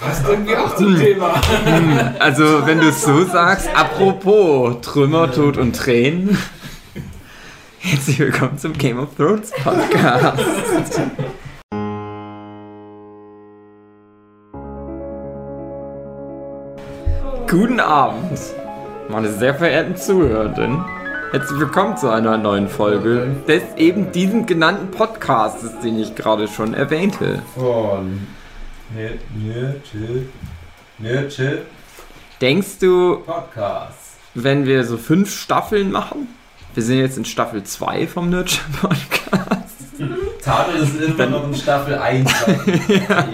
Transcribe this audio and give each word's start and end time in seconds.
Passt 0.00 0.28
irgendwie 0.28 0.54
auch 0.54 0.76
zum 0.76 0.96
Thema. 0.98 1.40
Also, 2.18 2.66
wenn 2.66 2.80
du 2.80 2.88
es 2.88 3.02
so 3.02 3.24
sagst, 3.24 3.68
apropos 3.74 4.82
Trümmer, 4.82 5.32
Tod 5.32 5.56
und 5.56 5.74
Tränen. 5.74 6.36
Herzlich 7.78 8.18
willkommen 8.18 8.58
zum 8.58 8.74
Game 8.74 8.98
of 8.98 9.14
Thrones 9.16 9.52
Podcast. 9.52 10.44
Guten 17.48 17.80
Abend, 17.80 18.38
meine 19.08 19.32
sehr 19.32 19.54
verehrten 19.54 19.96
Zuhörenden. 19.96 20.84
Herzlich 21.30 21.60
willkommen 21.60 21.96
zu 21.96 22.10
einer 22.10 22.36
neuen 22.36 22.68
Folge 22.68 23.36
des 23.48 23.62
eben 23.76 24.12
diesen 24.12 24.44
genannten 24.44 24.90
Podcasts, 24.90 25.80
den 25.82 25.98
ich 25.98 26.14
gerade 26.14 26.46
schon 26.46 26.74
erwähnte. 26.74 27.42
Von 27.54 28.26
Nerd, 28.94 29.20
Nerd, 29.36 29.82
Nerd, 30.98 31.32
Chill 31.34 31.62
Denkst 32.40 32.78
du, 32.80 33.22
Podcast. 33.26 34.16
wenn 34.34 34.66
wir 34.66 34.84
so 34.84 34.96
fünf 34.98 35.34
Staffeln 35.34 35.90
machen? 35.90 36.28
Wir 36.74 36.82
sind 36.82 36.98
jetzt 36.98 37.16
in 37.16 37.24
Staffel 37.24 37.64
2 37.64 38.06
vom 38.06 38.28
Nerdship 38.30 38.64
Podcast. 38.80 39.74
Tadel 40.42 40.82
ist 40.82 41.00
immer 41.00 41.26
noch 41.26 41.48
in 41.48 41.54
Staffel 41.54 41.94
1. 41.96 42.30
ja. 42.88 43.28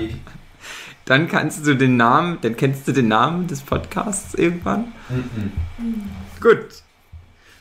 Dann 1.05 1.27
kannst 1.29 1.66
du 1.66 1.74
den 1.74 1.96
Namen, 1.96 2.38
dann 2.41 2.57
kennst 2.57 2.87
du 2.87 2.93
den 2.93 3.09
Namen 3.09 3.48
des 3.48 3.60
Podcasts 3.60 4.34
irgendwann. 4.34 4.93
Mhm. 5.09 5.52
Gut. 6.41 6.66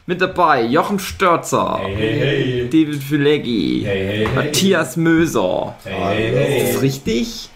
Mit 0.06 0.22
dabei 0.22 0.64
Jochen 0.64 1.00
Störzer, 1.00 1.80
Hey, 1.84 1.96
hey, 1.96 2.20
hey. 2.20 2.70
David 2.70 3.02
Fileggi, 3.04 3.82
Hey, 3.86 4.08
hey. 4.26 4.28
Matthias 4.36 4.98
Möser. 4.98 5.76
Hey, 5.84 6.32
hey, 6.32 6.64
Ist 6.64 6.76
das 6.76 6.82
richtig? 6.84 7.50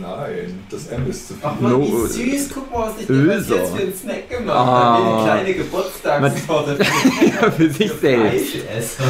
Nein, 0.00 0.64
das 0.70 0.86
M 0.88 1.08
ist 1.10 1.28
zu 1.28 1.34
viel. 1.34 1.42
Ach 1.46 1.60
man, 1.60 1.72
No. 1.72 1.80
wie 1.80 2.06
süß. 2.36 2.50
Guck 2.54 2.72
mal, 2.72 2.86
was 2.88 3.00
ich 3.00 3.06
dir 3.06 3.34
jetzt 3.34 3.46
für 3.48 3.82
einen 3.82 3.94
Snack 3.94 4.30
gemacht 4.30 4.56
Ah. 4.56 4.64
habe. 4.64 5.04
Eine 5.04 5.24
kleine 5.24 5.54
Geburtstagstorte 5.54 6.78
Ja, 7.42 7.50
für 7.50 7.70
sich 7.70 7.92
selbst. 8.00 8.54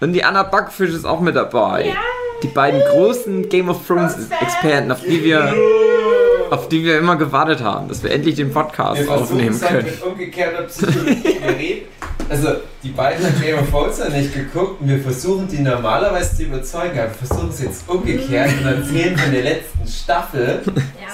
Und 0.00 0.12
die 0.12 0.24
Anna 0.24 0.42
Backfisch 0.42 0.90
ist 0.90 1.04
auch 1.04 1.20
mit 1.20 1.36
dabei. 1.36 1.94
Die 2.42 2.48
beiden 2.48 2.80
großen 2.90 3.48
Game 3.48 3.68
of 3.70 3.86
Thrones 3.86 4.14
Experten, 4.40 4.90
auf 4.92 5.00
die 5.00 5.22
wir, 5.24 5.54
auf 6.50 6.68
die 6.68 6.84
wir 6.84 6.98
immer 6.98 7.16
gewartet 7.16 7.62
haben, 7.62 7.88
dass 7.88 8.02
wir 8.02 8.10
endlich 8.10 8.34
den 8.34 8.52
Podcast 8.52 9.00
Wir 9.02 9.10
aufnehmen 9.10 9.54
es 9.54 9.62
halt 9.62 9.72
können. 9.86 9.86
mit 9.86 10.02
umgekehrter 10.02 10.62
Psychologie. 10.64 11.24
Wir 11.24 11.48
reden, 11.58 11.86
also 12.28 12.48
die 12.82 12.90
beiden 12.90 13.24
haben 13.24 13.40
Game 13.40 13.58
of 13.58 13.70
Thrones 13.70 13.98
ja 13.98 14.08
nicht 14.08 14.34
geguckt 14.34 14.80
und 14.80 14.88
wir 14.88 15.00
versuchen 15.00 15.48
die 15.48 15.60
normalerweise 15.60 16.36
zu 16.36 16.42
überzeugen, 16.44 16.98
aber 16.98 17.08
wir 17.08 17.26
versuchen 17.26 17.48
es 17.50 17.62
jetzt 17.62 17.88
umgekehrt 17.88 18.50
und 18.60 18.66
erzählen 18.66 19.16
von 19.16 19.32
der 19.32 19.42
letzten 19.42 19.86
Staffel, 19.86 20.62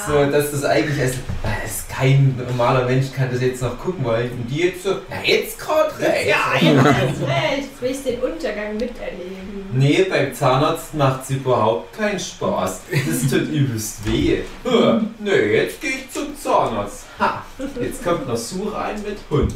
so 0.06 0.30
dass 0.30 0.50
das 0.50 0.64
eigentlich 0.64 1.00
als 1.00 1.14
das 1.42 1.70
ist 1.70 1.88
kein 1.88 2.34
normaler 2.48 2.86
Mensch 2.86 3.12
kann 3.12 3.28
das 3.30 3.40
jetzt 3.40 3.62
noch 3.62 3.78
gucken 3.78 4.04
wollen 4.04 4.30
und 4.30 4.50
die 4.50 4.62
jetzt 4.64 4.84
so, 4.84 4.96
na 5.08 5.16
jetzt 5.24 5.58
gerade 5.58 5.90
recht. 5.98 6.28
Ja, 6.28 6.54
jetzt 6.60 6.84
hast 6.84 6.96
recht. 6.96 7.58
Jetzt 7.58 7.82
will 7.82 7.90
ich 7.90 8.02
den 8.02 8.20
Untergang 8.20 8.72
miterleben. 8.74 9.66
Nee, 9.72 10.06
beim 10.08 10.34
Zahnarzt 10.34 10.94
macht 10.94 11.24
es 11.24 11.30
überhaupt 11.30 11.96
keinen 11.96 12.18
Spaß. 12.18 12.80
Das 12.90 13.30
tut 13.30 13.48
übelst 13.48 14.04
weh. 14.06 14.38
Huh, 14.64 15.00
nee, 15.18 15.56
jetzt 15.56 15.80
gehe 15.80 15.90
ich 15.90 16.10
zum 16.10 16.36
Zahnarzt. 16.36 17.04
Ha, 17.18 17.44
jetzt 17.80 18.04
kommt 18.04 18.26
noch 18.26 18.36
Sue 18.36 18.72
rein 18.72 18.96
mit 19.06 19.18
Hund. 19.30 19.52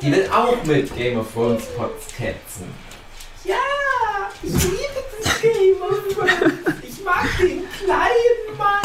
Die 0.00 0.12
will 0.12 0.28
auch 0.32 0.62
mit 0.64 0.94
Game 0.96 1.18
of 1.18 1.32
Thrones 1.32 1.64
Podcasten. 1.76 2.72
Ja, 3.44 3.56
ich 4.42 4.52
liebe 4.52 5.04
das 5.22 5.40
Game 5.40 5.82
of 5.82 6.14
Thrones. 6.14 6.82
Ich 6.82 7.04
mag 7.04 7.26
den 7.40 7.64
kleinen 7.84 8.56
Mann. 8.56 8.82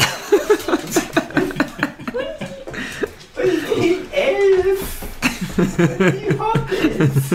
Und 3.36 3.82
den 3.82 4.12
Elf. 4.12 5.03
Und 5.56 5.78
die 5.78 6.38
Hobbits. 6.38 7.32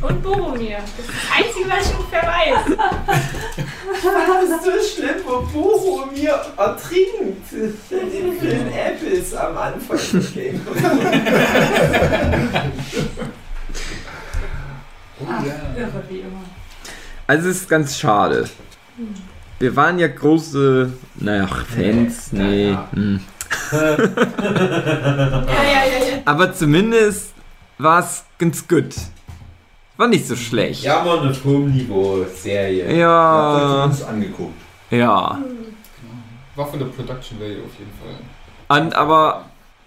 Und 0.00 0.22
Boromir. 0.22 0.78
Das 0.78 1.06
ist 1.06 1.08
das 1.08 1.16
Einzige, 1.36 1.70
was 1.70 1.88
ich 1.88 1.94
ungefähr 1.98 2.22
weiß. 2.22 2.76
Das 4.04 4.50
ist 4.50 4.64
so 4.64 5.02
schlimm, 5.02 5.16
wo 5.24 5.40
Boromir 5.42 6.40
ertrinkt. 6.56 7.52
In 7.52 8.38
Film 8.38 8.68
Apples 8.68 9.34
am 9.34 9.56
Anfang 9.56 9.96
des 9.96 10.32
Game 10.34 10.60
Oh 15.20 15.24
ja. 15.26 15.80
Irre 15.80 16.02
wie 16.08 16.18
immer. 16.20 16.42
Also 17.26 17.48
es 17.48 17.62
ist 17.62 17.68
ganz 17.68 17.98
schade. 17.98 18.48
Wir 19.58 19.76
waren 19.76 19.98
ja 19.98 20.08
große, 20.08 20.92
naja, 21.16 21.46
Fans, 21.46 22.32
nee. 22.32 22.72
Ja. 22.72 22.88
hm. 22.92 23.20
Ja, 23.72 23.78
ja, 23.88 25.84
ja, 25.84 26.06
ja. 26.10 26.22
Aber 26.24 26.52
zumindest 26.52 27.32
war 27.78 28.00
es 28.00 28.24
ganz 28.38 28.66
gut. 28.66 28.94
War 29.96 30.08
nicht 30.08 30.26
so 30.26 30.34
schlecht. 30.36 30.82
Ja, 30.82 31.04
mal 31.04 31.20
eine 31.20 31.32
Turmniveau-Serie. 31.32 32.82
Habt 32.84 32.92
ihr 32.92 32.98
Ja, 32.98 33.84
uns 33.84 34.02
angeguckt. 34.02 34.54
ja. 34.90 35.38
War 36.56 36.66
von 36.68 36.78
der 36.78 36.86
Production 36.86 37.40
Value 37.40 37.64
auf 37.64 37.72
jeden 37.78 37.90
Fall. 38.00 38.78
Und 38.78 38.94
aber 38.94 39.44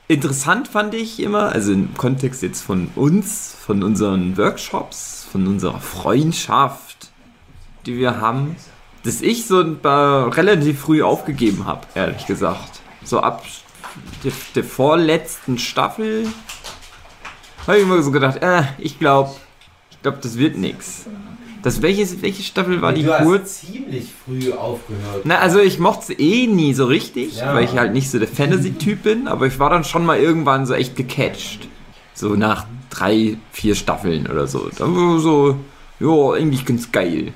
interessant 0.10 0.68
fand 0.68 0.94
ich 0.94 1.22
immer, 1.22 1.50
also 1.54 1.72
im 1.72 1.94
Kontext 1.96 2.42
jetzt 2.44 2.62
von 2.62 2.90
uns, 2.96 3.56
von 3.66 3.84
unseren 3.84 4.38
Workshops, 4.38 5.26
von 5.32 5.48
unserer 5.48 5.80
Freundschaft, 5.80 7.10
die 7.86 7.98
wir 7.98 8.20
haben, 8.20 8.58
dass 9.06 9.22
ich 9.22 9.48
so 9.48 9.62
ein 9.62 9.80
paar 9.80 10.36
relativ 10.36 10.82
früh 10.82 11.02
aufgegeben 11.04 11.66
habe, 11.66 11.82
ehrlich 11.96 12.26
gesagt. 12.26 12.77
So 13.08 13.22
ab 13.22 13.44
der, 14.26 14.34
der 14.54 14.64
vorletzten 14.66 15.58
Staffel 15.58 16.28
habe 17.66 17.78
ich 17.78 17.84
immer 17.84 18.02
so 18.02 18.12
gedacht, 18.12 18.42
äh, 18.44 18.64
ich 18.80 19.00
glaube, 19.00 19.32
ich 19.92 20.02
glaube, 20.02 20.18
das 20.22 20.38
wird 20.38 20.58
nix. 20.58 21.06
Das 21.64 21.82
welche, 21.82 22.22
welche 22.22 22.44
Staffel 22.44 22.82
war 22.82 22.92
die 22.92 23.04
du 23.04 23.12
kurz? 23.18 23.62
hast 23.64 23.72
ziemlich 23.74 24.10
früh 24.26 24.52
aufgehört. 24.52 25.22
Na, 25.24 25.38
also 25.40 25.60
ich 25.60 25.80
mochte 25.80 26.12
es 26.14 26.20
eh 26.20 26.48
nie 26.48 26.74
so 26.74 26.86
richtig, 26.86 27.38
Ja. 27.38 27.54
weil 27.56 27.64
ich 27.64 27.78
halt 27.78 27.94
nicht 27.94 28.12
so 28.12 28.20
der 28.20 28.28
Fantasy-Typ 28.28 29.04
bin, 29.04 29.30
aber 29.30 29.48
ich 29.48 29.58
war 29.58 29.70
dann 29.70 29.86
schon 29.86 30.06
mal 30.06 30.18
irgendwann 30.20 30.66
so 30.66 30.74
echt 30.74 30.98
gecatcht. 30.98 31.68
So 32.14 32.36
nach 32.36 32.66
drei, 32.90 33.38
vier 33.54 33.76
Staffeln 33.76 34.28
oder 34.28 34.48
so. 34.48 34.70
Dann 34.78 34.94
war 34.96 35.20
so, 35.20 35.58
ja, 36.02 36.34
eigentlich 36.38 36.66
ganz 36.66 36.92
geil. 36.92 37.32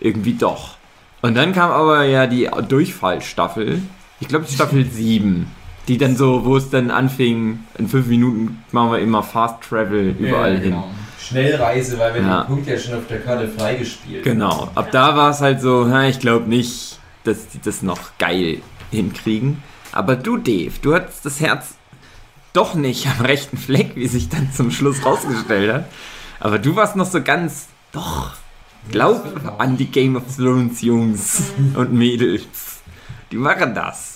Irgendwie 0.00 0.34
doch. 0.34 0.76
Und 1.20 1.36
dann 1.36 1.52
kam 1.52 1.70
aber 1.70 2.02
ja 2.02 2.26
die 2.26 2.50
Durchfallstaffel. 2.68 3.80
Ich 4.22 4.28
glaube 4.28 4.46
Staffel 4.48 4.88
7. 4.88 5.46
Die 5.88 5.98
dann 5.98 6.16
so, 6.16 6.44
wo 6.44 6.56
es 6.56 6.70
dann 6.70 6.92
anfing, 6.92 7.58
in 7.76 7.88
fünf 7.88 8.06
Minuten 8.06 8.62
machen 8.70 8.92
wir 8.92 8.98
immer 9.00 9.24
Fast 9.24 9.62
Travel 9.68 10.14
überall 10.16 10.54
Ja, 10.54 10.60
hin. 10.60 10.70
genau. 10.70 10.90
Schnellreise, 11.20 11.98
weil 11.98 12.14
wir 12.14 12.22
Ja. 12.22 12.42
den 12.42 12.46
Punkt 12.46 12.68
ja 12.68 12.78
schon 12.78 12.94
auf 12.94 13.06
der 13.08 13.18
Karte 13.20 13.48
freigespielt 13.48 14.22
Genau. 14.22 14.70
Ab 14.76 14.90
da 14.92 15.16
war 15.16 15.30
es 15.30 15.40
halt 15.40 15.60
so, 15.60 15.84
na, 15.84 16.08
ich 16.08 16.20
glaube 16.20 16.48
nicht, 16.48 17.00
dass 17.24 17.48
die 17.48 17.60
das 17.60 17.82
noch 17.82 17.98
geil 18.18 18.58
hinkriegen. 18.92 19.60
Aber 19.90 20.14
du, 20.14 20.36
Dave, 20.36 20.72
du 20.82 20.94
hattest 20.94 21.26
das 21.26 21.40
Herz 21.40 21.74
doch 22.52 22.74
nicht 22.74 23.08
am 23.08 23.24
rechten 23.26 23.56
Fleck, 23.56 23.96
wie 23.96 24.06
sich 24.06 24.28
dann 24.28 24.52
zum 24.52 24.70
Schluss 24.70 25.04
rausgestellt 25.04 25.72
hat. 25.72 25.84
Aber 26.38 26.60
du 26.60 26.76
warst 26.76 26.94
noch 26.94 27.06
so 27.06 27.22
ganz, 27.22 27.66
doch, 27.90 28.34
glaub 28.90 29.24
an 29.58 29.76
die 29.76 29.86
Game 29.86 30.14
of 30.14 30.22
Thrones 30.36 30.80
Jungs 30.82 31.50
und 31.74 31.92
Mädels. 31.92 32.80
Die 33.32 33.36
machen 33.36 33.74
das. 33.74 34.11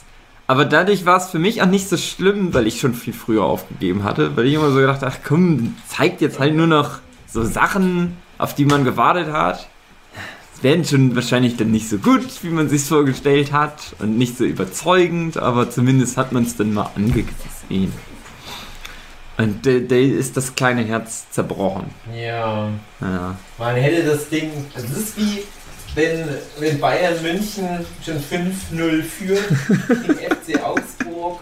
Aber 0.48 0.64
dadurch 0.64 1.04
war 1.04 1.16
es 1.16 1.26
für 1.30 1.38
mich 1.40 1.60
auch 1.62 1.66
nicht 1.66 1.88
so 1.88 1.96
schlimm, 1.96 2.54
weil 2.54 2.66
ich 2.66 2.78
schon 2.80 2.94
viel 2.94 3.12
früher 3.12 3.42
aufgegeben 3.44 4.04
hatte, 4.04 4.36
weil 4.36 4.46
ich 4.46 4.54
immer 4.54 4.70
so 4.70 4.76
gedacht 4.78 5.02
habe, 5.02 5.12
ach 5.14 5.26
komm, 5.26 5.74
zeigt 5.88 6.20
jetzt 6.20 6.38
halt 6.38 6.54
nur 6.54 6.68
noch 6.68 6.98
so 7.26 7.42
Sachen, 7.44 8.16
auf 8.38 8.54
die 8.54 8.64
man 8.64 8.84
gewartet 8.84 9.32
hat. 9.32 9.68
Es 10.54 10.62
werden 10.62 10.84
schon 10.84 11.14
wahrscheinlich 11.16 11.56
dann 11.56 11.70
nicht 11.70 11.88
so 11.88 11.98
gut, 11.98 12.26
wie 12.42 12.48
man 12.48 12.68
sich 12.68 12.82
vorgestellt 12.84 13.52
hat 13.52 13.94
und 13.98 14.16
nicht 14.16 14.38
so 14.38 14.44
überzeugend, 14.44 15.36
aber 15.36 15.68
zumindest 15.68 16.16
hat 16.16 16.32
man 16.32 16.44
es 16.44 16.56
dann 16.56 16.72
mal 16.72 16.90
angesehen. 16.94 17.92
Und 19.38 19.66
da 19.66 19.72
da 19.80 19.96
ist 19.96 20.36
das 20.36 20.54
kleine 20.54 20.82
Herz 20.84 21.28
zerbrochen. 21.30 21.90
Ja, 22.16 22.70
Ja. 23.00 23.36
man 23.58 23.74
hätte 23.76 24.04
das 24.04 24.28
Ding. 24.30 24.50
Das 24.74 24.84
ist 24.84 25.18
wie 25.18 25.42
wenn, 25.96 26.28
wenn 26.58 26.78
Bayern 26.78 27.20
München 27.22 27.84
schon 28.04 28.18
5-0 28.18 29.02
führt 29.02 29.48
gegen 29.88 30.14
FC 30.54 30.62
Augsburg. 30.62 31.40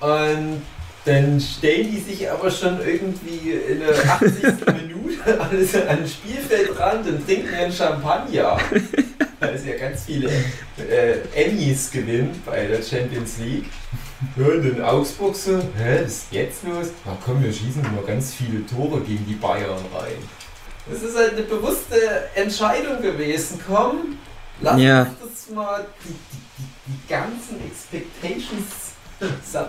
Und 0.00 0.62
dann 1.04 1.40
stellen 1.40 1.90
die 1.90 2.00
sich 2.00 2.30
aber 2.30 2.50
schon 2.50 2.80
irgendwie 2.84 3.52
in 3.52 3.80
der 3.80 4.12
80. 4.12 4.42
Minute 4.82 5.40
alles 5.40 5.74
an 5.74 5.98
den 5.98 6.08
Spielfeldrand 6.08 7.06
und 7.06 7.24
trinken 7.24 7.54
einen 7.54 7.72
Champagner. 7.72 8.58
Weil 9.40 9.54
es 9.54 9.66
ja 9.66 9.76
ganz 9.76 10.04
viele 10.04 10.28
äh, 10.28 11.18
Emmys 11.34 11.90
gewinnt 11.90 12.44
bei 12.44 12.66
der 12.66 12.82
Champions 12.82 13.38
League. 13.38 13.66
Und 14.36 14.64
in 14.64 14.80
Augsburg 14.82 15.34
so, 15.34 15.58
hä, 15.58 16.00
was 16.04 16.12
ist 16.12 16.26
jetzt 16.30 16.62
los? 16.64 16.88
Na 17.04 17.16
komm, 17.24 17.42
wir 17.42 17.52
schießen 17.52 17.82
nur 17.94 18.06
ganz 18.06 18.34
viele 18.34 18.64
Tore 18.66 19.00
gegen 19.00 19.26
die 19.26 19.34
Bayern 19.34 19.84
rein. 19.92 20.41
Das 20.90 21.02
ist 21.02 21.16
halt 21.16 21.32
eine 21.32 21.42
bewusste 21.42 21.96
Entscheidung 22.34 23.00
gewesen. 23.00 23.60
Komm, 23.66 24.18
Lass 24.60 24.80
Ja. 24.80 25.02
uns 25.02 25.10
das 25.46 25.54
mal 25.54 25.84
die, 26.04 26.08
die, 26.08 26.64
die, 26.86 27.08
ganzen 27.08 27.56
Expectations 27.66 28.64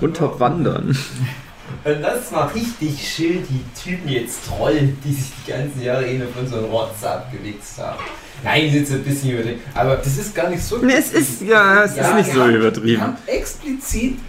Unterwandern. 0.01 0.98
Und 1.86 2.01
das 2.01 2.31
war 2.33 2.54
richtig 2.54 3.07
schön, 3.07 3.48
die 3.48 3.63
Typen 3.81 4.10
jetzt 4.10 4.45
trollen, 4.48 4.98
die 5.04 5.13
sich 5.13 5.31
die 5.45 5.51
ganzen 5.51 5.81
Jahre 5.81 6.06
eh 6.06 6.21
auf 6.21 6.36
unseren 6.39 6.65
Rotz 6.65 7.04
abgewichst 7.04 7.77
haben. 7.80 8.00
Nein, 8.44 8.74
jetzt 8.74 8.92
ein 8.92 9.04
bisschen 9.04 9.31
übertrieben. 9.31 9.62
Aber 9.74 9.95
Das 9.95 10.18
ist 10.18 10.36
gar 10.36 10.50
nicht 10.50 10.62
so. 10.62 10.77
Nee, 10.77 10.94
es 10.95 11.13
ist, 11.13 11.42
ja, 11.42 11.83
es 11.86 11.95
Ja, 11.95 12.09
ist 12.09 12.16
nicht 12.25 12.33
so 12.36 12.42
haben- 12.44 12.56
übertrieben. 12.56 13.01
haben 13.01 13.18
explizit 13.27 14.19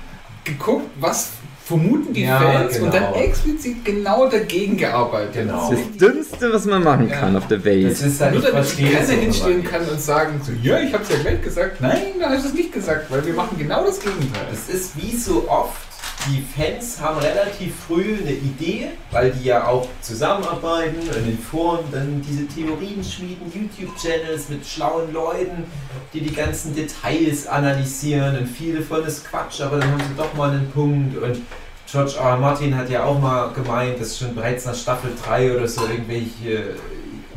geguckt, 0.45 0.89
was 1.01 1.31
vermuten 1.65 2.13
die 2.13 2.25
Ja, 2.25 2.39
Fans 2.41 2.79
und 2.79 2.91
genau. 2.91 3.13
dann 3.13 3.15
explizit 3.15 3.85
genau 3.85 4.29
dagegen 4.29 4.77
gearbeitet. 4.77 5.33
Genau. 5.33 5.71
Das 5.71 5.81
ist 5.81 5.89
das 5.91 5.97
Dümmste, 5.97 6.53
was 6.53 6.65
man 6.67 6.85
machen 6.85 7.11
kann 7.11 7.35
auf 7.37 7.47
der 7.49 7.59
das 7.59 7.65
Welt. 7.65 8.01
ist 8.01 8.21
halt, 8.21 8.35
Nur 8.35 8.43
ich 8.43 8.49
damit 8.51 8.65
das 8.65 8.75
auch 8.75 9.13
hinstellen 9.15 9.61
immer 9.61 9.71
kann 9.71 9.89
und 9.89 10.01
sagen, 10.01 10.41
so, 10.45 10.53
ja, 10.63 10.79
ich 10.81 10.93
hab's 10.93 11.09
ja 11.09 11.17
gleich 11.23 11.41
gesagt. 11.43 11.81
Nein, 11.81 12.03
da 12.21 12.29
hast 12.29 12.45
du 12.45 12.49
es 12.49 12.55
nicht 12.55 12.73
gesagt, 12.73 13.11
weil 13.11 13.25
wir 13.25 13.33
machen 13.33 13.57
genau 13.59 13.85
das 13.85 13.99
Gegenteil. 13.99 14.47
Das 14.51 14.69
ist 14.75 14.91
wie 14.97 15.17
so 15.17 15.49
oft, 15.49 15.81
die 16.27 16.43
Fans 16.43 17.01
haben 17.01 17.19
relativ 17.19 17.75
früh 17.87 18.17
eine 18.21 18.33
Idee, 18.33 18.89
weil 19.11 19.31
die 19.33 19.45
ja 19.45 19.67
auch 19.67 19.89
zusammenarbeiten 20.01 21.01
und 21.01 21.29
in 21.29 21.39
Foren 21.39 21.85
dann 21.93 22.23
diese 22.27 22.47
Theorien 22.47 23.05
schmieden, 23.05 23.53
YouTube-Channels 23.53 24.49
mit 24.49 24.67
schlauen 24.67 25.13
Leuten, 25.13 25.65
die 26.13 26.21
die 26.21 26.35
ganzen 26.35 26.75
Details 26.75 27.47
analysieren 27.47 28.39
und 28.39 28.47
viele 28.47 28.83
von 28.83 29.05
ist 29.05 29.29
Quatsch, 29.29 29.61
aber 29.61 29.79
dann 29.79 29.93
haben 29.93 30.01
sie 30.01 30.17
doch 30.17 30.33
mal 30.35 30.51
einen 30.51 30.71
Punkt 30.71 31.17
und 31.17 31.43
George 31.91 32.15
R. 32.19 32.37
Martin 32.39 32.77
hat 32.77 32.89
ja 32.89 33.05
auch 33.05 33.19
mal 33.19 33.53
gemeint, 33.53 34.01
dass 34.01 34.19
schon 34.19 34.35
bereits 34.35 34.65
nach 34.65 34.75
Staffel 34.75 35.11
3 35.23 35.55
oder 35.57 35.69
so 35.69 35.87
irgendwelche, 35.87 36.75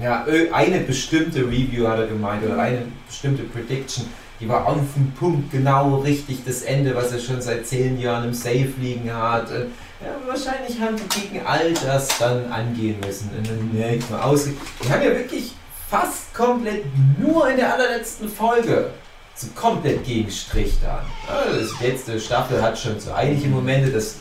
ja, 0.02 0.26
eine 0.54 0.80
bestimmte 0.80 1.42
Review 1.42 1.88
hat 1.88 2.00
er 2.00 2.08
gemeint 2.08 2.44
oder 2.46 2.58
eine 2.58 2.84
bestimmte 3.08 3.44
Prediction, 3.44 4.06
die 4.40 4.48
war 4.48 4.68
auf 4.68 4.78
den 4.96 5.12
Punkt 5.14 5.52
genau 5.52 6.00
richtig, 6.00 6.44
das 6.46 6.62
Ende, 6.62 6.96
was 6.96 7.12
er 7.12 7.20
schon 7.20 7.42
seit 7.42 7.66
zehn 7.66 8.00
Jahren 8.00 8.26
im 8.30 8.34
Safe 8.34 8.72
liegen 8.80 9.12
hat. 9.12 9.50
Und, 9.50 9.72
ja, 10.00 10.16
wahrscheinlich 10.26 10.80
haben 10.80 10.96
die 10.96 11.20
gegen 11.20 11.46
all 11.46 11.74
das 11.74 12.08
dann 12.20 12.52
angehen 12.52 12.98
müssen. 13.06 13.32
Und 13.36 13.50
dann 13.50 13.72
merkt 13.74 14.10
man 14.12 14.22
aus. 14.22 14.46
Die 14.46 14.90
haben 14.90 15.02
ja 15.02 15.10
wirklich 15.10 15.54
fast 15.90 16.34
komplett 16.34 16.86
nur 17.20 17.50
in 17.50 17.58
der 17.58 17.74
allerletzten 17.74 18.30
Folge 18.30 18.92
so 19.38 19.48
komplett 19.56 20.04
gegen 20.04 20.30
Strich 20.32 20.78
da. 20.82 21.04
Ja, 21.28 21.60
das 21.60 21.80
letzte 21.80 22.20
Staffel 22.20 22.62
hat 22.62 22.78
schon 22.78 23.00
so 23.00 23.12
einige 23.12 23.48
Momente, 23.48 23.92
dass 23.92 24.16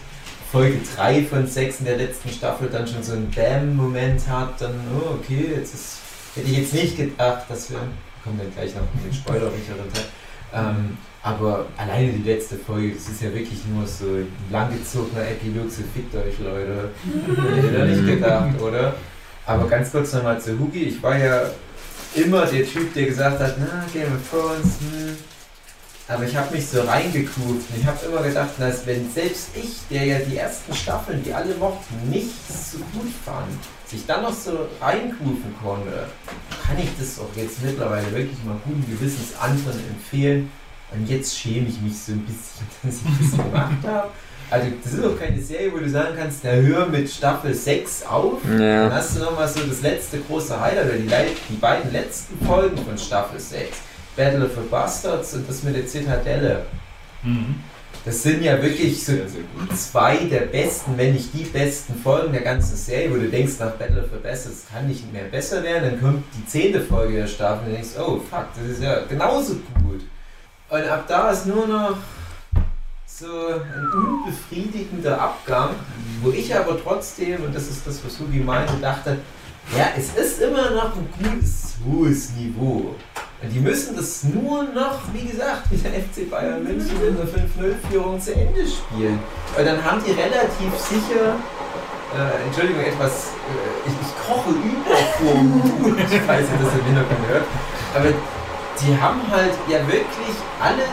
Folge 0.52 0.78
3 0.94 1.24
von 1.24 1.46
6 1.46 1.80
in 1.80 1.86
der 1.86 1.96
letzten 1.96 2.30
Staffel 2.30 2.68
dann 2.68 2.86
schon 2.86 3.02
so 3.02 3.12
einen 3.12 3.30
Bam-Moment 3.30 4.28
hat, 4.28 4.60
dann, 4.60 4.74
oh, 4.94 5.14
okay, 5.14 5.54
jetzt 5.56 5.74
ist, 5.74 5.98
hätte 6.34 6.48
ich 6.48 6.58
jetzt 6.58 6.72
nicht 6.72 6.96
gedacht, 6.96 7.44
dass 7.48 7.70
wir, 7.70 7.80
kommen 8.26 8.38
dann 8.38 8.52
gleich 8.52 8.74
noch 8.74 8.82
mit 8.92 9.06
den 9.06 9.14
spoilericheren 9.14 9.86
Teil, 9.94 10.04
ähm, 10.52 10.98
aber 11.22 11.66
alleine 11.76 12.12
die 12.12 12.28
letzte 12.28 12.56
Folge, 12.56 12.94
das 12.94 13.08
ist 13.08 13.22
ja 13.22 13.32
wirklich 13.32 13.60
nur 13.72 13.86
so 13.86 14.04
ein 14.04 14.32
langgezogener 14.50 15.28
Epilog, 15.28 15.70
so 15.70 15.82
fickt 15.94 16.14
euch, 16.14 16.38
Leute. 16.38 16.90
Hätte 17.54 17.66
ich 17.66 17.72
da 17.72 17.84
nicht 17.84 18.06
gedacht, 18.20 18.60
oder? 18.60 18.94
Aber 19.46 19.68
ganz 19.68 19.92
kurz 19.92 20.12
nochmal 20.12 20.40
zu 20.40 20.58
Hugi, 20.58 20.84
ich 20.84 21.02
war 21.02 21.16
ja 21.16 21.50
immer 22.14 22.46
der 22.46 22.64
Typ, 22.64 22.92
der 22.94 23.06
gesagt 23.06 23.40
hat, 23.40 23.56
na, 23.58 23.84
Game 23.92 24.12
of 24.12 24.30
Thrones, 24.30 24.78
hm. 24.80 25.16
Aber 26.08 26.22
ich 26.22 26.36
habe 26.36 26.54
mich 26.54 26.68
so 26.68 26.82
reingekuft 26.82 27.40
und 27.40 27.80
ich 27.80 27.84
habe 27.84 28.06
immer 28.06 28.22
gedacht, 28.22 28.50
dass 28.58 28.86
wenn 28.86 29.10
selbst 29.10 29.48
ich, 29.56 29.80
der 29.90 30.04
ja 30.04 30.18
die 30.20 30.36
ersten 30.36 30.72
Staffeln, 30.72 31.22
die 31.24 31.34
alle 31.34 31.54
mochten, 31.56 32.08
nicht 32.08 32.30
so 32.48 32.78
gut 32.78 33.10
fand, 33.24 33.58
sich 33.86 34.04
dann 34.06 34.22
noch 34.22 34.32
so 34.34 34.66
reinkufen 34.80 35.54
konnte, 35.62 36.06
kann 36.66 36.76
ich 36.78 36.88
das 36.98 37.18
auch 37.20 37.28
jetzt 37.36 37.62
mittlerweile 37.62 38.10
wirklich 38.12 38.42
mal 38.44 38.56
guten 38.64 38.84
Gewissens 38.90 39.38
anderen 39.40 39.78
empfehlen. 39.88 40.50
Und 40.92 41.08
jetzt 41.08 41.36
schäme 41.38 41.68
ich 41.68 41.80
mich 41.80 41.98
so 41.98 42.12
ein 42.12 42.20
bisschen, 42.24 42.66
dass 42.82 42.94
ich 42.96 43.30
das 43.32 43.44
gemacht 43.44 43.84
habe. 43.86 44.08
Also 44.48 44.68
das 44.84 44.92
ist 44.92 45.04
auch 45.04 45.18
keine 45.18 45.40
Serie, 45.42 45.72
wo 45.72 45.78
du 45.78 45.90
sagen 45.90 46.14
kannst, 46.16 46.40
na 46.44 46.50
hör 46.50 46.86
mit 46.86 47.10
Staffel 47.10 47.52
6 47.52 48.04
auf. 48.06 48.38
Dann 48.44 48.60
Ja. 48.62 48.90
hast 48.92 49.16
du 49.16 49.20
nochmal 49.20 49.48
so 49.48 49.60
das 49.60 49.82
letzte 49.82 50.20
große 50.20 50.60
Highlight, 50.60 50.84
oder 50.86 50.96
die, 50.98 51.08
die 51.50 51.56
beiden 51.56 51.92
letzten 51.92 52.44
Folgen 52.46 52.76
von 52.78 52.96
Staffel 52.96 53.40
6. 53.40 53.68
Battle 54.16 54.44
of 54.46 54.52
the 54.54 54.68
Bastards 54.70 55.34
und 55.34 55.48
das 55.48 55.62
mit 55.64 55.74
der 55.74 55.86
Zitadelle. 55.86 56.64
Das 58.06 58.22
sind 58.22 58.40
ja 58.40 58.62
wirklich 58.62 59.04
so 59.04 59.14
zwei 59.74 60.18
der 60.26 60.42
besten, 60.42 60.96
wenn 60.96 61.14
nicht 61.14 61.34
die 61.34 61.42
besten 61.42 61.92
Folgen 61.96 62.32
der 62.32 62.42
ganzen 62.42 62.76
Serie, 62.76 63.10
wo 63.10 63.16
du 63.16 63.28
denkst, 63.28 63.54
nach 63.58 63.72
Battle 63.72 64.00
of 64.00 64.10
the 64.12 64.20
Bastards 64.22 64.66
kann 64.72 64.86
nicht 64.86 65.12
mehr 65.12 65.24
besser 65.24 65.60
werden. 65.64 65.90
Dann 65.90 66.00
kommt 66.00 66.24
die 66.32 66.46
zehnte 66.46 66.80
Folge 66.80 67.16
der 67.16 67.26
Staffel 67.26 67.64
und 67.64 67.70
du 67.70 67.72
denkst, 67.72 67.98
oh 67.98 68.20
fuck, 68.30 68.46
das 68.54 68.70
ist 68.70 68.80
ja 68.80 69.00
genauso 69.06 69.54
gut. 69.82 70.02
Und 70.68 70.84
ab 70.84 71.04
da 71.08 71.30
ist 71.30 71.46
nur 71.46 71.66
noch 71.66 71.96
so 73.06 73.26
ein 73.26 73.90
unbefriedigender 73.92 75.20
Abgang, 75.20 75.70
wo 76.22 76.30
ich 76.30 76.54
aber 76.54 76.80
trotzdem, 76.80 77.42
und 77.42 77.56
das 77.56 77.66
ist 77.66 77.84
das, 77.88 78.04
was 78.04 78.20
Hugi 78.20 78.38
meinte, 78.38 78.74
dachte, 78.80 79.18
ja, 79.76 79.88
es 79.98 80.14
ist 80.14 80.40
immer 80.42 80.70
noch 80.70 80.94
ein 80.94 81.08
gutes, 81.18 81.74
hohes 81.84 82.30
Niveau. 82.36 82.94
Die 83.42 83.60
müssen 83.60 83.94
das 83.94 84.24
nur 84.24 84.64
noch, 84.64 84.98
wie 85.12 85.28
gesagt, 85.28 85.70
mit 85.70 85.84
der 85.84 85.92
FC 85.92 86.30
Bayern 86.30 86.64
München 86.64 86.96
in 87.06 87.16
der 87.16 87.26
5-0-Führung 87.26 88.18
zu 88.18 88.34
Ende 88.34 88.64
spielen. 88.66 89.18
Weil 89.54 89.64
dann 89.66 89.84
haben 89.84 90.02
die 90.04 90.12
relativ 90.12 90.72
sicher, 90.78 91.36
äh, 92.16 92.46
Entschuldigung, 92.46 92.82
etwas, 92.82 93.36
äh, 93.44 93.88
ich, 93.88 93.92
ich 93.92 94.12
koche 94.26 94.50
über 94.50 94.96
vor 95.18 95.36
ich 95.98 96.28
weiß 96.28 96.48
nicht, 96.48 96.64
dass 96.64 96.72
ihr 96.72 96.80
im 96.80 96.86
Hintergrund 96.86 97.28
hört, 97.28 97.44
aber 97.94 98.08
die 98.80 99.00
haben 99.00 99.20
halt 99.30 99.52
ja 99.68 99.86
wirklich 99.86 100.34
alle 100.58 100.84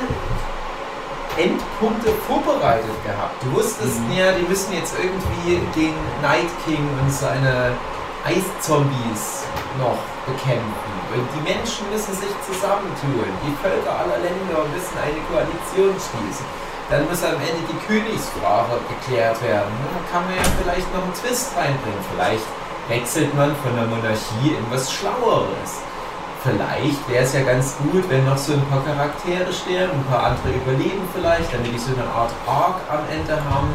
Endpunkte 1.37 2.11
vorbereitet 2.27 3.03
gehabt. 3.05 3.41
Du 3.41 3.53
wusstest 3.53 3.99
ja, 4.15 4.33
die 4.33 4.47
müssen 4.47 4.73
jetzt 4.73 4.93
irgendwie 4.99 5.59
den 5.75 5.95
Night 6.21 6.51
King 6.65 6.87
und 7.01 7.11
seine 7.11 7.71
Eiszombies 8.25 9.43
noch 9.79 9.97
bekämpfen. 10.27 10.92
Die 11.13 11.45
Menschen 11.45 11.85
müssen 11.93 12.13
sich 12.17 12.33
zusammentun. 12.41 13.29
Die 13.45 13.53
Völker 13.61 13.93
aller 13.93 14.17
Länder 14.17 14.65
müssen 14.73 14.97
eine 14.97 15.21
Koalition 15.29 15.93
schließen. 15.93 16.45
Dann 16.89 17.05
muss 17.05 17.21
am 17.23 17.37
Ende 17.37 17.61
die 17.69 17.79
Königsfrage 17.85 18.81
geklärt 18.89 19.37
werden. 19.45 19.69
Da 19.69 20.01
kann 20.09 20.25
man 20.25 20.35
ja 20.35 20.47
vielleicht 20.57 20.89
noch 20.89 21.05
einen 21.05 21.13
Twist 21.13 21.53
reinbringen. 21.55 22.01
Vielleicht 22.13 22.45
wechselt 22.89 23.33
man 23.37 23.55
von 23.61 23.75
der 23.77 23.85
Monarchie 23.85 24.57
in 24.57 24.65
was 24.73 24.91
Schlaueres. 24.91 25.85
Vielleicht 26.41 27.07
wäre 27.07 27.23
es 27.23 27.33
ja 27.33 27.41
ganz 27.43 27.77
gut, 27.77 28.03
wenn 28.09 28.25
noch 28.25 28.37
so 28.37 28.53
ein 28.53 28.65
paar 28.67 28.83
Charaktere 28.83 29.47
sterben, 29.53 29.93
ein 29.93 30.05
paar 30.11 30.33
andere 30.33 30.51
überleben 30.51 31.07
vielleicht, 31.13 31.53
damit 31.53 31.71
die 31.71 31.79
so 31.79 31.93
eine 31.93 32.03
Art 32.09 32.33
Arc 32.45 32.81
am 32.89 33.05
Ende 33.07 33.37
haben. 33.37 33.69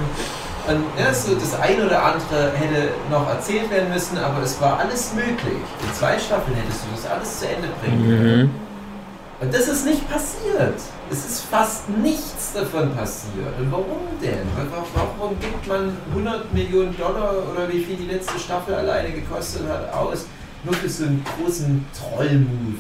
Und 0.69 0.85
ja, 0.99 1.15
so 1.15 1.35
das 1.35 1.59
eine 1.59 1.87
oder 1.87 2.03
andere 2.03 2.53
hätte 2.53 2.91
noch 3.11 3.27
erzählt 3.29 3.71
werden 3.71 3.91
müssen, 3.93 4.19
aber 4.19 4.43
es 4.43 4.61
war 4.61 4.79
alles 4.81 5.13
möglich. 5.15 5.63
In 5.87 5.95
zwei 5.95 6.19
Staffeln 6.19 6.57
hättest 6.57 6.81
du 6.85 6.89
das 6.95 7.11
alles 7.11 7.39
zu 7.41 7.49
Ende 7.49 7.69
bringen 7.81 8.05
können. 8.05 8.43
Mhm. 8.43 8.51
Und 9.41 9.55
das 9.55 9.69
ist 9.69 9.87
nicht 9.87 10.07
passiert. 10.11 10.75
Es 11.11 11.25
ist 11.25 11.45
fast 11.45 11.89
nichts 11.89 12.53
davon 12.53 12.95
passiert. 12.95 13.59
Und 13.59 13.71
warum 13.73 13.87
denn? 14.21 14.41
Wa- 14.71 14.85
Warum 15.19 15.39
gibt 15.41 15.67
man 15.67 15.97
100 16.11 16.53
Millionen 16.53 16.95
Dollar 16.99 17.33
oder 17.51 17.67
wie 17.73 17.83
viel 17.83 17.97
die 17.97 18.07
letzte 18.07 18.39
Staffel 18.39 18.75
alleine 18.75 19.11
gekostet 19.13 19.63
hat 19.69 19.95
aus? 19.95 20.27
Nur 20.65 20.75
für 20.75 20.89
so 20.89 21.05
einen 21.05 21.25
großen 21.25 21.87
Troll-Move. 21.97 22.79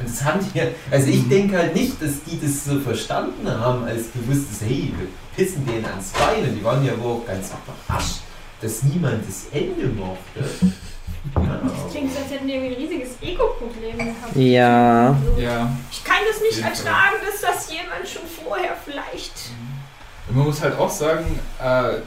Und 0.00 0.08
das 0.08 0.24
haben 0.24 0.40
die 0.40 0.58
ja, 0.58 0.64
also 0.90 1.06
ich 1.08 1.28
denke 1.28 1.56
halt 1.56 1.74
nicht, 1.76 2.02
dass 2.02 2.22
die 2.26 2.40
das 2.40 2.64
so 2.64 2.80
verstanden 2.80 3.48
haben, 3.48 3.84
als 3.84 4.08
bewusstes, 4.08 4.60
hey, 4.62 4.92
wir 4.98 5.06
pissen 5.36 5.66
denen 5.66 5.84
ans 5.84 6.10
Bein. 6.10 6.44
Und 6.44 6.56
die 6.56 6.64
waren 6.64 6.84
ja 6.84 6.98
wohl 7.00 7.16
auch 7.22 7.26
ganz 7.26 7.50
überrascht, 7.50 8.20
dass 8.60 8.82
niemand 8.82 9.26
das 9.26 9.46
Ende 9.52 9.86
mochte. 9.88 10.70
Ja. 11.36 11.60
Das 11.62 11.92
klingt, 11.92 12.16
als 12.16 12.30
hätten 12.30 12.46
die 12.46 12.54
irgendwie 12.54 12.74
ein 12.76 12.80
riesiges 12.82 13.10
Ego-Problem 13.20 13.98
gehabt. 13.98 14.36
Ja. 14.36 15.16
So, 15.22 15.40
Ja. 15.40 15.70
Ich 15.90 16.02
kann 16.02 16.16
das 16.30 16.40
nicht 16.40 16.64
ertragen, 16.64 17.16
dass 17.24 17.40
das 17.40 17.70
jemand 17.70 18.08
schon 18.08 18.22
vorher 18.26 18.76
vielleicht. 18.84 19.50
Und 20.28 20.36
man 20.36 20.46
muss 20.46 20.62
halt 20.62 20.78
auch 20.78 20.90
sagen, 20.90 21.38
äh, 21.58 22.00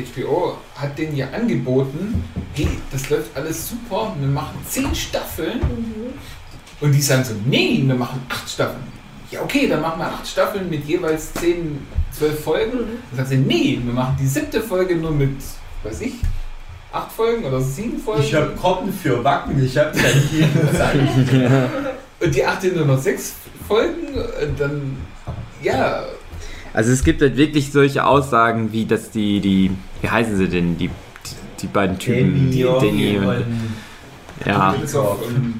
HBO 0.00 0.58
hat 0.74 0.98
denen 0.98 1.16
ja 1.16 1.28
angeboten, 1.30 2.24
hey, 2.54 2.68
das 2.90 3.10
läuft 3.10 3.36
alles 3.36 3.68
super, 3.68 4.14
wir 4.18 4.28
machen 4.28 4.58
zehn 4.68 4.94
Staffeln. 4.94 5.58
Mhm. 5.60 6.14
Und 6.80 6.92
die 6.92 7.00
sagen 7.00 7.24
so, 7.24 7.34
nee, 7.44 7.82
wir 7.84 7.94
machen 7.94 8.24
acht 8.28 8.48
Staffeln. 8.48 8.92
Ja, 9.34 9.42
okay, 9.42 9.68
dann 9.68 9.80
machen 9.80 9.98
wir 9.98 10.06
acht 10.06 10.26
Staffeln 10.26 10.70
mit 10.70 10.84
jeweils 10.86 11.32
zehn, 11.34 11.84
zwölf 12.12 12.42
Folgen. 12.42 12.78
Mhm. 12.78 12.98
Dann 13.10 13.26
sagen 13.26 13.28
sie, 13.28 13.36
nee, 13.36 13.80
wir 13.82 13.92
machen 13.92 14.16
die 14.20 14.26
siebte 14.26 14.60
Folge 14.60 14.94
nur 14.94 15.10
mit, 15.10 15.36
weiß 15.82 16.02
ich, 16.02 16.14
acht 16.92 17.10
Folgen 17.10 17.44
oder 17.44 17.60
sieben 17.60 17.98
Folgen. 17.98 18.22
Ich 18.22 18.34
habe 18.34 18.50
Koppen 18.50 18.92
für 18.92 19.22
Wacken, 19.24 19.62
ich 19.64 19.76
habe 19.76 19.90
kein 19.90 20.74
Zeit. 20.76 20.94
Und 22.20 22.34
die 22.34 22.44
achte 22.44 22.68
nur 22.68 22.86
noch 22.86 22.98
sechs 22.98 23.34
Folgen. 23.66 24.14
Und 24.14 24.60
dann, 24.60 24.96
ja, 25.62 26.04
Also 26.72 26.92
es 26.92 27.02
gibt 27.02 27.20
halt 27.20 27.36
wirklich 27.36 27.72
solche 27.72 28.06
Aussagen, 28.06 28.72
wie 28.72 28.86
dass 28.86 29.10
die, 29.10 29.40
die, 29.40 29.70
wie 30.00 30.08
heißen 30.08 30.36
sie 30.36 30.48
denn, 30.48 30.78
die, 30.78 30.90
die 31.60 31.66
beiden 31.66 31.98
Typen, 31.98 32.50
Danny 32.50 32.62
Danny 32.62 33.18
und, 33.18 33.26
und 33.26 33.44
Ja. 34.46 34.74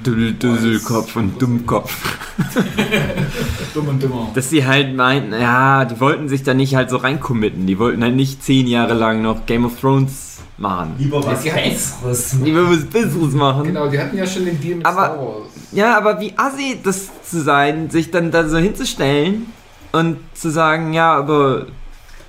Düsselkopf 0.05 1.17
und 1.17 1.41
Dummkopf. 1.41 2.19
dumm 3.75 3.89
und 3.89 4.03
dümmer. 4.03 4.29
Dass 4.35 4.51
sie 4.51 4.67
halt 4.67 4.95
meinten, 4.95 5.33
ja, 5.33 5.85
die 5.85 5.99
wollten 6.01 6.29
sich 6.29 6.43
da 6.43 6.55
nicht 6.55 6.75
halt 6.75 6.91
so 6.91 6.97
reincommitten. 6.99 7.67
Die 7.67 7.79
wollten 7.79 8.03
halt 8.03 8.15
nicht 8.17 8.43
zehn 8.43 8.67
Jahre 8.67 8.95
lang 8.95 9.23
noch 9.23 9.47
Game 9.47 9.65
of 9.65 9.81
Thrones 9.81 10.39
machen. 10.59 10.95
Lieber 10.99 11.25
was 11.25 11.43
Sie 11.43 11.53
hatten- 11.53 11.71
Besseres. 11.71 12.37
Lieber 12.43 12.71
was 12.71 12.85
Besseres 12.85 13.35
machen. 13.35 13.65
Genau, 13.65 13.89
die 13.89 13.99
hatten 13.99 14.17
ja 14.17 14.27
schon 14.27 14.45
den 14.45 14.61
Deal 14.61 14.77
mit 14.77 14.87
Aber- 14.87 15.05
Star 15.07 15.19
Wars. 15.19 15.49
Ja, 15.73 15.97
aber 15.99 16.21
wie 16.21 16.33
assi 16.37 16.79
das 16.83 17.09
zu 17.29 17.41
sein, 17.43 17.91
sich 17.91 18.11
dann 18.13 18.31
da 18.31 18.49
so 18.49 18.59
hinzustellen 18.59 19.47
und 19.93 20.19
zu 20.35 20.51
sagen, 20.51 20.93
ja, 20.93 21.15
aber 21.15 21.67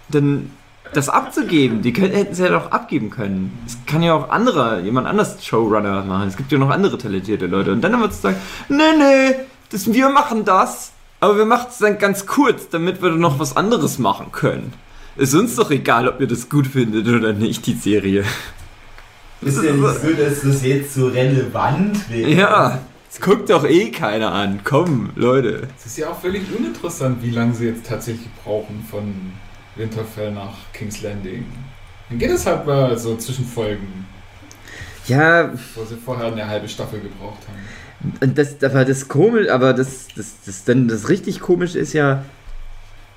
dann 0.09 0.49
das 0.93 1.09
abzugeben, 1.09 1.81
die 1.81 1.93
können, 1.93 2.13
hätten 2.13 2.33
es 2.33 2.39
ja 2.39 2.49
doch 2.49 2.71
abgeben 2.71 3.09
können. 3.09 3.57
Es 3.65 3.77
kann 3.85 4.01
ja 4.01 4.13
auch 4.13 4.29
andere, 4.29 4.81
jemand 4.81 5.07
anders 5.07 5.43
Showrunner 5.45 6.03
machen. 6.03 6.27
Es 6.27 6.37
gibt 6.37 6.51
ja 6.51 6.57
noch 6.57 6.69
andere 6.69 6.97
talentierte 6.97 7.47
Leute. 7.47 7.71
Und 7.71 7.81
dann 7.81 7.93
aber 7.93 8.09
zu 8.09 8.21
sagen, 8.21 8.37
nee, 8.69 8.77
nee, 8.97 9.35
das, 9.69 9.91
wir 9.91 10.09
machen 10.09 10.45
das, 10.45 10.91
aber 11.19 11.37
wir 11.37 11.45
machen 11.45 11.67
es 11.69 11.79
dann 11.79 11.97
ganz 11.97 12.25
kurz, 12.25 12.69
damit 12.69 13.01
wir 13.01 13.09
dann 13.09 13.19
noch 13.19 13.39
was 13.39 13.57
anderes 13.57 13.99
machen 13.99 14.31
können. 14.31 14.73
Ist 15.17 15.33
uns 15.33 15.55
doch 15.55 15.71
egal, 15.71 16.07
ob 16.07 16.19
ihr 16.19 16.27
das 16.27 16.49
gut 16.49 16.67
findet 16.67 17.07
oder 17.07 17.33
nicht, 17.33 17.65
die 17.65 17.73
Serie. 17.73 18.23
Ist 19.41 19.63
ja 19.63 19.71
nicht 19.73 20.01
so, 20.01 20.11
dass 20.11 20.41
das 20.41 20.63
jetzt 20.63 20.93
so 20.93 21.07
relevant 21.07 22.09
wäre. 22.09 22.29
Ja, 22.29 22.79
es 23.09 23.21
guckt 23.21 23.49
doch 23.49 23.63
eh 23.63 23.91
keiner 23.91 24.33
an. 24.33 24.59
Komm, 24.63 25.11
Leute. 25.15 25.67
Es 25.77 25.85
ist 25.85 25.97
ja 25.97 26.09
auch 26.09 26.19
völlig 26.19 26.43
uninteressant, 26.57 27.23
wie 27.23 27.29
lange 27.29 27.53
sie 27.53 27.67
jetzt 27.67 27.85
tatsächlich 27.85 28.27
brauchen 28.43 28.85
von 28.89 29.33
Winterfell 29.75 30.31
nach 30.31 30.53
King's 30.73 31.01
Landing. 31.01 31.45
Dann 32.09 32.19
geht 32.19 32.29
es 32.31 32.45
halt 32.45 32.65
mal 32.65 32.97
so 32.97 33.15
zwischen 33.17 33.45
Folgen, 33.45 34.05
Ja, 35.07 35.51
wo 35.75 35.83
sie 35.85 35.95
vorher 35.95 36.27
eine 36.27 36.47
halbe 36.47 36.67
Staffel 36.67 36.99
gebraucht 36.99 37.39
haben. 37.47 38.13
Und 38.21 38.37
das, 38.37 38.61
aber 38.63 38.85
das 38.85 39.07
komisch, 39.07 39.49
aber 39.49 39.73
das, 39.73 40.07
das, 40.15 40.35
das, 40.45 40.63
dann 40.65 40.87
das 40.87 41.09
richtig 41.09 41.39
komisch 41.39 41.75
ist 41.75 41.93
ja, 41.93 42.23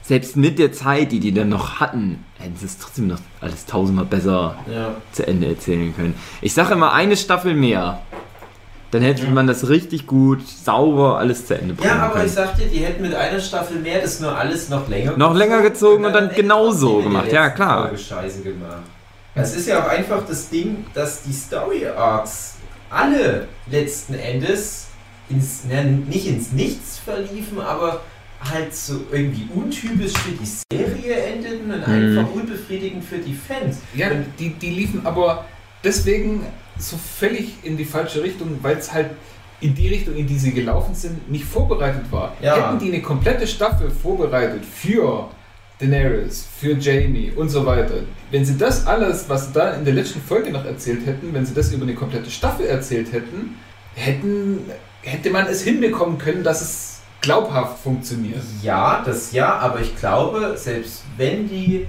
selbst 0.03 0.37
mit 0.37 0.59
der 0.59 0.73
Zeit, 0.73 1.12
die 1.12 1.21
die 1.21 1.33
dann 1.35 1.50
noch 1.50 1.81
hatten, 1.81 2.25
hätten 2.38 2.57
sie 2.57 2.65
es 2.65 2.79
trotzdem 2.79 3.09
noch 3.09 3.19
alles 3.43 3.67
tausendmal 3.67 4.07
besser 4.07 4.57
Ja. 4.73 4.97
zu 5.12 5.27
Ende 5.27 5.49
erzählen 5.49 5.95
können. 5.95 6.15
Ich 6.41 6.55
sage 6.55 6.73
immer 6.73 6.93
eine 6.95 7.17
Staffel 7.17 7.53
mehr. 7.55 8.00
Dann 8.90 9.02
hätte 9.02 9.25
Ja. 9.25 9.30
man 9.30 9.47
das 9.47 9.68
richtig 9.68 10.07
gut, 10.07 10.40
sauber 10.49 11.18
alles 11.18 11.47
zu 11.47 11.54
Ende 11.59 11.75
bringen 11.75 11.90
Ja, 11.90 11.99
aber 12.04 12.14
können. 12.14 12.26
ich 12.26 12.33
sag 12.33 12.57
dir, 12.57 12.66
die 12.66 12.78
hätten 12.78 13.02
mit 13.02 13.14
einer 13.14 13.38
Staffel 13.38 13.78
mehr 13.80 14.00
das 14.00 14.18
nur 14.21 14.35
alles 14.37 14.71
noch 14.71 14.88
länger 14.88 15.16
Noch 15.16 15.35
länger 15.35 15.61
gezogen 15.62 16.07
und 16.07 16.12
dann 16.14 16.30
genauso 16.35 16.95
trotzdem 17.02 17.07
in 17.09 17.12
der 17.12 17.23
gemacht. 17.23 17.33
Ja, 17.33 17.50
klar. 17.50 17.90
Scheiße 17.97 18.40
gemacht. 18.40 18.83
Es 19.35 19.54
ist 19.54 19.68
ja 19.68 19.85
auch 19.85 19.88
einfach 19.88 20.23
das 20.26 20.49
Ding, 20.49 20.87
dass 20.95 21.23
die 21.23 21.33
Story 21.35 21.87
Arcs 21.87 22.54
alle 22.90 23.47
letzten 23.71 24.14
Endes 24.14 24.87
ins, 25.28 25.61
na, 25.68 25.83
nicht 25.83 26.26
ins 26.26 26.52
Nichts 26.52 26.99
verliefen, 26.99 27.61
aber 27.61 28.00
halt 28.50 28.75
so 28.75 29.00
irgendwie 29.12 29.47
untypisch 29.54 30.12
für 30.14 30.30
die 30.30 30.49
Serie 30.73 31.14
endeten 31.14 31.71
und 31.71 31.87
Mhm. 31.87 32.18
einfach 32.18 32.33
unbefriedigend 32.35 33.04
für 33.04 33.18
die 33.18 33.35
Fans. 33.35 33.78
Ja, 33.95 34.09
die, 34.38 34.50
die 34.54 34.71
liefen 34.71 35.04
aber 35.04 35.45
deswegen 35.85 36.47
so 36.78 36.97
völlig 36.97 37.54
in 37.62 37.76
die 37.76 37.85
falsche 37.85 38.23
Richtung, 38.23 38.58
weil 38.62 38.76
es 38.76 38.92
halt 38.92 39.11
in 39.61 39.75
die 39.75 39.88
Richtung, 39.88 40.14
in 40.14 40.26
die 40.26 40.38
sie 40.38 40.52
gelaufen 40.52 40.94
sind, 40.94 41.30
nicht 41.30 41.44
vorbereitet 41.44 42.11
war. 42.11 42.32
Ja. 42.40 42.56
Hätten 42.56 42.78
die 42.78 42.92
eine 42.92 43.02
komplette 43.02 43.47
Staffel 43.47 43.90
vorbereitet 43.90 44.64
für 44.64 45.28
Daenerys, 45.80 46.47
für 46.61 46.73
Jamie 46.75 47.32
und 47.35 47.49
so 47.49 47.66
weiter, 47.66 47.94
wenn 48.30 48.44
sie 48.44 48.56
das 48.56 48.87
alles, 48.87 49.28
was 49.28 49.49
sie 49.49 49.52
da 49.52 49.73
in 49.73 49.85
der 49.85 49.94
letzten 49.94 50.20
Folge 50.20 50.50
noch 50.50 50.64
erzählt 50.64 51.06
hätten, 51.06 51.32
wenn 51.32 51.47
sie 51.47 51.54
das 51.54 51.73
über 51.73 51.85
eine 51.85 51.94
komplette 51.94 52.30
Staffel 52.30 52.66
erzählt 52.66 53.12
hätten, 53.12 53.56
hätten 53.94 54.61
hätte 55.02 55.30
man 55.30 55.47
es 55.47 55.62
hinbekommen 55.62 56.18
können, 56.18 56.42
dass 56.42 56.61
es 56.61 57.00
glaubhaft 57.20 57.82
funktioniert. 57.82 58.42
Ja, 58.62 59.02
das 59.04 59.32
ja, 59.32 59.56
aber 59.56 59.80
ich 59.80 59.97
glaube, 59.97 60.54
selbst 60.56 61.02
wenn 61.16 61.49
die 61.49 61.87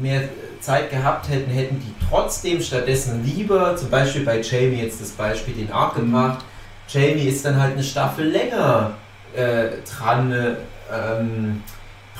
mehr 0.00 0.22
Zeit 0.60 0.90
gehabt 0.90 1.28
hätten, 1.28 1.50
hätten 1.50 1.80
die 1.80 1.94
trotzdem 2.08 2.60
stattdessen 2.60 3.24
lieber, 3.24 3.76
zum 3.76 3.90
Beispiel 3.90 4.24
bei 4.24 4.40
Jamie 4.40 4.80
jetzt 4.82 5.00
das 5.00 5.10
Beispiel, 5.10 5.54
den 5.54 5.72
Arc 5.72 5.96
Mhm. 5.96 6.00
gemacht. 6.02 6.44
Jamie 6.88 7.22
ist 7.28 7.44
dann 7.44 7.60
halt 7.60 7.74
eine 7.74 7.82
Staffel 7.82 8.26
länger 8.28 8.92
äh, 9.34 9.68
dran, 9.90 10.30
äh, 10.32 10.54
ähm, 10.92 11.62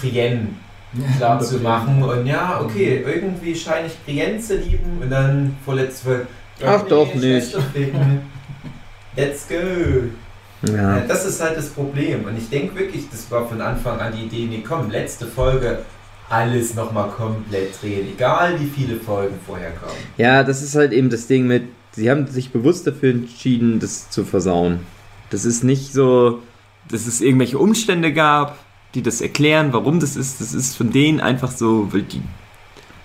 Brienne 0.01 0.49
klar 1.19 1.41
zu 1.41 1.59
machen. 1.59 2.03
Und 2.03 2.27
ja, 2.27 2.61
okay, 2.63 3.03
irgendwie 3.07 3.55
scheine 3.55 3.87
ich 3.89 3.99
Brienne 4.05 4.39
zu 4.41 4.57
lieben 4.57 4.99
und 5.03 5.11
dann 5.11 5.57
vorletzte 5.65 6.05
Folge. 6.05 6.27
Ach 6.65 6.83
doch 6.83 7.15
nicht. 7.15 7.55
Let's 9.17 9.47
go. 9.49 9.55
Ja, 10.67 10.73
Ja. 10.99 11.01
das 11.07 11.25
ist 11.27 11.43
halt 11.43 11.57
das 11.57 11.69
Problem. 11.71 12.25
Und 12.25 12.39
ich 12.39 12.49
denke 12.49 12.79
wirklich, 12.79 13.09
das 13.11 13.31
war 13.31 13.47
von 13.47 13.61
Anfang 13.61 14.01
an 14.01 14.13
die 14.17 14.25
Idee, 14.25 14.47
nee, 14.49 14.65
komm, 14.67 14.91
letzte 14.91 15.27
Folge, 15.27 15.81
alles 16.29 16.75
nochmal 16.75 17.11
komplett 17.11 17.81
drehen. 17.81 18.09
Egal 18.15 18.59
wie 18.61 18.67
viele 18.67 18.97
Folgen 18.97 19.35
vorher 19.47 19.73
kommen. 19.73 19.93
ja, 20.17 20.43
das 20.43 20.63
ist 20.63 20.75
halt 20.75 20.93
eben 20.93 21.11
das 21.11 21.27
Ding 21.27 21.47
mit, 21.47 21.65
sie 21.93 22.11
haben 22.11 22.27
sich 22.27 22.51
bewusst 22.51 22.87
dafür 22.87 23.11
entschieden, 23.11 23.81
das 23.81 24.11
zu 24.11 24.25
versauen. 24.25 24.81
Das 25.31 25.45
ist 25.45 25.63
nicht 25.63 25.93
so, 25.93 26.43
dass 26.91 27.07
es 27.07 27.21
irgendwelche 27.21 27.59
Umstände 27.59 28.13
gab, 28.13 28.59
die 28.95 29.03
das 29.03 29.21
erklären, 29.21 29.73
warum 29.73 30.01
das 30.01 30.17
ist. 30.17 30.41
Das 30.41 30.53
ist 30.53 30.77
von 30.77 30.91
denen 30.91 31.21
einfach 31.21 31.51
so, 31.51 31.93
weil 31.93 32.03
die, 32.03 32.23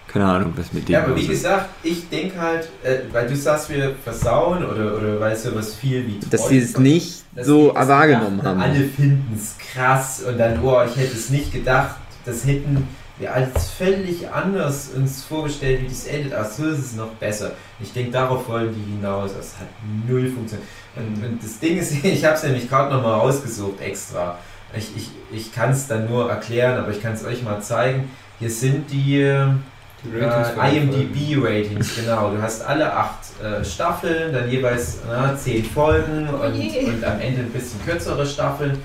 keine 0.08 0.26
Ahnung, 0.26 0.54
was 0.56 0.74
mit 0.74 0.88
denen 0.88 0.94
Ja, 0.94 1.06
aber 1.06 1.16
wie 1.16 1.28
gesagt, 1.28 1.70
ich 1.84 2.10
denke 2.10 2.40
halt, 2.40 2.70
äh, 2.84 3.00
weil 3.12 3.28
du 3.28 3.36
sagst, 3.36 3.70
wir 3.70 3.96
versauen 4.04 4.66
oder, 4.66 4.98
oder 4.98 5.20
weißt 5.20 5.48
du, 5.48 5.56
was 5.56 5.76
viel 5.76 6.06
wie 6.08 6.20
Dass 6.30 6.50
sie 6.50 6.58
es 6.58 6.78
nicht 6.78 7.24
so 7.42 7.74
wahrgenommen 7.74 8.42
haben. 8.44 8.60
Alle 8.60 8.84
finden 8.84 9.34
es 9.36 9.56
krass 9.58 10.24
und 10.28 10.38
dann, 10.38 10.62
oh, 10.62 10.82
ich 10.86 10.96
hätte 10.96 11.16
es 11.16 11.30
nicht 11.30 11.54
gedacht. 11.54 11.96
Das 12.26 12.46
hätten 12.46 12.88
wir 13.20 13.34
als 13.34 13.70
völlig 13.72 14.30
anders 14.30 14.90
uns 14.96 15.24
vorgestellt, 15.24 15.82
wie 15.82 15.88
das 15.88 16.06
endet. 16.06 16.34
Ach 16.34 16.50
so 16.50 16.66
ist 16.68 16.80
es 16.80 16.96
noch 16.96 17.10
besser. 17.14 17.52
Ich 17.80 17.92
denke, 17.94 18.12
darauf 18.12 18.48
wollen 18.48 18.74
die 18.74 18.92
hinaus. 18.96 19.32
Das 19.36 19.56
hat 19.60 19.68
null 20.08 20.30
funktioniert. 20.30 20.68
Und, 20.96 21.24
und 21.24 21.44
das 21.44 21.60
Ding 21.60 21.78
ist, 21.78 21.92
ich 22.04 22.26
habe 22.26 22.36
es 22.36 22.44
nämlich 22.44 22.70
gerade 22.70 22.94
nochmal 22.94 23.20
rausgesucht 23.20 23.82
extra. 23.82 24.38
Ich, 24.76 24.96
ich, 24.96 25.10
ich 25.32 25.54
kann 25.54 25.72
es 25.72 25.88
dann 25.88 26.10
nur 26.10 26.30
erklären, 26.30 26.78
aber 26.78 26.92
ich 26.92 27.02
kann 27.02 27.14
es 27.14 27.24
euch 27.24 27.42
mal 27.42 27.62
zeigen. 27.62 28.12
Hier 28.40 28.52
sind 28.52 28.92
die, 28.92 29.22
äh, 29.22 29.48
Die 30.04 30.10
Folgen. 30.12 30.92
IMDb-Ratings, 30.94 31.96
genau. 31.96 32.32
Du 32.32 32.42
hast 32.42 32.64
alle 32.64 32.94
acht 32.94 33.20
äh, 33.42 33.66
Staffeln, 33.66 34.32
dann 34.34 34.50
jeweils 34.50 35.00
na, 35.08 35.36
zehn 35.36 35.66
Folgen 35.66 36.30
und, 36.30 36.54
je. 36.54 36.86
und 36.86 37.04
am 37.04 37.20
Ende 37.20 37.42
ein 37.42 37.50
bisschen 37.50 37.84
kürzere 37.84 38.26
Staffeln. 38.26 38.78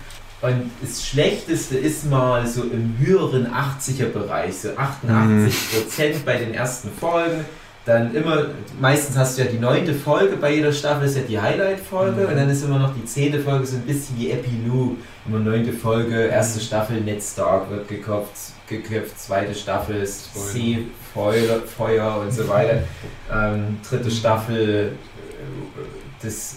Und 0.42 0.70
das 0.80 1.06
Schlechteste 1.06 1.78
ist 1.78 2.10
mal 2.10 2.46
so 2.48 2.64
im 2.64 2.96
höheren 2.98 3.46
80er-Bereich, 3.46 4.56
so 4.56 4.70
88% 4.70 6.24
bei 6.26 6.36
den 6.36 6.52
ersten 6.52 6.90
Folgen. 6.90 7.44
Dann 7.84 8.14
immer, 8.14 8.46
meistens 8.80 9.16
hast 9.16 9.38
du 9.38 9.42
ja 9.42 9.48
die 9.48 9.58
neunte 9.58 9.94
Folge 9.94 10.36
bei 10.36 10.54
jeder 10.54 10.72
Staffel, 10.72 11.06
ist 11.06 11.16
ja 11.16 11.22
die 11.22 11.40
Highlight-Folge. 11.40 12.22
Mhm. 12.22 12.28
Und 12.28 12.36
dann 12.36 12.50
ist 12.50 12.64
immer 12.64 12.80
noch 12.80 12.94
die 12.94 13.04
zehnte 13.04 13.38
Folge, 13.38 13.66
so 13.66 13.76
ein 13.76 13.82
bisschen 13.82 14.18
wie 14.18 14.30
Epilog. 14.30 14.96
Immer 15.26 15.38
neunte 15.38 15.72
Folge, 15.72 16.26
erste 16.26 16.60
Staffel, 16.60 17.00
Ned 17.00 17.22
Stark 17.22 17.70
wird 17.70 17.86
geköpft, 17.86 18.52
geköpft 18.68 19.20
zweite 19.20 19.54
Staffel. 19.54 20.04
See, 20.06 20.86
Feuer, 21.14 21.60
Feuer 21.60 22.20
und 22.20 22.32
so 22.32 22.48
weiter. 22.48 22.82
Ähm, 23.34 23.78
dritte 23.88 24.10
Staffel, 24.10 24.92
äh, 24.92 26.22
das, 26.22 26.56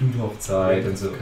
die 0.00 0.04
Bluthochzeit 0.04 0.84
und 0.84 0.98
so, 0.98 1.06
äh, 1.06 1.12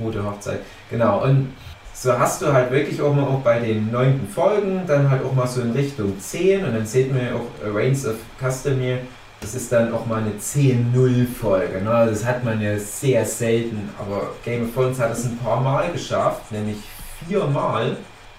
rote 0.00 0.24
Hochzeit. 0.24 0.60
Genau, 0.90 1.22
und 1.22 1.52
so 1.92 2.18
hast 2.18 2.42
du 2.42 2.52
halt 2.52 2.70
wirklich 2.70 3.00
auch 3.00 3.14
mal 3.14 3.22
auch 3.22 3.40
bei 3.40 3.60
den 3.60 3.90
neunten 3.90 4.28
Folgen 4.28 4.82
dann 4.86 5.08
halt 5.08 5.24
auch 5.24 5.32
mal 5.32 5.46
so 5.46 5.60
in 5.60 5.70
Richtung 5.72 6.18
10 6.18 6.64
und 6.64 6.74
dann 6.74 6.86
sieht 6.86 7.12
man 7.12 7.24
ja 7.24 7.34
auch 7.34 7.74
Reigns 7.74 8.06
of 8.06 8.16
Castamere, 8.40 8.98
das 9.40 9.54
ist 9.54 9.70
dann 9.72 9.92
auch 9.92 10.06
mal 10.06 10.22
eine 10.22 10.32
10-0 10.40 11.26
Folge. 11.26 11.82
Ne? 11.82 12.06
Das 12.08 12.24
hat 12.24 12.44
man 12.44 12.60
ja 12.60 12.78
sehr 12.78 13.24
selten, 13.26 13.90
aber 13.98 14.30
Game 14.44 14.64
of 14.64 14.74
Thrones 14.74 14.98
hat 14.98 15.12
es 15.12 15.24
ein 15.24 15.36
paar 15.36 15.60
Mal 15.60 15.92
geschafft, 15.92 16.50
nämlich 16.50 16.78
viermal. 17.26 17.96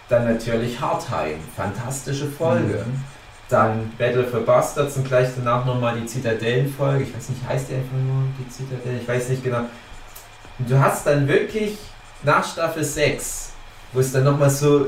Dann 0.09 0.25
natürlich 0.25 0.79
Hardtime, 0.79 1.38
fantastische 1.55 2.27
Folge. 2.27 2.85
Mhm. 2.88 3.03
Dann 3.50 3.91
Battle 3.97 4.24
for 4.24 4.39
Bastards 4.41 4.97
und 4.97 5.07
gleich 5.07 5.29
danach 5.35 5.65
nochmal 5.65 5.95
die 6.00 6.05
Zitadellenfolge. 6.07 7.03
Ich 7.03 7.15
weiß 7.15 7.29
nicht, 7.29 7.47
heißt 7.47 7.69
die 7.69 7.75
einfach 7.75 7.97
nur 7.97 8.24
die 8.39 8.50
Zitadelle? 8.50 9.00
Ich 9.00 9.07
weiß 9.07 9.29
nicht 9.29 9.43
genau. 9.43 9.65
Und 10.59 10.69
du 10.69 10.79
hast 10.79 11.05
dann 11.05 11.27
wirklich 11.27 11.77
nach 12.24 12.45
Staffel 12.50 12.83
6, 12.83 13.51
wo 13.93 14.00
es 14.00 14.12
dann 14.12 14.24
nochmal 14.24 14.50
so, 14.50 14.88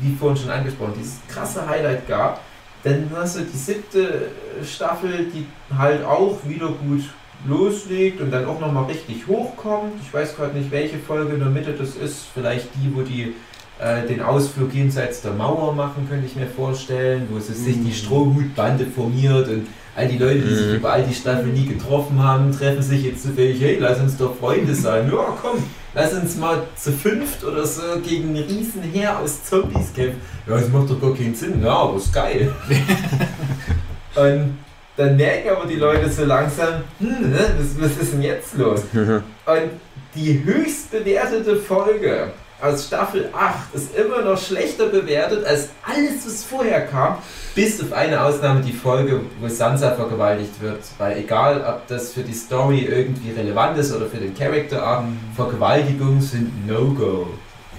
wie 0.00 0.14
vorhin 0.14 0.36
schon 0.40 0.50
angesprochen, 0.50 0.94
dieses 0.98 1.16
krasse 1.28 1.66
Highlight 1.68 2.06
gab, 2.06 2.40
dann 2.84 3.10
hast 3.14 3.36
du 3.36 3.40
die 3.42 3.56
siebte 3.56 4.28
Staffel, 4.64 5.26
die 5.32 5.46
halt 5.76 6.04
auch 6.04 6.38
wieder 6.44 6.68
gut 6.68 7.02
loslegt 7.46 8.20
und 8.20 8.30
dann 8.30 8.44
auch 8.46 8.60
nochmal 8.60 8.84
richtig 8.84 9.26
hochkommt. 9.26 9.92
Ich 10.02 10.12
weiß 10.12 10.36
gerade 10.36 10.56
nicht, 10.56 10.70
welche 10.70 10.98
Folge 10.98 11.34
in 11.34 11.40
der 11.40 11.48
Mitte 11.48 11.72
das 11.72 11.96
ist. 11.96 12.26
Vielleicht 12.32 12.68
die, 12.76 12.94
wo 12.94 13.02
die 13.02 13.34
äh, 13.78 14.06
den 14.06 14.22
Ausflug 14.22 14.72
jenseits 14.72 15.20
der 15.22 15.32
Mauer 15.32 15.74
machen, 15.74 16.06
könnte 16.08 16.26
ich 16.26 16.36
mir 16.36 16.46
vorstellen, 16.46 17.26
wo 17.30 17.38
es 17.38 17.48
sich 17.48 17.76
die 17.76 17.88
Mhm. 17.88 17.92
Strohhutbande 17.92 18.86
formiert 18.86 19.48
und 19.48 19.66
All 19.96 20.06
die 20.08 20.18
Leute, 20.18 20.40
die 20.40 20.54
sich 20.54 20.66
Mhm. 20.66 20.74
über 20.76 20.92
all 20.92 21.02
die 21.04 21.14
Staffeln 21.14 21.54
nie 21.54 21.66
getroffen 21.66 22.22
haben, 22.22 22.52
treffen 22.56 22.82
sich 22.82 23.02
jetzt 23.02 23.22
zufällig, 23.22 23.60
hey, 23.62 23.78
lass 23.80 23.98
uns 23.98 24.16
doch 24.18 24.36
Freunde 24.36 24.74
sein. 24.74 25.10
Ja, 25.10 25.36
komm, 25.40 25.62
lass 25.94 26.12
uns 26.12 26.36
mal 26.36 26.62
zu 26.76 26.92
fünft 26.92 27.42
oder 27.44 27.64
so 27.66 27.80
gegen 28.06 28.36
ein 28.36 28.42
Riesenheer 28.42 29.18
aus 29.18 29.42
Zombies 29.44 29.94
kämpfen. 29.94 30.20
Ja, 30.46 30.58
das 30.58 30.68
macht 30.68 30.90
doch 30.90 31.00
gar 31.00 31.14
keinen 31.14 31.34
Sinn. 31.34 31.62
Ja, 31.64 31.70
aber 31.76 31.96
ist 31.96 32.12
geil. 32.12 32.52
Und 34.16 34.58
dann 34.96 35.16
merken 35.16 35.48
aber 35.50 35.66
die 35.66 35.76
Leute 35.76 36.10
so 36.10 36.24
langsam, 36.24 36.82
hm, 36.98 37.30
ne, 37.30 37.38
was, 37.58 37.80
was 37.90 38.02
ist 38.02 38.12
denn 38.14 38.22
jetzt 38.22 38.56
los? 38.56 38.80
Und 38.94 39.70
die 40.14 40.42
höchst 40.44 40.90
bewertete 40.90 41.56
Folge 41.56 42.28
aus 42.60 42.86
Staffel 42.86 43.28
8 43.34 43.74
ist 43.74 43.94
immer 43.96 44.22
noch 44.22 44.38
schlechter 44.40 44.86
bewertet 44.86 45.44
als 45.44 45.68
alles, 45.82 46.24
was 46.26 46.44
vorher 46.44 46.86
kam. 46.86 47.18
Bis 47.54 47.80
auf 47.82 47.92
eine 47.92 48.22
Ausnahme, 48.22 48.60
die 48.62 48.72
Folge, 48.72 49.20
wo 49.40 49.48
Sansa 49.48 49.92
vergewaltigt 49.92 50.60
wird. 50.60 50.80
Weil 50.98 51.18
egal, 51.18 51.64
ob 51.68 51.86
das 51.88 52.12
für 52.12 52.22
die 52.22 52.32
Story 52.34 52.80
irgendwie 52.90 53.30
relevant 53.32 53.78
ist 53.78 53.94
oder 53.94 54.06
für 54.06 54.18
den 54.18 54.34
Charakter 54.34 54.82
Arc, 54.82 55.04
Vergewaltigungen 55.34 56.20
sind 56.20 56.66
No-Go. 56.66 57.28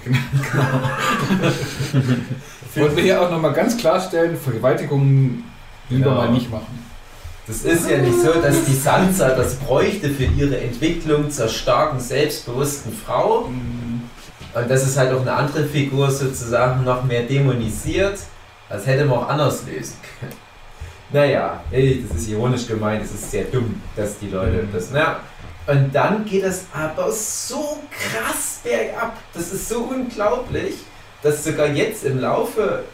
Wollen 2.74 2.96
wir 2.96 3.02
hier 3.02 3.20
auch 3.20 3.30
nochmal 3.30 3.52
ganz 3.52 3.76
klarstellen, 3.76 4.36
Vergewaltigungen 4.36 5.44
lieber 5.90 6.10
Genau. 6.10 6.16
mal 6.22 6.30
nicht 6.30 6.50
machen. 6.50 6.86
Das 7.46 7.62
ist 7.62 7.88
ja 7.90 7.96
nicht 7.98 8.20
so, 8.20 8.32
dass 8.40 8.64
die 8.64 8.74
Sansa 8.74 9.30
das 9.30 9.54
bräuchte 9.56 10.10
für 10.10 10.24
ihre 10.24 10.60
Entwicklung 10.60 11.30
zur 11.30 11.48
starken, 11.48 11.98
selbstbewussten 11.98 12.92
Frau. 12.92 13.48
Und 14.54 14.70
das 14.70 14.82
ist 14.86 14.96
halt 14.96 15.12
auch 15.12 15.20
eine 15.20 15.32
andere 15.32 15.64
Figur 15.64 16.10
sozusagen 16.10 16.84
noch 16.84 17.04
mehr 17.04 17.22
dämonisiert. 17.22 18.18
Das 18.68 18.86
hätte 18.86 19.04
man 19.04 19.18
auch 19.18 19.28
anders 19.28 19.62
lösen 19.66 19.96
können. 20.20 20.32
Naja, 21.10 21.60
ey, 21.70 22.04
das 22.06 22.18
ist 22.20 22.28
ironisch 22.28 22.66
gemeint, 22.66 23.02
es 23.02 23.12
ist 23.12 23.30
sehr 23.30 23.44
dumm, 23.44 23.80
dass 23.96 24.18
die 24.18 24.28
Leute 24.28 24.62
Mhm. 24.62 24.68
das. 24.74 24.90
Na, 24.92 25.20
und 25.66 25.94
dann 25.94 26.22
geht 26.26 26.44
es 26.44 26.66
aber 26.74 27.10
so 27.10 27.78
krass 27.90 28.60
bergab. 28.62 29.16
Das 29.32 29.50
ist 29.50 29.70
so 29.70 29.88
unglaublich, 29.90 30.74
dass 31.22 31.44
sogar 31.44 31.68
jetzt 31.68 32.04
im 32.04 32.20
Laufe 32.20 32.84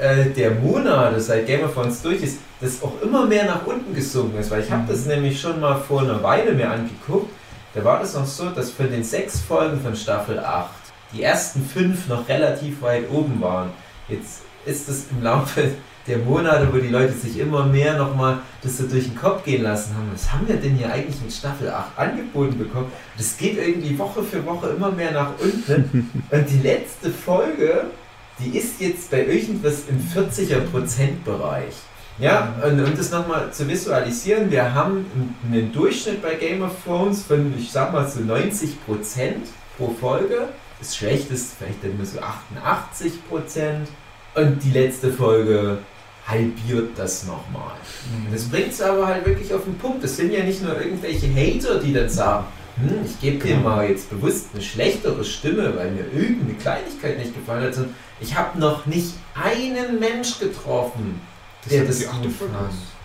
äh, 0.00 0.24
der 0.30 0.52
Monate, 0.52 1.20
seit 1.20 1.46
Game 1.46 1.62
of 1.62 1.74
Thrones 1.74 2.00
durch 2.00 2.22
ist, 2.22 2.38
das 2.62 2.82
auch 2.82 3.02
immer 3.02 3.26
mehr 3.26 3.44
nach 3.44 3.66
unten 3.66 3.94
gesunken 3.94 4.38
ist. 4.38 4.50
Weil 4.50 4.62
ich 4.62 4.70
habe 4.70 4.84
Mhm. 4.84 4.88
das 4.88 5.04
nämlich 5.04 5.38
schon 5.38 5.60
mal 5.60 5.78
vor 5.78 6.00
einer 6.00 6.22
Weile 6.22 6.52
mir 6.52 6.70
angeguckt. 6.70 7.30
Da 7.74 7.84
war 7.84 8.00
das 8.00 8.14
noch 8.14 8.24
so, 8.24 8.48
dass 8.48 8.70
von 8.70 8.90
den 8.90 9.04
sechs 9.04 9.40
Folgen 9.40 9.78
von 9.82 9.94
Staffel 9.94 10.38
8 10.40 10.70
die 11.12 11.22
ersten 11.22 11.64
fünf 11.64 12.08
noch 12.08 12.28
relativ 12.28 12.82
weit 12.82 13.10
oben 13.10 13.40
waren. 13.40 13.70
Jetzt 14.08 14.42
ist 14.66 14.88
es 14.88 15.06
im 15.10 15.22
Laufe 15.22 15.70
der 16.06 16.18
Monate, 16.18 16.68
wo 16.72 16.78
die 16.78 16.88
Leute 16.88 17.12
sich 17.12 17.38
immer 17.38 17.64
mehr 17.66 17.96
nochmal 17.96 18.38
das 18.62 18.78
so 18.78 18.86
durch 18.86 19.04
den 19.04 19.16
Kopf 19.16 19.44
gehen 19.44 19.62
lassen 19.62 19.94
haben. 19.94 20.10
Was 20.12 20.32
haben 20.32 20.48
wir 20.48 20.56
denn 20.56 20.74
hier 20.74 20.92
eigentlich 20.92 21.20
mit 21.20 21.32
Staffel 21.32 21.68
8 21.68 21.98
angeboten 21.98 22.58
bekommen? 22.58 22.90
Das 23.16 23.36
geht 23.36 23.58
irgendwie 23.58 23.98
Woche 23.98 24.22
für 24.22 24.44
Woche 24.44 24.68
immer 24.70 24.90
mehr 24.90 25.12
nach 25.12 25.32
unten. 25.40 26.24
Und 26.30 26.50
die 26.50 26.62
letzte 26.62 27.10
Folge, 27.10 27.86
die 28.38 28.56
ist 28.56 28.80
jetzt 28.80 29.10
bei 29.10 29.24
irgendwas 29.24 29.84
im 29.88 30.00
40er-Prozent-Bereich. 30.00 31.74
Ja, 32.20 32.52
und 32.64 32.80
um 32.84 32.96
das 32.96 33.12
nochmal 33.12 33.52
zu 33.52 33.68
visualisieren, 33.68 34.50
wir 34.50 34.74
haben 34.74 35.06
einen 35.46 35.72
Durchschnitt 35.72 36.20
bei 36.20 36.34
Game 36.34 36.62
of 36.62 36.72
Thrones 36.84 37.22
von, 37.22 37.54
ich 37.56 37.70
sag 37.70 37.92
mal, 37.92 38.08
so 38.08 38.18
90% 38.20 39.34
pro 39.76 39.94
Folge. 40.00 40.48
Das 40.78 40.96
Schlechteste 40.96 41.56
vielleicht 41.58 41.82
dann 41.82 41.96
nur 41.96 42.06
so 42.06 42.18
88%. 42.20 43.86
Und 44.34 44.62
die 44.62 44.70
letzte 44.70 45.12
Folge 45.12 45.78
halbiert 46.26 46.90
das 46.96 47.24
nochmal. 47.26 47.72
Und 48.26 48.32
das 48.34 48.44
bringt 48.44 48.72
es 48.72 48.80
aber 48.82 49.06
halt 49.06 49.26
wirklich 49.26 49.52
auf 49.54 49.64
den 49.64 49.76
Punkt. 49.78 50.04
Das 50.04 50.16
sind 50.16 50.32
ja 50.32 50.44
nicht 50.44 50.62
nur 50.62 50.78
irgendwelche 50.80 51.26
Hater, 51.34 51.80
die 51.80 51.92
dann 51.92 52.08
sagen, 52.08 52.44
hm, 52.76 52.98
ich 53.04 53.18
gebe 53.20 53.38
dir 53.44 53.56
Genau. 53.56 53.70
mal 53.70 53.88
jetzt 53.88 54.10
bewusst 54.10 54.48
eine 54.52 54.62
schlechtere 54.62 55.24
Stimme, 55.24 55.74
weil 55.76 55.90
mir 55.90 56.04
irgendeine 56.14 56.54
Kleinigkeit 56.58 57.18
nicht 57.18 57.34
gefallen 57.34 57.64
hat, 57.64 57.74
sondern 57.74 57.94
ich 58.20 58.36
habe 58.36 58.58
noch 58.58 58.86
nicht 58.86 59.14
einen 59.34 59.98
Mensch 59.98 60.38
getroffen, 60.38 61.20
der 61.68 61.82
ist 61.82 61.88
das 61.88 61.98
die 61.98 62.06
achte 62.06 62.28
gut 62.28 62.36
fand. 62.36 62.52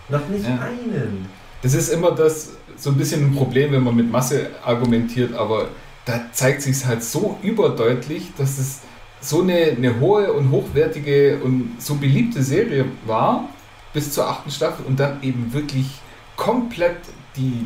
Noch 0.10 0.28
nicht 0.28 0.44
Ja. 0.46 0.60
einen. 0.60 1.28
Das 1.64 1.74
ist 1.74 1.90
immer 1.90 2.12
das 2.12 2.50
so 2.76 2.90
ein 2.90 2.98
bisschen 2.98 3.26
ein 3.26 3.36
Problem, 3.36 3.72
wenn 3.72 3.84
man 3.84 3.96
mit 3.96 4.12
Masse 4.12 4.48
argumentiert, 4.64 5.34
aber 5.34 5.70
da 6.06 6.22
zeigt 6.32 6.62
sich 6.62 6.86
halt 6.86 7.04
so 7.04 7.38
überdeutlich, 7.42 8.32
dass 8.38 8.58
es 8.58 8.82
so 9.22 9.42
eine, 9.42 9.54
eine 9.78 10.00
hohe 10.00 10.34
und 10.34 10.52
hochwertige 10.52 11.40
und 11.44 11.76
so 11.80 11.96
beliebte 11.96 12.44
Serie 12.44 12.86
war 13.06 13.50
bis 13.94 14.12
zur 14.12 14.28
achten 14.28 14.52
Staffel 14.52 14.86
und 14.86 15.00
dann 15.00 15.22
eben 15.24 15.54
wirklich 15.54 15.88
komplett 16.36 16.98
die 17.36 17.66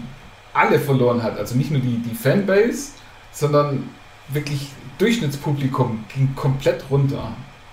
alle 0.54 0.80
verloren 0.80 1.24
hat. 1.24 1.38
Also 1.38 1.56
nicht 1.56 1.72
nur 1.72 1.82
die, 1.82 1.98
die 1.98 2.16
Fanbase, 2.16 2.92
sondern 3.32 3.84
wirklich 4.30 4.72
Durchschnittspublikum 4.98 6.06
ging 6.14 6.34
komplett 6.36 6.84
runter. 6.90 7.32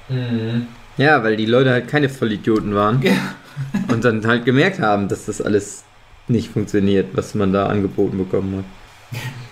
Mhm. 0.09 0.66
Ja, 0.96 1.22
weil 1.24 1.37
die 1.37 1.46
Leute 1.46 1.70
halt 1.70 1.88
keine 1.88 2.09
Vollidioten 2.09 2.74
waren 2.74 3.03
Ja. 3.03 3.12
und 3.88 4.05
dann 4.05 4.27
halt 4.27 4.44
gemerkt 4.44 4.81
haben, 4.81 5.09
dass 5.09 5.27
das 5.27 5.40
alles 5.40 5.85
nicht 6.29 6.50
funktioniert, 6.50 7.16
was 7.16 7.35
man 7.35 7.53
da 7.53 7.66
angeboten 7.66 8.18
bekommen 8.18 8.64
hat. 9.12 9.20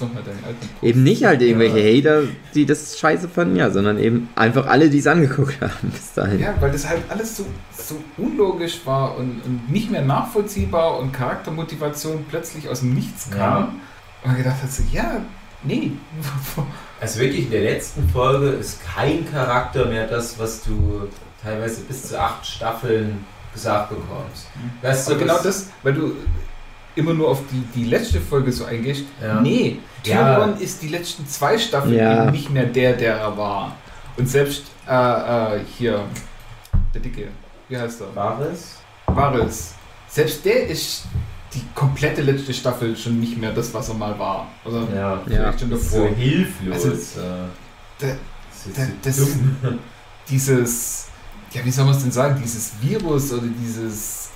Nochmal 0.00 0.22
deinen 0.22 0.44
alten 0.44 0.60
Post. 0.60 0.82
Eben 0.82 1.02
nicht 1.02 1.24
halt 1.24 1.42
irgendwelche 1.42 1.78
Hater, 1.78 2.22
die 2.54 2.66
das 2.66 2.98
scheiße 2.98 3.28
fanden, 3.28 3.56
ja, 3.56 3.70
sondern 3.70 3.98
eben 3.98 4.28
einfach 4.34 4.66
alle, 4.66 4.90
die 4.90 4.98
es 4.98 5.06
angeguckt 5.06 5.56
haben 5.60 5.90
bis 5.90 6.12
dahin. 6.14 6.40
Ja, 6.40 6.54
weil 6.60 6.72
das 6.72 6.88
halt 6.88 7.02
alles 7.08 7.36
so, 7.36 7.46
so 7.72 7.96
unlogisch 8.16 8.80
war 8.84 9.16
und, 9.16 9.40
und 9.44 9.70
nicht 9.70 9.90
mehr 9.90 10.02
nachvollziehbar 10.02 10.98
und 10.98 11.12
Charaktermotivation 11.12 12.24
plötzlich 12.28 12.68
aus 12.68 12.80
dem 12.80 12.94
Nichts 12.94 13.30
kam. 13.30 13.38
Ja. 13.38 13.74
Und 14.22 14.28
man 14.30 14.36
gedacht 14.36 14.62
hat 14.62 14.72
so, 14.72 14.82
ja, 14.92 15.20
nee. 15.62 15.92
Also 16.98 17.20
wirklich 17.20 17.44
in 17.44 17.50
der 17.50 17.60
letzten 17.60 18.08
Folge 18.08 18.48
ist 18.48 18.80
kein 18.82 19.30
Charakter 19.30 19.84
mehr 19.84 20.06
das, 20.06 20.38
was 20.38 20.62
du 20.62 21.06
teilweise 21.42 21.82
bis 21.82 22.08
zu 22.08 22.18
acht 22.18 22.46
Staffeln 22.46 23.22
gesagt 23.52 23.90
bekommst. 23.90 24.46
Weißt 24.80 25.10
du, 25.10 25.18
genau 25.18 25.38
das, 25.42 25.68
weil 25.82 25.92
du 25.92 26.12
immer 26.96 27.14
nur 27.14 27.28
auf 27.28 27.40
die, 27.52 27.62
die 27.80 27.84
letzte 27.84 28.20
Folge 28.20 28.50
so 28.52 28.64
eingehst. 28.64 29.04
Ja. 29.22 29.40
Nee, 29.40 29.78
Ja. 30.04 30.36
Tyrion 30.36 30.58
ist 30.60 30.82
die 30.82 30.88
letzten 30.88 31.26
zwei 31.28 31.56
Staffeln 31.58 31.94
Ja. 31.94 32.22
eben 32.24 32.32
nicht 32.32 32.50
mehr 32.50 32.64
der, 32.66 32.94
der 32.94 33.16
er 33.16 33.36
war. 33.36 33.76
Und 34.16 34.28
selbst 34.28 34.64
äh, 34.88 34.92
äh, 35.56 35.60
hier, 35.76 36.04
der 36.94 37.00
Dicke, 37.00 37.28
wie 37.68 37.76
heißt 37.76 38.00
er? 38.00 38.14
Varys? 38.14 38.76
Varys. 39.06 39.74
Selbst 40.08 40.44
der 40.44 40.66
ist 40.68 41.04
die 41.52 41.62
komplette 41.74 42.22
letzte 42.22 42.52
Staffel 42.54 42.96
schon 42.96 43.18
nicht 43.20 43.36
mehr 43.38 43.52
das, 43.52 43.72
was 43.74 43.88
er 43.88 43.94
mal 43.94 44.18
war. 44.18 44.46
Oder 44.64 44.82
Ja. 44.94 45.20
vielleicht 45.24 45.60
schon 45.60 45.70
So 45.70 45.76
davor. 46.04 46.08
hilflos. 46.16 46.84
Also, 46.84 47.20
äh, 47.20 47.24
der- 48.00 48.16
das 49.02 49.16
so 49.16 49.26
dieses, 50.30 51.08
ja, 51.52 51.64
wie 51.64 51.70
soll 51.70 51.84
man 51.84 51.94
es 51.94 52.02
denn 52.02 52.10
sagen, 52.12 52.40
dieses 52.42 52.72
Virus 52.80 53.32
oder 53.32 53.46
dieses 53.62 54.30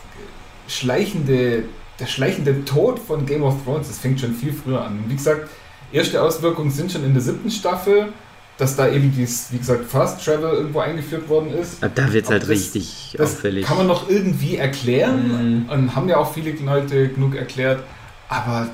schleichende, 0.68 1.64
der 2.00 2.06
schleichende 2.06 2.64
Tod 2.64 2.98
von 2.98 3.26
Game 3.26 3.42
of 3.42 3.62
Thrones, 3.64 3.88
das 3.88 3.98
fängt 3.98 4.20
schon 4.20 4.34
viel 4.34 4.52
früher 4.52 4.80
an. 4.84 4.98
Und 5.04 5.10
wie 5.10 5.14
gesagt, 5.16 5.48
erste 5.92 6.22
Auswirkungen 6.22 6.70
sind 6.70 6.90
schon 6.92 7.04
in 7.04 7.12
der 7.12 7.22
siebten 7.22 7.50
Staffel, 7.50 8.12
dass 8.58 8.76
da 8.76 8.88
eben 8.90 9.10
dieses, 9.14 9.50
wie 9.52 9.58
gesagt, 9.58 9.86
Fast 9.90 10.24
Travel 10.24 10.52
irgendwo 10.54 10.80
eingeführt 10.80 11.28
worden 11.28 11.50
ist. 11.54 11.82
Ab 11.82 11.92
da 11.94 12.12
wird 12.12 12.24
es 12.26 12.30
halt 12.30 12.42
das- 12.42 12.48
richtig 12.50 13.14
Das 13.16 13.34
auffällig. 13.36 13.64
kann 13.66 13.78
man 13.78 13.86
noch 13.86 14.08
irgendwie 14.10 14.56
erklären 14.56 15.64
Mhm. 15.64 15.68
und 15.70 15.94
haben 15.96 16.08
ja 16.08 16.18
auch 16.18 16.32
viele 16.34 16.50
Leute 16.52 17.08
genug 17.08 17.34
erklärt, 17.36 17.82
aber 18.28 18.68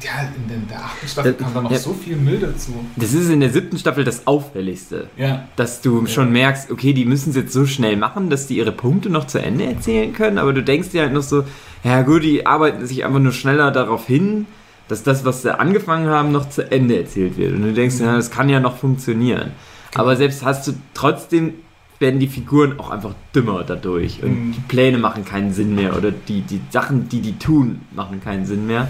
ja, 0.00 0.28
in 0.48 0.68
der, 0.68 0.78
achten 0.84 1.06
Staffel 1.08 1.32
Das- 1.32 1.42
kam 1.42 1.54
da 1.54 1.60
noch 1.62 1.70
ja. 1.70 1.78
so 1.78 1.92
viel 1.92 2.16
Müll 2.16 2.38
dazu. 2.38 2.72
Das 2.96 3.12
ist 3.12 3.28
in 3.30 3.40
der 3.40 3.50
siebten 3.50 3.78
Staffel 3.78 4.04
das 4.04 4.26
Auffälligste. 4.26 5.08
Ja. 5.16 5.48
Dass 5.56 5.80
du 5.80 6.06
schon 6.06 6.32
merkst, 6.32 6.70
okay, 6.70 6.92
die 6.92 7.04
müssen 7.04 7.30
es 7.30 7.36
jetzt 7.36 7.52
so 7.52 7.66
schnell 7.66 7.96
machen, 7.96 8.30
dass 8.30 8.46
die 8.46 8.56
ihre 8.56 8.72
Punkte 8.72 9.10
noch 9.10 9.26
zu 9.26 9.38
Ende 9.40 9.64
erzählen 9.66 10.12
können, 10.12 10.38
aber 10.38 10.52
du 10.52 10.62
denkst 10.62 10.88
dir 10.90 11.02
halt 11.02 11.12
noch 11.12 11.22
so, 11.22 11.44
ja 11.84 12.02
gut, 12.02 12.22
die 12.24 12.46
arbeiten 12.46 12.86
sich 12.86 13.04
einfach 13.04 13.20
nur 13.20 13.32
schneller 13.32 13.70
darauf 13.70 14.06
hin, 14.06 14.46
dass 14.88 15.02
das, 15.02 15.24
was 15.24 15.42
sie 15.42 15.58
angefangen 15.58 16.08
haben, 16.08 16.32
noch 16.32 16.48
zu 16.48 16.70
Ende 16.70 16.98
erzählt 16.98 17.36
wird. 17.36 17.54
Und 17.54 17.62
du 17.62 17.72
denkst, 17.72 18.00
ja, 18.00 18.14
das 18.16 18.30
kann 18.30 18.48
ja 18.48 18.60
noch 18.60 18.76
funktionieren. 18.76 19.52
Aber 19.94 20.16
selbst 20.16 20.44
hast 20.44 20.66
du 20.68 20.72
trotzdem 20.94 21.54
werden 21.98 22.18
die 22.18 22.26
Figuren 22.26 22.80
auch 22.80 22.90
einfach 22.90 23.14
dümmer 23.32 23.62
dadurch 23.62 24.24
und 24.24 24.30
Mhm. 24.48 24.52
die 24.54 24.60
Pläne 24.66 24.98
machen 24.98 25.24
keinen 25.24 25.52
Sinn 25.52 25.76
mehr 25.76 25.96
oder 25.96 26.10
die, 26.10 26.40
die 26.40 26.60
Sachen, 26.70 27.08
die 27.08 27.20
die 27.20 27.38
tun, 27.38 27.82
machen 27.92 28.20
keinen 28.20 28.44
Sinn 28.44 28.66
mehr. 28.66 28.88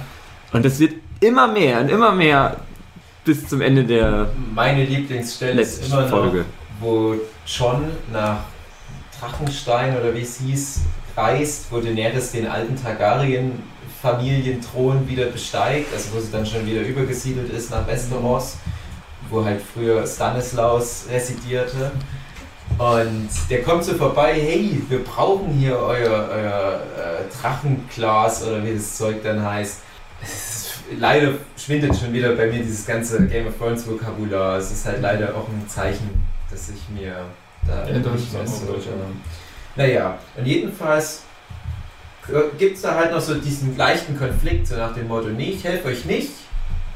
Und 0.52 0.64
das 0.64 0.78
wird 0.78 0.94
immer 1.20 1.48
mehr 1.48 1.80
und 1.80 1.88
immer 1.88 2.12
mehr 2.12 2.58
bis 3.24 3.48
zum 3.48 3.60
Ende 3.60 3.82
der 3.84 4.30
Meine 4.54 4.84
Lieblingsstelle 4.84 5.60
ist 5.62 5.84
immer 5.86 6.02
noch, 6.02 6.10
Folge. 6.10 6.44
wo 6.80 7.14
John 7.46 7.84
nach 8.12 8.40
Drachenstein 9.18 9.96
oder 9.96 10.14
wie 10.14 10.20
es 10.22 10.38
hieß, 10.40 10.80
reist, 11.16 11.66
wo 11.70 11.78
Daenerys 11.78 12.32
den 12.32 12.48
alten 12.48 12.74
Targaryen-Familienthron 12.76 15.08
wieder 15.08 15.26
besteigt, 15.26 15.94
also 15.94 16.16
wo 16.16 16.20
sie 16.20 16.32
dann 16.32 16.44
schon 16.44 16.66
wieder 16.66 16.80
übergesiedelt 16.82 17.50
ist 17.52 17.70
nach 17.70 17.86
Westeros, 17.86 18.56
wo 19.30 19.44
halt 19.44 19.60
früher 19.62 20.04
Stanislaus 20.06 21.06
residierte. 21.10 21.92
Und 22.78 23.28
der 23.50 23.62
kommt 23.62 23.84
so 23.84 23.92
vorbei, 23.94 24.32
hey, 24.34 24.82
wir 24.88 25.04
brauchen 25.04 25.50
hier 25.52 25.76
euer, 25.76 26.28
euer 26.32 26.80
äh, 26.96 27.22
Drachenglas 27.40 28.42
oder 28.44 28.64
wie 28.64 28.74
das 28.74 28.96
Zeug 28.96 29.22
dann 29.22 29.44
heißt. 29.44 29.80
Ist, 30.22 30.74
leider 30.98 31.32
schwindet 31.56 31.96
schon 31.96 32.12
wieder 32.12 32.34
bei 32.34 32.46
mir 32.46 32.58
dieses 32.58 32.86
ganze 32.86 33.26
Game 33.26 33.46
of 33.46 33.56
Thrones 33.58 33.86
Vokabular. 33.86 34.58
Es 34.58 34.70
ist 34.70 34.86
halt 34.86 35.00
leider 35.00 35.34
auch 35.34 35.48
ein 35.48 35.66
Zeichen, 35.68 36.24
dass 36.50 36.68
ich 36.68 36.88
mir 36.88 37.24
da 37.66 37.86
Ja, 37.88 37.98
nicht 37.98 38.32
mehr 38.32 38.46
so. 38.46 38.66
Naja, 39.76 40.18
und 40.36 40.46
jedenfalls 40.46 41.22
gibt 42.58 42.76
es 42.76 42.82
da 42.82 42.94
halt 42.94 43.12
noch 43.12 43.20
so 43.20 43.34
diesen 43.34 43.76
leichten 43.76 44.16
Konflikt, 44.16 44.66
so 44.66 44.76
nach 44.76 44.94
dem 44.94 45.08
Motto, 45.08 45.28
nee, 45.28 45.50
ich 45.50 45.64
helfe 45.64 45.88
euch 45.88 46.04
nicht. 46.04 46.30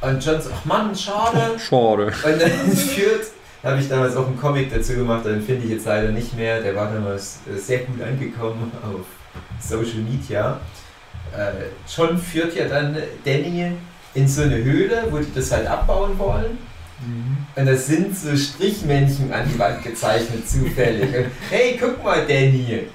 Und 0.01 0.25
John 0.25 0.41
sagt, 0.41 0.55
ach 0.61 0.65
Mann, 0.65 0.95
schade. 0.95 1.59
Schade. 1.59 2.07
Und 2.07 2.41
dann 2.43 2.51
führt, 2.77 3.27
da 3.62 3.71
habe 3.71 3.81
ich 3.81 3.89
damals 3.89 4.15
auch 4.15 4.27
einen 4.27 4.39
Comic 4.39 4.73
dazu 4.73 4.95
gemacht, 4.95 5.25
den 5.25 5.43
finde 5.43 5.65
ich 5.65 5.71
jetzt 5.71 5.87
leider 5.87 6.11
nicht 6.11 6.37
mehr. 6.37 6.61
Der 6.61 6.77
war 6.77 6.93
damals 6.93 7.39
äh, 7.51 7.59
sehr 7.59 7.81
gut 7.81 8.01
angekommen 8.03 8.71
auf 8.83 9.07
Social 9.61 10.01
Media. 10.01 10.61
Äh, 11.37 11.66
John 11.94 12.18
führt 12.18 12.55
ja 12.55 12.66
dann 12.66 12.96
Danny 13.25 13.72
in 14.14 14.29
so 14.29 14.42
eine 14.42 14.57
Höhle, 14.57 15.05
wo 15.11 15.18
die 15.18 15.33
das 15.35 15.53
halt 15.53 15.66
abbauen 15.66 16.18
wollen. 16.18 16.59
Und 17.55 17.66
da 17.66 17.77
sind 17.77 18.16
so 18.16 18.35
Strichmännchen 18.35 19.33
an 19.33 19.46
die 19.53 19.59
Wand 19.59 19.83
gezeichnet, 19.83 20.49
zufällig. 20.49 21.14
Und, 21.14 21.27
hey, 21.51 21.79
guck 21.79 22.03
mal, 22.03 22.25
Danny. 22.27 22.87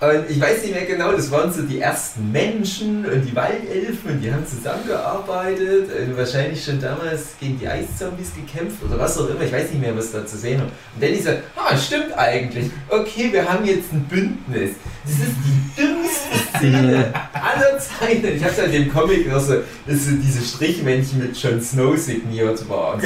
Und 0.00 0.30
ich 0.30 0.40
weiß 0.40 0.62
nicht 0.62 0.72
mehr 0.72 0.86
genau, 0.86 1.12
das 1.12 1.30
waren 1.30 1.52
so 1.52 1.60
die 1.60 1.78
ersten 1.78 2.32
Menschen 2.32 3.04
und 3.04 3.20
die 3.22 3.36
Waldelfen 3.36 4.12
und 4.12 4.20
die 4.22 4.32
haben 4.32 4.46
zusammengearbeitet. 4.46 5.90
Und 5.94 6.16
wahrscheinlich 6.16 6.64
schon 6.64 6.80
damals 6.80 7.34
gegen 7.38 7.58
die 7.58 7.68
Eiszombies 7.68 8.32
gekämpft 8.34 8.82
oder 8.82 8.98
was 8.98 9.18
auch 9.18 9.28
immer. 9.28 9.42
Ich 9.42 9.52
weiß 9.52 9.70
nicht 9.70 9.80
mehr, 9.82 9.94
was 9.94 10.10
da 10.10 10.24
zu 10.24 10.38
sehen 10.38 10.60
war. 10.60 10.66
Und 10.66 11.02
Danny 11.02 11.16
sagt, 11.16 11.42
ah, 11.54 11.76
stimmt 11.76 12.16
eigentlich. 12.16 12.70
Okay, 12.88 13.28
wir 13.30 13.46
haben 13.46 13.66
jetzt 13.66 13.92
ein 13.92 14.04
Bündnis. 14.04 14.70
Das 15.10 15.28
ist 15.28 15.36
die 15.44 15.82
dümmste 15.82 16.58
Szene 16.58 17.12
aller 17.32 17.78
Zeiten. 17.78 18.36
Ich 18.36 18.44
habe 18.44 18.62
in 18.62 18.72
dem 18.72 18.92
Comic 18.92 19.28
noch 19.28 19.40
so, 19.40 19.54
dass 19.86 20.06
so 20.06 20.12
diese 20.12 20.40
Strichmännchen 20.40 21.18
mit 21.18 21.36
Jon 21.36 21.60
Snow 21.60 21.96
signiert 21.98 22.68
waren. 22.68 23.02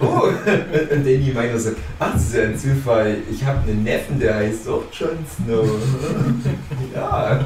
Oh, 0.00 0.28
und 0.92 1.06
Danny 1.06 1.30
meinte 1.32 1.60
so, 1.60 1.70
ach, 2.00 2.14
das 2.14 2.22
ist 2.22 2.34
ja 2.34 2.42
ein 2.42 2.58
Zufall. 2.58 3.18
Ich 3.30 3.44
habe 3.44 3.60
einen 3.62 3.84
Neffen, 3.84 4.18
der 4.18 4.34
heißt 4.36 4.68
auch 4.68 4.82
Jon 4.92 5.18
Snow. 5.36 5.68
ja. 6.94 7.38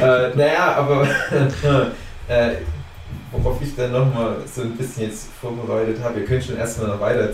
äh, 0.00 0.36
naja, 0.36 0.76
aber 0.76 1.02
äh, 2.28 2.50
worauf 3.32 3.60
ich 3.60 3.74
dann 3.74 3.90
nochmal 3.90 4.36
so 4.52 4.62
ein 4.62 4.76
bisschen 4.76 5.04
jetzt 5.04 5.28
vorbereitet 5.40 5.98
habe, 6.00 6.20
ihr 6.20 6.26
könnt 6.26 6.44
schon 6.44 6.56
erstmal 6.56 6.88
noch 6.88 7.00
weiter 7.00 7.32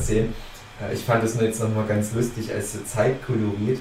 Äh, 0.80 0.94
ich 0.94 1.00
fand 1.04 1.24
es 1.24 1.34
nur 1.34 1.44
jetzt 1.44 1.60
nochmal 1.60 1.86
ganz 1.86 2.12
lustig 2.14 2.52
als 2.54 2.72
so 2.72 2.78
zeitkoloriert. 2.84 3.80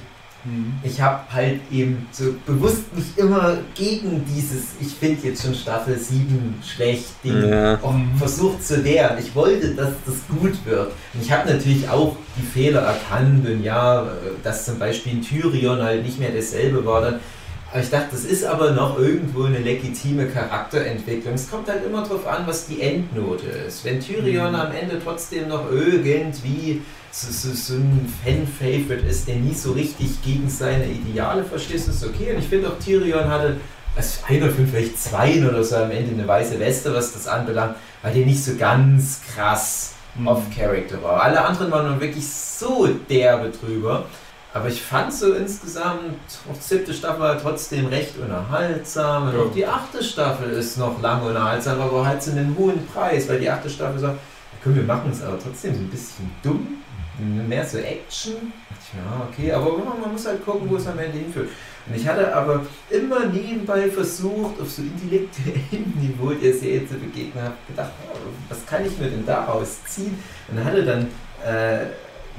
Ich 0.83 1.01
habe 1.01 1.19
halt 1.33 1.59
eben 1.69 2.07
so 2.13 2.33
bewusst 2.45 2.95
mich 2.95 3.17
immer 3.17 3.57
gegen 3.75 4.23
dieses, 4.25 4.67
ich 4.79 4.93
finde 4.95 5.27
jetzt 5.27 5.43
schon 5.43 5.53
Staffel 5.53 5.99
7 5.99 6.55
schlecht 6.65 7.07
Ding 7.25 7.49
Ja. 7.49 7.75
auch 7.83 7.93
versucht 8.17 8.63
zu 8.65 8.81
wehren. 8.85 9.17
Ich 9.19 9.35
wollte, 9.35 9.75
dass 9.75 9.89
das 10.05 10.15
gut 10.29 10.53
wird. 10.65 10.93
Und 11.13 11.21
ich 11.21 11.29
habe 11.29 11.49
natürlich 11.51 11.89
auch 11.89 12.15
die 12.37 12.41
Fehler 12.41 12.79
erkannt 12.83 13.45
und 13.49 13.63
ja, 13.65 14.07
dass 14.41 14.63
zum 14.63 14.79
Beispiel 14.79 15.11
in 15.11 15.21
Tyrion 15.21 15.81
halt 15.83 16.05
nicht 16.05 16.19
mehr 16.19 16.31
dasselbe 16.31 16.85
war 16.85 17.01
dann. 17.01 17.19
Aber 17.71 17.81
ich 17.81 17.89
dachte, 17.89 18.07
das 18.11 18.23
ist 18.23 18.43
aber 18.43 18.71
noch 18.71 18.97
irgendwo 18.97 19.43
eine 19.43 19.59
legitime 19.59 20.25
Charakterentwicklung. 20.27 21.35
Es 21.35 21.49
kommt 21.49 21.67
halt 21.67 21.85
immer 21.85 22.01
darauf 22.01 22.25
an, 22.25 22.47
was 22.47 22.65
die 22.65 22.81
Endnote 22.81 23.45
ist. 23.45 23.85
Wenn 23.85 23.99
Tyrion 23.99 24.55
am 24.55 24.71
Ende 24.71 24.99
trotzdem 25.03 25.49
noch 25.49 25.69
irgendwie 25.71 26.81
so, 27.11 27.31
so, 27.31 27.53
so 27.53 27.75
ein 27.75 28.11
Fan-Favorite 28.23 29.05
ist, 29.07 29.27
der 29.27 29.35
nie 29.35 29.53
so 29.53 29.73
richtig 29.73 30.21
gegen 30.23 30.49
seine 30.49 30.85
Ideale 30.85 31.43
verstößt, 31.43 31.89
ist 31.89 32.03
okay. 32.03 32.33
Und 32.33 32.39
ich 32.39 32.47
finde 32.47 32.69
auch 32.69 32.79
Tyrion 32.79 33.29
hatte 33.29 33.57
als 33.95 34.23
einer 34.27 34.49
von 34.49 34.67
vielleicht 34.67 34.99
zwei 34.99 35.45
oder 35.47 35.63
so 35.63 35.75
am 35.75 35.91
Ende 35.91 36.13
eine 36.13 36.27
weiße 36.27 36.59
Weste, 36.59 36.93
was 36.93 37.13
das 37.13 37.27
anbelangt, 37.27 37.75
weil 38.01 38.13
der 38.13 38.25
nicht 38.25 38.43
so 38.43 38.55
ganz 38.55 39.21
krass 39.35 39.93
off-Character 40.25 41.03
war. 41.03 41.21
Alle 41.21 41.43
anderen 41.43 41.71
waren 41.71 41.91
nun 41.91 42.01
wirklich 42.01 42.27
so 42.27 42.87
derbe 43.09 43.51
drüber. 43.51 44.05
Aber 44.53 44.67
ich 44.67 44.81
fand 44.81 45.13
so 45.13 45.33
insgesamt, 45.33 46.15
auch 46.51 46.55
die 46.57 46.61
siebte 46.63 46.93
Staffel 46.93 47.19
war 47.19 47.39
trotzdem 47.39 47.85
recht 47.85 48.17
unterhaltsam. 48.17 49.27
Und 49.29 49.35
Ja. 49.35 49.41
auch 49.41 49.51
die 49.53 49.65
achte 49.65 50.03
Staffel 50.03 50.49
ist 50.51 50.77
noch 50.77 50.99
lang 51.01 51.21
unterhaltsam, 51.23 51.79
aber 51.79 52.05
halt 52.05 52.21
zu 52.23 52.31
einem 52.31 52.57
hohen 52.57 52.85
Preis, 52.87 53.29
weil 53.29 53.39
die 53.39 53.49
achte 53.49 53.69
Staffel 53.69 53.99
sagt, 53.99 54.15
ja, 54.15 54.57
komm, 54.63 54.75
wir 54.75 54.83
machen 54.83 55.11
es 55.11 55.21
aber 55.21 55.37
trotzdem 55.39 55.75
so 55.75 55.81
ein 55.81 55.89
bisschen 55.89 56.31
dumm. 56.41 56.67
Mehr 57.47 57.65
so 57.65 57.77
Action. 57.79 58.53
Ja, 58.93 59.27
okay, 59.29 59.51
aber 59.51 59.77
man 59.77 60.13
muss 60.13 60.25
halt 60.25 60.43
gucken, 60.43 60.69
wo 60.69 60.77
es 60.77 60.87
am 60.87 60.97
Ende 60.97 61.17
hinführt. 61.17 61.49
Und 61.85 61.95
ich 61.95 62.07
hatte 62.07 62.33
aber 62.33 62.65
immer 62.89 63.25
nebenbei 63.25 63.89
versucht, 63.89 64.59
auf 64.59 64.71
so 64.71 64.81
intellektuellem 64.81 65.93
Niveau 66.01 66.31
der 66.31 66.53
Serie 66.53 66.87
zu 66.87 66.95
begegnen, 66.95 67.43
habe 67.43 67.55
gedacht, 67.67 67.91
oh, 68.13 68.17
was 68.47 68.65
kann 68.65 68.85
ich 68.85 68.97
mir 68.97 69.09
denn 69.09 69.25
daraus 69.25 69.83
ziehen? 69.85 70.17
Und 70.49 70.63
hatte 70.63 70.83
dann 70.85 71.01
äh, 71.45 71.85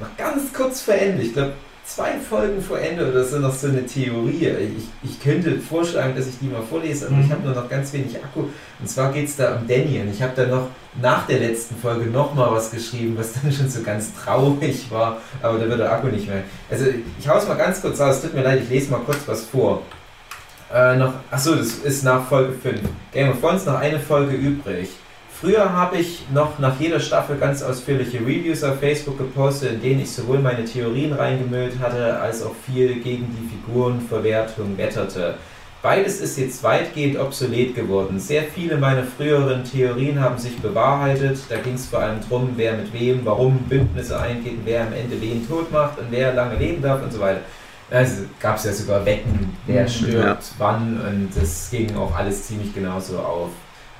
noch 0.00 0.16
ganz 0.16 0.50
kurz 0.52 0.80
vor 0.82 0.94
Ende, 0.94 1.22
ich 1.22 1.34
glaube 1.34 1.52
zwei 1.94 2.12
Folgen 2.18 2.62
vor 2.62 2.78
Ende 2.78 3.10
oder 3.10 3.24
so 3.24 3.38
noch 3.38 3.52
so 3.54 3.66
eine 3.66 3.84
Theorie. 3.84 4.48
Ich, 5.02 5.10
ich 5.10 5.20
könnte 5.22 5.58
vorschlagen, 5.58 6.14
dass 6.16 6.26
ich 6.28 6.38
die 6.40 6.46
mal 6.46 6.62
vorlese, 6.62 7.06
aber 7.06 7.16
Mhm. 7.16 7.24
ich 7.24 7.30
habe 7.32 7.42
nur 7.42 7.54
noch 7.54 7.68
ganz 7.68 7.92
wenig 7.92 8.14
Akku. 8.16 8.44
Und 8.78 8.88
zwar 8.88 9.12
geht 9.12 9.28
es 9.28 9.36
da 9.36 9.56
um 9.56 9.66
Danny. 9.66 10.00
Und 10.00 10.10
ich 10.12 10.22
habe 10.22 10.32
da 10.36 10.46
noch 10.46 10.68
nach 11.00 11.26
der 11.26 11.40
letzten 11.40 11.76
Folge 11.76 12.06
nochmal 12.10 12.50
was 12.52 12.70
geschrieben, 12.70 13.16
was 13.18 13.32
dann 13.32 13.52
schon 13.56 13.68
so 13.68 13.82
ganz 13.82 14.12
traurig 14.14 14.86
war, 14.90 15.18
aber 15.42 15.58
da 15.58 15.68
wird 15.68 15.80
der 15.80 15.92
Akku 15.92 16.06
nicht 16.08 16.28
mehr. 16.28 16.42
Also 16.70 16.86
ich 17.18 17.28
hau's 17.28 17.46
mal 17.48 17.56
ganz 17.56 17.80
kurz 17.82 18.00
aus, 18.00 18.22
tut 18.22 18.34
mir 18.34 18.42
leid, 18.42 18.60
ich 18.62 18.68
lese 18.70 18.90
mal 18.92 19.00
kurz 19.00 19.18
was 19.26 19.44
vor. 19.44 19.82
Äh, 20.72 20.96
noch, 20.96 21.12
achso, 21.30 21.56
das 21.56 21.74
ist 21.78 22.04
nach 22.04 22.28
Folge 22.28 22.52
5. 22.52 22.80
Game 23.12 23.30
of 23.30 23.40
Thrones 23.40 23.66
noch 23.66 23.74
eine 23.74 23.98
Folge 23.98 24.36
übrig. 24.36 24.90
Früher 25.40 25.72
habe 25.72 25.96
ich 25.96 26.24
noch 26.34 26.58
nach 26.58 26.78
jeder 26.78 27.00
Staffel 27.00 27.38
ganz 27.38 27.62
ausführliche 27.62 28.18
Reviews 28.20 28.62
auf 28.62 28.78
Facebook 28.78 29.16
gepostet, 29.16 29.72
in 29.74 29.80
denen 29.80 30.00
ich 30.02 30.10
sowohl 30.12 30.38
meine 30.38 30.64
Theorien 30.66 31.14
reingemüllt 31.14 31.78
hatte, 31.80 32.18
als 32.20 32.42
auch 32.42 32.54
viel 32.66 32.96
gegen 33.00 33.26
die 33.40 33.48
Figurenverwertung 33.56 34.76
wetterte. 34.76 35.34
Beides 35.82 36.20
ist 36.20 36.36
jetzt 36.36 36.62
weitgehend 36.62 37.18
obsolet 37.18 37.74
geworden. 37.74 38.20
Sehr 38.20 38.42
viele 38.42 38.76
meiner 38.76 39.02
früheren 39.02 39.64
Theorien 39.64 40.20
haben 40.20 40.36
sich 40.36 40.58
bewahrheitet. 40.58 41.38
Da 41.48 41.56
ging 41.56 41.72
es 41.72 41.86
vor 41.86 42.00
allem 42.00 42.20
darum, 42.20 42.50
wer 42.56 42.74
mit 42.74 42.92
wem, 42.92 43.20
warum 43.24 43.56
Bündnisse 43.60 44.20
eingeht, 44.20 44.58
wer 44.66 44.82
am 44.82 44.92
Ende 44.92 45.18
wen 45.22 45.48
tot 45.48 45.72
macht 45.72 45.98
und 45.98 46.08
wer 46.10 46.34
lange 46.34 46.56
leben 46.56 46.82
darf 46.82 47.02
und 47.02 47.10
so 47.10 47.18
weiter. 47.20 47.40
Also 47.90 48.24
gab 48.38 48.56
es 48.58 48.64
ja 48.64 48.72
sogar 48.74 49.06
Wetten, 49.06 49.56
wer 49.66 49.84
Mhm. 49.84 49.88
stirbt, 49.88 50.16
Ja. 50.22 50.36
wann 50.58 51.00
und 51.00 51.30
das 51.34 51.70
ging 51.70 51.96
auch 51.96 52.14
alles 52.14 52.46
ziemlich 52.46 52.74
genauso 52.74 53.18
auf. 53.18 53.48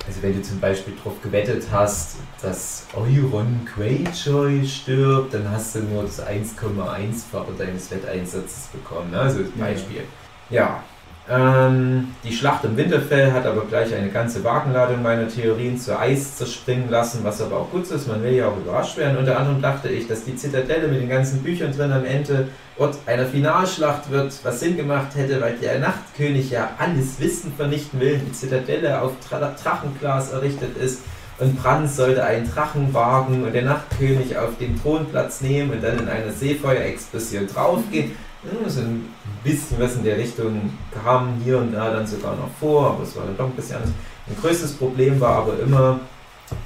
Also 0.07 0.21
wenn 0.23 0.33
du 0.35 0.41
zum 0.41 0.59
Beispiel 0.59 0.93
darauf 0.97 1.21
gewettet 1.21 1.65
hast, 1.71 2.15
dass 2.41 2.85
Euron 2.93 3.67
Greyjoy 3.75 4.65
stirbt, 4.65 5.33
dann 5.33 5.49
hast 5.49 5.75
du 5.75 5.79
nur 5.79 6.03
das 6.03 6.19
1,1-fache 6.25 7.51
deines 7.57 7.91
Wetteinsatzes 7.91 8.67
bekommen. 8.73 9.11
Ne? 9.11 9.19
Also 9.19 9.39
als 9.39 9.49
Ja. 9.57 9.65
Beispiel. 9.65 10.01
Ja. 10.49 10.83
Ähm, 11.29 12.15
die 12.23 12.33
Schlacht 12.33 12.65
im 12.65 12.75
Winterfell 12.75 13.31
hat 13.31 13.45
aber 13.45 13.65
gleich 13.65 13.93
eine 13.93 14.09
ganze 14.09 14.43
Wagenladung 14.43 15.01
meiner 15.01 15.27
Theorien 15.27 15.77
zu 15.77 15.97
Eis 15.97 16.35
zerspringen 16.35 16.89
lassen, 16.89 17.19
was 17.23 17.41
aber 17.41 17.57
auch 17.57 17.69
gut 17.69 17.89
ist, 17.89 18.07
man 18.07 18.23
will 18.23 18.33
ja 18.33 18.47
auch 18.47 18.57
überrascht 18.57 18.97
werden. 18.97 19.17
Unter 19.17 19.37
anderem 19.37 19.61
dachte 19.61 19.89
ich, 19.89 20.07
dass 20.07 20.25
die 20.25 20.35
Zitadelle 20.35 20.87
mit 20.87 20.99
den 20.99 21.09
ganzen 21.09 21.43
Büchern 21.43 21.71
drin 21.71 21.91
am 21.91 22.05
Ende 22.05 22.47
Ort 22.77 22.97
einer 23.05 23.25
Finalschlacht 23.25 24.09
wird, 24.09 24.33
was 24.43 24.59
Sinn 24.59 24.75
gemacht 24.75 25.15
hätte, 25.15 25.39
weil 25.39 25.53
der 25.57 25.79
Nachtkönig 25.79 26.49
ja 26.49 26.71
alles 26.79 27.19
Wissen 27.19 27.53
vernichten 27.53 27.99
will, 27.99 28.19
die 28.19 28.31
Zitadelle 28.31 29.01
auf 29.01 29.11
Tra 29.27 29.39
Drachenglas 29.39 30.31
errichtet 30.31 30.75
ist 30.77 31.01
und 31.41 31.61
Bran 31.61 31.87
sollte 31.87 32.23
einen 32.23 32.49
Drachen 32.49 32.93
wagen 32.93 33.43
und 33.43 33.53
der 33.53 33.63
Nachtkönig 33.63 34.37
auf 34.37 34.57
den 34.59 34.81
Thronplatz 34.81 35.41
nehmen 35.41 35.71
und 35.71 35.83
dann 35.83 35.99
in 35.99 36.07
eine 36.07 36.31
Seefeuerexplosion 36.31 37.47
draufgehen. 37.47 38.11
So 38.43 38.81
ein 38.81 39.07
bisschen 39.43 39.79
was 39.79 39.95
in 39.95 40.03
der 40.03 40.17
Richtung 40.17 40.71
kam 41.03 41.39
hier 41.43 41.59
und 41.59 41.73
da 41.73 41.91
dann 41.91 42.07
sogar 42.07 42.35
noch 42.35 42.49
vor, 42.59 42.91
aber 42.91 43.03
es 43.03 43.15
war 43.15 43.25
dann 43.25 43.37
doch 43.37 43.45
ein 43.45 43.51
bisschen 43.51 43.75
anders. 43.75 43.91
Ein 44.27 44.35
größtes 44.41 44.73
Problem 44.73 45.19
war 45.19 45.43
aber 45.43 45.59
immer, 45.59 45.99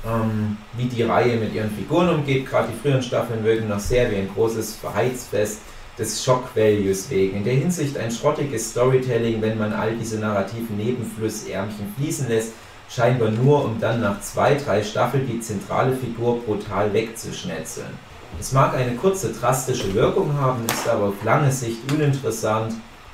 ähm, 0.06 0.58
wie 0.78 0.86
die 0.86 1.04
Reihe 1.04 1.38
mit 1.38 1.54
ihren 1.54 1.70
Figuren 1.72 2.10
umgeht. 2.10 2.50
Gerade 2.50 2.70
die 2.72 2.80
früheren 2.80 3.02
Staffeln 3.02 3.44
wirken 3.44 3.68
noch 3.68 3.80
sehr 3.80 4.10
wie 4.10 4.16
ein 4.16 4.30
großes 4.34 4.76
Verheizfest 4.76 5.60
des 6.00 6.24
Shock-Values 6.24 7.10
wegen. 7.10 7.38
In 7.38 7.44
der 7.44 7.56
Hinsicht 7.56 7.98
ein 7.98 8.12
schrottiges 8.12 8.72
Storytelling, 8.72 9.42
wenn 9.42 9.58
man 9.58 9.74
all 9.74 9.96
diese 9.96 10.20
narrativen 10.20 10.78
Nebenflussärmchen 10.78 11.94
fließen 11.98 12.30
lässt, 12.30 12.54
scheinbar 12.90 13.32
nur, 13.32 13.66
um 13.66 13.80
dann 13.80 14.00
nach 14.00 14.22
zwei, 14.22 14.56
drei 14.56 14.82
Staffeln 14.84 15.28
die 15.28 15.40
zentrale 15.42 15.96
Figur 15.96 16.42
brutal 16.42 16.94
wegzuschnetzeln. 16.94 18.05
Es 18.40 18.52
mag 18.52 18.74
eine 18.76 18.96
kurze 18.96 19.32
drastische 19.32 19.94
Wirkung 19.94 20.34
haben, 20.40 20.66
ist 20.66 20.88
aber 20.88 21.06
auf 21.06 21.24
lange 21.24 21.52
Sicht 21.52 21.78
uninteressant, 21.92 22.74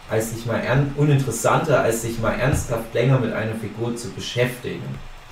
als 0.10 0.32
sich 0.32 0.46
mal 0.46 0.62
uninteressanter, 0.98 1.82
als 1.82 2.02
sich 2.02 2.20
mal 2.20 2.34
ernsthaft 2.34 2.94
länger 2.94 3.20
mit 3.20 3.32
einer 3.34 3.56
Figur 3.56 3.96
zu 3.96 4.10
beschäftigen. 4.12 4.84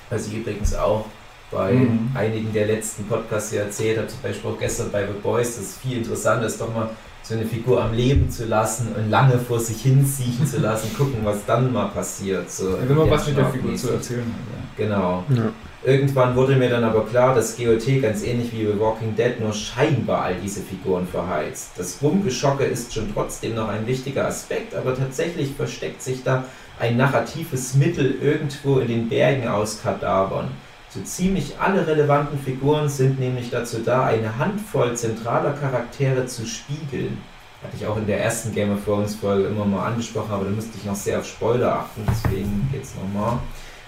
Was 0.08 0.26
ich 0.26 0.34
übrigens 0.38 0.74
auch 0.74 1.06
bei 1.50 1.72
Mhm. 1.72 2.10
einigen 2.14 2.52
der 2.52 2.66
letzten 2.66 3.04
Podcasts 3.06 3.50
hier 3.50 3.62
erzählt 3.62 3.98
habe, 3.98 4.08
zum 4.08 4.20
Beispiel 4.22 4.50
auch 4.50 4.58
gestern 4.58 4.90
bei 4.90 5.06
The 5.06 5.12
Boys, 5.22 5.56
dass 5.56 5.64
es 5.66 5.76
viel 5.78 5.98
interessanter 5.98 6.46
ist, 6.46 6.60
doch 6.60 6.72
mal 6.72 6.90
so 7.22 7.34
eine 7.34 7.44
Figur 7.44 7.82
am 7.82 7.92
Leben 7.92 8.30
zu 8.30 8.46
lassen 8.46 8.88
und 8.96 9.10
lange 9.10 9.38
vor 9.38 9.60
sich 9.60 9.82
hinsiechen 9.82 10.46
zu 10.46 10.58
lassen, 10.60 10.94
gucken, 10.96 11.18
was 11.24 11.44
dann 11.46 11.72
mal 11.72 11.88
passiert. 11.88 12.50
So 12.50 12.78
Wenn 12.80 12.96
man 12.96 13.10
was 13.10 13.26
mit 13.26 13.36
der 13.36 13.50
Figur 13.50 13.74
zu 13.76 13.90
erzählen 13.90 14.20
hat. 14.22 14.76
Genau. 14.76 15.24
Ja. 15.28 15.52
Irgendwann 15.82 16.36
wurde 16.36 16.56
mir 16.56 16.68
dann 16.68 16.84
aber 16.84 17.06
klar, 17.06 17.34
dass 17.34 17.56
GOT 17.56 18.02
ganz 18.02 18.22
ähnlich 18.22 18.52
wie 18.52 18.64
bei 18.64 18.78
Walking 18.78 19.16
Dead 19.16 19.40
nur 19.40 19.54
scheinbar 19.54 20.24
all 20.24 20.34
diese 20.34 20.60
Figuren 20.60 21.06
verheizt. 21.06 21.70
Das 21.78 22.02
Rumgeschocke 22.02 22.64
ist 22.64 22.92
schon 22.92 23.10
trotzdem 23.14 23.54
noch 23.54 23.68
ein 23.68 23.86
wichtiger 23.86 24.26
Aspekt, 24.26 24.74
aber 24.74 24.94
tatsächlich 24.94 25.54
versteckt 25.54 26.02
sich 26.02 26.22
da 26.22 26.44
ein 26.78 26.98
narratives 26.98 27.74
Mittel 27.74 28.14
irgendwo 28.20 28.78
in 28.78 28.88
den 28.88 29.08
Bergen 29.08 29.48
aus 29.48 29.80
Kadavern. 29.82 30.50
So 30.90 31.00
ziemlich 31.00 31.54
alle 31.58 31.86
relevanten 31.86 32.38
Figuren 32.38 32.90
sind 32.90 33.18
nämlich 33.18 33.48
dazu 33.48 33.78
da, 33.78 34.04
eine 34.04 34.36
Handvoll 34.36 34.94
zentraler 34.94 35.52
Charaktere 35.52 36.26
zu 36.26 36.44
spiegeln. 36.44 37.16
Hatte 37.62 37.76
ich 37.78 37.86
auch 37.86 37.96
in 37.96 38.06
der 38.06 38.22
ersten 38.22 38.54
Game 38.54 38.72
of 38.72 38.84
Thrones 38.84 39.14
Folge 39.14 39.48
immer 39.48 39.64
mal 39.64 39.86
angesprochen, 39.86 40.32
aber 40.32 40.44
da 40.44 40.50
musste 40.50 40.76
ich 40.76 40.84
noch 40.84 40.94
sehr 40.94 41.20
auf 41.20 41.26
Spoiler 41.26 41.72
achten, 41.72 42.02
deswegen 42.06 42.68
geht's 42.70 42.94
nochmal. 42.96 43.38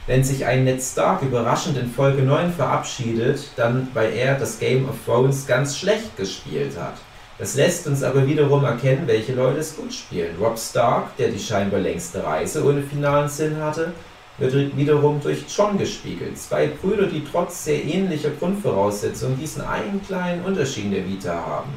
Wenn 0.09 0.25
sich 0.25 0.45
ein 0.45 0.65
Ned 0.65 0.83
Stark 0.83 1.23
überraschend 1.23 1.79
in 1.79 1.89
Folge 1.89 2.23
9 2.23 2.53
verabschiedet, 2.53 3.51
dann 3.55 3.87
weil 3.95 4.13
er 4.15 4.37
das 4.37 4.59
Game 4.59 4.89
of 4.89 4.97
Thrones 5.07 5.47
ganz 5.47 5.79
schlecht 5.79 6.17
gespielt 6.17 6.77
hat. 6.77 6.95
Das 7.39 7.55
lässt 7.55 7.87
uns 7.87 8.03
aber 8.03 8.27
wiederum 8.27 8.65
erkennen, 8.65 9.07
welche 9.07 9.33
Leute 9.33 9.61
es 9.61 9.77
gut 9.77 9.95
spielen. 9.95 10.35
Rob 10.41 10.59
Stark, 10.59 11.17
der 11.19 11.29
die 11.29 11.39
scheinbar 11.39 11.79
längste 11.79 12.25
Reise 12.25 12.65
ohne 12.65 12.83
finalen 12.83 13.29
Sinn 13.29 13.57
hatte, 13.61 13.93
wird 14.39 14.77
wiederum 14.77 15.21
durch 15.21 15.45
John 15.57 15.79
gespiegelt. 15.79 16.37
Zwei 16.37 16.67
Brüder, 16.67 17.07
die 17.07 17.25
trotz 17.25 17.65
sehr 17.65 17.85
ähnlicher 17.85 18.31
Grundvoraussetzungen 18.31 19.39
diesen 19.39 19.63
einen 19.63 20.03
kleinen 20.05 20.45
Unterschied 20.45 20.87
in 20.87 20.91
der 20.91 21.07
Vita 21.07 21.35
haben. 21.35 21.73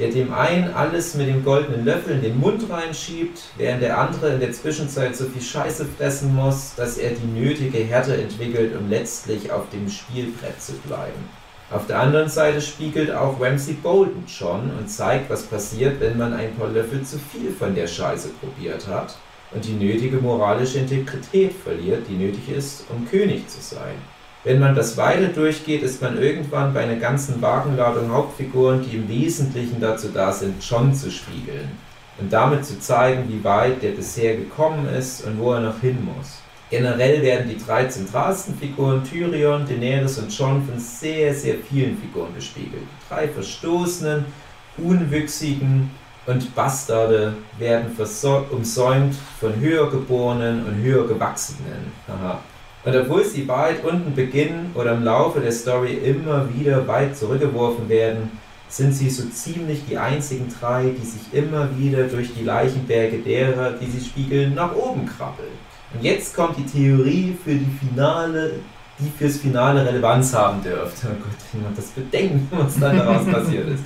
Der 0.00 0.08
dem 0.08 0.32
einen 0.32 0.72
alles 0.72 1.14
mit 1.14 1.28
dem 1.28 1.44
goldenen 1.44 1.84
Löffel 1.84 2.14
in 2.14 2.22
den 2.22 2.40
Mund 2.40 2.70
reinschiebt, 2.70 3.42
während 3.58 3.82
der 3.82 3.98
andere 3.98 4.32
in 4.32 4.40
der 4.40 4.50
Zwischenzeit 4.50 5.14
so 5.14 5.26
viel 5.26 5.42
Scheiße 5.42 5.84
fressen 5.84 6.34
muss, 6.34 6.74
dass 6.74 6.96
er 6.96 7.10
die 7.10 7.38
nötige 7.38 7.76
Härte 7.84 8.16
entwickelt, 8.16 8.74
um 8.74 8.88
letztlich 8.88 9.52
auf 9.52 9.68
dem 9.68 9.90
Spielbrett 9.90 10.58
zu 10.58 10.72
bleiben. 10.86 11.28
Auf 11.70 11.86
der 11.86 12.00
anderen 12.00 12.30
Seite 12.30 12.62
spiegelt 12.62 13.12
auch 13.12 13.38
Ramsey 13.38 13.74
Bolton 13.74 14.24
John 14.26 14.70
und 14.78 14.88
zeigt, 14.88 15.28
was 15.28 15.42
passiert, 15.42 16.00
wenn 16.00 16.16
man 16.16 16.32
ein 16.32 16.56
paar 16.56 16.70
Löffel 16.70 17.02
zu 17.02 17.18
viel 17.18 17.52
von 17.52 17.74
der 17.74 17.86
Scheiße 17.86 18.30
probiert 18.40 18.88
hat 18.88 19.16
und 19.52 19.66
die 19.66 19.74
nötige 19.74 20.16
moralische 20.16 20.78
Integrität 20.78 21.52
verliert, 21.52 22.06
die 22.08 22.16
nötig 22.16 22.48
ist, 22.48 22.86
um 22.88 23.06
König 23.06 23.46
zu 23.48 23.60
sein. 23.60 23.96
Wenn 24.42 24.58
man 24.58 24.74
das 24.74 24.96
weiter 24.96 25.28
durchgeht, 25.28 25.82
ist 25.82 26.00
man 26.00 26.16
irgendwann 26.16 26.72
bei 26.72 26.80
einer 26.80 26.96
ganzen 26.96 27.42
Wagenladung 27.42 28.10
Hauptfiguren, 28.10 28.82
die 28.82 28.96
im 28.96 29.06
Wesentlichen 29.06 29.80
dazu 29.80 30.08
da 30.08 30.32
sind, 30.32 30.64
John 30.66 30.94
zu 30.94 31.10
spiegeln 31.10 31.68
und 32.18 32.32
damit 32.32 32.64
zu 32.64 32.80
zeigen, 32.80 33.28
wie 33.28 33.44
weit 33.44 33.82
der 33.82 33.90
bisher 33.90 34.36
gekommen 34.36 34.88
ist 34.88 35.26
und 35.26 35.38
wo 35.38 35.52
er 35.52 35.60
noch 35.60 35.80
hin 35.80 35.98
muss. 36.04 36.40
Generell 36.70 37.20
werden 37.20 37.50
die 37.50 37.58
drei 37.58 37.84
zentralsten 37.86 38.56
Figuren, 38.56 39.04
Tyrion, 39.04 39.66
Daenerys 39.66 40.18
und 40.18 40.32
Jon, 40.38 40.64
von 40.64 40.78
sehr, 40.78 41.34
sehr 41.34 41.56
vielen 41.68 41.98
Figuren 41.98 42.34
gespiegelt. 42.34 42.84
Drei 43.08 43.28
verstoßenen, 43.28 44.24
unwüchsigen 44.78 45.90
und 46.26 46.54
Bastarde 46.54 47.34
werden 47.58 47.90
umsäumt 48.50 49.14
von 49.38 49.56
höher 49.56 49.90
geborenen 49.90 50.64
und 50.64 50.76
höher 50.76 51.06
gewachsenen. 51.06 51.92
Und 52.84 52.96
obwohl 52.96 53.24
sie 53.24 53.46
weit 53.46 53.84
unten 53.84 54.14
beginnen 54.14 54.72
oder 54.74 54.92
im 54.92 55.04
Laufe 55.04 55.40
der 55.40 55.52
Story 55.52 55.94
immer 55.94 56.48
wieder 56.54 56.86
weit 56.88 57.16
zurückgeworfen 57.16 57.88
werden, 57.88 58.30
sind 58.68 58.92
sie 58.92 59.10
so 59.10 59.28
ziemlich 59.28 59.84
die 59.88 59.98
einzigen 59.98 60.48
drei, 60.48 60.84
die 60.84 61.04
sich 61.04 61.22
immer 61.32 61.68
wieder 61.76 62.04
durch 62.04 62.32
die 62.32 62.44
Leichenberge 62.44 63.18
derer, 63.18 63.72
die 63.72 63.90
sie 63.90 64.04
spiegeln, 64.04 64.54
nach 64.54 64.74
oben 64.74 65.06
krabbeln. 65.06 65.50
Und 65.92 66.04
jetzt 66.04 66.34
kommt 66.34 66.56
die 66.56 66.64
Theorie 66.64 67.36
für 67.44 67.54
die 67.54 67.78
Finale, 67.80 68.52
die 68.98 69.10
fürs 69.18 69.38
Finale 69.38 69.84
Relevanz 69.84 70.32
haben 70.32 70.62
dürfte. 70.62 71.08
Oh 71.10 71.16
Gott, 71.22 71.36
wenn 71.52 71.62
man 71.62 71.74
das 71.74 71.86
bedenkt, 71.86 72.52
was 72.52 72.78
dann 72.78 72.96
daraus 72.96 73.26
passiert 73.30 73.68
ist. 73.68 73.82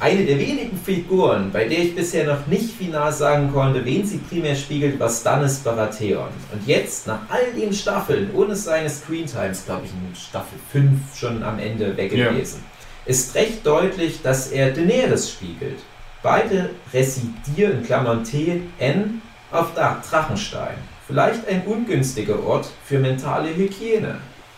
Eine 0.00 0.24
der 0.24 0.38
wenigen 0.38 0.78
Figuren, 0.78 1.50
bei 1.52 1.64
der 1.64 1.78
ich 1.78 1.94
bisher 1.94 2.24
noch 2.26 2.46
nicht 2.46 2.70
final 2.74 3.12
sagen 3.12 3.52
konnte, 3.52 3.84
wen 3.84 4.04
sie 4.04 4.18
primär 4.18 4.54
spiegelt, 4.54 4.98
war 4.98 5.10
Stannis 5.10 5.58
Baratheon. 5.58 6.28
Und 6.52 6.66
jetzt, 6.66 7.06
nach 7.06 7.20
all 7.28 7.52
den 7.58 7.72
Staffeln, 7.72 8.30
ohne 8.34 8.56
seine 8.56 8.88
Screentimes, 8.88 9.64
glaube 9.66 9.82
ich, 9.84 9.90
in 9.90 10.14
Staffel 10.16 10.58
5 10.72 11.16
schon 11.16 11.42
am 11.42 11.58
Ende 11.58 11.96
weg 11.96 12.12
Ja. 12.12 12.30
gewesen, 12.30 12.62
ist 13.06 13.34
recht 13.34 13.64
deutlich, 13.66 14.22
dass 14.22 14.48
er 14.48 14.70
Daenerys 14.72 15.30
spiegelt. 15.30 15.78
Beide 16.22 16.70
residieren, 16.92 17.78
in 17.80 17.84
Klammern 17.84 18.24
T, 18.24 18.62
N, 18.78 19.20
auf 19.52 19.74
Drachenstein. 19.74 20.76
Vielleicht 21.06 21.46
ein 21.46 21.62
ungünstiger 21.66 22.42
Ort 22.44 22.70
für 22.86 22.98
mentale 22.98 23.54
Hygiene. 23.54 24.16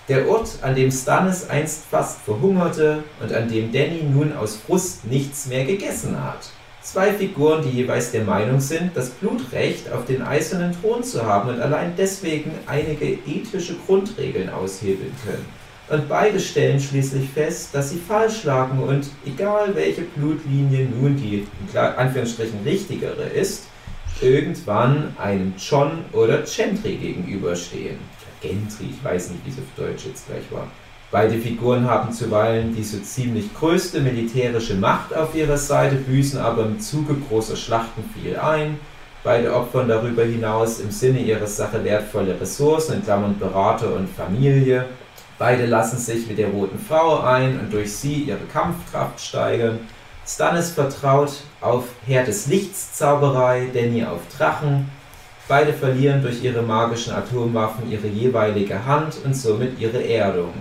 Der 0.08 0.28
Ort, 0.28 0.58
an 0.62 0.76
dem 0.76 0.92
Stannis 0.92 1.48
einst 1.48 1.86
fast 1.90 2.20
verhungerte 2.20 3.02
und 3.20 3.32
an 3.32 3.48
dem 3.48 3.72
Danny 3.72 4.04
nun 4.04 4.36
aus 4.36 4.56
Frust 4.56 5.04
nichts 5.04 5.46
mehr 5.46 5.64
gegessen 5.64 6.22
hat. 6.22 6.48
Zwei 6.80 7.12
Figuren, 7.12 7.64
die 7.64 7.70
jeweils 7.70 8.12
der 8.12 8.22
Meinung 8.22 8.60
sind, 8.60 8.92
das 8.96 9.10
Blutrecht 9.10 9.90
auf 9.90 10.04
den 10.04 10.22
eisernen 10.22 10.76
Thron 10.80 11.02
zu 11.02 11.26
haben 11.26 11.48
und 11.48 11.60
allein 11.60 11.94
deswegen 11.98 12.52
einige 12.66 13.18
ethische 13.26 13.74
Grundregeln 13.84 14.48
aushebeln 14.48 15.12
können. 15.24 15.44
Und 15.88 16.08
beide 16.08 16.38
stellen 16.38 16.78
schließlich 16.78 17.28
fest, 17.28 17.70
dass 17.72 17.90
sie 17.90 17.98
falsch 17.98 18.44
lagen 18.44 18.78
und 18.80 19.08
egal 19.24 19.74
welche 19.74 20.02
Blutlinie 20.02 20.86
nun 20.86 21.16
die 21.16 21.48
in 21.72 21.78
Anführungsstrichen 21.78 22.60
richtigere 22.64 23.24
ist, 23.24 23.64
irgendwann 24.20 25.16
einem 25.18 25.54
John 25.58 26.04
oder 26.12 26.42
Gentry 26.42 26.94
gegenüberstehen. 26.94 27.98
Gentry, 28.46 28.90
ich 28.90 29.04
weiß 29.04 29.30
nicht, 29.30 29.44
wie 29.44 29.50
es 29.50 29.58
auf 29.58 29.64
Deutsch 29.76 30.06
jetzt 30.06 30.26
gleich 30.28 30.44
war. 30.50 30.66
Beide 31.10 31.38
Figuren 31.38 31.88
haben 31.88 32.12
zuweilen 32.12 32.74
die 32.74 32.82
so 32.82 32.98
ziemlich 32.98 33.54
größte 33.54 34.00
militärische 34.00 34.74
Macht 34.74 35.14
auf 35.14 35.34
ihrer 35.34 35.56
Seite, 35.56 35.96
büßen 35.96 36.40
aber 36.40 36.64
im 36.64 36.80
Zuge 36.80 37.14
großer 37.28 37.56
Schlachten 37.56 38.04
viel 38.12 38.36
ein. 38.36 38.78
Beide 39.22 39.54
opfern 39.54 39.88
darüber 39.88 40.24
hinaus 40.24 40.80
im 40.80 40.90
Sinne 40.90 41.20
ihrer 41.20 41.46
Sache 41.46 41.82
wertvolle 41.84 42.40
Ressourcen, 42.40 42.94
in 42.94 43.04
Klammern 43.04 43.38
Berater 43.38 43.94
und 43.94 44.08
Familie. 44.08 44.86
Beide 45.38 45.66
lassen 45.66 45.98
sich 45.98 46.26
mit 46.26 46.38
der 46.38 46.48
Roten 46.48 46.78
Frau 46.78 47.20
ein 47.20 47.60
und 47.60 47.72
durch 47.72 47.92
sie 47.92 48.22
ihre 48.22 48.44
Kampfkraft 48.52 49.20
steigern. 49.20 49.80
Stannis 50.26 50.70
vertraut 50.70 51.32
auf 51.60 51.84
Herr 52.06 52.24
des 52.24 52.46
Lichts 52.46 52.94
Zauberei, 52.94 53.68
Danny 53.72 54.04
auf 54.04 54.20
Drachen. 54.36 54.90
Beide 55.48 55.72
verlieren 55.72 56.22
durch 56.22 56.42
ihre 56.42 56.62
magischen 56.62 57.12
Atomwaffen 57.12 57.90
ihre 57.90 58.08
jeweilige 58.08 58.84
Hand 58.84 59.18
und 59.24 59.36
somit 59.36 59.78
ihre 59.78 60.02
Erdung. 60.02 60.52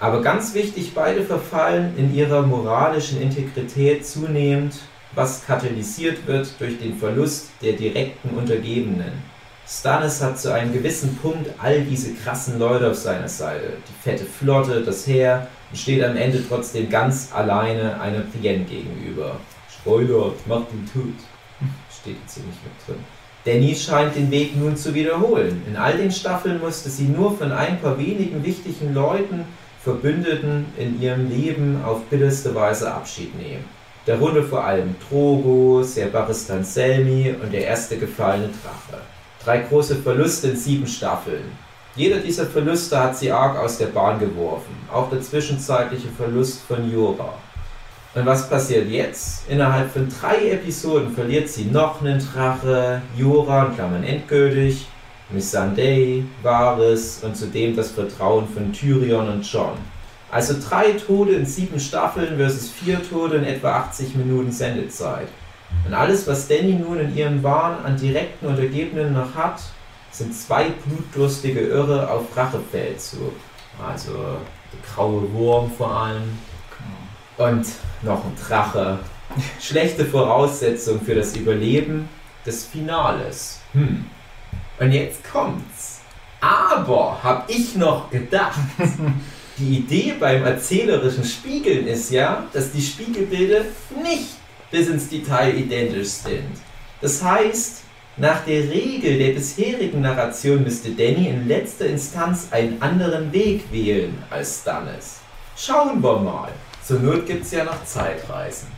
Aber 0.00 0.22
ganz 0.22 0.54
wichtig, 0.54 0.92
beide 0.92 1.22
verfallen 1.22 1.96
in 1.96 2.12
ihrer 2.12 2.42
moralischen 2.42 3.22
Integrität 3.22 4.04
zunehmend, 4.04 4.74
was 5.14 5.46
katalysiert 5.46 6.26
wird 6.26 6.48
durch 6.58 6.78
den 6.78 6.98
Verlust 6.98 7.50
der 7.62 7.74
direkten 7.74 8.30
Untergebenen. 8.30 9.12
Stannis 9.66 10.20
hat 10.20 10.38
zu 10.38 10.52
einem 10.52 10.72
gewissen 10.72 11.16
Punkt 11.16 11.48
all 11.58 11.82
diese 11.82 12.12
krassen 12.14 12.58
Leute 12.58 12.90
auf 12.90 12.96
seiner 12.96 13.28
Seite. 13.28 13.74
Die 13.88 14.02
fette 14.02 14.24
Flotte, 14.24 14.82
das 14.82 15.06
Heer 15.06 15.46
und 15.70 15.78
steht 15.78 16.02
am 16.04 16.16
Ende 16.16 16.44
trotzdem 16.46 16.90
ganz 16.90 17.30
alleine 17.32 17.98
einer 18.00 18.20
Brienne 18.20 18.64
gegenüber. 18.64 19.36
Spoiler, 19.72 20.32
macht 20.46 20.72
ihn 20.72 20.90
tot. 20.92 21.14
Steht 22.00 22.16
jetzt 22.20 22.34
hier 22.34 22.44
nicht 22.44 22.58
mit 22.62 22.72
drin. 22.86 23.04
Danny 23.44 23.74
scheint 23.74 24.16
den 24.16 24.30
Weg 24.30 24.56
nun 24.56 24.74
zu 24.74 24.94
wiederholen. 24.94 25.62
In 25.68 25.76
all 25.76 25.98
den 25.98 26.10
Staffeln 26.10 26.60
musste 26.60 26.88
sie 26.88 27.04
nur 27.04 27.36
von 27.36 27.52
ein 27.52 27.78
paar 27.78 27.98
wenigen 27.98 28.42
wichtigen 28.42 28.94
Leuten, 28.94 29.44
Verbündeten 29.82 30.64
in 30.78 30.98
ihrem 31.02 31.28
Leben 31.28 31.84
auf 31.84 32.04
bitterste 32.04 32.54
Weise 32.54 32.90
Abschied 32.90 33.36
nehmen. 33.36 33.64
Darunter 34.06 34.42
vor 34.42 34.64
allem 34.64 34.94
Drogo, 35.08 35.82
Ser 35.82 36.06
Barristan 36.06 36.64
Selmy 36.64 37.34
und 37.42 37.52
der 37.52 37.66
erste 37.66 37.98
gefallene 37.98 38.48
Drache. 38.48 39.02
Drei 39.44 39.58
große 39.58 39.96
Verluste 39.96 40.48
in 40.48 40.56
sieben 40.56 40.86
Staffeln. 40.86 41.44
Jeder 41.96 42.16
dieser 42.16 42.46
Verluste 42.46 42.98
hat 42.98 43.16
sie 43.16 43.30
arg 43.30 43.58
aus 43.58 43.76
der 43.76 43.86
Bahn 43.86 44.18
geworfen, 44.18 44.74
auch 44.90 45.10
der 45.10 45.20
zwischenzeitliche 45.20 46.08
Verlust 46.08 46.62
von 46.66 46.90
Jora. 46.90 47.34
Und 48.14 48.26
was 48.26 48.48
passiert 48.48 48.88
jetzt? 48.88 49.48
Innerhalb 49.48 49.92
von 49.92 50.08
drei 50.08 50.50
Episoden 50.50 51.12
verliert 51.12 51.48
sie 51.48 51.64
noch 51.64 52.00
einen 52.00 52.20
Drache, 52.20 53.02
Jora, 53.16 53.66
in 53.66 53.74
Klammern 53.74 54.04
endgültig, 54.04 54.86
Missandei, 55.30 56.22
Varys 56.42 57.20
und 57.24 57.36
zudem 57.36 57.74
das 57.74 57.90
Vertrauen 57.90 58.46
von 58.48 58.72
Tyrion 58.72 59.28
und 59.28 59.52
Jon. 59.52 59.78
Also 60.30 60.54
drei 60.68 60.92
Tode 60.92 61.32
in 61.32 61.46
sieben 61.46 61.80
Staffeln 61.80 62.36
versus 62.36 62.70
vier 62.70 63.00
Tode 63.08 63.38
in 63.38 63.44
etwa 63.44 63.72
80 63.78 64.14
Minuten 64.14 64.52
Sendezeit. 64.52 65.28
Und 65.86 65.94
alles, 65.94 66.26
was 66.28 66.46
Danny 66.46 66.74
nun 66.74 67.00
in 67.00 67.16
ihrem 67.16 67.42
Wahn 67.42 67.84
an 67.84 67.96
direkten 67.96 68.46
Untergebenen 68.46 69.12
noch 69.12 69.34
hat, 69.34 69.60
sind 70.12 70.32
zwei 70.34 70.66
blutdurstige 70.86 71.60
Irre 71.60 72.08
auf 72.08 72.36
Rachefeldzug. 72.36 73.32
Also 73.84 74.12
Der 74.12 74.94
graue 74.94 75.32
Wurm 75.32 75.70
vor 75.70 75.90
allem. 75.90 76.38
Und 77.36 77.66
noch 78.04 78.24
ein 78.24 78.36
Drache. 78.46 78.98
Schlechte 79.60 80.04
Voraussetzung 80.04 81.00
für 81.00 81.14
das 81.14 81.36
Überleben 81.36 82.08
des 82.46 82.64
Finales. 82.64 83.60
Hm. 83.72 84.04
Und 84.78 84.92
jetzt 84.92 85.24
kommt's. 85.30 86.00
Aber 86.40 87.18
hab 87.22 87.48
ich 87.48 87.74
noch 87.76 88.10
gedacht, 88.10 88.58
die 89.58 89.78
Idee 89.78 90.14
beim 90.18 90.44
erzählerischen 90.44 91.24
Spiegeln 91.24 91.86
ist 91.86 92.10
ja, 92.10 92.44
dass 92.52 92.72
die 92.72 92.82
Spiegelbilder 92.82 93.62
nicht 94.02 94.36
bis 94.70 94.88
ins 94.88 95.08
Detail 95.08 95.54
identisch 95.56 96.08
sind. 96.08 96.58
Das 97.00 97.22
heißt, 97.22 97.82
nach 98.16 98.44
der 98.44 98.70
Regel 98.70 99.18
der 99.18 99.32
bisherigen 99.32 100.02
Narration 100.02 100.62
müsste 100.62 100.90
Danny 100.90 101.28
in 101.28 101.48
letzter 101.48 101.86
Instanz 101.86 102.48
einen 102.50 102.80
anderen 102.80 103.32
Weg 103.32 103.64
wählen 103.72 104.22
als 104.30 104.60
Stannis. 104.60 105.20
Schauen 105.56 106.02
wir 106.02 106.18
mal. 106.18 106.52
Zur 106.86 107.00
Not 107.00 107.26
gibt's 107.26 107.50
ja 107.52 107.64
noch 107.64 107.82
Zeitreisen. 107.84 108.68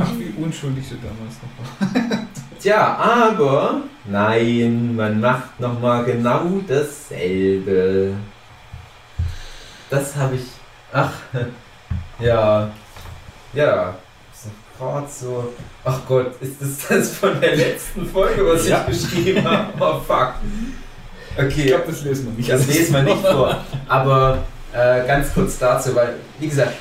Ach, 0.00 0.08
wie 0.18 0.42
unschuldig 0.42 0.84
du 0.88 0.96
damals 0.96 1.36
noch 1.42 2.10
warst. 2.10 2.22
Tja, 2.60 2.96
aber 2.96 3.82
nein, 4.04 4.96
man 4.96 5.20
macht 5.20 5.58
nochmal 5.60 6.04
genau 6.04 6.42
dasselbe. 6.66 8.14
Das 9.90 10.16
habe 10.16 10.36
ich. 10.36 10.42
Ach, 10.92 11.12
ja. 12.20 12.70
Ja. 13.52 13.94
Gerade 14.78 15.06
so. 15.08 15.52
Ach 15.84 15.98
Gott, 16.08 16.32
ist 16.40 16.60
das 16.60 16.78
das 16.88 17.16
von 17.16 17.38
der 17.40 17.54
letzten 17.56 18.06
Folge, 18.06 18.44
was 18.46 18.66
Ja. 18.66 18.84
ich 18.88 19.02
geschrieben 19.10 19.44
habe? 19.44 19.68
Oh 19.78 20.00
fuck. 20.00 20.34
Ich 21.36 21.44
Okay, 21.44 21.66
glaube, 21.68 21.84
das 21.88 22.02
lesen 22.02 22.26
wir 22.26 22.32
nicht. 22.32 22.50
das 22.50 22.66
lesen 22.66 22.94
wir 22.94 23.02
nicht 23.02 23.24
vor. 23.26 23.56
Aber 23.88 24.38
äh, 24.72 25.06
ganz 25.06 25.32
kurz 25.32 25.58
dazu, 25.58 25.94
weil, 25.94 26.14
wie 26.40 26.48
gesagt, 26.48 26.72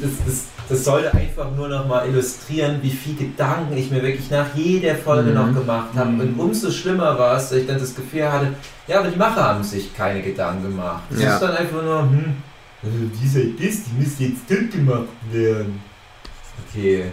das, 0.00 0.10
das, 0.26 0.44
das 0.68 0.84
sollte 0.84 1.12
einfach 1.14 1.50
nur 1.56 1.68
noch 1.68 1.86
mal 1.86 2.06
illustrieren, 2.08 2.78
wie 2.82 2.90
viel 2.90 3.16
Gedanken 3.16 3.76
ich 3.76 3.90
mir 3.90 4.02
wirklich 4.02 4.30
nach 4.30 4.54
jeder 4.54 4.94
Folge 4.94 5.30
Mhm. 5.30 5.34
noch 5.34 5.54
gemacht 5.54 5.88
habe. 5.96 6.10
Mhm. 6.10 6.20
Und 6.20 6.38
umso 6.40 6.70
schlimmer 6.70 7.18
war 7.18 7.36
es, 7.36 7.48
dass 7.50 7.58
ich 7.58 7.66
dann 7.66 7.78
das 7.78 7.94
Gefühl 7.94 8.30
hatte, 8.30 8.48
ja, 8.86 9.00
aber 9.00 9.08
die 9.08 9.18
Macher 9.18 9.42
haben 9.44 9.62
sich 9.64 9.94
keine 9.94 10.22
Gedanken 10.22 10.62
gemacht. 10.64 11.02
Es 11.10 11.20
Ja. 11.22 11.34
ist 11.34 11.40
dann 11.42 11.56
einfach 11.56 11.82
nur, 11.82 12.00
hm, 12.02 12.34
also 12.82 12.96
dieser 13.22 13.40
das, 13.40 13.82
die 13.84 13.92
müsste 13.98 14.24
jetzt 14.24 14.48
tot 14.48 14.70
gemacht 14.70 15.08
werden. 15.30 15.80
Okay. 16.68 17.04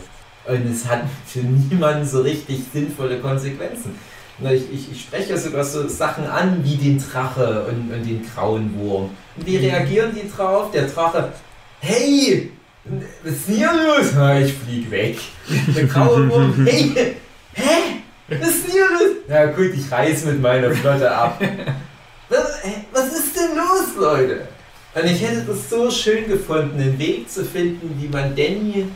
Und 0.47 0.71
es 0.71 0.85
hat 0.87 1.01
für 1.25 1.39
niemanden 1.39 2.05
so 2.05 2.21
richtig 2.21 2.61
sinnvolle 2.73 3.19
Konsequenzen. 3.19 3.95
Ich, 4.39 4.71
ich, 4.71 4.91
ich 4.91 5.01
spreche 5.01 5.31
ja 5.31 5.37
sogar 5.37 5.63
so 5.63 5.87
Sachen 5.87 6.25
an 6.27 6.63
wie 6.63 6.75
den 6.75 6.99
Drache 6.99 7.65
und, 7.69 7.91
und 7.91 8.03
den 8.07 8.23
grauen 8.23 8.71
Wurm. 8.77 9.09
Und 9.35 9.45
wie 9.47 9.57
reagieren 9.57 10.11
die 10.13 10.29
drauf? 10.29 10.69
Der 10.71 10.85
Drache, 10.85 11.33
hey, 11.79 12.51
was 13.23 13.33
ist 13.33 13.47
denn 13.47 13.55
hier 13.55 13.71
los? 13.73 14.11
Na, 14.15 14.39
ich 14.39 14.53
flieg 14.53 14.89
weg. 14.91 15.19
Der 15.75 15.85
graue 15.85 16.29
Wurm, 16.29 16.65
hey, 16.65 17.15
hä? 17.53 17.63
Was 18.27 18.49
ist 18.49 18.65
denn 18.65 18.71
hier 18.71 18.85
los? 18.85 19.15
Na 19.27 19.45
gut, 19.47 19.73
ich 19.73 19.91
reiß 19.91 20.25
mit 20.25 20.41
meiner 20.41 20.71
Flotte 20.71 21.09
ab. 21.09 21.41
Was, 22.29 22.59
was 22.91 23.13
ist 23.13 23.35
denn 23.35 23.55
los, 23.55 23.95
Leute? 23.97 24.47
Und 24.93 25.05
ich 25.05 25.21
hätte 25.21 25.45
das 25.45 25.69
so 25.69 25.91
schön 25.91 26.27
gefunden, 26.27 26.81
einen 26.81 26.97
Weg 26.99 27.29
zu 27.29 27.45
finden, 27.45 27.95
wie 28.01 28.07
man 28.07 28.35
Danny 28.35 28.87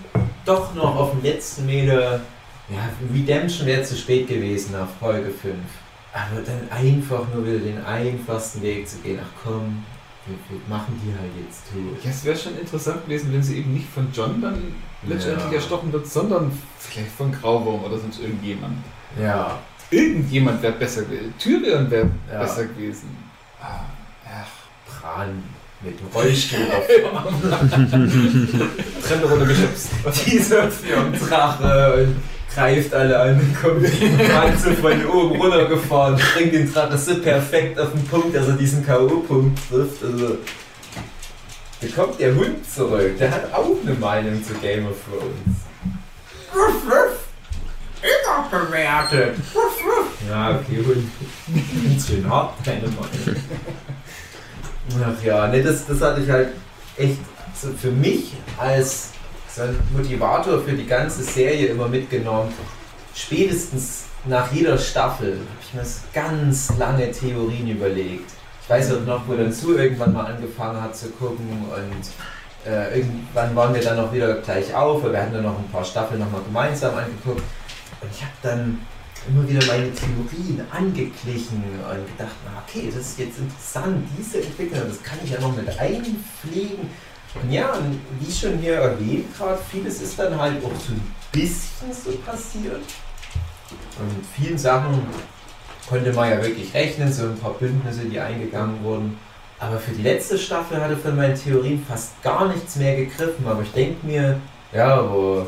doch 0.45 0.73
noch 0.73 0.95
auf 0.95 1.11
dem 1.11 1.23
letzten 1.23 1.65
Meter 1.65 2.21
ja, 2.69 2.89
Redemption 3.13 3.67
wäre 3.67 3.83
zu 3.83 3.95
spät 3.95 4.27
gewesen 4.27 4.71
nach 4.73 4.87
Folge 4.99 5.29
5. 5.29 5.53
Aber 6.13 6.41
dann 6.41 6.69
einfach 6.69 7.23
nur 7.33 7.45
wieder 7.45 7.59
den 7.59 7.85
einfachsten 7.85 8.61
Weg 8.61 8.87
zu 8.87 8.97
gehen. 8.97 9.19
Ach 9.21 9.43
komm, 9.43 9.83
machen 10.69 10.99
die 11.03 11.11
halt 11.17 11.31
jetzt 11.45 11.63
tot. 11.71 12.03
Ja, 12.03 12.09
es 12.11 12.23
wäre 12.23 12.37
schon 12.37 12.57
interessant 12.57 13.05
gewesen, 13.05 13.33
wenn 13.33 13.41
sie 13.43 13.57
eben 13.57 13.73
nicht 13.73 13.87
von 13.89 14.07
John 14.13 14.41
dann 14.41 14.75
letztendlich 15.07 15.47
Ja. 15.51 15.55
erstochen 15.57 15.91
wird, 15.91 16.07
sondern 16.07 16.51
vielleicht 16.79 17.11
von 17.11 17.31
Grauwurm 17.31 17.83
oder 17.83 17.97
sonst 17.97 18.19
irgendjemand. 18.21 18.77
Ja. 19.19 19.57
Irgendjemand 19.89 20.61
wäre 20.61 20.73
besser 20.73 21.01
gewesen. 21.03 21.33
Tyrion 21.39 21.89
wäre 21.91 22.09
Ja. 22.31 22.39
besser 22.39 22.65
gewesen. 22.65 23.09
Ah, 23.61 23.81
ach. 24.25 25.01
Bran 25.01 25.43
mit 25.83 25.97
Rollstuhl 26.13 26.59
auf 26.71 26.87
Trenne 29.07 29.25
Runde 29.25 29.45
geschubst. 29.47 29.89
dieser 30.27 30.67
Drache 30.67 31.93
und 32.05 32.15
greift 32.53 32.93
alle 32.93 33.19
an, 33.19 33.57
kommt 33.61 33.83
Bran 33.83 34.57
so 34.57 34.71
von 34.71 35.05
oben 35.05 35.41
runtergefahren, 35.41 36.19
bringt 36.33 36.53
den 36.53 36.67
so 36.67 37.15
perfekt 37.21 37.79
auf 37.79 37.91
den 37.91 38.05
Punkt, 38.05 38.35
dass 38.35 38.47
er 38.47 38.53
diesen 38.53 38.85
K.O.-Punkt 38.85 39.57
trifft. 39.69 40.03
Also, 40.03 40.37
da 41.81 41.87
kommt 41.95 42.19
der 42.19 42.35
Hund 42.35 42.69
zurück, 42.69 43.17
der 43.17 43.31
hat 43.31 43.53
auch 43.53 43.75
eine 43.83 43.95
Meinung 43.95 44.43
zu 44.43 44.53
Game 44.55 44.85
of 44.87 44.97
Thrones. 45.05 45.57
Ruff, 46.53 46.85
ruff. 46.85 47.17
Überbewertet. 48.01 49.35
Ruff, 49.55 49.79
ruff. 49.85 50.07
Ja, 50.29 50.51
okay, 50.51 50.83
Hund. 50.85 51.09
Ganz 51.83 52.07
schön 52.07 52.29
hart, 52.29 52.53
deine 52.65 52.87
Meinung. 52.87 53.41
Ach 55.03 55.23
ja, 55.23 55.47
ne, 55.47 55.63
das, 55.63 55.85
das 55.85 56.01
hatte 56.01 56.21
ich 56.21 56.29
halt 56.29 56.49
echt 56.97 57.19
so 57.59 57.69
für 57.69 57.91
mich 57.91 58.33
als 58.57 59.11
so 59.55 59.63
ein 59.63 59.79
Motivator 59.95 60.61
für 60.61 60.73
die 60.73 60.85
ganze 60.85 61.23
Serie 61.23 61.67
immer 61.67 61.87
mitgenommen. 61.87 62.53
Spätestens 63.13 64.05
nach 64.25 64.51
jeder 64.51 64.77
Staffel 64.77 65.33
habe 65.33 65.59
ich 65.61 65.73
mir 65.73 65.83
ganz 66.13 66.71
lange 66.77 67.11
Theorien 67.11 67.67
überlegt. 67.69 68.31
Ich 68.63 68.69
weiß 68.69 68.93
auch 68.93 69.05
noch, 69.05 69.27
wo 69.27 69.33
dann 69.33 69.51
zu 69.51 69.77
irgendwann 69.77 70.13
mal 70.13 70.25
angefangen 70.25 70.81
hat 70.81 70.95
zu 70.95 71.09
gucken 71.09 71.49
und 71.65 72.71
äh, 72.71 72.99
irgendwann 72.99 73.55
waren 73.55 73.73
wir 73.73 73.81
dann 73.81 73.97
noch 73.97 74.13
wieder 74.13 74.35
gleich 74.35 74.73
auf, 74.73 75.03
wir 75.03 75.19
hatten 75.19 75.33
dann 75.33 75.43
noch 75.43 75.57
ein 75.57 75.69
paar 75.71 75.83
Staffeln 75.83 76.19
nochmal 76.19 76.41
gemeinsam 76.43 76.95
angeguckt. 76.95 77.43
Und 78.01 78.09
ich 78.11 78.21
habe 78.21 78.33
dann 78.43 78.79
immer 79.27 79.47
wieder 79.47 79.65
meine 79.65 79.91
Theorien 79.93 80.63
angeglichen 80.71 81.63
und 81.63 82.17
gedacht, 82.17 82.35
okay, 82.65 82.91
das 82.93 83.07
ist 83.07 83.19
jetzt 83.19 83.39
interessant, 83.39 84.07
diese 84.17 84.41
Entwicklung, 84.41 84.81
das 84.87 85.01
kann 85.03 85.19
ich 85.23 85.31
ja 85.31 85.39
noch 85.39 85.55
mit 85.55 85.67
einpflegen. 85.67 86.89
Und 87.41 87.51
ja, 87.51 87.71
und 87.73 87.99
wie 88.19 88.31
schon 88.31 88.57
hier 88.57 88.75
erwähnt 88.75 89.35
gerade, 89.37 89.59
vieles 89.71 90.01
ist 90.01 90.19
dann 90.19 90.37
halt 90.39 90.57
auch 90.63 90.69
so 90.79 90.93
ein 90.93 91.01
bisschen 91.31 91.93
so 91.93 92.11
passiert. 92.25 92.81
Und 93.99 94.25
vielen 94.35 94.57
Sachen 94.57 95.01
konnte 95.87 96.11
man 96.13 96.29
ja 96.29 96.43
wirklich 96.43 96.73
rechnen, 96.73 97.11
so 97.11 97.23
ein 97.23 97.37
paar 97.37 97.53
Bündnisse, 97.53 98.05
die 98.05 98.19
eingegangen 98.19 98.83
wurden. 98.83 99.17
Aber 99.59 99.77
für 99.77 99.91
die 99.91 100.01
letzte 100.01 100.37
Staffel 100.37 100.81
hatte 100.81 100.97
von 100.97 101.15
meinen 101.15 101.35
Theorien 101.35 101.83
fast 101.87 102.21
gar 102.23 102.47
nichts 102.47 102.75
mehr 102.75 102.95
gegriffen. 102.95 103.45
Aber 103.47 103.61
ich 103.61 103.71
denke 103.71 104.05
mir, 104.05 104.39
ja, 104.73 104.95
aber 104.95 105.45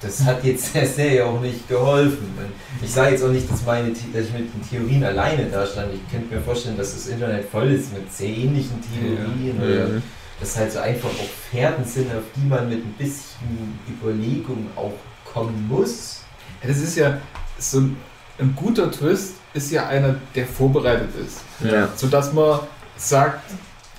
das 0.00 0.24
hat 0.24 0.44
jetzt 0.44 0.74
der 0.74 0.86
Serie 0.86 1.26
auch 1.26 1.40
nicht 1.40 1.68
geholfen. 1.68 2.32
Ich 2.80 2.92
sage 2.92 3.12
jetzt 3.12 3.24
auch 3.24 3.30
nicht, 3.30 3.50
dass, 3.50 3.64
meine, 3.64 3.88
dass 3.90 4.24
ich 4.26 4.32
mit 4.32 4.54
den 4.54 4.68
Theorien 4.70 5.04
alleine 5.04 5.46
da 5.46 5.66
stand. 5.66 5.92
Ich 5.94 6.10
könnte 6.10 6.34
mir 6.34 6.40
vorstellen, 6.40 6.76
dass 6.76 6.94
das 6.94 7.08
Internet 7.08 7.48
voll 7.50 7.72
ist 7.72 7.92
mit 7.92 8.10
sehr 8.12 8.28
ähnlichen 8.28 8.80
Theorien. 8.80 9.58
Oder 9.60 9.88
Mhm. 9.88 10.02
Das 10.40 10.56
halt 10.56 10.72
so 10.72 10.78
einfach 10.80 11.08
auch 11.08 11.50
Pferden 11.50 11.84
sind, 11.84 12.10
auf 12.14 12.22
die 12.34 12.46
man 12.46 12.68
mit 12.68 12.78
ein 12.84 12.94
bisschen 12.98 13.78
Überlegung 13.88 14.66
auch 14.76 14.92
kommen 15.32 15.66
muss. 15.68 16.20
Ja, 16.62 16.68
das 16.68 16.78
ist 16.78 16.96
ja 16.96 17.18
so 17.58 17.80
ein, 17.80 17.96
ein 18.38 18.54
guter 18.54 18.90
Twist, 18.90 19.34
ist 19.54 19.70
ja 19.72 19.86
einer, 19.88 20.16
der 20.34 20.46
vorbereitet 20.46 21.08
ist. 21.24 21.40
Ja. 21.64 21.88
Sodass 21.96 22.32
man 22.32 22.60
sagt, 22.96 23.40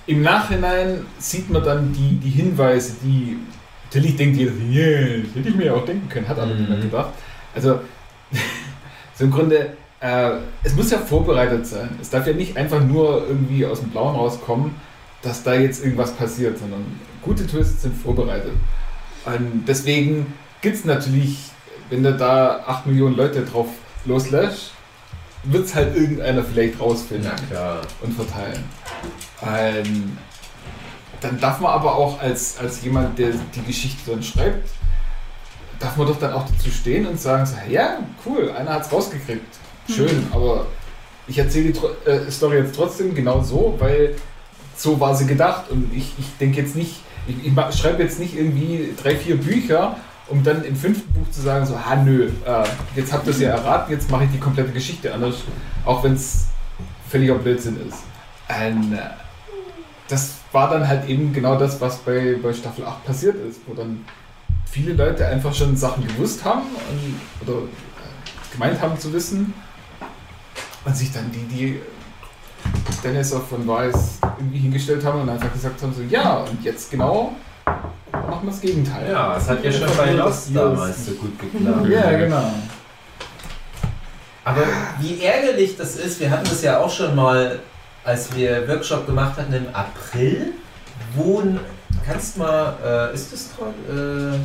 im 0.06 0.22
Nachhinein 0.22 1.04
sieht 1.18 1.50
man 1.50 1.62
dann 1.64 1.92
die, 1.92 2.16
die 2.16 2.30
Hinweise, 2.30 2.94
die 3.02 3.36
natürlich 3.84 4.16
denkt 4.16 4.36
jeder, 4.38 4.52
yeah, 4.70 5.18
das 5.24 5.34
hätte 5.34 5.48
ich 5.48 5.54
mir 5.56 5.66
ja 5.66 5.74
auch 5.74 5.84
denken 5.84 6.08
können, 6.08 6.28
hat 6.28 6.38
aber 6.38 6.54
Mhm. 6.54 6.60
niemand 6.62 6.82
gedacht. 6.82 7.10
Also, 7.54 7.80
so 9.14 9.24
im 9.24 9.30
Grunde, 9.30 9.72
äh, 10.00 10.30
es 10.62 10.74
muss 10.74 10.90
ja 10.90 10.98
vorbereitet 10.98 11.66
sein. 11.66 11.90
Es 12.00 12.10
darf 12.10 12.26
ja 12.26 12.32
nicht 12.32 12.56
einfach 12.56 12.80
nur 12.80 13.26
irgendwie 13.28 13.66
aus 13.66 13.80
dem 13.80 13.90
Blauen 13.90 14.14
rauskommen, 14.14 14.74
dass 15.22 15.42
da 15.42 15.54
jetzt 15.54 15.82
irgendwas 15.84 16.12
passiert, 16.12 16.58
sondern 16.58 16.84
gute 17.22 17.46
Twists 17.46 17.82
sind 17.82 17.96
vorbereitet. 18.00 18.52
Und 19.24 19.64
deswegen 19.66 20.32
gibt 20.60 20.76
es 20.76 20.84
natürlich, 20.84 21.38
wenn 21.90 22.02
du 22.02 22.12
da 22.14 22.60
8 22.66 22.86
Millionen 22.86 23.16
Leute 23.16 23.44
drauf 23.44 23.68
loslässt, 24.04 24.72
wird 25.44 25.66
es 25.66 25.74
halt 25.74 25.96
irgendeiner 25.96 26.42
vielleicht 26.44 26.80
rausfinden 26.80 27.30
klar. 27.48 27.80
und 28.02 28.14
verteilen. 28.14 28.64
Ähm, 29.46 30.18
dann 31.20 31.38
darf 31.40 31.60
man 31.60 31.72
aber 31.72 31.94
auch 31.96 32.20
als, 32.20 32.58
als 32.58 32.82
jemand, 32.82 33.18
der 33.18 33.30
die 33.54 33.62
Geschichte 33.62 34.10
dann 34.10 34.22
schreibt, 34.22 34.68
darf 35.78 35.96
man 35.96 36.06
doch 36.06 36.18
dann 36.18 36.32
auch 36.32 36.44
dazu 36.48 36.70
stehen 36.70 37.06
und 37.06 37.20
sagen, 37.20 37.46
so, 37.46 37.54
ja, 37.68 37.98
cool, 38.26 38.50
einer 38.50 38.74
hat 38.74 38.86
es 38.86 38.92
rausgekriegt. 38.92 39.56
Schön, 39.88 40.26
aber 40.32 40.66
ich 41.26 41.38
erzähle 41.38 41.72
die 41.72 41.78
Tro- 41.78 41.94
äh, 42.04 42.30
Story 42.30 42.58
jetzt 42.58 42.74
trotzdem 42.74 43.14
genau 43.14 43.42
so, 43.42 43.74
weil 43.78 44.16
so 44.78 45.00
war 45.00 45.14
sie 45.14 45.26
gedacht 45.26 45.70
und 45.70 45.92
ich, 45.94 46.12
ich 46.18 46.36
denke 46.40 46.60
jetzt 46.60 46.76
nicht, 46.76 47.00
ich, 47.26 47.36
ich 47.44 47.78
schreibe 47.78 48.02
jetzt 48.02 48.18
nicht 48.18 48.36
irgendwie 48.36 48.94
drei, 49.02 49.16
vier 49.16 49.36
Bücher, 49.36 49.96
um 50.28 50.42
dann 50.44 50.64
im 50.64 50.76
fünften 50.76 51.12
Buch 51.12 51.30
zu 51.30 51.42
sagen, 51.42 51.66
so, 51.66 51.78
ha 51.78 51.96
nö, 51.96 52.30
äh, 52.46 52.64
jetzt 52.94 53.12
habt 53.12 53.26
ihr 53.26 53.32
es 53.32 53.40
ja 53.40 53.50
erraten, 53.50 53.92
jetzt 53.92 54.10
mache 54.10 54.24
ich 54.24 54.30
die 54.30 54.38
komplette 54.38 54.72
Geschichte 54.72 55.12
anders, 55.12 55.36
auch 55.84 56.04
wenn 56.04 56.14
es 56.14 56.46
völliger 57.08 57.34
Blödsinn 57.34 57.76
ist. 57.86 57.98
Und, 58.48 58.94
äh, 58.94 59.00
das 60.08 60.36
war 60.52 60.70
dann 60.70 60.88
halt 60.88 61.08
eben 61.08 61.32
genau 61.32 61.58
das, 61.58 61.80
was 61.80 61.98
bei, 61.98 62.36
bei 62.42 62.52
Staffel 62.52 62.84
8 62.84 63.04
passiert 63.04 63.36
ist, 63.48 63.60
wo 63.66 63.74
dann 63.74 64.04
viele 64.64 64.94
Leute 64.94 65.26
einfach 65.26 65.54
schon 65.54 65.76
Sachen 65.76 66.06
gewusst 66.06 66.44
haben 66.44 66.62
und, 66.62 67.46
oder 67.46 67.58
äh, 67.58 68.52
gemeint 68.52 68.80
haben 68.80 68.98
zu 68.98 69.12
wissen 69.12 69.52
und 70.84 70.96
sich 70.96 71.12
dann 71.12 71.30
die, 71.32 71.44
die 71.54 71.80
Dennis 73.02 73.32
auch 73.32 73.46
von 73.46 73.66
Weiß 73.66 74.18
irgendwie 74.38 74.58
hingestellt 74.58 75.04
haben 75.04 75.20
und 75.22 75.28
einfach 75.28 75.52
gesagt 75.52 75.80
haben, 75.82 75.94
so 75.94 76.02
ja, 76.02 76.38
und 76.38 76.62
jetzt 76.64 76.90
genau 76.90 77.32
machen 78.12 78.42
wir 78.42 78.50
das 78.50 78.60
Gegenteil. 78.60 79.10
Ja, 79.10 79.36
es 79.36 79.48
hat 79.48 79.64
ja 79.64 79.72
schon 79.72 79.96
bei 79.96 80.12
Lost 80.12 80.48
das 80.48 80.54
damals 80.54 81.06
so 81.06 81.12
gut 81.12 81.38
geklappt. 81.38 81.88
Ja, 81.88 82.10
genau. 82.12 82.52
Aber 84.44 84.62
wie 85.00 85.22
ärgerlich 85.22 85.76
das 85.76 85.96
ist, 85.96 86.20
wir 86.20 86.30
hatten 86.30 86.48
das 86.48 86.62
ja 86.62 86.78
auch 86.78 86.90
schon 86.90 87.14
mal, 87.14 87.60
als 88.04 88.34
wir 88.34 88.66
Workshop 88.66 89.06
gemacht 89.06 89.36
hatten 89.36 89.52
im 89.52 89.66
April, 89.74 90.52
wo, 91.14 91.42
kannst 92.06 92.36
du 92.36 92.40
mal, 92.40 92.76
äh, 92.84 93.14
ist 93.14 93.32
das 93.32 93.50
toll? 93.56 93.74
Äh, 93.88 94.38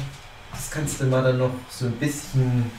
das 0.52 0.70
kannst 0.70 1.00
du 1.00 1.06
mal 1.06 1.24
dann 1.24 1.38
noch 1.38 1.52
so 1.70 1.86
ein 1.86 1.94
bisschen 1.94 2.70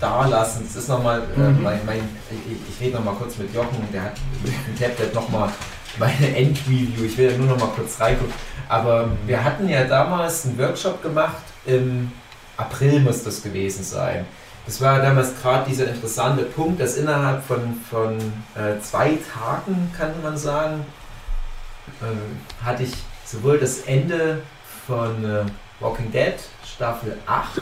da 0.00 0.26
lassen. 0.26 0.64
Das 0.66 0.76
ist 0.82 0.88
nochmal, 0.88 1.22
äh, 1.36 1.38
Mhm. 1.40 1.62
mein, 1.62 1.80
mein, 1.86 2.08
ich, 2.30 2.56
ich 2.74 2.80
rede 2.80 2.96
nochmal 2.96 3.14
kurz 3.14 3.36
mit 3.38 3.52
Jochen, 3.54 3.86
der 3.92 4.02
hat 4.04 4.12
mit 4.42 4.52
dem 4.52 4.78
Tablet 4.78 5.14
nochmal 5.14 5.48
meine 5.98 6.36
Endreview, 6.36 7.04
ich 7.04 7.16
will 7.16 7.30
da 7.30 7.36
nur 7.38 7.46
nochmal 7.48 7.68
kurz 7.76 8.00
reingucken. 8.00 8.34
Aber 8.68 9.08
wir 9.26 9.42
hatten 9.44 9.68
ja 9.68 9.84
damals 9.84 10.44
einen 10.44 10.58
Workshop 10.58 11.02
gemacht, 11.02 11.42
im 11.66 12.10
April 12.56 13.00
muss 13.00 13.22
das 13.22 13.42
gewesen 13.42 13.84
sein. 13.84 14.26
Das 14.66 14.80
war 14.80 15.00
damals 15.02 15.32
gerade 15.42 15.68
dieser 15.68 15.88
interessante 15.88 16.44
Punkt, 16.44 16.80
dass 16.80 16.96
innerhalb 16.96 17.44
von, 17.44 17.74
von 17.90 18.16
äh, 18.54 18.80
zwei 18.80 19.18
Tagen, 19.32 19.92
kann 19.96 20.10
man 20.22 20.36
sagen, 20.38 20.84
äh, 22.00 22.64
hatte 22.64 22.84
ich 22.84 22.92
sowohl 23.24 23.58
das 23.58 23.80
Ende 23.80 24.40
von 24.86 25.24
äh, 25.24 25.44
Walking 25.80 26.10
Dead 26.10 26.34
Staffel 26.66 27.18
8 27.26 27.60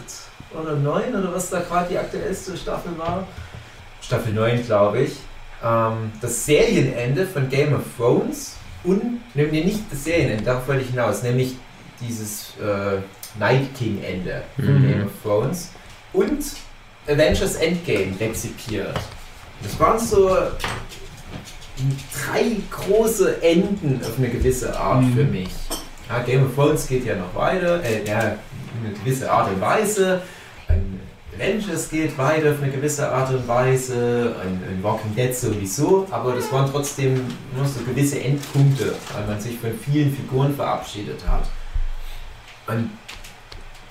oder 0.60 0.76
9 0.76 1.14
oder 1.14 1.32
was 1.34 1.50
da 1.50 1.60
gerade 1.60 1.88
die 1.90 1.98
aktuellste 1.98 2.56
Staffel 2.56 2.96
war. 2.98 3.26
Staffel 4.00 4.32
9, 4.32 4.64
glaube 4.66 5.00
ich. 5.02 5.12
Ähm, 5.64 6.12
das 6.20 6.44
Serienende 6.46 7.26
von 7.26 7.48
Game 7.48 7.74
of 7.74 7.82
Thrones 7.96 8.56
und, 8.84 9.20
nee, 9.34 9.46
nee, 9.50 9.64
nicht 9.64 9.80
das 9.90 10.04
Serienende, 10.04 10.42
darauf 10.44 10.66
wollte 10.66 10.82
ich 10.82 10.90
hinaus, 10.90 11.22
nämlich 11.22 11.56
dieses 12.00 12.54
äh, 12.60 12.98
Night 13.38 13.74
King 13.78 14.02
Ende 14.02 14.42
von 14.56 14.82
Mhm. 14.82 14.88
Game 14.88 15.06
of 15.06 15.12
Thrones 15.22 15.70
und 16.12 16.44
Avengers 17.06 17.54
Endgame 17.56 18.12
rezipiert. 18.20 18.98
Das 19.62 19.78
waren 19.78 19.98
so 19.98 20.36
drei 22.26 22.56
große 22.70 23.42
Enden 23.42 24.00
auf 24.04 24.18
eine 24.18 24.28
gewisse 24.28 24.76
Art 24.78 25.02
Mhm. 25.02 25.14
für 25.14 25.24
mich. 25.24 25.48
Ja, 26.08 26.18
Game 26.20 26.44
of 26.46 26.54
Thrones 26.54 26.86
geht 26.86 27.04
ja 27.06 27.16
noch 27.16 27.34
weiter, 27.34 27.82
äh, 27.82 28.04
ja, 28.06 28.20
in 28.20 28.86
eine 28.86 28.94
gewisse 29.02 29.30
Art 29.30 29.48
und 29.50 29.60
Weise. 29.60 30.22
Ein 30.72 31.00
Avengers 31.34 31.88
geht 31.88 32.16
weiter 32.18 32.52
auf 32.52 32.62
eine 32.62 32.70
gewisse 32.70 33.10
Art 33.10 33.30
und 33.30 33.46
Weise, 33.48 34.36
ein, 34.42 34.60
ein 34.68 34.82
Walking 34.82 35.14
Dead 35.14 35.34
sowieso, 35.34 36.06
aber 36.10 36.34
das 36.34 36.50
waren 36.52 36.70
trotzdem 36.70 37.14
nur 37.56 37.66
so 37.66 37.80
gewisse 37.80 38.20
Endpunkte, 38.20 38.94
weil 39.12 39.26
man 39.26 39.40
sich 39.40 39.58
von 39.58 39.72
vielen 39.78 40.14
Figuren 40.14 40.54
verabschiedet 40.54 41.20
hat. 41.26 41.44
Und 42.66 42.90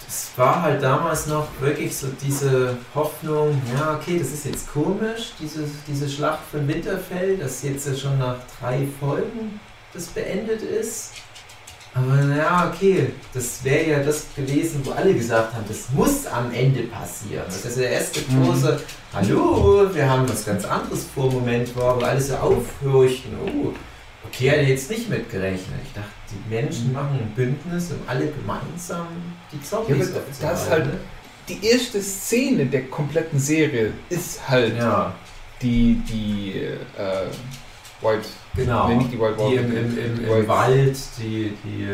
das 0.05 0.31
war 0.35 0.61
halt 0.61 0.83
damals 0.83 1.27
noch 1.27 1.47
wirklich 1.59 1.95
so 1.95 2.07
diese 2.21 2.77
Hoffnung, 2.93 3.61
ja, 3.73 3.95
okay, 3.95 4.19
das 4.19 4.31
ist 4.31 4.45
jetzt 4.45 4.71
komisch, 4.71 5.33
diese, 5.39 5.63
diese 5.87 6.09
Schlacht 6.09 6.41
von 6.51 6.67
Winterfell, 6.67 7.37
dass 7.37 7.63
jetzt 7.63 7.99
schon 7.99 8.19
nach 8.19 8.37
drei 8.59 8.87
Folgen 8.99 9.59
das 9.93 10.07
beendet 10.07 10.61
ist. 10.61 11.11
Aber 11.93 12.15
naja, 12.15 12.71
okay, 12.73 13.07
das 13.33 13.61
wäre 13.65 13.89
ja 13.89 13.99
das 14.03 14.25
gewesen, 14.33 14.81
wo 14.85 14.91
alle 14.91 15.13
gesagt 15.13 15.53
haben, 15.53 15.65
das 15.67 15.89
muss 15.93 16.25
am 16.25 16.49
Ende 16.53 16.83
passieren. 16.83 17.43
Das 17.47 17.65
ist 17.65 17.77
der 17.77 17.89
erste 17.89 18.21
große, 18.21 18.79
hallo, 19.13 19.89
wir 19.93 20.09
haben 20.09 20.27
was 20.29 20.45
ganz 20.45 20.63
anderes 20.63 21.05
vor, 21.13 21.29
Moment 21.29 21.75
war, 21.75 21.99
wo 21.99 22.05
alle 22.05 22.21
so 22.21 22.35
aufhorchten, 22.35 23.31
oh, 23.45 23.73
okay, 24.25 24.51
hätte 24.51 24.69
jetzt 24.69 24.89
nicht 24.89 25.09
mitgerechnet. 25.09 25.79
Ich 25.85 25.91
dachte, 25.93 26.07
die 26.31 26.53
Menschen 26.55 26.93
machen 26.93 27.19
ein 27.21 27.31
Bündnis, 27.35 27.91
um 27.91 27.97
alle 28.07 28.27
gemeinsam 28.27 29.07
die 29.51 29.57
Ja, 29.57 29.63
Zombies 29.63 30.11
aber 30.11 30.19
aufzuhalten. 30.21 30.39
das 30.39 30.61
ist 30.63 30.69
halt 30.69 30.89
die 31.49 31.65
erste 31.67 32.01
Szene 32.01 32.67
der 32.67 32.83
kompletten 32.83 33.37
Serie 33.37 33.91
ist 34.07 34.39
halt 34.47 34.77
Ja, 34.77 35.13
die, 35.61 35.95
die 36.07 36.53
äh, 36.97 37.25
White, 38.01 38.27
genau. 38.55 38.87
nee, 38.87 38.95
nicht 38.95 39.11
die 39.13 39.19
White 39.19 39.35
die 39.49 39.55
im, 39.55 39.65
im, 39.77 39.97
im, 39.97 40.23
im 40.23 40.29
White- 40.29 40.47
Wald, 40.47 40.97
die, 41.19 41.53
die, 41.63 41.87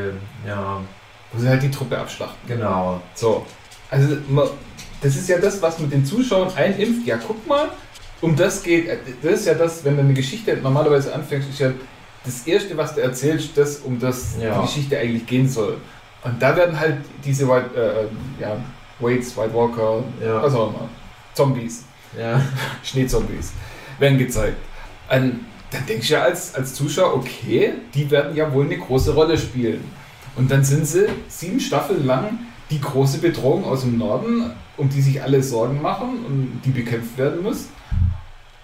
ja, 0.48 0.80
wo 1.34 1.40
sie 1.40 1.48
halt 1.50 1.62
die 1.62 1.72
Truppe 1.72 1.98
abschlachten. 1.98 2.38
genau. 2.48 3.02
So, 3.14 3.46
also 3.90 4.18
das 5.02 5.16
ist 5.16 5.30
ja 5.30 5.38
das, 5.38 5.62
was 5.62 5.80
mit 5.80 5.92
den 5.92 6.06
Zuschauern 6.06 6.52
einimpft. 6.56 7.06
Ja, 7.06 7.18
guck 7.26 7.46
mal, 7.48 7.70
um 8.22 8.36
das 8.36 8.64
geht. 8.64 8.88
äh, 8.88 8.98
Das 9.22 9.34
ist 9.42 9.46
ja 9.48 9.54
das, 9.54 9.84
wenn 9.86 9.96
du 9.96 10.02
eine 10.04 10.14
Geschichte 10.14 10.58
normalerweise 10.58 11.14
anfängst, 11.14 11.50
ist 11.50 11.60
ja 11.60 11.72
das 12.26 12.46
Erste, 12.48 12.76
was 12.76 12.96
du 12.96 13.02
erzählst, 13.02 13.56
das, 13.58 13.78
um 13.78 14.00
das 14.00 14.36
Ja. 14.42 14.56
die 14.60 14.66
Geschichte 14.66 14.98
eigentlich 14.98 15.26
gehen 15.26 15.48
soll. 15.48 15.78
Und 16.24 16.42
da 16.42 16.56
werden 16.56 16.78
halt 16.80 16.98
diese 17.24 17.48
White, 17.48 17.70
äh, 17.76 18.42
ja, 18.42 18.58
Waits, 19.00 19.38
White 19.38 19.54
Walker, 19.54 20.04
Ja. 20.24 20.42
was 20.42 20.54
auch 20.56 20.70
immer, 20.70 20.90
Zombies, 21.36 21.86
Ja. 22.20 22.42
Schneezombies, 22.84 23.52
werden 24.00 24.18
gezeigt. 24.18 24.58
Und 25.10 25.42
dann 25.72 25.86
denkst 25.86 26.08
du 26.08 26.14
ja 26.14 26.22
als, 26.24 26.56
als 26.56 26.74
Zuschauer, 26.74 27.16
okay, 27.16 27.74
die 27.94 28.10
werden 28.10 28.36
ja 28.36 28.52
wohl 28.54 28.66
eine 28.66 28.78
große 28.78 29.14
Rolle 29.14 29.38
spielen. 29.38 29.84
Und 30.36 30.50
dann 30.52 30.64
sind 30.64 30.86
sie 30.88 31.08
sieben 31.28 31.60
Staffeln 31.60 32.06
lang 32.06 32.40
die 32.70 32.80
große 32.80 33.18
Bedrohung 33.20 33.66
aus 33.66 33.82
dem 33.82 33.98
Norden, 33.98 34.52
um 34.78 34.90
die 34.90 35.02
sich 35.02 35.22
alle 35.22 35.42
Sorgen 35.42 35.82
machen 35.82 36.26
und 36.26 36.62
die 36.64 36.70
bekämpft 36.72 37.18
werden 37.18 37.42
muss. 37.44 37.68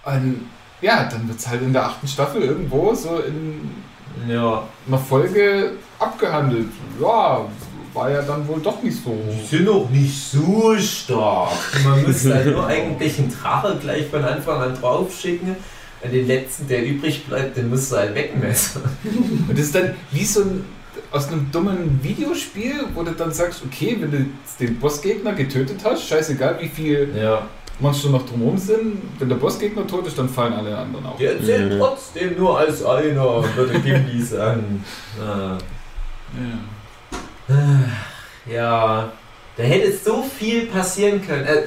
Und 0.04 0.46
ja, 0.80 1.04
dann 1.04 1.26
wird 1.28 1.38
es 1.38 1.48
halt 1.48 1.62
in 1.62 1.72
der 1.72 1.86
achten 1.86 2.06
Staffel 2.06 2.42
irgendwo 2.42 2.94
so 2.94 3.18
in 3.18 3.70
Ja. 4.28 4.62
einer 4.86 4.98
Folge 4.98 5.72
abgehandelt. 5.98 6.68
Ja, 7.00 7.40
war 7.94 8.10
ja 8.10 8.22
dann 8.22 8.46
wohl 8.46 8.60
doch 8.60 8.82
nicht 8.82 9.02
so. 9.02 9.16
Die 9.30 9.46
sind 9.56 9.64
noch 9.66 9.88
nicht 9.88 10.14
so 10.14 10.76
stark. 10.78 11.50
Man 11.84 12.02
müsste 12.02 12.34
halt 12.34 12.46
nur 12.54 12.66
eigentlich 12.66 13.18
einen 13.18 13.32
Drache 13.32 13.76
gleich 13.80 14.06
von 14.08 14.24
Anfang 14.24 14.60
an 14.60 14.74
draufschicken. 14.80 15.56
Und 16.04 16.12
den 16.12 16.26
letzten, 16.26 16.68
der 16.68 16.84
übrig 16.86 17.24
bleibt, 17.26 17.56
den 17.56 17.70
musst 17.70 17.90
du 17.90 17.96
halt 17.96 18.14
wegmessen. 18.14 18.82
Und 19.48 19.50
das 19.58 19.66
ist 19.66 19.74
dann 19.74 19.94
wie 20.12 20.24
so 20.24 20.42
ein 20.42 20.64
aus 21.10 21.28
einem 21.28 21.50
dummen 21.52 21.98
Videospiel, 22.02 22.86
wo 22.94 23.02
du 23.04 23.12
dann 23.12 23.32
sagst, 23.32 23.62
okay, 23.64 23.96
wenn 24.00 24.10
du 24.10 24.26
den 24.60 24.78
Bossgegner 24.78 25.32
getötet 25.32 25.78
hast, 25.84 26.06
scheißegal 26.08 26.58
wie 26.60 26.68
viel 26.68 27.08
Ja. 27.16 27.46
Monster 27.80 28.10
noch 28.10 28.24
drumherum 28.26 28.56
sind, 28.58 28.98
wenn 29.18 29.28
der 29.28 29.36
Bossgegner 29.36 29.84
tot 29.86 30.06
ist, 30.06 30.16
dann 30.18 30.28
fallen 30.28 30.52
alle 30.52 30.76
anderen 30.76 31.06
auch. 31.06 31.16
Der 31.18 31.42
zählt 31.42 31.72
Mhm. 31.72 31.78
trotzdem 31.78 32.36
nur 32.38 32.58
als 32.58 32.84
einer, 32.84 33.44
würde 33.56 33.80
Gimli 33.80 34.22
sagen. 34.22 34.84
Ah. 35.20 35.58
Ja, 38.46 39.12
da 39.56 39.62
hätte 39.62 39.92
so 39.96 40.22
viel 40.22 40.66
passieren 40.66 41.24
können. 41.26 41.44
Äh, 41.44 41.62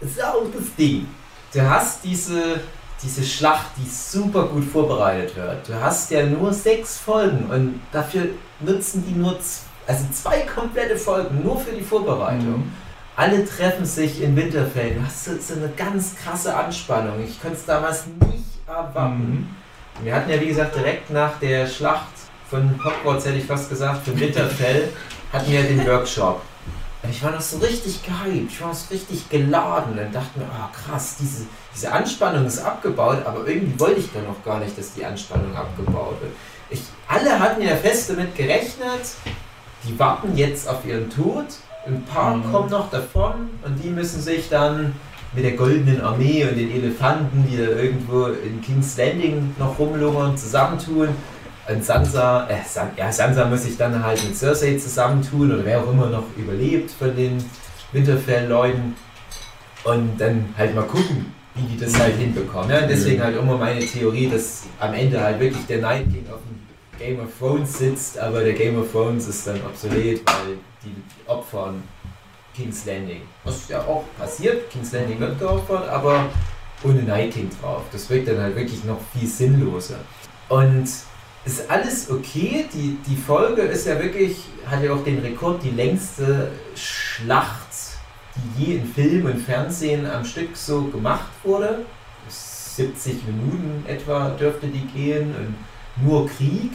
Das 0.00 0.10
ist 0.12 0.24
auch 0.24 0.42
das 0.56 0.74
Ding. 0.78 1.06
Du 1.52 1.60
hast 1.60 2.02
diese, 2.04 2.60
diese 3.02 3.24
Schlacht, 3.24 3.66
die 3.76 3.88
super 3.88 4.44
gut 4.44 4.64
vorbereitet 4.64 5.36
wird. 5.36 5.68
Du 5.68 5.74
hast 5.74 6.10
ja 6.10 6.24
nur 6.26 6.52
sechs 6.52 6.98
Folgen 6.98 7.46
und 7.50 7.80
dafür 7.92 8.26
nutzen 8.60 9.04
die 9.06 9.14
nur 9.14 9.38
also 9.86 10.04
zwei 10.12 10.40
komplette 10.42 10.96
Folgen 10.96 11.42
nur 11.42 11.58
für 11.58 11.72
die 11.72 11.82
Vorbereitung. 11.82 12.58
Mhm. 12.58 12.72
Alle 13.16 13.44
treffen 13.44 13.84
sich 13.84 14.22
in 14.22 14.36
Winterfell. 14.36 14.94
Du 14.94 15.04
hast 15.04 15.24
so, 15.24 15.32
so 15.40 15.54
eine 15.54 15.68
ganz 15.76 16.14
krasse 16.14 16.54
Anspannung. 16.54 17.22
Ich 17.24 17.40
konnte 17.40 17.56
es 17.56 17.64
damals 17.64 18.04
nicht 18.06 18.44
erwarten. 18.66 19.18
Mhm. 19.18 20.04
Wir 20.04 20.14
hatten 20.14 20.30
ja, 20.30 20.40
wie 20.40 20.46
gesagt, 20.46 20.76
direkt 20.76 21.10
nach 21.10 21.38
der 21.40 21.66
Schlacht 21.66 22.06
von 22.48 22.78
Hogwarts, 22.84 23.26
hätte 23.26 23.38
ich 23.38 23.44
fast 23.44 23.68
gesagt, 23.68 24.04
von 24.04 24.18
Winterfell, 24.18 24.88
hatten 25.32 25.50
wir 25.50 25.62
den 25.62 25.86
Workshop. 25.86 26.40
Ich 27.08 27.22
war 27.24 27.30
noch 27.32 27.40
so 27.40 27.58
richtig 27.58 28.02
gehypt, 28.02 28.52
ich 28.52 28.60
war 28.60 28.68
noch 28.68 28.74
so 28.74 28.92
richtig 28.92 29.28
geladen 29.30 29.98
und 29.98 30.14
dachte 30.14 30.38
mir, 30.38 30.44
ah 30.46 30.70
krass, 30.72 31.16
diese, 31.18 31.44
diese 31.74 31.90
Anspannung 31.92 32.44
ist 32.46 32.58
abgebaut, 32.58 33.18
aber 33.24 33.46
irgendwie 33.46 33.78
wollte 33.80 34.00
ich 34.00 34.12
dann 34.12 34.24
noch 34.24 34.44
gar 34.44 34.58
nicht, 34.60 34.76
dass 34.78 34.92
die 34.94 35.04
Anspannung 35.04 35.54
abgebaut 35.56 36.20
wird. 36.20 36.32
Ich, 36.68 36.82
alle 37.08 37.38
hatten 37.40 37.62
ja 37.62 37.74
fest 37.76 38.10
damit 38.10 38.36
gerechnet, 38.36 39.00
die 39.88 39.98
warten 39.98 40.36
jetzt 40.36 40.68
auf 40.68 40.84
ihren 40.84 41.08
Tod, 41.08 41.46
ein 41.86 42.04
paar 42.04 42.36
Mhm. 42.36 42.52
kommen 42.52 42.70
noch 42.70 42.90
davon 42.90 43.48
und 43.64 43.82
die 43.82 43.88
müssen 43.88 44.20
sich 44.20 44.50
dann 44.50 44.94
mit 45.32 45.44
der 45.44 45.52
goldenen 45.52 46.02
Armee 46.02 46.44
und 46.44 46.56
den 46.56 46.70
Elefanten, 46.70 47.46
die 47.50 47.56
da 47.56 47.62
irgendwo 47.64 48.26
in 48.26 48.60
King's 48.60 48.96
Landing 48.98 49.54
noch 49.58 49.78
rumlungern, 49.78 50.36
zusammentun. 50.36 51.08
Und 51.70 51.84
Sansa, 51.84 52.48
äh, 52.48 52.56
San, 52.66 52.90
ja, 52.96 53.12
Sansa 53.12 53.44
muss 53.44 53.62
sich 53.62 53.76
dann 53.76 54.02
halt 54.02 54.22
mit 54.24 54.36
Cersei 54.36 54.76
zusammentun 54.76 55.52
oder 55.52 55.64
wer 55.64 55.80
auch 55.80 55.92
immer 55.92 56.08
noch 56.08 56.24
überlebt 56.36 56.90
von 56.90 57.14
den 57.14 57.44
Winterfell-Leuten. 57.92 58.96
Und 59.84 60.18
dann 60.18 60.52
halt 60.58 60.74
mal 60.74 60.84
gucken, 60.84 61.32
wie 61.54 61.62
die 61.62 61.78
das 61.78 61.98
halt 61.98 62.16
hinbekommen. 62.16 62.70
Ja, 62.70 62.82
deswegen 62.82 63.22
halt 63.22 63.36
immer 63.36 63.56
meine 63.56 63.80
Theorie, 63.80 64.28
dass 64.28 64.64
am 64.78 64.92
Ende 64.94 65.20
halt 65.20 65.40
wirklich 65.40 65.64
der 65.66 65.78
Night 65.78 66.04
King 66.12 66.26
auf 66.30 66.40
dem 66.40 66.60
Game 66.98 67.20
of 67.20 67.30
Thrones 67.38 67.78
sitzt, 67.78 68.18
aber 68.18 68.42
der 68.42 68.52
Game 68.52 68.78
of 68.78 68.90
Thrones 68.90 69.28
ist 69.28 69.46
dann 69.46 69.60
obsolet, 69.64 70.22
weil 70.26 70.58
die 70.84 70.94
opfern 71.26 71.82
King's 72.54 72.84
Landing. 72.84 73.22
Was 73.44 73.68
ja 73.68 73.80
auch 73.80 74.04
passiert, 74.18 74.68
King's 74.70 74.92
Landing 74.92 75.18
wird 75.18 75.38
geopfert, 75.38 75.88
aber 75.88 76.26
ohne 76.82 77.02
Night 77.04 77.32
King 77.32 77.48
drauf. 77.60 77.84
Das 77.92 78.10
wirkt 78.10 78.28
dann 78.28 78.40
halt 78.40 78.56
wirklich 78.56 78.84
noch 78.84 78.98
viel 79.14 79.28
sinnloser. 79.28 80.00
Und 80.48 80.88
ist 81.44 81.70
alles 81.70 82.10
okay. 82.10 82.66
Die, 82.72 82.98
die 83.06 83.16
Folge 83.16 83.62
ist 83.62 83.86
ja 83.86 83.98
wirklich, 84.00 84.44
hat 84.66 84.82
ja 84.82 84.92
auch 84.92 85.04
den 85.04 85.20
Rekord, 85.20 85.62
die 85.62 85.70
längste 85.70 86.50
Schlacht, 86.74 87.68
die 88.36 88.64
je 88.64 88.76
in 88.76 88.86
Film 88.86 89.26
und 89.26 89.38
Fernsehen 89.38 90.06
am 90.06 90.24
Stück 90.24 90.56
so 90.56 90.82
gemacht 90.82 91.30
wurde. 91.42 91.84
70 92.28 93.26
Minuten 93.26 93.84
etwa 93.86 94.30
dürfte 94.30 94.68
die 94.68 94.86
gehen 94.86 95.34
und 95.34 96.06
nur 96.06 96.28
Krieg. 96.28 96.72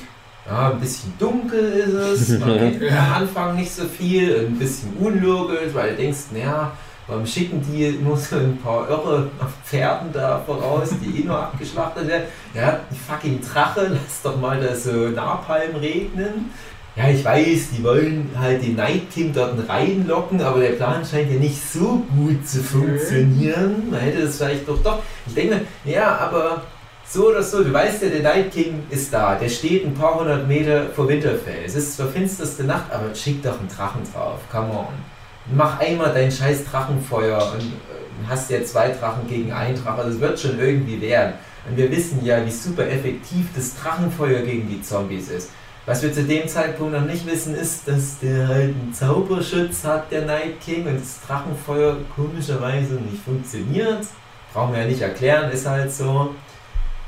Ja, 0.47 0.71
ein 0.71 0.79
bisschen 0.79 1.13
dunkel 1.17 1.59
ist 1.59 2.29
es, 2.29 2.39
man 2.39 2.49
kennt 2.57 2.83
am 2.91 3.13
Anfang 3.13 3.55
nicht 3.55 3.73
so 3.73 3.85
viel, 3.85 4.45
ein 4.45 4.59
bisschen 4.59 4.93
unlogisch, 4.97 5.73
weil 5.73 5.91
du 5.91 5.95
denkst, 6.03 6.25
naja, 6.31 6.71
warum 7.07 7.25
schicken 7.25 7.61
die 7.61 7.91
nur 8.03 8.17
so 8.17 8.37
ein 8.37 8.57
paar 8.63 8.89
Irre 8.89 9.29
auf 9.39 9.51
Pferden 9.63 10.11
da 10.11 10.41
voraus, 10.45 10.89
die 11.01 11.21
eh 11.21 11.25
nur 11.25 11.37
abgeschlachtet 11.37 12.07
werden? 12.07 12.25
Ja, 12.53 12.79
die 12.91 12.97
fucking 12.97 13.41
Drache, 13.41 13.87
lass 13.89 14.21
doch 14.23 14.39
mal 14.39 14.59
da 14.59 14.75
so 14.75 14.91
Napalm 15.09 15.75
regnen. 15.75 16.51
Ja, 16.95 17.09
ich 17.09 17.25
weiß, 17.25 17.71
die 17.77 17.83
wollen 17.83 18.29
halt 18.39 18.63
den 18.63 18.77
Night 18.77 19.11
King 19.13 19.33
dort 19.33 19.67
reinlocken, 19.67 20.41
aber 20.41 20.61
der 20.61 20.69
Plan 20.69 21.03
scheint 21.03 21.29
ja 21.29 21.37
nicht 21.37 21.61
so 21.61 22.03
gut 22.15 22.47
zu 22.47 22.63
funktionieren. 22.63 23.89
Man 23.91 23.99
hätte 23.99 24.21
es 24.21 24.37
vielleicht 24.37 24.67
doch 24.67 24.81
doch. 24.81 24.99
Ich 25.27 25.33
denke, 25.33 25.61
ja, 25.83 26.17
aber 26.19 26.63
so 27.05 27.27
oder 27.27 27.43
so, 27.43 27.65
du 27.65 27.73
weißt 27.73 28.01
ja, 28.01 28.09
der 28.09 28.23
Night 28.23 28.53
King 28.53 28.83
ist 28.89 29.13
da. 29.13 29.35
Der 29.35 29.49
steht 29.49 29.85
ein 29.85 29.93
paar 29.93 30.17
hundert 30.17 30.47
Meter 30.47 30.85
vor 30.95 31.09
Winterfell. 31.09 31.65
Es 31.65 31.75
ist 31.75 31.97
zwar 31.97 32.07
finsterste 32.07 32.63
Nacht, 32.63 32.89
aber 32.89 33.13
schick 33.13 33.43
doch 33.43 33.59
einen 33.59 33.67
Drachen 33.67 34.01
drauf. 34.13 34.39
Come 34.49 34.69
on. 34.69 35.14
Mach 35.53 35.79
einmal 35.79 36.13
dein 36.13 36.31
scheiß 36.31 36.65
Drachenfeuer 36.65 37.53
und 37.53 37.61
äh, 37.61 38.27
hast 38.27 38.49
ja 38.49 38.63
zwei 38.63 38.89
Drachen 38.89 39.27
gegen 39.27 39.51
einen 39.51 39.81
Drache. 39.81 40.03
Das 40.05 40.19
wird 40.19 40.39
schon 40.39 40.59
irgendwie 40.59 40.99
werden. 41.01 41.33
Und 41.67 41.77
wir 41.77 41.91
wissen 41.91 42.23
ja, 42.23 42.43
wie 42.45 42.51
super 42.51 42.87
effektiv 42.87 43.47
das 43.55 43.75
Drachenfeuer 43.75 44.41
gegen 44.41 44.67
die 44.69 44.81
Zombies 44.81 45.29
ist. 45.29 45.49
Was 45.85 46.01
wir 46.01 46.11
zu 46.11 46.23
dem 46.23 46.47
Zeitpunkt 46.47 46.93
noch 46.93 47.05
nicht 47.05 47.27
wissen, 47.27 47.53
ist, 47.53 47.87
dass 47.87 48.17
der 48.19 48.47
halt 48.47 48.73
einen 48.75 48.91
Zauberschutz 48.91 49.83
hat, 49.83 50.11
der 50.11 50.25
Night 50.25 50.59
King, 50.59 50.87
und 50.87 50.99
das 50.99 51.21
Drachenfeuer 51.27 51.97
komischerweise 52.15 52.95
nicht 52.95 53.23
funktioniert. 53.23 54.05
Brauchen 54.51 54.73
wir 54.73 54.81
ja 54.81 54.87
nicht 54.87 55.01
erklären, 55.01 55.51
ist 55.51 55.67
halt 55.67 55.91
so. 55.91 56.33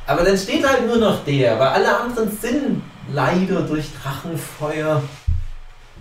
Aber 0.05 0.23
dann 0.23 0.37
steht 0.37 0.67
halt 0.67 0.85
nur 0.85 0.97
noch 0.97 1.25
der, 1.25 1.59
weil 1.59 1.67
alle 1.69 1.99
anderen 1.99 2.31
sind 2.37 2.83
leider 3.11 3.61
durch 3.61 3.87
Drachenfeuer 4.01 5.01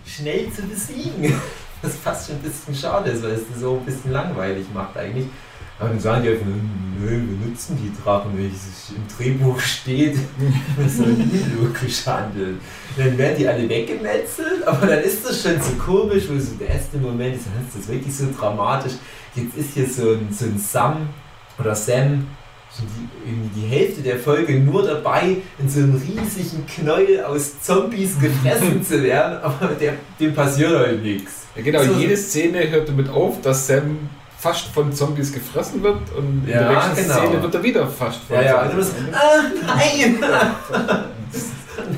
schnell 0.07 0.51
zu 0.53 0.63
besiegen. 0.63 1.41
Was 1.87 1.95
fast 1.97 2.27
schon 2.27 2.37
ein 2.37 2.43
bisschen 2.43 2.75
schade 2.75 3.11
ist, 3.11 3.23
weil 3.23 3.33
es 3.33 3.43
so 3.61 3.79
ein 3.79 3.85
bisschen 3.85 4.11
langweilig 4.11 4.67
macht 4.75 4.97
eigentlich. 4.97 5.27
Aber 5.79 5.91
dann 5.91 6.01
sagen 6.01 6.23
die 6.23 6.31
einfach, 6.31 6.47
nö, 6.47 7.11
wir 7.11 7.47
nutzen 7.47 7.79
die 7.81 7.93
Drachen, 8.03 8.33
es 8.39 8.91
im 8.91 9.07
Drehbuch 9.17 9.61
steht, 9.61 10.17
wir 10.77 10.89
sollen 10.89 11.31
logisch 11.61 12.07
handeln. 12.07 12.61
Dann 12.97 13.17
werden 13.17 13.37
die 13.39 13.47
alle 13.47 13.69
weggemetzelt, 13.69 14.67
aber 14.67 14.87
dann 14.87 15.01
ist 15.01 15.25
das 15.25 15.43
schon 15.43 15.61
so 15.61 15.73
komisch, 15.75 16.25
wo 16.29 16.39
so 16.39 16.55
der 16.59 16.71
erste 16.71 16.97
Moment 16.97 17.37
ist, 17.37 17.47
dann 17.47 17.67
ist 17.67 17.77
das 17.77 17.89
wirklich 17.89 18.17
so 18.17 18.27
dramatisch. 18.37 18.95
Jetzt 19.35 19.57
ist 19.57 19.75
hier 19.75 19.87
so 19.87 20.13
ein, 20.13 20.29
so 20.33 20.47
ein 20.47 20.59
Sam 20.59 21.09
oder 21.59 21.75
Sam, 21.75 22.27
schon 22.77 22.87
die, 22.87 23.31
irgendwie 23.31 23.61
die 23.61 23.67
Hälfte 23.67 24.03
der 24.03 24.19
Folge 24.19 24.55
nur 24.59 24.83
dabei, 24.87 25.37
in 25.59 25.69
so 25.69 25.81
einem 25.81 25.95
riesigen 25.95 26.65
Knäuel 26.67 27.25
aus 27.25 27.61
Zombies 27.63 28.19
gefressen 28.21 28.85
zu 28.85 29.03
werden, 29.03 29.39
aber 29.43 29.69
der, 29.81 29.95
dem 30.21 30.35
passiert 30.35 30.73
halt 30.77 31.03
nichts. 31.03 31.33
Ja, 31.57 31.63
genau, 31.63 31.83
So- 31.83 31.99
jede 31.99 32.17
Szene 32.17 32.69
hört 32.71 32.89
damit 32.89 33.09
auf, 33.09 33.41
dass 33.41 33.67
Sam 33.67 33.99
fast 34.39 34.67
von 34.69 34.93
Zombies 34.93 35.33
gefressen 35.33 35.83
wird 35.83 35.99
und 36.17 36.45
in 36.45 36.51
Ja, 36.53 36.69
der 36.69 36.73
nächsten 36.73 37.09
genau. 37.09 37.27
Szene 37.27 37.43
wird 37.43 37.55
er 37.55 37.63
wieder 37.63 37.87
fast 37.89 38.21
von 38.29 38.37
Ja, 38.37 38.43
ja, 38.43 38.63
und 38.63 38.75
du 38.75 38.83
Zombies 38.83 38.89
bist, 38.91 39.15
ah, 39.15 39.77
nein! 39.77 40.19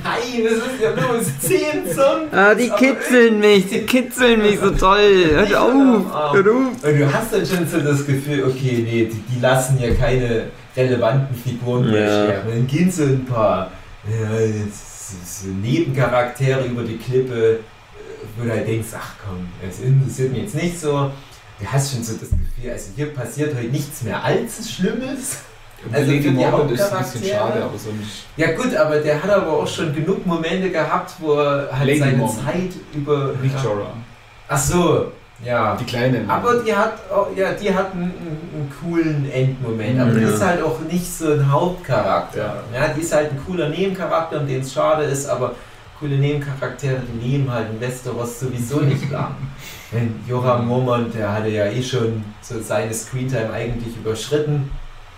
nein, 0.05 0.45
das 0.45 0.53
ist 0.53 0.83
ja 0.83 0.91
bloß 0.93 1.39
10 1.41 1.61
Zombies! 1.95 2.33
Ah, 2.33 2.55
die 2.55 2.71
kitzeln 2.71 3.41
mich, 3.41 3.67
die 3.69 3.81
kitzeln 3.81 4.43
mich 4.43 4.59
so 4.61 4.71
toll. 4.71 5.31
Hört 5.33 5.55
auf, 5.55 6.33
hört 6.33 6.49
auf. 6.49 6.55
Und 6.55 6.83
du 6.85 7.13
hast 7.13 7.33
dann 7.33 7.47
schon 7.47 7.69
so 7.69 7.81
das 7.81 8.07
Gefühl, 8.07 8.45
okay, 8.45 8.85
nee, 8.85 9.09
die, 9.13 9.23
die 9.35 9.41
lassen 9.41 9.79
ja 9.81 9.93
keine 9.95 10.45
relevanten 10.79 11.37
Figuren 11.37 11.91
mehr 11.91 12.25
Ja. 12.29 12.43
Dann 12.49 12.67
gehen 12.67 12.91
so 12.91 13.03
ein 13.03 13.27
paar 13.27 13.71
so, 14.73 15.17
so 15.25 15.49
Nebencharaktere 15.49 16.65
über 16.67 16.83
die 16.83 16.97
Klippe, 16.97 17.53
äh, 17.53 17.59
wo 18.37 18.45
du 18.45 18.51
halt 18.51 18.67
denkst, 18.67 18.89
ach 18.97 19.15
komm, 19.25 19.49
das 19.63 19.81
interessiert 19.81 20.33
mich 20.33 20.43
jetzt 20.43 20.55
nicht 20.55 20.81
so. 20.81 21.11
Du 21.61 21.67
hast 21.67 21.93
schon 21.93 22.03
so 22.03 22.15
das 22.15 22.31
Gefühl, 22.31 22.71
also 22.71 22.91
hier 22.95 23.13
passiert 23.13 23.55
heute 23.55 23.69
nichts 23.69 24.03
mehr 24.03 24.23
allzu 24.23 24.63
Schlimmes. 24.63 25.39
Also 25.93 26.11
Lady 26.11 26.31
Mormont 26.31 26.71
ist 26.73 26.93
ein 26.93 27.03
bisschen 27.03 27.25
schade, 27.25 27.63
aber 27.63 27.79
so 27.79 27.91
nicht. 27.91 28.25
Ja 28.37 28.53
gut, 28.53 28.75
aber 28.75 28.99
der 28.99 29.23
hat 29.23 29.31
aber 29.31 29.53
auch 29.53 29.67
schon 29.67 29.95
genug 29.95 30.27
Momente 30.27 30.71
gehabt, 30.71 31.15
wo 31.21 31.35
er 31.35 31.69
halt 31.73 31.87
Lady 31.87 31.99
seine 32.01 32.17
Mormont. 32.17 32.45
Zeit 32.45 32.71
über... 32.95 33.35
Nicht. 33.41 33.55
Jorah. 33.63 33.93
Ach 34.49 34.59
so, 34.59 35.13
ja. 35.45 35.77
Die 35.77 35.85
kleinen. 35.85 36.29
Aber 36.29 36.57
die 36.63 36.75
hat, 36.75 36.95
auch- 37.11 37.29
ja, 37.37 37.53
die 37.53 37.73
hat 37.73 37.93
einen, 37.93 38.03
einen, 38.05 38.73
coolen 38.81 39.31
Endmoment, 39.31 40.01
aber 40.01 40.11
die 40.13 40.23
Ja. 40.23 40.29
ist 40.29 40.45
halt 40.45 40.63
auch 40.63 40.81
nicht 40.81 41.07
so 41.07 41.33
ein 41.33 41.51
Hauptcharakter. 41.51 42.63
Ja. 42.75 42.89
die 42.89 43.01
ist 43.01 43.15
halt 43.15 43.31
ein 43.33 43.41
cooler 43.47 43.69
Nebencharakter, 43.69 44.41
um 44.41 44.47
den 44.47 44.61
es 44.61 44.73
schade 44.73 45.05
ist, 45.05 45.29
aber 45.29 45.55
coole 45.99 46.17
Nebencharaktere, 46.17 46.99
die 47.13 47.29
leben 47.29 47.51
halt 47.53 47.71
in 47.71 47.81
Westeros 47.81 48.41
sowieso 48.41 48.81
nicht 48.81 49.11
lang. 49.13 49.35
Denn 49.93 50.15
Joram 50.29 50.67
Mormont, 50.67 51.15
der 51.15 51.33
hatte 51.33 51.49
ja 51.49 51.67
eh 51.67 51.83
schon 51.83 52.23
so 52.43 52.61
seine 52.61 52.93
Screentime 52.93 53.53
eigentlich 53.53 53.97
überschritten. 53.97 54.71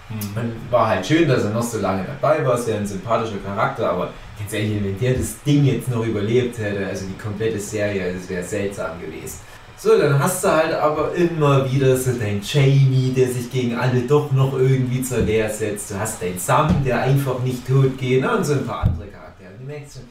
Hm. 0.09 0.43
Und 0.43 0.53
war 0.73 0.89
halt 0.89 1.07
schön, 1.07 1.29
dass 1.29 1.45
er 1.45 1.51
noch 1.51 1.63
so 1.63 1.79
lange 1.79 2.05
dabei 2.05 2.45
war, 2.47 2.55
ist 2.59 2.69
ja 2.69 2.77
ein 2.77 2.87
sympathischer 2.87 3.37
Charakter, 3.45 3.91
aber 3.91 4.09
ganz 4.39 4.53
ehrlich, 4.53 4.83
wenn 4.83 4.99
der 4.99 5.15
das 5.15 5.41
Ding 5.43 5.65
jetzt 5.65 5.89
noch 5.91 6.05
überlebt 6.05 6.59
hätte, 6.59 6.87
also 6.87 7.05
die 7.07 7.17
komplette 7.23 7.59
Serie, 7.61 8.13
das 8.15 8.29
wäre 8.29 8.43
seltsam 8.43 9.01
gewesen. 9.01 9.39
So, 9.83 9.97
dann 9.97 10.19
hast 10.19 10.45
du 10.45 10.49
halt 10.49 10.75
aber 10.75 11.15
immer 11.15 11.65
wieder 11.73 11.97
so 11.97 12.13
dein 12.13 12.43
Jamie, 12.43 13.15
der 13.17 13.29
sich 13.29 13.51
gegen 13.51 13.79
alle 13.79 14.03
doch 14.03 14.31
noch 14.31 14.53
irgendwie 14.53 15.01
zur 15.01 15.27
Wehr 15.27 15.49
setzt. 15.49 15.91
Du 15.91 15.99
hast 15.99 16.21
deinen 16.21 16.39
Sam, 16.39 16.85
der 16.85 17.01
einfach 17.01 17.39
nicht 17.39 17.67
tot 17.67 17.97
geht, 17.97 18.21
ne? 18.21 18.37
und 18.37 18.45
so 18.45 18.53
ein 18.53 18.67
paar 18.67 18.83
andere 18.83 19.07
Charaktere. 19.07 19.53
Du 19.59 19.65
merkst 19.65 19.95
schon, 19.95 20.03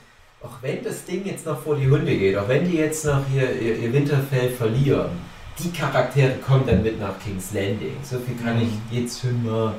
auch 0.42 0.56
wenn 0.62 0.84
das 0.84 1.06
Ding 1.06 1.24
jetzt 1.24 1.46
noch 1.46 1.62
vor 1.62 1.76
die 1.76 1.88
Hunde 1.88 2.18
geht, 2.18 2.36
auch 2.36 2.48
wenn 2.48 2.68
die 2.68 2.78
jetzt 2.78 3.06
noch 3.06 3.22
hier 3.32 3.62
ihr, 3.62 3.78
ihr 3.78 3.94
Winterfell 3.94 4.50
verlieren, 4.50 5.12
die 5.60 5.72
Charaktere 5.72 6.38
kommen 6.38 6.66
dann 6.66 6.82
mit 6.82 7.00
nach 7.00 7.20
King's 7.24 7.54
Landing. 7.54 7.98
So 8.02 8.18
viel 8.18 8.38
kann 8.44 8.60
ich 8.60 8.72
jetzt 8.90 9.22
schon 9.22 9.46
mal 9.46 9.76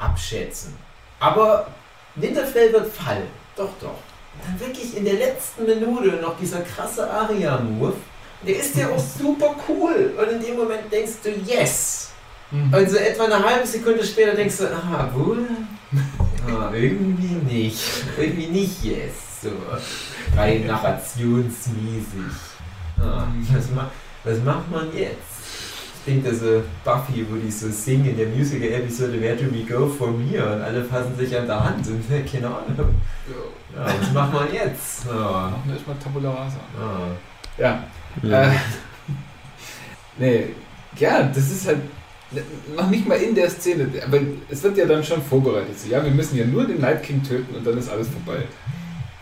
abschätzen. 0.00 0.74
Aber 1.20 1.68
Winterfell 2.16 2.72
wird 2.72 2.92
fallen. 2.92 3.28
Doch, 3.54 3.70
doch. 3.80 3.98
Dann 4.44 4.58
wirklich 4.58 4.96
in 4.96 5.04
der 5.04 5.14
letzten 5.14 5.64
Minute 5.64 6.16
noch 6.20 6.36
dieser 6.40 6.62
krasse 6.62 7.08
Aria-Move. 7.08 7.94
Der 8.42 8.56
ist 8.58 8.76
ja 8.76 8.88
auch 8.90 8.98
super 8.98 9.54
cool. 9.68 10.12
Und 10.18 10.30
in 10.32 10.42
dem 10.42 10.56
Moment 10.56 10.90
denkst 10.92 11.12
du, 11.22 11.30
yes. 11.30 12.10
Mhm. 12.50 12.72
Und 12.72 12.90
so 12.90 12.96
etwa 12.96 13.24
eine 13.24 13.42
halbe 13.44 13.66
Sekunde 13.66 14.04
später 14.04 14.34
denkst 14.34 14.58
du, 14.58 14.66
ah, 14.72 15.08
wohl? 15.14 15.46
Ah, 16.48 16.70
irgendwie 16.72 17.34
nicht. 17.54 17.80
Irgendwie 18.16 18.46
nicht 18.46 18.84
yes. 18.84 19.42
So 19.42 19.48
rein 20.36 20.64
narrationsmäßig. 20.64 22.32
Ah, 23.00 23.26
was, 23.52 23.70
ma 23.72 23.90
was 24.22 24.38
macht 24.44 24.70
man 24.70 24.86
jetzt? 24.96 25.16
Ich 26.06 26.12
denke, 26.22 26.32
so 26.32 26.62
Buffy, 26.84 27.26
wo 27.28 27.34
die 27.34 27.50
so 27.50 27.68
singen 27.68 28.10
in 28.10 28.16
der 28.16 28.28
Musical-Episode 28.28 29.20
Where 29.20 29.34
do 29.34 29.46
we 29.52 29.64
go 29.64 29.88
from 29.88 30.20
here? 30.28 30.54
Und 30.54 30.62
alle 30.62 30.84
fassen 30.84 31.16
sich 31.16 31.36
an 31.36 31.48
der 31.48 31.64
Hand 31.64 31.84
und 31.88 32.04
keine 32.32 32.46
Ahnung. 32.46 32.94
Ja, 33.74 33.86
was 34.00 34.12
macht 34.12 34.32
man 34.32 34.52
jetzt? 34.54 35.04
Ah, 35.10 35.50
Machen 35.50 35.62
wir 35.66 35.74
erstmal 35.74 35.96
Tabula 35.96 36.30
Rasa. 36.30 36.58
ah. 36.80 37.08
Ja. 37.58 37.84
Ja. 38.22 38.44
Äh, 38.44 38.50
nee, 40.18 40.44
ja, 40.98 41.22
das 41.22 41.50
ist 41.50 41.66
halt 41.66 41.78
noch 42.76 42.90
nicht 42.90 43.06
mal 43.06 43.16
in 43.16 43.34
der 43.34 43.48
Szene, 43.50 43.88
aber 44.04 44.18
es 44.48 44.62
wird 44.62 44.76
ja 44.76 44.86
dann 44.86 45.04
schon 45.04 45.22
vorbereitet. 45.22 45.78
So, 45.78 45.88
ja, 45.90 46.02
wir 46.02 46.10
müssen 46.10 46.36
ja 46.36 46.44
nur 46.44 46.66
den 46.66 46.80
Night 46.80 47.02
King 47.02 47.22
töten 47.22 47.54
und 47.54 47.66
dann 47.66 47.78
ist 47.78 47.88
alles 47.88 48.08
vorbei. 48.08 48.42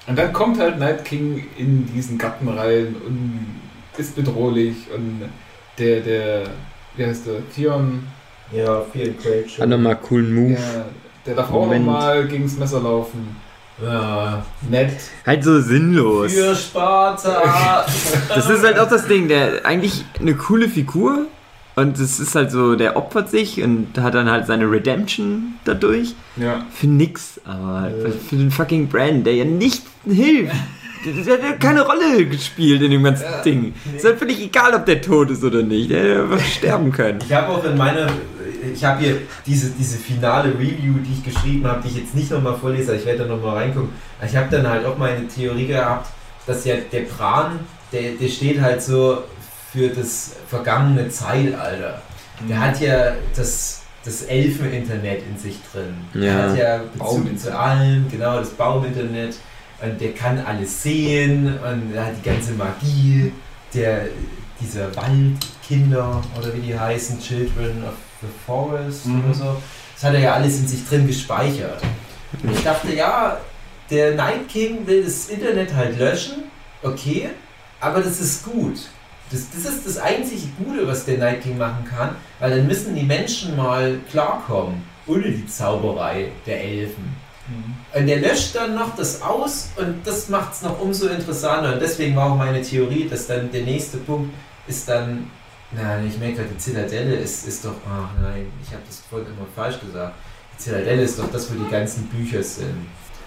Und 0.07 0.17
dann 0.19 0.33
kommt 0.33 0.59
halt 0.59 0.79
Night 0.79 1.05
King 1.05 1.47
in 1.57 1.87
diesen 1.93 2.19
Garten 2.19 2.49
rein 2.49 2.95
und 3.07 3.61
ist 3.97 4.15
bedrohlich 4.17 4.77
und 4.95 5.23
der, 5.79 6.01
der, 6.01 6.43
wie 6.97 7.05
heißt 7.07 7.27
der, 7.27 7.49
Theon, 7.55 8.07
Ja, 8.53 8.83
viel 8.93 9.15
Great 9.15 9.59
Hat 9.59 9.69
nochmal 9.69 9.97
coolen 9.97 10.35
Move. 10.35 10.55
der, 10.55 10.87
der 11.27 11.35
darf 11.35 11.51
auch 11.51 11.65
Moment. 11.65 11.87
nochmal 11.87 12.27
gegens 12.27 12.57
Messer 12.59 12.81
laufen. 12.81 13.37
Ja. 13.83 14.45
Nett. 14.71 14.93
Halt 15.27 15.43
so 15.45 15.61
sinnlos. 15.61 16.33
Für 16.33 16.55
Sparta! 16.55 17.85
Das 18.29 18.49
ist 18.49 18.65
halt 18.65 18.79
auch 18.79 18.89
das 18.89 19.07
Ding, 19.07 19.29
der 19.29 19.65
eigentlich 19.67 20.05
eine 20.21 20.35
coole 20.35 20.69
Figur, 20.69 21.27
Und 21.77 21.99
es 21.99 22.21
ist 22.21 22.35
halt 22.37 22.53
so, 22.53 22.77
der 22.77 22.97
opfert 22.97 23.31
sich 23.31 23.61
und 23.63 23.99
hat 23.99 24.15
dann 24.15 24.31
halt 24.31 24.47
seine 24.47 24.71
Redemption 24.71 25.55
dadurch. 25.65 26.15
Ja. 26.37 26.65
Für 26.73 26.87
nix, 26.87 27.41
aber 27.45 27.91
für 28.29 28.37
den 28.37 28.51
fucking 28.53 28.89
Brand, 28.89 29.27
der 29.27 29.35
ja 29.35 29.45
nicht 29.45 29.83
hilft. 30.07 30.55
Der, 31.05 31.37
der 31.37 31.49
hat 31.51 31.61
keine 31.61 31.83
Rolle 31.83 32.25
gespielt 32.27 32.81
in 32.81 32.91
dem 32.93 33.03
ganzen 33.03 33.27
Ding. 33.45 33.75
Ist 33.95 34.05
halt 34.07 34.19
völlig 34.19 34.41
egal, 34.41 34.73
ob 34.75 34.87
der 34.87 35.03
tot 35.03 35.31
ist 35.31 35.45
oder 35.45 35.63
nicht. 35.63 35.91
Der 35.91 36.01
hätte 36.03 36.23
einfach 36.23 36.41
sterben 36.47 36.93
können. 36.93 37.19
Ich 37.27 37.33
habe 37.33 37.49
auch 37.49 37.63
in 37.65 37.77
meiner, 37.77 38.07
ich 38.73 38.85
habe 38.85 39.01
hier 39.01 39.17
diese, 39.47 39.71
diese 39.71 39.99
finale 39.99 40.51
Review, 40.55 40.95
die 41.07 41.13
ich 41.15 41.25
geschrieben 41.25 41.67
habe, 41.67 41.83
die 41.83 41.89
ich 41.89 41.97
jetzt 41.97 42.15
nicht 42.15 42.31
nochmal 42.31 42.57
vorlese, 42.57 42.93
aber 42.93 43.01
ich 43.01 43.07
werde 43.07 43.25
da 43.27 43.35
nochmal 43.35 43.57
reingucken. 43.57 43.91
Ich 44.25 44.37
habe 44.37 44.49
dann 44.51 44.67
halt 44.69 44.85
auch 44.87 44.97
meine 44.99 45.27
Theorie 45.29 45.67
gehabt, 45.67 46.09
dass 46.47 46.65
ja 46.65 46.77
der 46.93 47.03
Bran, 47.03 47.61
der, 47.93 48.13
der 48.13 48.29
steht 48.29 48.61
halt 48.61 48.83
so 48.83 49.23
für 49.73 49.89
das 49.89 50.37
vergangene 50.49 51.09
Zeitalter. 51.09 52.01
Der 52.49 52.61
hat 52.61 52.81
ja 52.81 53.13
das, 53.37 53.83
das 54.05 54.23
Elfen-Internet 54.23 55.23
in 55.29 55.39
sich 55.39 55.59
drin. 55.73 55.95
Der 56.15 56.23
Ja. 56.23 56.43
hat 56.51 56.59
ja 56.59 56.77
Bezug 56.79 56.99
Bauminternet. 56.99 57.41
zu 57.41 57.59
allem, 57.59 58.07
genau, 58.11 58.39
das 58.39 58.51
Bauminternet. 58.51 59.37
Und 59.83 60.01
der 60.01 60.13
kann 60.13 60.39
alles 60.47 60.83
sehen 60.83 61.47
und 61.59 61.95
er 61.95 62.07
hat 62.07 62.13
die 62.23 62.29
ganze 62.29 62.53
Magie 62.53 63.33
der, 63.75 64.07
dieser 64.61 64.95
Waldkinder 64.97 66.23
oder 66.39 66.55
wie 66.55 66.61
die 66.61 66.79
heißen, 66.79 67.21
Children 67.21 67.83
of 67.85 67.95
the 68.27 68.33
Forest 68.47 69.07
Mhm. 69.07 69.25
oder 69.25 69.35
so. 69.35 69.57
Das 69.95 70.05
hat 70.05 70.15
er 70.15 70.21
ja 70.21 70.33
alles 70.35 70.59
in 70.59 70.67
sich 70.67 70.87
drin 70.89 71.07
gespeichert. 71.07 71.81
Und 72.43 72.53
ich 72.53 72.63
dachte, 72.65 72.93
ja, 72.95 73.39
der 73.91 74.15
Night 74.15 74.49
King 74.49 74.87
will 74.87 75.05
das 75.05 75.27
Internet 75.29 75.75
halt 75.75 75.99
löschen, 75.99 76.45
okay, 76.83 77.31
aber 77.81 78.01
das 78.01 78.21
ist 78.21 78.45
gut. 78.45 78.77
Das, 79.31 79.47
das 79.51 79.73
ist 79.73 79.87
das 79.87 79.99
einzige 79.99 80.43
Gute, 80.63 80.87
was 80.87 81.05
der 81.05 81.19
Night 81.19 81.43
King 81.43 81.59
machen 81.59 81.85
kann, 81.89 82.17
weil 82.41 82.51
dann 82.57 82.67
müssen 82.67 82.95
die 82.95 83.03
Menschen 83.05 83.57
mal 83.57 83.99
klarkommen, 84.11 84.83
ohne 85.07 85.23
die 85.31 85.47
Zauberei 85.47 86.29
der 86.47 86.63
Elfen. 86.63 87.15
Und 87.95 88.07
der 88.07 88.21
löscht 88.21 88.55
dann 88.55 88.75
noch 88.75 88.97
das 88.97 89.21
aus 89.21 89.69
und 89.77 89.97
das 90.07 90.31
macht 90.31 90.55
es 90.55 90.63
noch 90.63 90.81
umso 90.81 91.09
interessanter. 91.09 91.75
Und 91.75 91.83
deswegen 91.83 92.17
war 92.17 92.33
auch 92.33 92.37
meine 92.37 92.63
Theorie, 92.63 93.07
dass 93.09 93.27
dann 93.27 93.53
der 93.53 93.63
nächste 93.65 93.99
Punkt 93.99 94.33
ist 94.67 94.89
dann, 94.89 95.31
nein, 95.77 96.07
ich 96.09 96.19
merke 96.19 96.37
gerade, 96.37 96.49
die 96.51 96.59
Zitadelle 96.59 97.17
ist, 97.17 97.47
ist 97.47 97.65
doch, 97.65 97.75
ach 97.89 98.11
nein, 98.21 98.47
ich 98.63 98.71
habe 98.73 98.83
das 98.87 99.01
vorhin 99.09 99.29
immer 99.29 99.47
falsch 99.55 99.81
gesagt. 99.81 100.15
Die 100.55 100.59
Zitadelle 100.59 101.03
ist 101.03 101.19
doch 101.19 101.31
das, 101.33 101.51
wo 101.51 101.63
die 101.63 101.71
ganzen 101.71 102.05
Bücher 102.07 102.43
sind. 102.43 102.87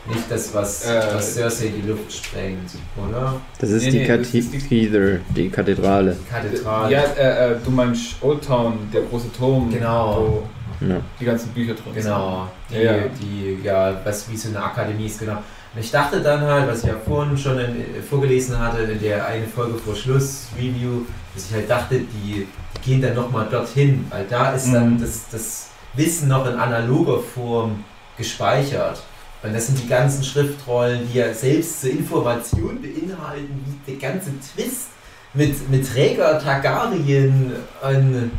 Nicht 0.10 0.24
das, 0.32 0.54
was, 0.54 0.86
Äh, 0.86 1.02
was 1.14 1.34
Cersei 1.34 1.66
in 1.66 1.82
die 1.82 1.88
Luft 1.89 2.12
sprengt, 2.14 2.70
oder? 2.95 3.41
Das 3.60 3.70
ist 3.72 3.84
Nee, 3.84 3.91
die 3.91 3.98
nee, 4.00 4.08
das 4.08 4.34
ist 4.34 4.54
die- 4.54 4.58
Cathedral, 4.60 5.20
die 5.36 5.50
Kathedrale. 5.50 6.16
Die 6.16 6.30
Kathedrale. 6.30 6.93
Ja, 6.93 7.02
äh, 7.02 7.52
äh, 7.52 7.56
du 7.64 7.72
meinst 7.72 8.16
Old 8.22 8.41
Town, 8.45 8.88
der 8.93 9.02
große 9.02 9.32
Turm, 9.34 9.70
Genau. 9.70 10.43
wo 10.80 10.86
Ja. 10.88 11.02
die 11.20 11.26
ganzen 11.26 11.50
Bücher 11.50 11.74
drin 11.74 11.93
Genau, 11.93 12.48
die, 12.70 12.76
Ja, 12.76 12.82
ja. 12.95 13.04
die, 13.20 13.60
ja, 13.64 14.00
was 14.06 14.30
wie 14.32 14.38
so 14.38 14.48
eine 14.48 14.64
Akademie 14.64 15.08
ist, 15.08 15.20
genau. 15.20 15.39
Und 15.78 15.84
ich 15.84 15.91
dachte 15.91 16.21
dann 16.21 16.41
halt, 16.41 16.67
was 16.67 16.80
ich 16.80 16.89
ja 16.89 16.95
vorhin 17.05 17.38
schon 17.38 17.59
in, 17.59 17.86
vorgelesen 18.09 18.57
hatte, 18.57 18.80
in 18.82 18.99
der 18.99 19.28
eine 19.28 19.45
Folge 19.45 19.78
vor 19.78 19.95
Schluss, 19.95 20.47
Review, 20.57 21.03
dass 21.36 21.45
ich 21.49 21.53
halt 21.53 21.69
dachte, 21.69 21.99
die, 21.99 22.47
die 22.47 22.82
gehen 22.84 22.99
dann 22.99 23.13
nochmal 23.13 23.45
dorthin, 23.47 24.07
weil 24.09 24.25
da 24.28 24.53
ist 24.53 24.73
dann 24.73 24.95
Mhm. 24.95 25.01
das, 25.01 25.25
das 25.32 25.67
Wissen 25.93 26.30
noch 26.30 26.47
in 26.47 26.55
analoger 26.55 27.19
Form 27.19 27.84
gespeichert. 28.17 29.03
Und 29.43 29.53
das 29.53 29.67
sind 29.67 29.80
die 29.80 29.88
ganzen 29.88 30.23
Schriftrollen, 30.23 31.07
die 31.13 31.19
ja 31.19 31.32
selbst 31.32 31.82
zur 31.82 31.91
Information 31.91 32.82
beinhalten, 32.82 33.63
wie 33.86 33.91
der 33.91 34.09
ganze 34.09 34.32
Twist 34.55 34.88
mit, 35.34 35.69
mit 35.69 35.86
Rhaegar 35.95 36.39
Targaryen 36.41 37.51
und 37.82 38.32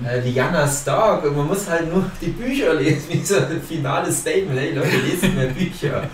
Mhm. 0.00 0.06
äh, 0.06 0.20
Lyanna 0.20 0.66
Stark 0.68 1.24
und 1.24 1.36
man 1.36 1.46
muss 1.48 1.68
halt 1.68 1.92
nur 1.92 2.04
die 2.20 2.28
Bücher 2.30 2.74
lesen, 2.74 3.04
wie 3.10 3.24
so 3.24 3.36
ein 3.36 3.60
finales 3.66 4.18
Statement, 4.20 4.58
hey 4.58 4.72
Leute, 4.72 4.96
lesen 5.04 5.34
mehr 5.34 5.48
Bücher. 5.48 6.04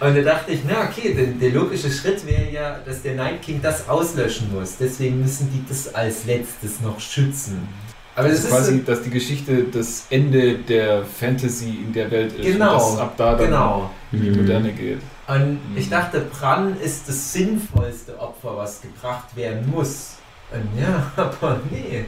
Und 0.00 0.16
da 0.16 0.22
dachte 0.22 0.52
ich, 0.52 0.60
na 0.66 0.84
okay, 0.88 1.14
denn 1.14 1.38
der 1.38 1.50
logische 1.50 1.90
Schritt 1.90 2.24
wäre 2.26 2.50
ja, 2.50 2.78
dass 2.86 3.02
der 3.02 3.14
Night 3.16 3.42
King 3.42 3.60
das 3.62 3.88
auslöschen 3.88 4.52
muss. 4.54 4.76
Deswegen 4.78 5.20
müssen 5.20 5.50
die 5.52 5.62
das 5.68 5.92
als 5.94 6.24
letztes 6.26 6.80
noch 6.80 6.98
schützen. 7.00 7.68
Aber 8.16 8.28
das 8.28 8.38
Das 8.38 8.44
ist 8.44 8.50
quasi, 8.50 8.76
so, 8.78 8.82
dass 8.84 9.02
die 9.02 9.10
Geschichte 9.10 9.64
das 9.72 10.06
Ende 10.10 10.54
der 10.58 11.04
Fantasy 11.04 11.80
in 11.86 11.92
der 11.92 12.10
Welt 12.10 12.32
ist. 12.32 12.44
Genau, 12.44 12.74
Und 12.74 12.92
dass 12.94 13.00
ab 13.00 13.14
da 13.16 13.34
dann 13.34 13.46
genau. 13.46 13.90
in 14.12 14.22
die. 14.22 14.30
Moderne 14.30 14.72
geht. 14.72 14.98
Und 15.32 15.60
ich 15.76 15.86
Mhm. 15.86 15.90
dachte, 15.90 16.20
Bran 16.20 16.76
ist 16.80 17.08
das 17.08 17.32
sinnvollste 17.32 18.18
Opfer, 18.18 18.56
was 18.56 18.80
gebracht 18.82 19.34
werden 19.36 19.70
muss. 19.70 20.16
Und 20.52 20.80
ja, 20.80 21.10
aber 21.16 21.58
nee. 21.70 22.04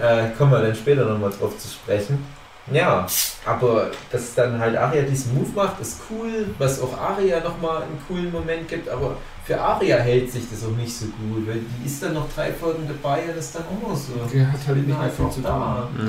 Äh, 0.00 0.30
kommen 0.36 0.52
wir 0.52 0.62
dann 0.62 0.74
später 0.74 1.04
nochmal 1.04 1.30
drauf 1.30 1.56
zu 1.58 1.68
sprechen. 1.68 2.24
Ja, 2.70 3.06
aber 3.46 3.90
dass 4.12 4.34
dann 4.34 4.58
halt 4.58 4.76
Arya 4.76 5.02
diesen 5.02 5.34
Move 5.34 5.48
macht, 5.54 5.80
ist 5.80 6.00
cool. 6.10 6.50
Was 6.58 6.80
auch 6.82 6.96
Arya 6.98 7.40
nochmal 7.40 7.82
einen 7.82 7.98
coolen 8.06 8.30
Moment 8.30 8.68
gibt. 8.68 8.88
Aber 8.90 9.16
für 9.44 9.58
Arya 9.58 9.96
hält 9.96 10.30
sich 10.30 10.44
das 10.50 10.64
auch 10.64 10.76
nicht 10.76 10.94
so 10.94 11.06
gut, 11.06 11.46
weil 11.46 11.60
die 11.60 11.86
ist 11.86 12.02
dann 12.02 12.12
noch 12.14 12.26
drei 12.34 12.52
Folgen 12.52 12.86
dabei 12.86 13.22
und 13.30 13.38
ist 13.38 13.54
dann 13.54 13.62
auch 13.64 13.88
noch 13.88 13.96
so. 13.96 14.12
Die 14.32 14.44
hat 14.44 14.58
halt 14.66 14.76
nicht 14.76 14.88
mehr 14.88 15.00
einfach 15.00 15.24
viel 15.24 15.32
zu 15.32 15.40
da. 15.40 15.88
tun. 15.96 16.06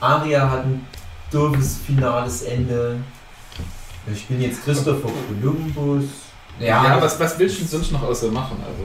Ja. 0.00 0.06
Aria 0.06 0.50
hat 0.50 0.64
ein 0.64 0.86
doofes 1.30 1.78
finales 1.86 2.42
Ende. 2.42 2.96
Ich 4.12 4.26
bin 4.26 4.40
jetzt 4.40 4.64
Christopher 4.64 5.08
Columbus. 5.28 6.04
Ja, 6.58 7.00
was, 7.00 7.18
was 7.20 7.38
willst 7.38 7.60
du 7.60 7.64
sonst 7.64 7.92
noch 7.92 8.02
außer 8.02 8.28
machen? 8.28 8.56
Also, 8.64 8.82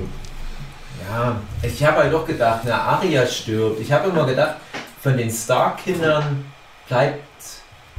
Ja, 1.10 1.42
ich 1.62 1.84
habe 1.84 1.98
halt 1.98 2.14
doch 2.14 2.26
gedacht, 2.26 2.62
na, 2.66 2.78
Aria 2.82 3.26
stirbt. 3.26 3.80
Ich 3.80 3.92
habe 3.92 4.10
immer 4.10 4.26
gedacht, 4.26 4.56
von 5.02 5.18
den 5.18 5.32
Stark-Kindern 5.32 6.46
bleibt. 6.88 7.20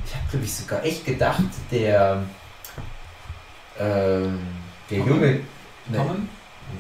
Ich 0.07 0.15
habe, 0.15 0.25
glaube 0.31 0.45
ich, 0.45 0.55
sogar 0.55 0.85
echt 0.85 1.05
gedacht, 1.05 1.43
der. 1.71 2.23
ähm, 3.79 4.39
der 4.91 4.99
Tommen? 4.99 5.15
Junge. 5.15 5.41
Ne, 5.89 5.97
Tommen? 5.97 6.29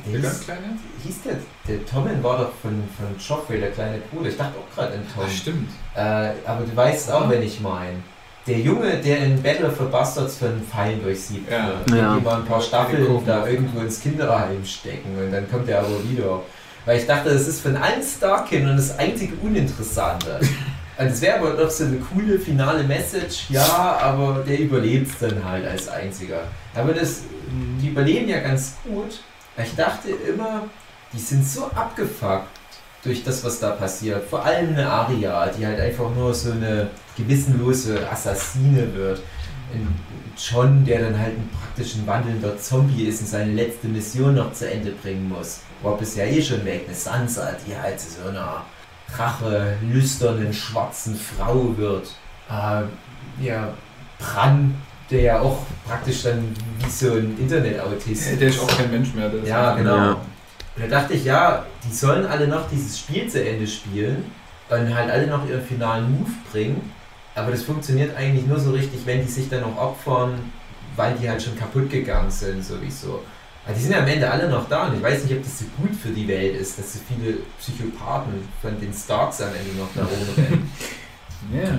der 0.06 0.20
ganz 0.20 0.44
kleine? 0.44 0.78
hieß 1.02 1.22
der, 1.22 1.36
der 1.68 1.86
Tommen 1.86 2.22
war 2.22 2.38
doch 2.38 2.52
von, 2.62 2.82
von 2.96 3.06
Joffrey, 3.18 3.60
der 3.60 3.70
kleine 3.70 3.98
Bruder. 3.98 4.28
Ich 4.28 4.36
dachte 4.36 4.54
auch 4.58 4.74
gerade 4.74 4.94
an 4.94 5.06
Tom. 5.14 5.24
Ach, 5.26 5.30
stimmt. 5.30 5.70
Äh, 5.94 6.32
aber 6.46 6.64
du 6.64 6.74
weißt 6.74 7.10
auch, 7.12 7.28
wenn 7.28 7.42
ich 7.42 7.60
meine. 7.60 7.98
Der 8.46 8.58
Junge, 8.58 8.98
der 8.98 9.18
in 9.20 9.42
Battle 9.42 9.70
for 9.70 9.86
Bastards 9.86 10.36
von 10.36 10.60
Pfeilen 10.62 11.02
durchsiebt 11.02 11.50
Ja. 11.50 11.68
wird. 11.86 11.90
Ja. 11.98 12.16
Die 12.16 12.24
mal 12.24 12.36
ein 12.40 12.44
paar 12.44 12.60
Staffeln 12.60 13.06
da 13.26 13.46
irgendwo 13.46 13.80
ins 13.80 14.00
Kinderheim 14.02 14.62
stecken 14.64 15.16
und 15.18 15.32
dann 15.32 15.50
kommt 15.50 15.68
er 15.68 15.80
aber 15.80 16.02
wieder. 16.08 16.42
Weil 16.84 16.98
ich 16.98 17.06
dachte, 17.06 17.30
das 17.32 17.48
ist 17.48 17.60
von 17.62 17.76
allen 17.76 18.02
Starkindern 18.02 18.76
das 18.76 18.98
einzige 18.98 19.34
Uninteressante. 19.36 20.40
Und 20.96 21.06
es 21.06 21.20
wäre 21.22 21.40
aber 21.40 21.50
doch 21.54 21.68
so 21.70 21.82
eine 21.86 21.96
coole 21.96 22.38
finale 22.38 22.84
Message, 22.84 23.46
ja, 23.48 23.98
aber 24.00 24.44
der 24.46 24.60
überlebt 24.60 25.10
es 25.10 25.18
dann 25.18 25.44
halt 25.44 25.66
als 25.66 25.88
einziger. 25.88 26.42
Aber 26.72 26.92
das, 26.92 27.22
die 27.82 27.88
überleben 27.88 28.28
ja 28.28 28.38
ganz 28.38 28.74
gut. 28.84 29.18
Ich 29.60 29.74
dachte 29.74 30.10
immer, 30.10 30.62
die 31.12 31.18
sind 31.18 31.44
so 31.44 31.64
abgefuckt 31.74 32.46
durch 33.04 33.22
das, 33.22 33.44
was 33.44 33.60
da 33.60 33.70
passiert. 33.70 34.24
Vor 34.28 34.44
allem 34.44 34.70
eine 34.70 34.88
Aria, 34.88 35.46
die 35.48 35.66
halt 35.66 35.78
einfach 35.78 36.10
nur 36.14 36.34
so 36.34 36.52
eine 36.52 36.88
gewissenlose 37.16 38.08
Assassine 38.10 38.92
wird. 38.94 39.20
Ein 39.72 39.94
John, 40.36 40.84
der 40.84 41.02
dann 41.02 41.18
halt 41.18 41.32
ein 41.32 41.48
praktisch 41.50 41.94
ein 41.94 42.06
wandelnder 42.06 42.58
Zombie 42.58 43.04
ist 43.04 43.20
und 43.20 43.28
seine 43.28 43.52
letzte 43.52 43.88
Mission 43.88 44.34
noch 44.34 44.52
zu 44.52 44.70
Ende 44.70 44.90
bringen 44.90 45.28
muss. 45.28 45.60
Rob 45.82 46.00
ist 46.00 46.16
ja 46.16 46.24
eh 46.24 46.42
schon 46.42 46.64
weg. 46.64 46.84
Eine 46.86 46.94
Sansa, 46.94 47.54
die 47.66 47.76
halt 47.76 48.00
zu 48.00 48.22
so 48.22 48.28
einer 48.28 48.64
Rache, 49.16 49.76
lüsternen, 49.82 50.52
schwarzen 50.52 51.14
Frau 51.14 51.76
wird. 51.76 52.08
Äh, 52.48 53.44
ja, 53.44 53.68
Bran, 54.18 54.74
der 55.10 55.20
ja 55.20 55.40
auch 55.40 55.58
praktisch 55.86 56.22
dann 56.22 56.54
wie 56.78 56.90
so 56.90 57.12
ein 57.12 57.36
Internetautist 57.38 58.40
Der 58.40 58.48
ist 58.48 58.60
auch 58.60 58.66
kein 58.66 58.90
Mensch 58.90 59.12
mehr. 59.14 59.28
Der 59.28 59.42
ist 59.42 59.48
Ja, 59.48 59.74
genau. 59.74 59.96
Ja. 59.96 60.16
Und 60.76 60.82
da 60.84 61.00
dachte 61.00 61.14
ich, 61.14 61.24
ja, 61.24 61.64
die 61.84 61.94
sollen 61.94 62.26
alle 62.26 62.48
noch 62.48 62.68
dieses 62.68 62.98
Spiel 62.98 63.28
zu 63.28 63.44
Ende 63.44 63.66
spielen 63.66 64.24
und 64.68 64.94
halt 64.94 65.10
alle 65.10 65.26
noch 65.26 65.48
ihren 65.48 65.62
finalen 65.62 66.10
Move 66.10 66.30
bringen. 66.50 66.92
Aber 67.34 67.50
das 67.50 67.62
funktioniert 67.62 68.16
eigentlich 68.16 68.46
nur 68.46 68.58
so 68.58 68.72
richtig, 68.72 69.00
wenn 69.04 69.22
die 69.22 69.30
sich 69.30 69.48
dann 69.48 69.62
noch 69.62 69.76
opfern, 69.76 70.52
weil 70.96 71.14
die 71.14 71.28
halt 71.28 71.42
schon 71.42 71.56
kaputt 71.56 71.90
gegangen 71.90 72.30
sind, 72.30 72.64
sowieso. 72.64 73.22
Aber 73.64 73.74
die 73.74 73.80
sind 73.80 73.92
ja 73.92 74.00
am 74.00 74.06
Ende 74.06 74.30
alle 74.30 74.48
noch 74.48 74.68
da 74.68 74.88
und 74.88 74.96
ich 74.96 75.02
weiß 75.02 75.24
nicht, 75.24 75.34
ob 75.34 75.42
das 75.42 75.58
so 75.58 75.64
gut 75.78 75.94
für 75.96 76.10
die 76.10 76.28
Welt 76.28 76.56
ist, 76.56 76.78
dass 76.78 76.92
so 76.92 76.98
viele 77.08 77.38
Psychopathen 77.58 78.46
von 78.60 78.78
den 78.78 78.92
Starks 78.92 79.40
am 79.40 79.48
Ende 79.48 79.78
noch 79.78 79.88
da 79.94 80.02
rumrennen. 80.02 80.70
Ja. 81.52 81.78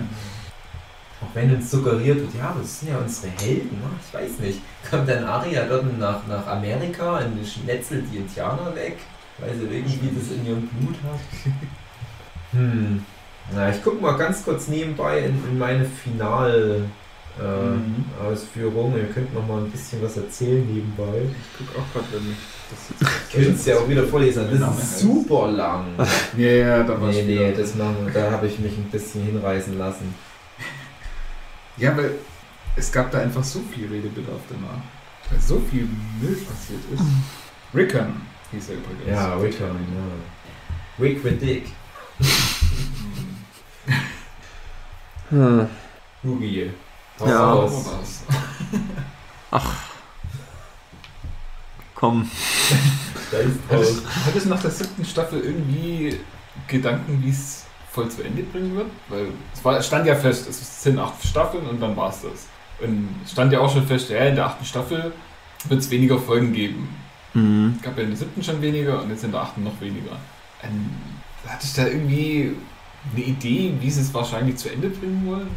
Auch 1.21 1.33
wenn 1.33 1.53
uns 1.55 1.71
suggeriert 1.71 2.17
wird, 2.19 2.35
ja, 2.37 2.53
das 2.59 2.79
sind 2.81 2.89
ja 2.89 2.97
unsere 2.97 3.31
Helden, 3.39 3.77
ne? 3.79 3.89
ich 4.05 4.13
weiß 4.13 4.39
nicht. 4.39 4.59
Kommt 4.89 5.07
dann 5.09 5.23
Arya 5.23 5.65
dort 5.65 5.97
nach, 5.97 6.27
nach 6.27 6.45
Amerika 6.47 7.17
und 7.19 7.45
schnetzelt 7.47 8.03
die 8.11 8.17
Indianer 8.17 8.75
weg, 8.75 8.97
weil 9.39 9.55
sie 9.55 9.63
irgendwie 9.63 10.09
das 10.13 10.31
in 10.37 10.45
ihrem 10.45 10.67
Blut 10.67 10.95
hat? 11.03 11.19
Hm. 12.51 13.03
Na, 13.53 13.69
ich 13.69 13.83
gucke 13.83 14.01
mal 14.01 14.17
ganz 14.17 14.43
kurz 14.43 14.67
nebenbei 14.67 15.19
in, 15.19 15.35
in 15.49 15.57
meine 15.57 15.85
Final 15.85 16.81
äh, 16.81 16.85
Mhm. 17.41 18.05
Ausführung. 18.25 18.95
Ihr 18.95 19.07
könnt 19.13 19.33
noch 19.33 19.45
mal 19.45 19.57
ein 19.61 19.69
bisschen 19.69 20.01
was 20.01 20.15
erzählen 20.15 20.65
nebenbei. 20.73 21.23
Ich 21.27 21.57
guck 21.67 21.81
auch 21.81 21.91
gerade, 21.93 22.05
wenn 22.13 22.31
ich 22.31 22.37
das 22.71 23.35
Ihr 23.37 23.45
könnt 23.45 23.59
es 23.59 23.65
ja 23.65 23.75
auch 23.77 23.89
wieder 23.89 24.03
vorlesen. 24.05 24.45
Name 24.57 24.57
Das 24.79 24.83
ist 24.83 24.95
heißt- 24.95 25.01
super 25.01 25.47
lang. 25.51 25.85
Ja, 26.37 26.47
ja, 26.47 26.83
da 26.83 26.99
war 27.01 27.09
nee, 27.09 27.23
nee, 27.23 27.51
das 27.51 27.75
machen 27.75 27.97
wir, 28.05 28.13
da 28.13 28.31
habe 28.31 28.47
ich 28.47 28.57
mich 28.59 28.77
ein 28.77 28.89
bisschen 28.89 29.23
hinreißen 29.23 29.77
lassen. 29.77 30.15
Ja, 31.77 31.95
weil 31.97 32.11
es 32.75 32.91
gab 32.91 33.11
da 33.11 33.19
einfach 33.19 33.43
so 33.43 33.61
viel 33.73 33.87
Redebedarf 33.87 34.41
danach. 34.49 34.81
Weil 35.29 35.39
so 35.39 35.59
viel 35.69 35.87
Müll 36.21 36.35
passiert 36.35 36.81
ist. 36.93 37.03
Rickon 37.73 38.21
hieß 38.51 38.69
er 38.69 38.75
übrigens. 38.75 39.07
Ja, 39.07 39.35
Rickon, 39.35 39.67
ja. 39.95 41.03
Rick 41.03 41.23
with 41.23 41.39
Dick. 41.39 41.67
Hm. 45.29 45.67
Rugi. 46.23 46.71
Hau 47.19 47.27
Ja. 47.27 47.51
Raus. 47.53 47.85
war's. 49.51 49.73
Komm. 51.95 52.29
Da 53.31 53.37
ist 53.39 54.03
hattest 54.23 54.45
du 54.45 54.49
nach 54.49 54.61
der 54.61 54.69
siebten 54.69 55.03
Staffel 55.03 55.39
irgendwie 55.41 56.19
Gedanken, 56.67 57.23
wie 57.23 57.31
es 57.31 57.64
voll 57.95 58.09
zu 58.09 58.21
Ende 58.23 58.43
bringen 58.43 58.75
wird? 58.75 58.87
Weil 59.07 59.27
es 59.53 59.63
war, 59.63 59.81
stand 59.81 60.05
ja 60.05 60.15
fest, 60.15 60.47
es 60.47 60.83
sind 60.83 60.99
acht 60.99 61.25
Staffeln 61.25 61.65
und 61.65 61.81
dann 61.81 61.95
war 61.95 62.09
es 62.09 62.21
das. 62.21 62.47
Und 62.85 63.07
es 63.23 63.31
stand 63.31 63.53
ja 63.53 63.59
auch 63.59 63.71
schon 63.71 63.87
fest, 63.87 64.09
ja, 64.09 64.19
in 64.25 64.35
der 64.35 64.47
achten 64.47 64.65
Staffel 64.65 65.13
wird 65.69 65.79
es 65.79 65.89
weniger 65.89 66.19
Folgen 66.19 66.53
geben. 66.53 66.89
Mhm. 67.33 67.75
Es 67.77 67.83
gab 67.83 67.97
ja 67.97 68.03
in 68.03 68.09
der 68.09 68.17
siebten 68.17 68.43
schon 68.43 68.61
weniger 68.61 69.01
und 69.01 69.09
jetzt 69.09 69.23
in 69.23 69.31
der 69.31 69.41
achten 69.41 69.63
noch 69.63 69.79
weniger. 69.79 70.17
Ähm, 70.61 70.89
hattest 71.47 71.77
du 71.77 71.81
da 71.81 71.87
irgendwie 71.87 72.55
eine 73.13 73.25
Idee, 73.25 73.73
wie 73.79 73.89
sie 73.89 74.01
es 74.01 74.13
wahrscheinlich 74.13 74.57
zu 74.57 74.69
Ende 74.69 74.89
bringen 74.89 75.25
wollen? 75.25 75.47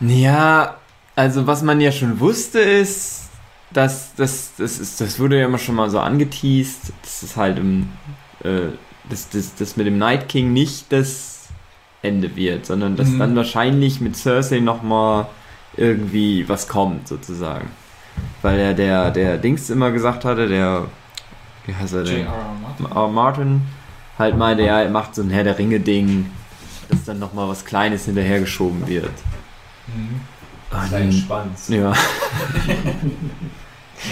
Ja, 0.00 0.76
also 1.16 1.46
was 1.46 1.62
man 1.62 1.80
ja 1.80 1.92
schon 1.92 2.20
wusste 2.20 2.60
ist, 2.60 3.30
dass 3.72 4.14
das, 4.16 4.52
das 4.56 4.78
ist, 4.78 5.00
das 5.00 5.18
wurde 5.18 5.38
ja 5.38 5.46
immer 5.46 5.58
schon 5.58 5.76
mal 5.76 5.90
so 5.90 6.00
angeteased, 6.00 6.92
dass 7.02 7.22
es 7.22 7.36
halt 7.36 7.58
im, 7.58 7.88
äh, 8.42 8.68
dass 9.08 9.28
das, 9.30 9.54
das 9.54 9.76
mit 9.76 9.86
dem 9.86 9.98
Night 9.98 10.28
King 10.28 10.52
nicht 10.52 10.90
das 10.90 11.39
Ende 12.02 12.34
wird, 12.36 12.66
sondern 12.66 12.96
dass 12.96 13.08
Mhm. 13.08 13.18
dann 13.18 13.36
wahrscheinlich 13.36 14.00
mit 14.00 14.16
Cersei 14.16 14.60
nochmal 14.60 15.26
irgendwie 15.76 16.48
was 16.48 16.66
kommt, 16.68 17.08
sozusagen. 17.08 17.68
Weil 18.42 18.58
ja 18.58 18.72
der, 18.72 19.10
der 19.10 19.38
Dings 19.38 19.70
immer 19.70 19.90
gesagt 19.90 20.24
hatte, 20.24 20.48
der, 20.48 20.86
wie 21.66 21.74
heißt 21.74 21.94
er 21.94 22.04
denn? 22.04 22.20
J.R.R. 22.20 22.54
Martin. 22.62 22.86
R. 22.96 23.08
Martin 23.08 23.60
halt 24.18 24.36
meinte, 24.36 24.62
ja, 24.64 24.80
er 24.82 24.90
macht 24.90 25.14
so 25.14 25.22
ein 25.22 25.30
Herr 25.30 25.44
der 25.44 25.58
Ringe-Ding, 25.58 26.26
dass 26.88 27.04
dann 27.04 27.18
nochmal 27.18 27.48
was 27.48 27.64
Kleines 27.64 28.04
hinterhergeschoben 28.06 28.86
wird. 28.88 29.12
Mhm. 29.86 30.20
Kleinen 30.88 31.12
Schwanz. 31.12 31.68
Ja. 31.68 31.92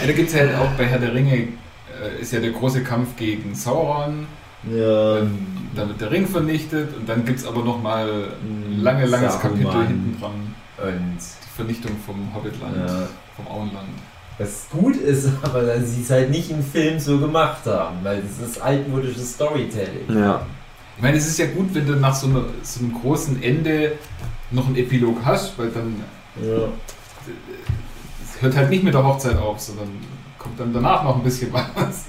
Ja, 0.00 0.06
da 0.06 0.12
gibt 0.12 0.28
es 0.28 0.34
halt 0.36 0.54
auch 0.54 0.68
bei 0.76 0.84
Herr 0.84 0.98
der 0.98 1.14
Ringe, 1.14 1.34
äh, 1.34 2.20
ist 2.20 2.32
ja 2.34 2.40
der 2.40 2.50
große 2.50 2.82
Kampf 2.84 3.16
gegen 3.16 3.54
Sauron. 3.54 4.26
Ja. 4.64 5.16
Dann 5.74 5.88
wird 5.88 6.00
der 6.00 6.10
Ring 6.10 6.26
vernichtet 6.26 6.96
und 6.96 7.08
dann 7.08 7.24
gibt 7.24 7.38
es 7.38 7.46
aber 7.46 7.62
nochmal 7.62 8.08
ein 8.42 8.76
Mhm. 8.78 8.82
lange, 8.82 9.06
langes 9.06 9.34
Saruman. 9.34 9.62
Kapitel 9.62 9.86
hinten 9.86 10.20
dran. 10.20 10.54
Und 10.82 11.18
Die 11.18 11.56
Vernichtung 11.56 11.92
vom 12.06 12.34
Hobbitland, 12.34 12.76
ja. 12.76 13.08
vom 13.36 13.46
Auenland. 13.48 13.88
was 14.38 14.66
gut 14.70 14.94
ist, 14.96 15.28
aber 15.42 15.62
dass 15.62 15.90
sie 15.94 16.02
es 16.02 16.10
halt 16.10 16.30
nicht 16.30 16.50
im 16.50 16.62
Film 16.62 16.98
so 17.00 17.18
gemacht 17.18 17.66
haben, 17.66 17.96
weil 18.04 18.22
das 18.22 18.48
ist 18.48 18.60
altmodisches 18.60 19.34
Storytelling. 19.34 20.06
Ja. 20.08 20.42
Ich 20.96 21.02
meine, 21.02 21.16
es 21.16 21.26
ist 21.26 21.38
ja 21.38 21.46
gut, 21.46 21.74
wenn 21.74 21.86
du 21.86 21.94
nach 21.96 22.14
so, 22.14 22.28
einer, 22.28 22.44
so 22.62 22.80
einem 22.80 22.94
großen 23.00 23.42
Ende 23.42 23.92
noch 24.52 24.66
einen 24.66 24.76
Epilog 24.76 25.18
hast, 25.24 25.58
weil 25.58 25.70
dann 25.70 25.96
Ja. 26.40 26.68
es 28.22 28.40
hört 28.42 28.56
halt 28.56 28.70
nicht 28.70 28.84
mit 28.84 28.94
der 28.94 29.04
Hochzeit 29.04 29.36
auf, 29.36 29.58
sondern 29.60 29.88
kommt 30.38 30.58
dann 30.60 30.72
danach 30.72 31.02
noch 31.04 31.16
ein 31.16 31.22
bisschen 31.22 31.52
was. 31.74 32.06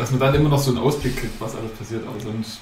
Dass 0.00 0.10
man 0.12 0.20
dann 0.20 0.34
immer 0.34 0.48
noch 0.48 0.58
so 0.58 0.70
einen 0.70 0.80
Ausblick 0.80 1.14
kriegt, 1.16 1.38
was 1.40 1.54
alles 1.54 1.72
passiert, 1.72 2.02
aber 2.06 2.18
sonst. 2.18 2.60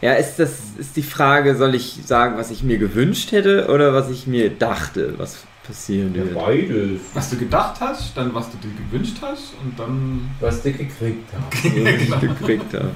Ja, 0.00 0.12
ist 0.14 0.36
das 0.36 0.50
ist 0.78 0.96
die 0.96 1.02
Frage, 1.02 1.56
soll 1.56 1.74
ich 1.74 1.98
sagen, 2.06 2.36
was 2.38 2.50
ich 2.52 2.62
mir 2.62 2.78
gewünscht 2.78 3.32
hätte 3.32 3.66
oder 3.68 3.92
was 3.94 4.10
ich 4.10 4.26
mir 4.28 4.48
dachte, 4.50 5.14
was 5.18 5.38
passieren 5.66 6.14
Ja, 6.14 6.24
wird? 6.24 6.34
beides. 6.34 7.00
Was 7.14 7.30
du 7.30 7.36
gedacht 7.36 7.80
hast, 7.80 8.16
dann 8.16 8.32
was 8.34 8.46
du 8.50 8.56
dir 8.58 8.72
gewünscht 8.74 9.16
hast 9.20 9.54
und 9.62 9.78
dann. 9.78 10.30
Was 10.40 10.62
du 10.62 10.72
gekriegt 10.72 11.28
hast. 11.32 11.64
Was 11.64 12.22
ich 12.22 12.38
gekriegt 12.38 12.74
habe. 12.74 12.90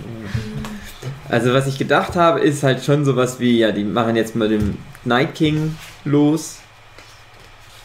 Also 1.29 1.53
was 1.53 1.67
ich 1.67 1.77
gedacht 1.79 2.15
habe, 2.15 2.41
ist 2.41 2.63
halt 2.63 2.85
schon 2.85 3.05
sowas 3.05 3.41
wie, 3.41 3.59
ja, 3.59 3.73
die 3.73 3.85
machen 3.85 4.15
jetzt 4.17 4.37
mal 4.37 4.49
den 4.49 4.79
Night 5.05 5.35
King 5.35 5.77
los 6.05 6.59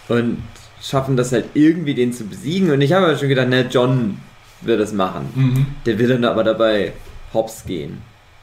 und 0.09 0.37
schaffen 0.81 1.17
das 1.17 1.31
halt 1.31 1.45
irgendwie 1.55 1.93
den 1.95 2.13
zu 2.13 2.23
besiegen. 2.25 2.71
Und 2.71 2.81
ich 2.81 2.93
habe 2.93 3.07
halt 3.07 3.19
schon 3.19 3.29
gedacht, 3.29 3.49
ne, 3.49 3.67
John 3.69 4.17
wird 4.61 4.79
das 4.79 4.93
machen. 4.93 5.29
Mhm. 5.35 5.65
Der 5.85 5.97
wird 5.99 6.11
dann 6.11 6.25
aber 6.25 6.43
dabei 6.43 6.93
hops 7.33 7.65
gehen. 7.65 8.01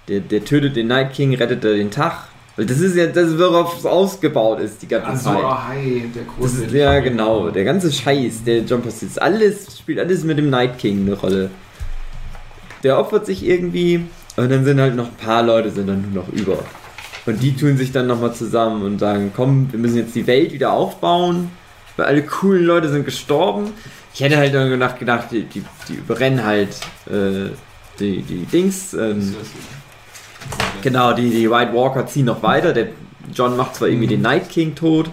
Der, 0.08 0.20
der 0.20 0.44
tötet 0.44 0.76
den 0.76 0.86
Night 0.88 1.12
King, 1.12 1.34
rettet 1.34 1.64
er 1.64 1.74
den 1.74 1.90
Tag. 1.90 2.28
Weil 2.56 2.66
das 2.66 2.80
ist 2.80 2.96
ja 2.96 3.06
das, 3.06 3.38
worauf 3.38 3.78
es 3.78 3.86
ausgebaut 3.86 4.58
ist, 4.60 4.82
die 4.82 4.88
ganze 4.88 5.08
Also, 5.10 5.30
Zeit. 5.30 5.44
hi, 5.68 6.10
der 6.14 6.24
große. 6.24 6.64
ist, 6.64 6.72
ja, 6.72 6.98
genau. 6.98 7.50
Der 7.50 7.64
ganze 7.64 7.92
Scheiß, 7.92 8.42
der 8.44 8.62
passiert. 8.62 9.10
ist 9.12 9.22
Alles 9.22 9.78
spielt 9.78 10.00
alles 10.00 10.24
mit 10.24 10.38
dem 10.38 10.50
Night 10.50 10.76
King 10.78 11.02
eine 11.06 11.14
Rolle. 11.14 11.50
Der 12.82 12.98
opfert 12.98 13.26
sich 13.26 13.44
irgendwie 13.46 14.06
und 14.36 14.50
dann 14.50 14.64
sind 14.64 14.80
halt 14.80 14.96
noch 14.96 15.06
ein 15.06 15.14
paar 15.16 15.42
Leute 15.42 15.70
sind 15.70 15.86
dann 15.88 16.12
nur 16.12 16.24
noch 16.24 16.32
über. 16.32 16.58
Und 17.26 17.42
die 17.42 17.54
tun 17.54 17.76
sich 17.76 17.92
dann 17.92 18.06
nochmal 18.06 18.34
zusammen 18.34 18.82
und 18.82 18.98
sagen, 18.98 19.32
komm, 19.36 19.70
wir 19.70 19.78
müssen 19.78 19.96
jetzt 19.98 20.14
die 20.14 20.26
Welt 20.26 20.52
wieder 20.52 20.72
aufbauen, 20.72 21.50
weil 21.96 22.06
alle 22.06 22.22
coolen 22.22 22.64
Leute 22.64 22.88
sind 22.88 23.04
gestorben. 23.04 23.72
Ich 24.18 24.24
hätte 24.24 24.36
halt 24.36 24.52
dann 24.52 24.68
gedacht, 24.68 24.98
gedacht 24.98 25.28
die, 25.30 25.42
die, 25.44 25.62
die 25.88 25.94
überrennen 25.94 26.44
halt 26.44 26.70
äh, 27.06 27.50
die, 28.00 28.22
die 28.22 28.46
Dings. 28.46 28.92
Ähm, 28.94 29.36
Genau, 30.82 31.12
die, 31.12 31.30
die 31.30 31.48
White 31.50 31.72
Walker 31.72 32.04
ziehen 32.06 32.26
noch 32.26 32.42
weiter. 32.42 32.72
Der 32.72 32.88
John 33.32 33.56
macht 33.56 33.76
zwar 33.76 33.88
irgendwie 33.88 34.06
Mhm. 34.06 34.10
den 34.10 34.22
Night 34.22 34.48
King 34.48 34.74
tot, 34.74 35.08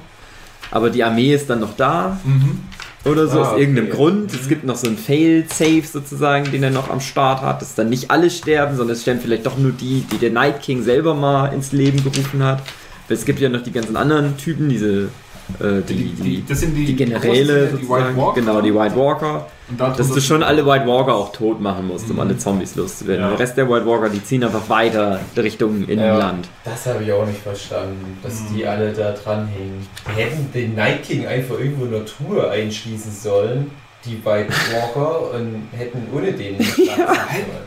aber 0.72 0.90
die 0.90 1.04
Armee 1.04 1.34
ist 1.34 1.50
dann 1.50 1.60
noch 1.60 1.76
da 1.76 2.20
Mhm. 2.24 2.60
oder 3.04 3.28
so 3.28 3.42
Ah, 3.44 3.52
aus 3.52 3.60
irgendeinem 3.60 3.88
okay. 3.90 3.96
Grund. 3.96 4.34
Es 4.34 4.48
gibt 4.48 4.64
noch 4.64 4.76
so 4.76 4.88
einen 4.88 4.98
Fail-Safe 4.98 5.84
sozusagen, 5.84 6.52
den 6.52 6.64
er 6.64 6.72
noch 6.72 6.90
am 6.90 7.00
Start 7.02 7.42
hat, 7.42 7.62
dass 7.62 7.76
dann 7.76 7.90
nicht 7.90 8.10
alle 8.12 8.30
sterben, 8.32 8.76
sondern 8.76 8.96
es 8.96 9.02
sterben 9.04 9.20
vielleicht 9.22 9.46
doch 9.46 9.58
nur 9.58 9.72
die, 9.72 10.02
die 10.12 10.18
der 10.18 10.32
Night 10.32 10.62
King 10.62 10.82
selber 10.84 11.14
mal 11.14 11.48
ins 11.54 11.72
Leben 11.72 12.04
gerufen 12.04 12.44
hat. 12.44 12.64
Weil 13.08 13.18
es 13.18 13.26
gibt 13.26 13.40
ja 13.40 13.50
noch 13.50 13.62
die 13.62 13.72
ganzen 13.72 13.98
anderen 13.98 14.36
Typen, 14.38 14.68
diese 14.70 15.10
äh, 15.60 15.82
die, 15.88 15.94
die, 15.94 16.24
die, 16.24 16.46
das 16.48 16.60
sind 16.62 16.76
die, 16.76 16.86
die 16.86 16.96
Generäle 16.96 17.66
ja 17.72 17.78
die. 17.78 17.88
White 17.90 18.16
Walker. 18.18 18.40
Genau, 18.42 18.62
die 18.62 18.74
White 18.74 18.96
Walker. 18.96 19.48
Dass 19.78 20.12
du 20.12 20.22
schon 20.22 20.44
alle 20.44 20.64
White 20.66 20.86
Walker 20.86 21.14
auch 21.16 21.32
tot 21.32 21.60
machen 21.60 21.88
musst, 21.88 22.08
um 22.10 22.16
Mhm. 22.16 22.22
alle 22.22 22.38
Zombies 22.38 22.76
loszuwerden. 22.76 23.24
Ja. 23.24 23.30
Der 23.32 23.40
Rest 23.40 23.58
der 23.58 23.68
White 23.70 23.86
Walker, 23.86 24.10
die 24.10 24.24
ziehen 24.24 24.44
einfach 24.44 24.68
weiter 24.70 25.20
Richtung 25.38 25.88
Inland. 25.88 26.48
Das 26.64 26.86
habe 26.86 27.04
ich 27.04 27.12
auch 27.12 27.26
nicht 27.26 27.40
verstanden, 27.42 28.18
dass 28.22 28.42
Mhm. 28.42 28.56
die 28.56 28.66
alle 28.68 28.92
da 28.94 29.12
dranhängen. 29.14 29.88
Die 30.08 30.22
hätten 30.22 30.52
den 30.54 30.76
Night 30.76 31.04
King 31.04 31.26
einfach 31.26 31.58
irgendwo 31.60 31.86
in 31.86 31.92
der 31.92 32.06
Truhe 32.06 32.48
einschließen 32.50 33.12
sollen, 33.12 33.72
die 34.06 34.24
White 34.24 34.54
Walker, 34.72 35.32
und 35.36 35.68
hätten 35.76 36.08
ohne 36.16 36.32
den 36.32 36.58
sollen. 36.62 36.88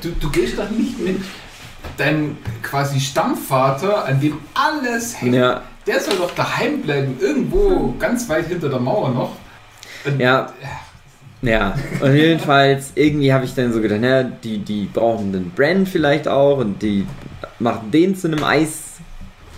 du, 0.01 0.11
du 0.21 0.31
gehst 0.31 0.57
doch 0.59 0.71
nicht 0.71 1.01
mit 1.01 1.17
deinem 1.97 2.37
quasi 2.63 3.01
Stammvater, 3.01 4.05
an 4.05 4.21
dem 4.21 4.39
alles 4.55 5.21
hängt. 5.21 5.35
Ja, 5.35 5.63
Der 5.89 5.99
soll 6.01 6.17
doch 6.17 6.35
daheim 6.35 6.83
bleiben, 6.83 7.17
irgendwo 7.19 7.95
ganz 7.99 8.29
weit 8.29 8.47
hinter 8.47 8.69
der 8.69 8.79
Mauer 8.79 9.09
noch. 9.09 9.33
Und 10.05 10.21
ja. 10.21 10.53
Ja, 11.41 11.75
und 12.01 12.15
jedenfalls, 12.17 12.91
irgendwie 12.97 13.33
habe 13.33 13.45
ich 13.45 13.55
dann 13.55 13.73
so 13.73 13.81
gedacht, 13.81 14.01
naja, 14.01 14.25
die, 14.25 14.59
die 14.59 14.89
brauchen 14.93 15.33
den 15.33 15.51
Brand 15.53 15.89
vielleicht 15.89 16.27
auch 16.27 16.59
und 16.59 16.83
die 16.83 17.07
machen 17.61 17.93
den 17.93 18.17
zu 18.17 18.27
einem 18.27 18.43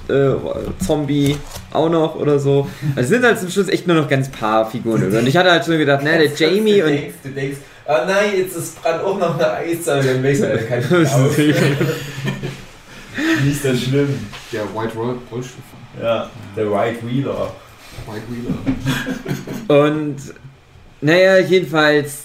Eis-Zombie 0.06 0.18
auch 1.72 1.88
noch 1.88 2.16
oder 2.16 2.38
so. 2.38 2.68
Also 2.94 3.00
es 3.00 3.08
sind 3.08 3.24
halt 3.24 3.40
zum 3.40 3.48
Schluss 3.48 3.68
echt 3.68 3.86
nur 3.86 3.96
noch 3.96 4.08
ganz 4.08 4.28
paar 4.28 4.70
Figuren. 4.70 5.02
Und 5.04 5.26
ich 5.26 5.36
hatte 5.36 5.50
halt 5.50 5.64
schon 5.64 5.78
gedacht, 5.78 6.04
naja, 6.04 6.18
der 6.18 6.34
Jamie 6.34 6.80
du 6.80 6.84
und 6.84 6.92
denkst, 6.92 7.14
du 7.22 7.30
denkst, 7.30 7.58
ah 7.86 8.04
nein, 8.06 8.32
jetzt 8.36 8.56
ist 8.56 8.82
gerade 8.82 9.02
auch 9.02 9.18
noch 9.18 9.38
eine 9.40 9.64
dann 9.84 10.22
wächst 10.22 10.42
er 10.42 10.58
kein 10.58 10.84
Das 10.88 11.14
auf. 11.14 11.38
ist 11.38 11.56
Nicht 13.44 13.62
so 13.62 13.74
schlimm. 13.74 14.18
Der 14.52 14.64
White 14.74 14.94
Roll 14.94 15.16
Rollstuhlfahrer. 15.30 15.69
Ja, 16.00 16.30
der 16.56 16.70
White 16.70 17.06
Wheeler. 17.06 17.52
White 18.06 18.24
Wheeler. 18.28 19.84
Und 19.86 20.16
naja, 21.00 21.38
jedenfalls, 21.38 22.24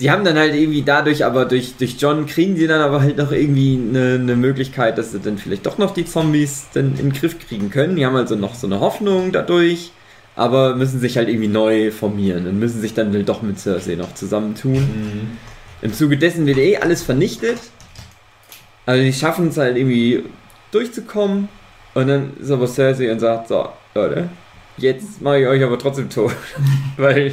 die 0.00 0.10
haben 0.10 0.24
dann 0.24 0.36
halt 0.36 0.54
irgendwie 0.54 0.82
dadurch, 0.82 1.24
aber 1.24 1.44
durch, 1.44 1.76
durch 1.76 1.96
John 1.98 2.26
kriegen 2.26 2.54
die 2.54 2.66
dann 2.66 2.80
aber 2.80 3.00
halt 3.00 3.16
noch 3.16 3.32
irgendwie 3.32 3.78
eine, 3.78 4.14
eine 4.14 4.36
Möglichkeit, 4.36 4.98
dass 4.98 5.12
sie 5.12 5.20
dann 5.20 5.38
vielleicht 5.38 5.66
doch 5.66 5.78
noch 5.78 5.94
die 5.94 6.04
Zombies 6.04 6.66
dann 6.74 6.90
in 6.90 7.10
den 7.10 7.12
Griff 7.12 7.38
kriegen 7.38 7.70
können. 7.70 7.96
Die 7.96 8.04
haben 8.04 8.16
also 8.16 8.36
noch 8.36 8.54
so 8.54 8.66
eine 8.66 8.80
Hoffnung 8.80 9.32
dadurch, 9.32 9.92
aber 10.34 10.76
müssen 10.76 11.00
sich 11.00 11.16
halt 11.16 11.28
irgendwie 11.28 11.48
neu 11.48 11.90
formieren 11.90 12.46
und 12.46 12.58
müssen 12.58 12.80
sich 12.80 12.94
dann 12.94 13.12
halt 13.12 13.28
doch 13.28 13.42
mit 13.42 13.58
Cersei 13.58 13.94
noch 13.94 14.14
zusammentun. 14.14 14.74
Mhm. 14.74 15.38
Im 15.82 15.92
Zuge 15.92 16.16
dessen 16.16 16.46
wird 16.46 16.58
eh 16.58 16.78
alles 16.78 17.02
vernichtet. 17.02 17.58
Also 18.86 19.02
die 19.02 19.12
schaffen 19.12 19.48
es 19.48 19.56
halt 19.56 19.76
irgendwie 19.76 20.24
durchzukommen. 20.70 21.48
Und 21.96 22.08
dann 22.08 22.32
ist 22.38 22.50
aber 22.50 22.66
Cersei 22.66 23.10
und 23.10 23.20
sagt, 23.20 23.48
so, 23.48 23.68
Leute, 23.94 24.28
jetzt 24.76 25.22
mache 25.22 25.40
ich 25.40 25.46
euch 25.46 25.62
aber 25.64 25.78
trotzdem 25.78 26.10
tot. 26.10 26.32
Weil, 26.98 27.32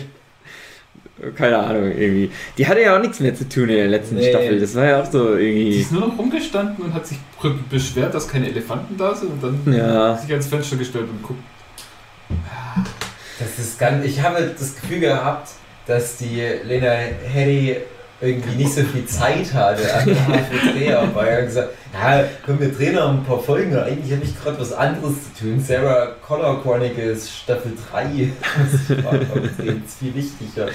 keine 1.36 1.58
Ahnung, 1.60 1.92
irgendwie. 1.92 2.32
Die 2.58 2.66
hatte 2.66 2.82
ja 2.82 2.96
auch 2.96 3.02
nichts 3.02 3.20
mehr 3.20 3.36
zu 3.36 3.48
tun 3.50 3.64
in 3.70 3.76
der 3.76 3.88
letzten 3.90 4.16
Nee. 4.16 4.30
Staffel. 4.30 4.60
Das 4.60 4.74
war 4.76 4.86
ja 4.86 5.02
auch 5.02 5.12
so 5.12 5.36
Die 5.36 5.44
irgendwie. 5.44 5.80
ist 5.82 5.92
nur 5.92 6.08
noch 6.08 6.18
rumgestanden 6.18 6.86
und 6.86 6.94
hat 6.94 7.06
sich 7.06 7.18
beschwert, 7.70 8.14
dass 8.14 8.28
keine 8.28 8.48
Elefanten 8.50 8.98
da 8.98 9.14
sind 9.14 9.32
und 9.32 9.44
dann 9.66 9.74
Ja. 9.74 10.16
sich 10.18 10.32
ans 10.32 10.48
Fenster 10.48 10.78
gestellt 10.78 11.08
und 11.12 11.22
guckt. 11.22 11.40
Das 13.40 13.60
ist 13.60 13.78
ganz, 13.80 14.06
ich 14.06 14.22
habe 14.22 14.50
das 14.58 14.76
Gefühl 14.80 15.00
gehabt, 15.02 15.50
dass 15.86 16.18
die 16.18 16.42
Lena 16.66 16.92
Headey 16.92 17.78
irgendwie 18.24 18.56
nicht 18.64 18.74
so 18.74 18.82
viel 18.84 19.06
Zeit 19.06 19.54
hatte 19.54 19.94
an 19.94 20.06
für 20.06 20.72
Dreharbeiten. 20.72 21.28
Er 21.28 21.38
hat 21.38 21.46
gesagt, 21.46 21.70
ja, 21.94 22.24
komm, 22.46 22.60
wir 22.60 22.72
drehen 22.72 22.96
noch 22.96 23.10
ein 23.10 23.24
paar 23.24 23.40
Folgen. 23.40 23.76
Eigentlich 23.76 24.14
habe 24.14 24.24
ich 24.24 24.40
gerade 24.42 24.60
was 24.60 24.72
anderes 24.72 25.16
zu 25.36 25.44
tun. 25.44 25.60
Sarah 25.60 26.16
Connor 26.26 26.62
Chronicles 26.62 27.30
Staffel 27.30 27.74
3. 27.92 28.32
Das 28.88 29.04
war 29.04 29.14
jetzt 29.66 30.00
viel 30.00 30.16
wichtiger. 30.16 30.68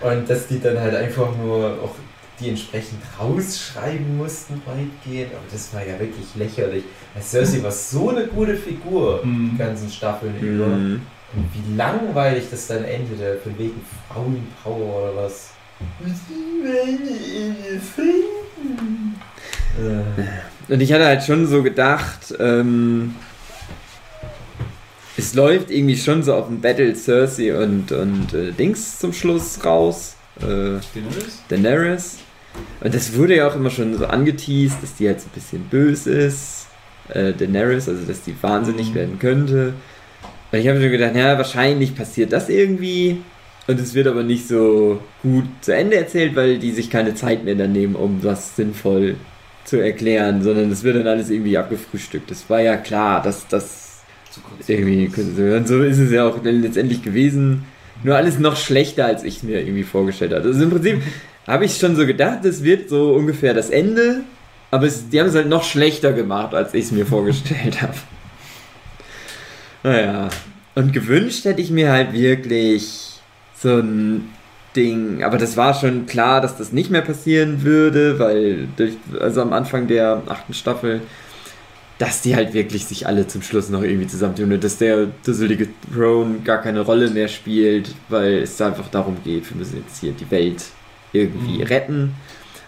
Und 0.00 0.28
dass 0.28 0.46
die 0.46 0.60
dann 0.60 0.80
halt 0.80 0.94
einfach 0.94 1.36
nur 1.36 1.78
auch 1.82 1.94
die 2.40 2.48
entsprechend 2.48 3.00
rausschreiben 3.20 4.16
mussten 4.16 4.60
weitgehend. 4.66 5.32
Aber 5.34 5.44
das 5.50 5.72
war 5.72 5.86
ja 5.86 5.98
wirklich 6.00 6.26
lächerlich. 6.34 6.84
Weil 7.12 7.22
Cersei 7.22 7.62
war 7.62 7.70
so 7.70 8.10
eine 8.10 8.26
gute 8.26 8.56
Figur, 8.56 9.20
die 9.22 9.56
ganzen 9.56 9.90
Staffeln 9.90 10.36
über. 10.40 10.66
Mhm. 10.66 11.02
Und 11.34 11.48
wie 11.52 11.76
langweilig 11.76 12.44
das 12.50 12.68
dann 12.68 12.84
endete, 12.84 13.38
von 13.42 13.58
wegen 13.58 13.80
Frauenpower 14.08 15.02
oder 15.02 15.24
was. 15.24 15.53
Äh, 19.78 20.72
Und 20.72 20.80
ich 20.80 20.92
hatte 20.92 21.04
halt 21.06 21.22
schon 21.24 21.46
so 21.46 21.62
gedacht, 21.62 22.34
ähm, 22.38 23.14
es 25.16 25.34
läuft 25.34 25.70
irgendwie 25.70 25.96
schon 25.96 26.22
so 26.22 26.34
auf 26.34 26.48
ein 26.48 26.60
Battle 26.60 26.94
Cersei 26.94 27.56
und, 27.56 27.92
und 27.92 28.34
äh, 28.34 28.52
Dings 28.52 28.98
zum 28.98 29.12
Schluss 29.12 29.64
raus. 29.64 30.16
Äh, 30.40 30.44
Daenerys? 30.44 31.42
Daenerys. 31.48 32.16
Und 32.80 32.94
das 32.94 33.14
wurde 33.14 33.36
ja 33.36 33.48
auch 33.48 33.54
immer 33.56 33.70
schon 33.70 33.96
so 33.96 34.06
angeteased, 34.06 34.82
dass 34.82 34.94
die 34.96 35.06
halt 35.08 35.20
so 35.20 35.26
ein 35.26 35.34
bisschen 35.34 35.64
böse 35.64 36.10
ist. 36.12 36.66
Äh, 37.08 37.32
Daenerys, 37.32 37.88
also 37.88 38.04
dass 38.04 38.22
die 38.22 38.34
wahnsinnig 38.42 38.90
Mhm. 38.90 38.94
werden 38.94 39.18
könnte. 39.18 39.74
Und 40.50 40.58
ich 40.58 40.68
habe 40.68 40.80
schon 40.80 40.90
gedacht, 40.90 41.14
ja, 41.16 41.36
wahrscheinlich 41.36 41.94
passiert 41.94 42.32
das 42.32 42.48
irgendwie. 42.48 43.22
Und 43.66 43.80
es 43.80 43.94
wird 43.94 44.06
aber 44.06 44.22
nicht 44.22 44.46
so 44.46 45.00
gut 45.22 45.44
zu 45.62 45.74
Ende 45.74 45.96
erzählt, 45.96 46.36
weil 46.36 46.58
die 46.58 46.72
sich 46.72 46.90
keine 46.90 47.14
Zeit 47.14 47.44
mehr 47.44 47.54
dann 47.54 47.72
nehmen, 47.72 47.96
um 47.96 48.20
das 48.20 48.56
sinnvoll 48.56 49.16
zu 49.64 49.78
erklären, 49.78 50.42
sondern 50.42 50.70
es 50.70 50.82
wird 50.82 50.96
dann 50.96 51.06
alles 51.06 51.30
irgendwie 51.30 51.56
abgefrühstückt. 51.56 52.30
Das 52.30 52.48
war 52.50 52.60
ja 52.60 52.76
klar, 52.76 53.22
dass 53.22 53.48
das 53.48 53.84
irgendwie 54.66 55.06
und 55.06 55.68
so 55.68 55.82
ist 55.82 55.98
es 55.98 56.10
ja 56.10 56.28
auch 56.28 56.42
letztendlich 56.42 57.02
gewesen. 57.02 57.64
Nur 58.02 58.16
alles 58.16 58.38
noch 58.38 58.56
schlechter, 58.56 59.06
als 59.06 59.22
ich 59.22 59.36
es 59.36 59.42
mir 59.42 59.60
irgendwie 59.60 59.84
vorgestellt 59.84 60.32
hatte. 60.32 60.48
Also 60.48 60.62
im 60.62 60.70
Prinzip 60.70 61.00
habe 61.46 61.64
ich 61.64 61.76
schon 61.76 61.96
so 61.96 62.06
gedacht, 62.06 62.44
es 62.44 62.62
wird 62.62 62.88
so 62.88 63.14
ungefähr 63.14 63.54
das 63.54 63.70
Ende, 63.70 64.22
aber 64.70 64.86
es, 64.86 65.08
die 65.08 65.20
haben 65.20 65.28
es 65.28 65.34
halt 65.34 65.48
noch 65.48 65.64
schlechter 65.64 66.12
gemacht, 66.12 66.54
als 66.54 66.74
ich 66.74 66.86
es 66.86 66.92
mir 66.92 67.06
vorgestellt 67.06 67.80
habe. 67.82 67.94
Naja, 69.82 70.28
und 70.74 70.92
gewünscht 70.92 71.44
hätte 71.44 71.60
ich 71.60 71.70
mir 71.70 71.92
halt 71.92 72.12
wirklich 72.12 73.13
so 73.64 73.78
ein 73.78 74.28
Ding, 74.76 75.24
aber 75.24 75.38
das 75.38 75.56
war 75.56 75.74
schon 75.74 76.06
klar, 76.06 76.40
dass 76.40 76.56
das 76.56 76.72
nicht 76.72 76.90
mehr 76.90 77.02
passieren 77.02 77.62
würde, 77.62 78.18
weil 78.18 78.68
durch, 78.76 78.94
also 79.20 79.42
am 79.42 79.52
Anfang 79.52 79.88
der 79.88 80.22
achten 80.28 80.54
Staffel 80.54 81.00
dass 81.98 82.22
die 82.22 82.34
halt 82.34 82.54
wirklich 82.54 82.86
sich 82.86 83.06
alle 83.06 83.28
zum 83.28 83.40
Schluss 83.40 83.70
noch 83.70 83.82
irgendwie 83.82 84.08
zusammentun 84.08 84.52
und 84.52 84.64
dass 84.64 84.78
der 84.78 85.06
dusselige 85.24 85.68
Throne 85.92 86.40
gar 86.44 86.58
keine 86.58 86.80
Rolle 86.80 87.08
mehr 87.08 87.28
spielt, 87.28 87.94
weil 88.08 88.38
es 88.42 88.60
einfach 88.60 88.88
darum 88.88 89.18
geht, 89.22 89.48
wir 89.48 89.56
müssen 89.56 89.76
jetzt 89.76 90.00
hier 90.00 90.12
die 90.12 90.28
Welt 90.30 90.64
irgendwie 91.12 91.58
Mhm. 91.58 91.62
retten. 91.62 92.14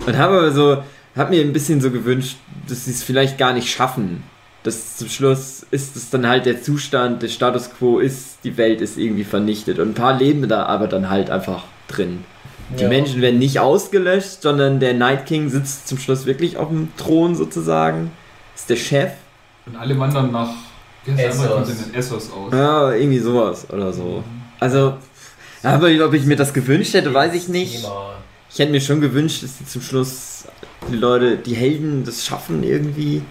Und 0.07 0.17
habe 0.17 0.39
aber 0.39 0.53
so, 0.53 0.83
habe 1.17 1.31
mir 1.35 1.41
ein 1.43 1.53
bisschen 1.53 1.81
so 1.81 1.91
gewünscht, 1.91 2.37
dass 2.69 2.85
sie 2.85 2.93
es 2.93 3.03
vielleicht 3.03 3.37
gar 3.37 3.53
nicht 3.53 3.69
schaffen. 3.69 4.23
Dass 4.67 4.97
zum 4.97 5.09
Schluss 5.09 5.65
ist 5.71 5.95
es 5.95 6.11
dann 6.11 6.27
halt 6.27 6.45
der 6.45 6.61
Zustand, 6.61 7.23
der 7.23 7.29
Status 7.29 7.71
quo 7.71 8.01
ist, 8.01 8.39
die 8.43 8.57
Welt 8.57 8.81
ist 8.81 8.99
irgendwie 8.99 9.23
vernichtet. 9.23 9.79
Und 9.79 9.91
ein 9.91 9.95
paar 9.95 10.19
leben 10.19 10.49
da 10.49 10.67
aber 10.67 10.89
dann 10.89 11.09
halt 11.09 11.31
einfach 11.31 11.63
drin. 11.87 12.25
Die 12.77 12.83
ja. 12.83 12.89
Menschen 12.89 13.21
werden 13.23 13.39
nicht 13.39 13.61
ausgelöscht, 13.61 14.43
sondern 14.43 14.81
der 14.81 14.95
Night 14.95 15.27
King 15.27 15.51
sitzt 15.51 15.87
zum 15.87 15.99
Schluss 15.99 16.27
wirklich 16.27 16.57
auf 16.57 16.67
dem 16.67 16.89
Thron 16.97 17.37
sozusagen. 17.37 18.11
Ist 18.57 18.69
der 18.69 18.75
Chef. 18.75 19.13
Und 19.67 19.77
alle 19.77 19.97
wandern 19.97 20.33
nach 20.33 20.51
Essos. 21.93 22.33
Aus. 22.33 22.53
Ja, 22.53 22.91
irgendwie 22.91 23.21
sowas 23.21 23.71
oder 23.71 23.93
so. 23.93 24.25
Also, 24.59 24.95
aber 25.63 25.89
ob 26.05 26.13
ich 26.13 26.27
mir 26.27 26.35
das 26.35 26.53
gewünscht 26.53 26.93
hätte, 26.95 27.15
weiß 27.15 27.35
ich 27.35 27.47
nicht. 27.47 27.87
Ich 28.51 28.59
hätte 28.59 28.73
mir 28.73 28.81
schon 28.81 29.01
gewünscht, 29.01 29.45
dass 29.45 29.59
die 29.59 29.67
zum 29.67 29.83
Schluss 29.83 30.47
die 30.91 30.97
Leute, 30.97 31.37
die 31.37 31.55
Helden 31.55 32.05
das 32.05 32.27
schaffen 32.27 32.65
irgendwie. 32.65 33.23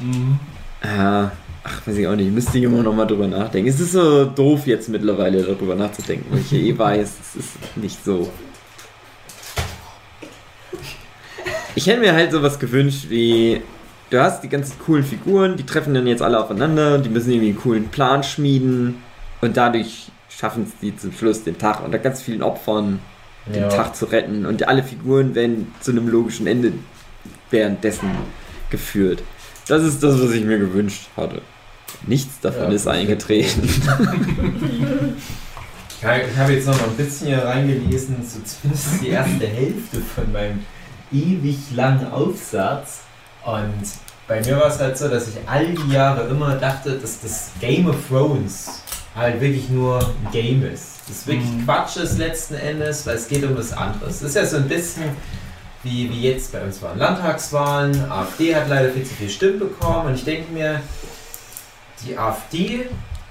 Mhm. 0.00 0.38
Ja, 0.82 1.32
ach, 1.64 1.86
weiß 1.86 1.96
ich 1.96 2.06
auch 2.06 2.16
nicht. 2.16 2.32
Müsste 2.32 2.58
ich 2.58 2.64
immer 2.64 2.82
noch 2.82 2.94
mal 2.94 3.06
drüber 3.06 3.26
nachdenken. 3.26 3.68
Es 3.68 3.80
ist 3.80 3.92
so 3.92 4.24
doof 4.24 4.66
jetzt 4.66 4.88
mittlerweile 4.88 5.42
darüber 5.42 5.74
nachzudenken, 5.74 6.26
weil 6.30 6.40
ich 6.40 6.50
ja 6.52 6.58
eh 6.58 6.78
weiß, 6.78 7.12
es 7.20 7.36
ist 7.36 7.76
nicht 7.76 8.02
so. 8.04 8.30
Ich 11.74 11.86
hätte 11.86 12.00
mir 12.00 12.14
halt 12.14 12.32
sowas 12.32 12.58
gewünscht 12.58 13.06
wie, 13.08 13.62
du 14.10 14.20
hast 14.20 14.42
die 14.42 14.48
ganzen 14.48 14.78
coolen 14.80 15.04
Figuren, 15.04 15.56
die 15.56 15.64
treffen 15.64 15.94
dann 15.94 16.06
jetzt 16.06 16.20
alle 16.22 16.38
aufeinander, 16.42 16.98
die 16.98 17.08
müssen 17.08 17.30
irgendwie 17.30 17.50
einen 17.50 17.60
coolen 17.60 17.88
Plan 17.88 18.22
schmieden 18.22 18.96
und 19.40 19.56
dadurch 19.56 20.10
schaffen 20.28 20.64
es 20.64 20.78
die 20.80 20.96
zum 20.96 21.12
Schluss 21.12 21.44
den 21.44 21.58
Tag 21.58 21.84
unter 21.84 21.98
ganz 21.98 22.22
vielen 22.22 22.42
Opfern 22.42 22.98
den 23.46 23.62
Ja. 23.62 23.68
Tag 23.68 23.96
zu 23.96 24.06
retten 24.06 24.46
und 24.46 24.66
alle 24.68 24.82
Figuren 24.82 25.34
werden 25.34 25.72
zu 25.80 25.92
einem 25.92 26.08
logischen 26.08 26.46
Ende 26.46 26.72
währenddessen 27.50 28.10
geführt. 28.68 29.22
Das 29.70 29.82
ist 29.84 30.02
das, 30.02 30.20
was 30.20 30.30
ich 30.32 30.44
mir 30.44 30.58
gewünscht 30.58 31.08
hatte. 31.16 31.42
Nichts 32.06 32.40
davon 32.40 32.64
Ja. 32.64 32.68
ist 32.70 32.86
eingetreten. 32.88 33.68
Ich 36.02 36.06
habe 36.38 36.52
jetzt 36.54 36.66
noch 36.66 36.76
mal 36.80 36.84
ein 36.88 36.96
bisschen 36.96 37.26
hier 37.26 37.44
reingelesen, 37.44 38.16
so 38.26 38.38
zumindest 38.42 39.02
die 39.02 39.08
erste 39.08 39.46
Hälfte 39.46 39.98
von 40.14 40.32
meinem 40.32 40.60
ewig 41.12 41.58
langen 41.74 42.10
Aufsatz. 42.10 43.00
Und 43.44 43.82
bei 44.26 44.40
mir 44.40 44.56
war 44.56 44.68
es 44.68 44.78
halt 44.78 44.96
so, 44.96 45.08
dass 45.08 45.28
ich 45.28 45.34
all 45.46 45.66
die 45.74 45.92
Jahre 45.92 46.26
immer 46.28 46.54
dachte, 46.56 46.92
dass 46.98 47.20
das 47.20 47.50
Game 47.60 47.86
of 47.86 47.96
Thrones 48.08 48.80
halt 49.14 49.42
wirklich 49.42 49.68
nur 49.68 49.98
ein 50.00 50.32
Game 50.32 50.62
ist. 50.64 51.00
Das 51.06 51.26
wirklich 51.26 51.50
Mhm. 51.50 51.64
Quatsch 51.66 51.98
ist 51.98 52.16
letzten 52.16 52.54
Endes, 52.54 53.04
weil 53.06 53.16
es 53.16 53.28
geht 53.28 53.44
um 53.44 53.54
was 53.58 53.72
anderes. 53.74 54.20
Das 54.20 54.30
ist 54.30 54.36
ja 54.36 54.46
so 54.46 54.56
ein 54.56 54.68
bisschen 54.68 55.02
wie, 55.82 56.10
wie 56.10 56.22
jetzt 56.22 56.52
bei 56.52 56.62
uns 56.62 56.80
waren 56.82 56.98
Landtagswahlen. 56.98 58.10
AfD 58.10 58.54
hat 58.54 58.68
leider 58.68 58.90
viel 58.90 59.04
zu 59.04 59.14
viele 59.14 59.30
Stimmen 59.30 59.58
bekommen 59.58 60.08
und 60.08 60.14
ich 60.14 60.24
denke 60.24 60.52
mir, 60.52 60.80
die 62.04 62.16
AfD 62.16 62.86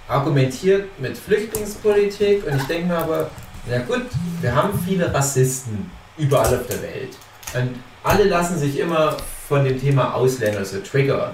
argumentiert 0.07 0.99
mit 0.99 1.17
Flüchtlingspolitik 1.17 2.45
und 2.45 2.57
ich 2.57 2.63
denke 2.63 2.87
mir 2.87 2.97
aber, 2.97 3.29
na 3.67 3.79
gut, 3.79 4.05
wir 4.41 4.55
haben 4.55 4.79
viele 4.87 5.13
Rassisten 5.13 5.91
überall 6.17 6.55
auf 6.55 6.67
der 6.67 6.81
Welt 6.81 7.15
und 7.53 7.75
alle 8.03 8.23
lassen 8.23 8.57
sich 8.57 8.79
immer 8.79 9.17
von 9.47 9.63
dem 9.63 9.79
Thema 9.79 10.13
Ausländer 10.13 10.65
so 10.65 10.79
triggern. 10.79 11.31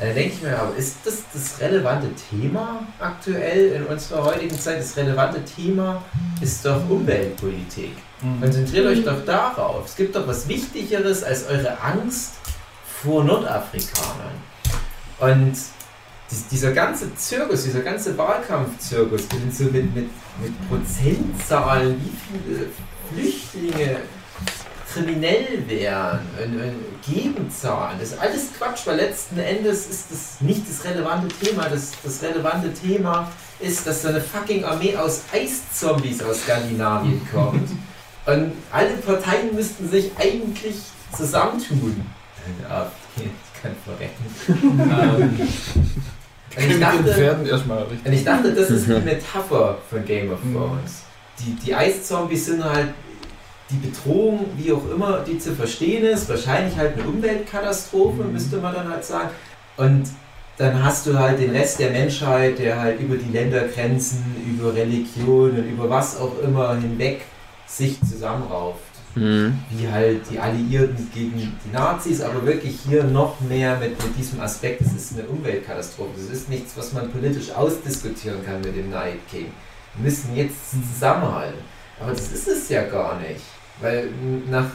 Und 0.00 0.06
dann 0.06 0.14
denke 0.14 0.34
ich 0.34 0.42
mir, 0.42 0.58
aber 0.58 0.74
ist 0.76 0.96
das 1.04 1.24
das 1.34 1.60
relevante 1.60 2.08
Thema 2.30 2.86
aktuell 2.98 3.72
in 3.72 3.84
unserer 3.84 4.24
heutigen 4.24 4.58
Zeit? 4.58 4.78
Das 4.80 4.96
relevante 4.96 5.44
Thema 5.44 6.02
ist 6.40 6.64
doch 6.64 6.88
Umweltpolitik. 6.88 7.92
Mhm. 8.22 8.40
Konzentriert 8.40 8.86
euch 8.86 9.04
doch 9.04 9.22
darauf. 9.26 9.84
Es 9.86 9.96
gibt 9.96 10.16
doch 10.16 10.26
was 10.26 10.48
Wichtigeres 10.48 11.22
als 11.22 11.46
eure 11.48 11.78
Angst 11.82 12.32
vor 13.02 13.24
Nordafrikanern. 13.24 14.32
Und 15.18 15.52
dies- 16.30 16.46
dieser 16.50 16.72
ganze 16.72 17.14
Zirkus, 17.16 17.64
dieser 17.64 17.80
ganze 17.80 18.16
Wahlkampfzirkus, 18.16 19.22
mit, 19.32 19.72
mit, 19.94 19.94
mit 19.94 20.68
Prozentzahlen, 20.70 22.00
wie 22.02 22.12
viele 22.48 22.66
Flüchtlinge 23.12 23.96
kriminell 24.92 25.62
wären 25.68 26.20
und, 26.42 26.60
und 26.60 26.74
Gebenzahlen, 27.06 27.98
das 28.00 28.10
ist 28.12 28.18
alles 28.20 28.48
Quatsch, 28.58 28.86
weil 28.86 28.96
letzten 28.96 29.38
Endes 29.38 29.86
ist 29.86 30.10
das 30.10 30.40
nicht 30.40 30.62
das 30.68 30.84
relevante 30.84 31.28
Thema. 31.28 31.68
Das, 31.68 31.92
das 32.02 32.22
relevante 32.22 32.72
Thema 32.74 33.30
ist, 33.60 33.86
dass 33.86 34.02
da 34.02 34.08
eine 34.10 34.20
fucking 34.20 34.64
Armee 34.64 34.96
aus 34.96 35.22
Eiszombies 35.32 36.22
aus 36.22 36.42
Skandinavien 36.42 37.20
kommt. 37.32 37.70
Und 38.26 38.52
alle 38.70 38.90
Parteien 39.06 39.54
müssten 39.54 39.88
sich 39.88 40.10
eigentlich 40.18 40.76
zusammentun. 41.16 42.04
Ja, 42.68 42.90
ich 43.16 43.62
kann 43.62 43.72
verrecken. 43.84 44.24
ähm, 44.90 45.40
und 46.56 46.70
ich 46.70 46.80
dachte, 46.80 47.38
und 48.04 48.12
ich 48.12 48.24
dachte, 48.24 48.52
das 48.52 48.70
ist 48.70 48.86
die 48.86 48.92
Metapher 49.04 49.78
von 49.88 50.04
Game 50.04 50.32
of 50.32 50.42
Mhm. 50.42 50.54
Thrones. 50.54 51.02
Die, 51.38 51.52
die 51.54 51.74
Eiszombies 51.74 52.46
sind 52.46 52.62
halt 52.64 52.88
die 53.70 53.76
Bedrohung, 53.88 54.46
wie 54.56 54.72
auch 54.72 54.88
immer 54.90 55.20
die 55.20 55.38
zu 55.38 55.54
verstehen 55.54 56.04
ist. 56.04 56.28
Wahrscheinlich 56.28 56.76
halt 56.76 56.94
eine 56.94 57.08
Umweltkatastrophe, 57.08 58.22
Mhm. 58.24 58.32
müsste 58.32 58.56
man 58.58 58.74
dann 58.74 58.88
halt 58.88 59.04
sagen. 59.04 59.30
Und 59.76 60.04
dann 60.58 60.82
hast 60.84 61.06
du 61.06 61.18
halt 61.18 61.40
den 61.40 61.50
Rest 61.50 61.78
der 61.78 61.90
Menschheit, 61.90 62.58
der 62.58 62.78
halt 62.80 63.00
über 63.00 63.16
die 63.16 63.32
Ländergrenzen, 63.32 64.22
über 64.46 64.74
Religion 64.74 65.50
und 65.52 65.68
über 65.68 65.88
was 65.88 66.18
auch 66.18 66.38
immer 66.42 66.76
hinweg 66.76 67.22
sich 67.66 67.98
zusammenrauft. 68.00 68.80
Mhm. 69.14 69.58
Wie 69.70 69.88
halt 69.88 70.20
die 70.30 70.38
Alliierten 70.38 71.10
gegen 71.14 71.32
die 71.36 71.72
Nazis, 71.72 72.20
aber 72.20 72.44
wirklich 72.46 72.78
hier 72.86 73.04
noch 73.04 73.40
mehr 73.40 73.76
mit, 73.78 74.02
mit 74.04 74.16
diesem 74.18 74.40
Aspekt, 74.40 74.82
es 74.82 74.92
ist 74.92 75.14
eine 75.18 75.26
Umweltkatastrophe. 75.28 76.10
Das 76.16 76.36
ist 76.36 76.48
nichts, 76.48 76.76
was 76.76 76.92
man 76.92 77.10
politisch 77.10 77.50
ausdiskutieren 77.52 78.44
kann 78.44 78.60
mit 78.60 78.76
dem 78.76 78.90
Night 78.90 79.18
King. 79.30 79.46
Wir 79.96 80.04
müssen 80.04 80.36
jetzt 80.36 80.70
zusammenhalten. 80.92 81.58
Aber 82.00 82.12
das 82.12 82.30
ist 82.32 82.46
es 82.48 82.68
ja 82.68 82.84
gar 82.84 83.18
nicht. 83.18 83.40
Weil 83.80 84.08
nach, 84.50 84.66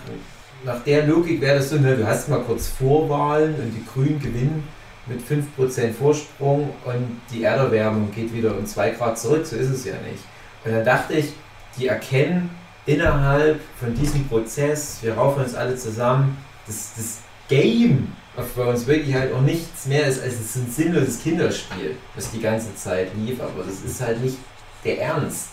nach 0.64 0.84
der 0.84 1.06
Logik 1.06 1.42
wäre 1.42 1.58
das 1.58 1.70
so, 1.70 1.78
ne, 1.78 1.96
du 1.96 2.06
hast 2.06 2.30
mal 2.30 2.42
kurz 2.42 2.68
Vorwahlen 2.68 3.56
und 3.56 3.72
die 3.72 3.86
Grünen 3.86 4.20
gewinnen 4.20 4.68
mit 5.08 5.22
5% 5.22 5.94
Vorsprung 5.94 6.70
und 6.84 7.22
die 7.32 7.44
Erderwärmung 7.44 8.12
geht 8.12 8.34
wieder 8.34 8.58
um 8.58 8.66
2 8.66 8.92
Grad 8.92 9.20
zurück. 9.20 9.46
So 9.46 9.56
ist 9.56 9.70
es 9.70 9.86
ja 9.86 9.94
nicht. 9.94 10.24
Und 10.64 10.72
dann 10.72 10.86
dachte 10.86 11.14
ich, 11.14 11.34
die 11.78 11.88
erkennen 11.88 12.50
innerhalb 12.86 13.60
von 13.80 13.94
diesem 13.94 14.28
Prozess, 14.28 15.00
wir 15.02 15.16
raufen 15.16 15.44
uns 15.44 15.56
alle 15.56 15.76
zusammen, 15.76 16.38
das, 16.66 16.94
das 16.96 17.20
Game 17.48 18.14
of 18.38 18.46
Thrones 18.54 18.88
wirklich 18.88 19.14
halt 19.14 19.34
auch 19.34 19.42
nichts 19.42 19.86
mehr 19.86 20.08
ist 20.08 20.22
als 20.22 20.34
es 20.34 20.42
ist 20.42 20.56
ein 20.56 20.72
sinnloses 20.72 21.22
Kinderspiel, 21.22 21.96
das 22.16 22.32
die 22.32 22.42
ganze 22.42 22.76
Zeit 22.76 23.10
lief, 23.16 23.40
aber 23.40 23.64
das 23.64 23.82
ist 23.82 24.02
halt 24.02 24.22
nicht 24.22 24.38
der 24.84 25.02
Ernst. 25.02 25.50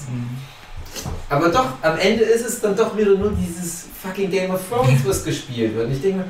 Aber 1.28 1.48
doch, 1.48 1.66
am 1.82 1.98
Ende 1.98 2.24
ist 2.24 2.46
es 2.46 2.60
dann 2.60 2.76
doch 2.76 2.96
wieder 2.96 3.12
nur 3.12 3.32
dieses 3.32 3.86
fucking 4.02 4.30
Game 4.30 4.50
of 4.50 4.60
Thrones, 4.68 5.00
was 5.04 5.24
gespielt 5.24 5.74
wird. 5.74 5.86
Und 5.86 5.92
ich 5.92 6.02
denke 6.02 6.18
mir, 6.18 6.26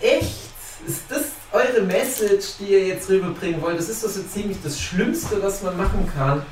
echt? 0.00 0.44
Ist 0.86 1.02
das 1.08 1.22
eure 1.52 1.82
Message, 1.86 2.58
die 2.58 2.72
ihr 2.72 2.86
jetzt 2.88 3.08
rüberbringen 3.08 3.60
wollt? 3.62 3.78
Das 3.78 3.88
ist 3.88 4.04
doch 4.04 4.10
so 4.10 4.22
ziemlich 4.22 4.58
das 4.62 4.78
Schlimmste, 4.78 5.42
was 5.42 5.62
man 5.62 5.76
machen 5.76 6.10
kann. 6.14 6.42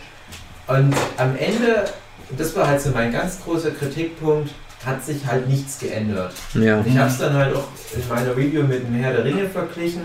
Und 0.66 0.94
am 1.18 1.36
Ende, 1.36 1.84
und 2.30 2.40
das 2.40 2.54
war 2.56 2.66
halt 2.66 2.80
so 2.80 2.90
mein 2.90 3.12
ganz 3.12 3.42
großer 3.44 3.72
Kritikpunkt, 3.72 4.50
hat 4.84 5.04
sich 5.04 5.26
halt 5.26 5.48
nichts 5.48 5.78
geändert. 5.78 6.32
Ja. 6.54 6.82
Ich 6.84 6.96
habe 6.96 7.10
es 7.10 7.18
dann 7.18 7.34
halt 7.34 7.54
auch 7.54 7.68
in 7.94 8.08
meiner 8.08 8.36
Review 8.36 8.62
mit 8.62 8.86
dem 8.86 8.94
Herr 8.94 9.12
der 9.12 9.24
Ringe 9.24 9.48
verglichen, 9.48 10.02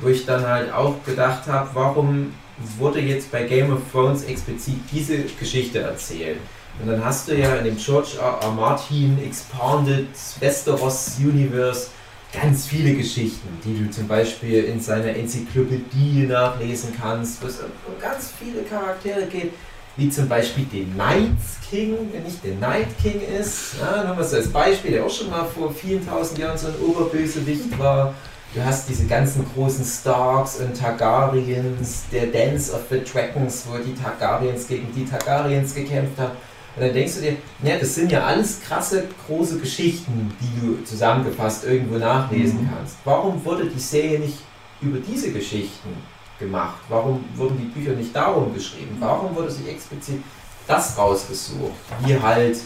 wo 0.00 0.08
ich 0.08 0.24
dann 0.24 0.46
halt 0.46 0.72
auch 0.72 1.02
gedacht 1.04 1.46
habe, 1.46 1.68
warum 1.74 2.32
wurde 2.78 3.00
jetzt 3.00 3.30
bei 3.30 3.44
Game 3.44 3.72
of 3.72 3.80
Thrones 3.92 4.24
explizit 4.24 4.78
diese 4.92 5.18
Geschichte 5.38 5.80
erzählt? 5.80 6.38
Und 6.80 6.88
dann 6.88 7.04
hast 7.04 7.28
du 7.28 7.34
ja 7.34 7.56
in 7.56 7.64
dem 7.64 7.76
George 7.76 8.18
R. 8.20 8.38
R. 8.42 8.52
Martin 8.52 9.18
Expanded 9.24 10.08
Westeros 10.40 11.16
Universe 11.18 11.88
ganz 12.32 12.66
viele 12.66 12.94
Geschichten, 12.94 13.48
die 13.64 13.84
du 13.84 13.90
zum 13.90 14.06
Beispiel 14.06 14.64
in 14.64 14.80
seiner 14.80 15.08
Enzyklopädie 15.16 16.26
nachlesen 16.26 16.92
kannst, 17.00 17.42
wo 17.42 17.46
es 17.46 17.60
um 17.60 18.00
ganz 18.00 18.32
viele 18.38 18.62
Charaktere 18.62 19.26
geht, 19.26 19.52
wie 19.96 20.10
zum 20.10 20.28
Beispiel 20.28 20.64
den 20.66 20.94
Night 20.96 21.30
King, 21.70 21.96
der 22.12 22.20
nicht 22.20 22.44
der 22.44 22.54
Night 22.56 22.88
King 23.02 23.22
ist. 23.40 23.76
Ja, 23.80 24.04
nur 24.04 24.16
mal 24.16 24.24
so 24.24 24.36
als 24.36 24.48
Beispiel, 24.48 24.92
der 24.92 25.06
auch 25.06 25.10
schon 25.10 25.30
mal 25.30 25.46
vor 25.46 25.72
vielen 25.72 26.06
tausend 26.06 26.38
Jahren 26.38 26.58
so 26.58 26.66
ein 26.66 26.74
Oberbösewicht 26.86 27.78
war. 27.78 28.14
Du 28.56 28.64
hast 28.64 28.88
diese 28.88 29.04
ganzen 29.04 29.44
großen 29.52 29.84
Starks 29.84 30.60
und 30.60 30.74
Targaryens, 30.74 32.04
der 32.10 32.28
Dance 32.28 32.72
of 32.72 32.80
the 32.88 33.02
Dragons, 33.04 33.66
wo 33.68 33.76
die 33.76 33.94
Targaryens 33.94 34.66
gegen 34.66 34.90
die 34.94 35.04
Targaryens 35.04 35.74
gekämpft 35.74 36.18
haben. 36.18 36.32
Und 36.74 36.82
dann 36.82 36.94
denkst 36.94 37.16
du 37.16 37.20
dir, 37.20 37.36
ja, 37.62 37.76
das 37.78 37.94
sind 37.94 38.10
ja 38.10 38.24
alles 38.24 38.62
krasse, 38.62 39.08
große 39.26 39.58
Geschichten, 39.58 40.34
die 40.40 40.66
du 40.66 40.82
zusammengefasst 40.84 41.66
irgendwo 41.66 41.98
nachlesen 41.98 42.66
kannst. 42.74 42.96
Warum 43.04 43.44
wurde 43.44 43.66
die 43.66 43.78
Serie 43.78 44.20
nicht 44.20 44.38
über 44.80 45.00
diese 45.00 45.32
Geschichten 45.32 45.90
gemacht? 46.38 46.78
Warum 46.88 47.26
wurden 47.34 47.58
die 47.58 47.78
Bücher 47.78 47.92
nicht 47.94 48.16
darum 48.16 48.54
geschrieben? 48.54 48.96
Warum 48.98 49.36
wurde 49.36 49.50
sich 49.50 49.68
explizit 49.68 50.22
das 50.66 50.96
rausgesucht? 50.96 51.74
Wie 52.06 52.18
halt 52.18 52.56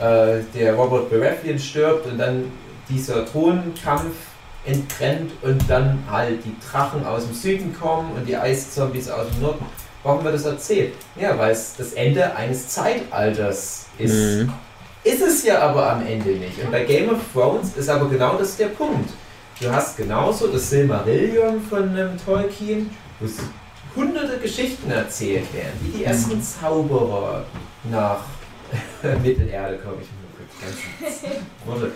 äh, 0.00 0.42
der 0.52 0.74
Robert 0.74 1.08
Baratheon 1.08 1.60
stirbt 1.60 2.04
und 2.06 2.18
dann 2.18 2.50
dieser 2.88 3.24
Thronkampf 3.24 4.33
entbrennt 4.66 5.32
und 5.42 5.62
dann 5.68 5.98
halt 6.10 6.44
die 6.44 6.56
Drachen 6.70 7.04
aus 7.04 7.26
dem 7.26 7.34
Süden 7.34 7.76
kommen 7.78 8.12
und 8.12 8.26
die 8.26 8.36
Eiszombies 8.36 9.10
aus 9.10 9.28
dem 9.30 9.42
Norden. 9.42 9.64
Warum 10.02 10.22
wird 10.24 10.34
das 10.34 10.44
erzählt? 10.44 10.94
Ja, 11.16 11.38
weil 11.38 11.52
es 11.52 11.74
das 11.76 11.92
Ende 11.94 12.34
eines 12.36 12.68
Zeitalters 12.68 13.86
ist. 13.98 14.14
Mhm. 14.14 14.52
Ist 15.02 15.22
es 15.22 15.44
ja 15.44 15.60
aber 15.60 15.92
am 15.92 16.06
Ende 16.06 16.30
nicht. 16.30 16.62
Und 16.62 16.70
bei 16.70 16.84
Game 16.84 17.10
of 17.10 17.18
Thrones 17.32 17.76
ist 17.76 17.88
aber 17.88 18.08
genau 18.08 18.36
das 18.36 18.56
der 18.56 18.68
Punkt. 18.68 19.10
Du 19.60 19.70
hast 19.70 19.96
genauso 19.96 20.48
das 20.48 20.70
Silmarillion 20.70 21.62
von 21.62 21.96
ähm, 21.96 22.16
Tolkien, 22.24 22.90
wo 23.20 23.26
es 23.26 23.36
hunderte 23.94 24.38
Geschichten 24.38 24.90
erzählt 24.90 25.52
werden, 25.54 25.78
wie 25.82 25.98
die 25.98 26.04
ersten 26.04 26.42
Zauberer 26.42 27.44
nach 27.84 28.20
Mittelerde 29.22 29.78
kommen. 29.78 29.98
Ich 30.00 30.23
ganzen. 30.64 31.92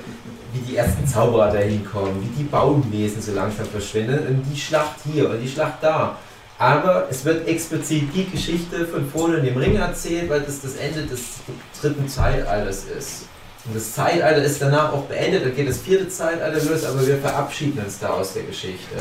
Wie 0.52 0.60
die 0.60 0.76
ersten 0.76 1.06
Zauberer 1.06 1.52
dahin 1.52 1.84
kommen, 1.84 2.22
wie 2.22 2.42
die 2.42 2.48
Baumwesen 2.48 3.20
so 3.20 3.32
langsam 3.32 3.66
verschwinden 3.66 4.26
und 4.26 4.44
die 4.50 4.58
Schlacht 4.58 4.96
hier 5.12 5.30
und 5.30 5.40
die 5.40 5.48
Schlacht 5.48 5.82
da. 5.82 6.16
Aber 6.58 7.06
es 7.08 7.24
wird 7.24 7.46
explizit 7.46 8.08
die 8.14 8.28
Geschichte 8.28 8.86
von 8.86 9.08
Frodo 9.10 9.34
und 9.34 9.44
dem 9.44 9.56
Ring 9.56 9.76
erzählt, 9.76 10.28
weil 10.28 10.40
das 10.40 10.60
das 10.60 10.74
Ende 10.76 11.06
des 11.06 11.20
dritten 11.80 12.08
Zeitalters 12.08 12.84
ist. 12.84 13.26
Und 13.64 13.76
das 13.76 13.92
Zeitalter 13.92 14.42
ist 14.42 14.60
danach 14.60 14.92
auch 14.92 15.04
beendet, 15.04 15.44
dann 15.44 15.54
geht 15.54 15.68
das 15.68 15.78
vierte 15.78 16.08
Zeitalter 16.08 16.64
los, 16.64 16.84
aber 16.84 17.06
wir 17.06 17.18
verabschieden 17.18 17.82
uns 17.84 17.98
da 17.98 18.08
aus 18.08 18.32
der 18.32 18.44
Geschichte. 18.44 18.96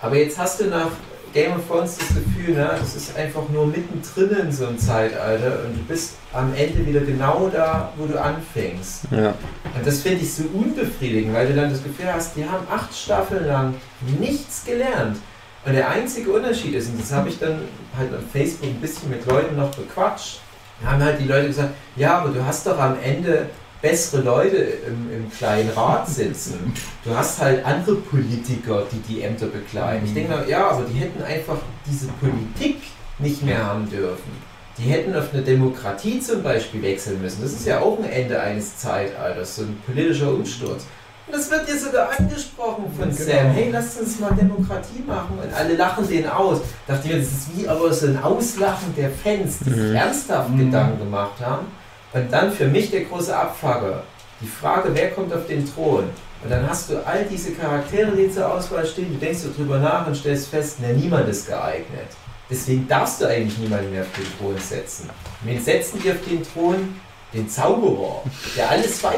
Aber 0.00 0.16
jetzt 0.16 0.38
hast 0.38 0.60
du 0.60 0.64
nach 0.64 0.90
Game 1.32 1.52
of 1.52 1.66
Thrones 1.68 1.96
das 1.98 2.08
Gefühl, 2.08 2.54
ne, 2.54 2.70
das 2.78 2.96
ist 2.96 3.16
einfach 3.16 3.48
nur 3.52 3.66
mittendrin 3.66 4.46
in 4.46 4.52
so 4.52 4.66
einem 4.66 4.78
Zeitalter 4.78 5.64
und 5.64 5.76
du 5.76 5.82
bist 5.86 6.14
am 6.32 6.52
Ende 6.54 6.84
wieder 6.86 7.00
genau 7.00 7.48
da, 7.52 7.92
wo 7.96 8.06
du 8.06 8.20
anfängst. 8.20 9.04
Ja. 9.10 9.28
Und 9.28 9.86
das 9.86 10.00
finde 10.00 10.22
ich 10.22 10.34
so 10.34 10.44
unbefriedigend, 10.52 11.34
weil 11.34 11.48
du 11.48 11.54
dann 11.54 11.70
das 11.70 11.82
Gefühl 11.82 12.12
hast, 12.12 12.36
die 12.36 12.44
haben 12.44 12.66
acht 12.70 12.94
Staffeln 12.94 13.46
lang 13.46 13.74
nichts 14.18 14.64
gelernt. 14.64 15.18
Und 15.64 15.74
der 15.74 15.88
einzige 15.90 16.30
Unterschied 16.30 16.74
ist, 16.74 16.88
und 16.88 17.00
das 17.00 17.12
habe 17.12 17.28
ich 17.28 17.38
dann 17.38 17.60
halt 17.96 18.14
auf 18.14 18.22
Facebook 18.32 18.70
ein 18.70 18.80
bisschen 18.80 19.10
mit 19.10 19.26
Leuten 19.26 19.56
noch 19.56 19.74
bequatscht, 19.74 20.40
da 20.82 20.92
haben 20.92 21.04
halt 21.04 21.20
die 21.20 21.28
Leute 21.28 21.48
gesagt, 21.48 21.74
ja, 21.96 22.18
aber 22.18 22.30
du 22.30 22.44
hast 22.44 22.66
doch 22.66 22.78
am 22.78 22.96
Ende 23.02 23.50
bessere 23.82 24.22
Leute 24.22 24.56
im, 24.56 25.10
im 25.12 25.30
kleinen 25.30 25.70
Rat 25.70 26.08
sitzen. 26.08 26.72
Du 27.04 27.14
hast 27.16 27.40
halt 27.40 27.64
andere 27.64 27.96
Politiker, 27.96 28.84
die 28.92 28.98
die 29.00 29.22
Ämter 29.22 29.46
bekleiden. 29.46 30.06
Ich 30.06 30.14
denke 30.14 30.32
mal, 30.32 30.48
ja, 30.48 30.70
aber 30.70 30.84
die 30.84 30.98
hätten 30.98 31.22
einfach 31.22 31.56
diese 31.86 32.06
Politik 32.08 32.82
nicht 33.18 33.42
mehr 33.42 33.64
haben 33.64 33.88
dürfen. 33.88 34.50
Die 34.78 34.82
hätten 34.90 35.14
auf 35.14 35.32
eine 35.32 35.42
Demokratie 35.42 36.20
zum 36.20 36.42
Beispiel 36.42 36.82
wechseln 36.82 37.20
müssen. 37.20 37.42
Das 37.42 37.52
ist 37.52 37.66
ja 37.66 37.80
auch 37.80 37.98
ein 37.98 38.08
Ende 38.08 38.40
eines 38.40 38.78
Zeitalters, 38.78 39.56
so 39.56 39.62
ein 39.62 39.78
politischer 39.86 40.32
Umsturz. 40.32 40.84
Und 41.26 41.34
das 41.36 41.50
wird 41.50 41.68
dir 41.68 41.78
sogar 41.78 42.08
angesprochen 42.18 42.84
von 42.98 43.04
Genau. 43.10 43.14
Sam. 43.30 43.50
Hey, 43.50 43.70
lasst 43.70 44.00
uns 44.00 44.18
mal 44.18 44.32
Demokratie 44.32 45.02
machen. 45.06 45.38
Und 45.42 45.52
alle 45.54 45.76
lachen 45.76 46.08
den 46.08 46.26
aus. 46.28 46.60
Dachte 46.86 47.08
ich 47.08 47.12
mir, 47.14 47.20
das 47.20 47.28
ist 47.28 47.56
wie 47.56 47.68
aber 47.68 47.92
so 47.92 48.06
ein 48.06 48.22
Auslachen 48.22 48.94
der 48.96 49.10
Fans, 49.10 49.58
die 49.60 49.70
sich 49.70 49.76
Mhm. 49.90 49.94
ernsthaft 49.94 50.50
Mhm. 50.50 50.58
Gedanken 50.58 50.98
gemacht 50.98 51.40
haben. 51.40 51.66
Und 52.12 52.32
dann 52.32 52.52
für 52.52 52.66
mich 52.66 52.90
der 52.90 53.04
große 53.04 53.36
Abfucker. 53.36 54.02
Die 54.40 54.48
Frage, 54.48 54.90
wer 54.94 55.10
kommt 55.10 55.32
auf 55.32 55.46
den 55.46 55.70
Thron? 55.72 56.04
Und 56.42 56.50
dann 56.50 56.68
hast 56.68 56.90
du 56.90 57.06
all 57.06 57.24
diese 57.24 57.52
Charaktere, 57.52 58.12
die 58.16 58.30
zur 58.30 58.50
Auswahl 58.50 58.86
stehen, 58.86 59.12
du 59.12 59.18
denkst 59.18 59.40
so 59.40 59.50
drüber 59.54 59.78
nach 59.78 60.06
und 60.06 60.16
stellst 60.16 60.48
fest, 60.48 60.78
na, 60.80 60.88
niemand 60.88 61.28
ist 61.28 61.46
geeignet. 61.46 62.08
Deswegen 62.48 62.88
darfst 62.88 63.20
du 63.20 63.26
eigentlich 63.26 63.58
niemanden 63.58 63.92
mehr 63.92 64.02
auf 64.02 64.08
den 64.16 64.26
Thron 64.38 64.58
setzen. 64.58 65.08
Wen 65.42 65.62
setzen 65.62 66.00
die 66.02 66.10
auf 66.10 66.16
den 66.28 66.42
Thron? 66.42 67.00
Den 67.32 67.48
Zauberer, 67.48 68.22
der 68.56 68.70
alles 68.70 69.04
weiß. 69.04 69.14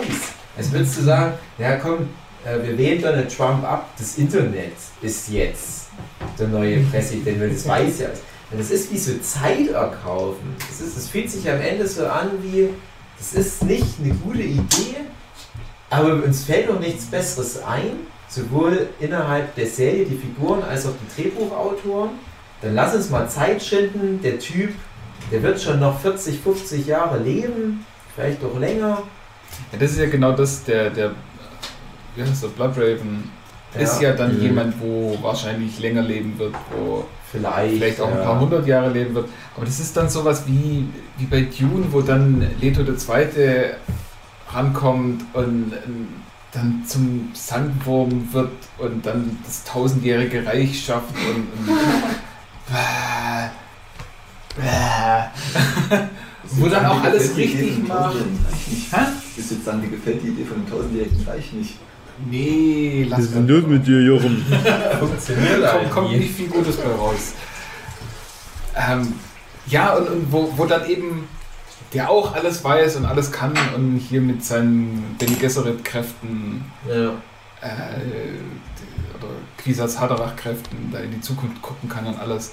Als 0.59 0.71
würdest 0.71 0.99
du 0.99 1.03
sagen, 1.03 1.33
ja 1.57 1.77
komm, 1.77 2.11
äh, 2.45 2.63
wir 2.63 2.77
wählen 2.77 3.01
Donald 3.01 3.35
Trump 3.35 3.65
ab, 3.65 3.89
das 3.97 4.19
Internet 4.19 4.75
ist 5.01 5.31
jetzt 5.31 5.87
der 6.39 6.49
neue 6.49 6.81
Präsident, 6.81 7.41
weil 7.41 7.51
das 7.51 7.67
weiß 7.67 8.01
ja. 8.01 8.09
Das 8.57 8.71
ist 8.71 8.93
wie 8.93 8.99
so 8.99 9.19
Zeit 9.21 9.69
erkaufen. 9.69 10.55
Das, 10.69 10.81
ist, 10.81 10.97
das 10.97 11.09
fühlt 11.09 11.31
sich 11.31 11.49
am 11.51 11.61
Ende 11.61 11.87
so 11.87 12.07
an 12.07 12.31
wie, 12.43 12.69
das 13.19 13.33
ist 13.35 13.65
nicht 13.65 13.87
eine 14.03 14.13
gute 14.15 14.43
Idee, 14.43 14.97
aber 15.91 16.23
uns 16.25 16.45
fällt 16.45 16.69
noch 16.71 16.81
nichts 16.81 17.07
Besseres 17.07 17.63
ein, 17.63 17.93
sowohl 18.29 18.89
innerhalb 19.01 19.55
der 19.55 19.67
Serie, 19.67 20.05
die 20.07 20.17
Figuren, 20.17 20.63
als 20.63 20.87
auch 20.87 20.93
die 21.17 21.23
Drehbuchautoren. 21.23 22.11
Dann 22.61 22.75
lass 22.75 22.95
uns 22.95 23.11
mal 23.11 23.29
Zeit 23.29 23.63
schinden. 23.63 24.21
Der 24.23 24.39
Typ, 24.39 24.73
der 25.31 25.43
wird 25.43 25.61
schon 25.61 25.81
noch 25.81 25.99
40, 26.01 26.39
50 26.41 26.87
Jahre 26.87 27.19
leben, 27.19 27.85
vielleicht 28.15 28.39
auch 28.45 28.59
länger. 28.59 29.03
Ja, 29.73 29.79
das 29.79 29.93
ist 29.93 29.99
ja 29.99 30.07
genau 30.07 30.33
das, 30.33 30.65
der, 30.65 30.91
der 30.91 31.13
wie 32.15 32.23
heißt 32.23 32.43
der, 32.43 32.49
Bloodraven 32.49 33.31
ist 33.79 34.01
ja 34.01 34.13
dann 34.13 34.37
Mhm. 34.37 34.43
jemand, 34.43 34.81
wo 34.81 35.17
wahrscheinlich 35.23 35.79
länger 35.79 36.03
leben 36.03 36.39
wird, 36.39 36.55
wo 36.77 37.05
vielleicht, 37.33 37.75
vielleicht 37.75 38.01
auch 38.01 38.11
ein 38.11 38.19
ja. 38.19 38.25
paar 38.25 38.41
hundert 38.41 38.67
Jahre 38.67 38.91
leben 38.91 39.15
wird. 39.15 39.29
Aber 39.57 39.65
das 39.65 39.81
ist 39.81 39.97
dann 39.97 40.09
sowas 40.09 40.45
wie, 40.47 40.89
wie 41.19 41.27
bei 41.27 41.41
Dune, 41.41 41.87
wo 41.91 42.01
dann 42.03 42.47
Leto 42.61 42.83
II. 42.83 43.73
rankommt 44.53 45.25
und 45.33 45.73
ein 45.73 46.23
dann 46.53 46.85
zum 46.87 47.31
Sandwurm 47.33 48.29
wird 48.33 48.51
und 48.77 49.07
dann 49.07 49.39
das 49.45 49.65
tausendjährige 49.65 50.45
Reich 50.45 50.85
schafft 50.85 51.15
und, 51.17 51.49
und. 51.67 51.77
Wo 56.45 56.69
dann 56.69 56.87
auch 56.87 57.03
alles 57.03 57.37
richtig 57.37 57.89
macht. 57.89 58.17
Ist 59.37 59.51
jetzt 59.51 59.67
dann, 59.67 59.81
dir 59.81 59.89
gefällt 59.89 60.23
die 60.23 60.29
Idee 60.29 60.45
von 60.45 60.63
dem 60.63 60.71
tausendjährigen 60.71 61.27
Reich 61.27 61.53
nicht? 61.53 61.77
Nee, 62.31 63.07
lass 63.09 63.19
Was 63.19 63.25
ist 63.27 63.35
denn 63.35 63.49
los 63.49 63.67
mit 63.67 63.87
dir, 63.87 64.01
Jochen? 64.03 64.45
Funktioniert 65.01 65.71
kommt, 65.71 65.91
kommt 65.91 66.13
nicht 66.17 66.35
viel 66.35 66.49
Gutes 66.49 66.77
bei 66.77 66.91
raus. 66.91 67.33
Ähm, 68.77 69.13
ja, 69.67 69.95
und, 69.95 70.09
und 70.09 70.33
wo, 70.33 70.53
wo 70.57 70.65
dann 70.67 70.89
eben 70.89 71.29
der 71.93 72.09
auch 72.09 72.35
alles 72.35 72.65
weiß 72.65 72.97
und 72.97 73.05
alles 73.05 73.31
kann 73.33 73.53
und 73.77 73.99
hier 73.99 74.21
mit 74.21 74.43
seinen 74.45 75.15
Benny 75.19 75.35
Gesserit-Kräften 75.35 76.65
Ja. 76.89 76.95
äh, 77.61 78.39
oder 79.19 79.29
Quisatz 79.59 79.99
Haderach-Kräften 79.99 80.91
da 80.91 81.01
in 81.01 81.11
die 81.11 81.21
Zukunft 81.21 81.61
gucken 81.61 81.89
kann 81.89 82.07
und 82.07 82.19
alles. 82.19 82.51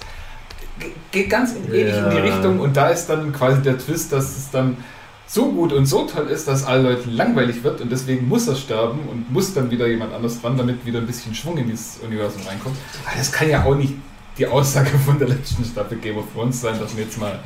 Ge- 0.78 0.90
Geht 1.10 1.30
ganz 1.30 1.52
in, 1.54 1.64
ähnlich 1.72 1.96
in 1.96 2.10
die 2.10 2.16
Ja. 2.16 2.22
Richtung 2.22 2.60
und 2.60 2.76
da 2.76 2.88
ist 2.88 3.06
dann 3.06 3.32
quasi 3.32 3.62
der 3.62 3.78
Twist, 3.78 4.12
dass 4.12 4.36
es 4.36 4.50
dann 4.50 4.76
so 5.32 5.52
gut 5.52 5.72
und 5.72 5.86
so 5.86 6.06
toll 6.06 6.26
ist, 6.26 6.48
dass 6.48 6.64
allen 6.64 6.82
Leuten 6.84 7.12
langweilig 7.12 7.62
wird 7.62 7.80
und 7.80 7.92
deswegen 7.92 8.26
muss 8.26 8.48
er 8.48 8.56
sterben 8.56 9.00
und 9.08 9.30
muss 9.30 9.54
dann 9.54 9.70
wieder 9.70 9.86
jemand 9.86 10.12
anders 10.12 10.40
dran, 10.40 10.56
damit 10.56 10.84
wieder 10.84 10.98
ein 10.98 11.06
bisschen 11.06 11.34
Schwung 11.36 11.56
in 11.56 11.68
dieses 11.68 11.98
Universum 12.04 12.42
reinkommt. 12.48 12.76
Aber 13.06 13.16
das 13.16 13.30
kann 13.30 13.48
ja 13.48 13.62
auch 13.64 13.76
nicht 13.76 13.94
die 14.38 14.46
Aussage 14.48 14.90
von 15.06 15.18
der 15.20 15.28
letzten 15.28 15.64
Staffel 15.64 15.98
Game 15.98 16.16
of 16.16 16.24
Thrones 16.34 16.60
sein, 16.60 16.80
dass 16.80 16.94
man 16.94 17.02
jetzt 17.04 17.18
mal 17.20 17.38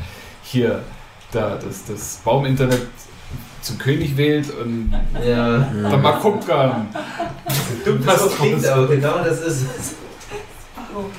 hier 0.43 0.83
da 1.31 1.57
das, 1.57 1.85
das 1.85 2.21
Bauminternet 2.25 2.87
zum 3.61 3.77
König 3.79 4.17
wählt 4.17 4.47
und 4.59 4.95
Ja. 5.27 5.59
dann 5.83 6.01
mal 6.03 6.13
gucken 6.21 6.47
das 8.07 8.23
auch 8.23 8.37
klingt, 8.37 8.67
aber 8.67 8.87
genau 8.87 9.19
das 9.19 9.41
ist 9.41 9.63
es. 9.79 9.95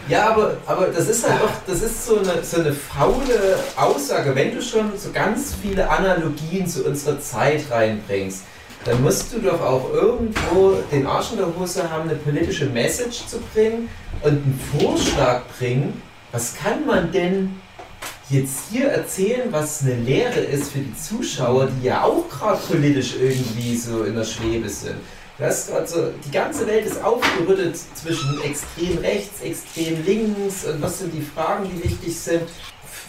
Ja, 0.08 0.30
aber, 0.32 0.58
aber 0.66 0.88
das 0.88 1.08
ist 1.08 1.28
halt 1.28 1.42
doch, 1.42 1.52
das 1.68 1.82
ist 1.82 2.06
so 2.06 2.18
eine, 2.18 2.44
so 2.44 2.62
eine 2.62 2.74
faule 2.74 3.60
Aussage. 3.76 4.36
Wenn 4.36 4.54
du 4.54 4.62
schon 4.62 4.92
so 4.98 5.12
ganz 5.12 5.56
viele 5.62 5.90
Analogien 5.90 6.68
zu 6.68 6.86
unserer 6.86 7.20
Zeit 7.20 7.64
reinbringst, 7.70 8.44
dann 8.86 9.02
musst 9.02 9.34
du 9.34 9.40
doch 9.40 9.62
auch 9.62 9.92
irgendwo 9.92 10.76
den 10.92 11.08
Arsch 11.08 11.32
in 11.32 11.38
der 11.38 11.48
Hose 11.58 11.90
haben, 11.90 12.08
eine 12.08 12.18
politische 12.20 12.68
Message 12.68 13.26
zu 13.26 13.40
bringen 13.54 13.90
und 14.22 14.32
einen 14.32 14.60
Vorschlag 14.80 15.42
bringen. 15.58 16.02
Was 16.32 16.56
kann 16.56 16.86
man 16.86 17.12
denn 17.12 17.60
jetzt 18.30 18.66
hier 18.72 18.90
erzählen, 18.90 19.52
was 19.52 19.82
eine 19.82 19.96
Lehre 19.96 20.40
ist 20.40 20.72
für 20.72 20.80
die 20.80 20.96
Zuschauer, 20.96 21.68
die 21.68 21.88
ja 21.88 22.04
auch 22.04 22.30
gerade 22.30 22.60
politisch 22.68 23.16
irgendwie 23.20 23.76
so 23.76 24.04
in 24.04 24.16
der 24.16 24.24
Schwebe 24.24 24.70
sind? 24.70 24.98
Du 25.38 25.44
hast 25.44 25.70
gerade 25.70 25.86
so, 25.86 26.12
die 26.26 26.32
ganze 26.32 26.66
Welt 26.66 26.86
ist 26.86 27.04
aufgerüttet 27.04 27.78
zwischen 27.94 28.42
extrem 28.42 29.00
rechts, 29.00 29.42
extrem 29.42 30.06
links 30.06 30.64
und 30.64 30.82
was 30.82 31.00
sind 31.00 31.14
die 31.14 31.22
Fragen, 31.22 31.70
die 31.70 31.84
wichtig 31.84 32.18
sind. 32.18 32.44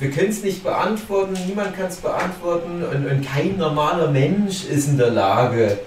Wir 0.01 0.11
können 0.11 0.31
es 0.31 0.43
nicht 0.43 0.65
beantworten, 0.65 1.35
niemand 1.47 1.77
kann 1.77 1.87
es 1.87 1.99
beantworten 1.99 2.83
und, 2.83 3.07
und 3.07 3.25
kein 3.25 3.57
normaler 3.57 4.11
Mensch 4.11 4.65
ist 4.65 4.89
in 4.89 4.99
der 4.99 5.11
Lage, 5.11 5.79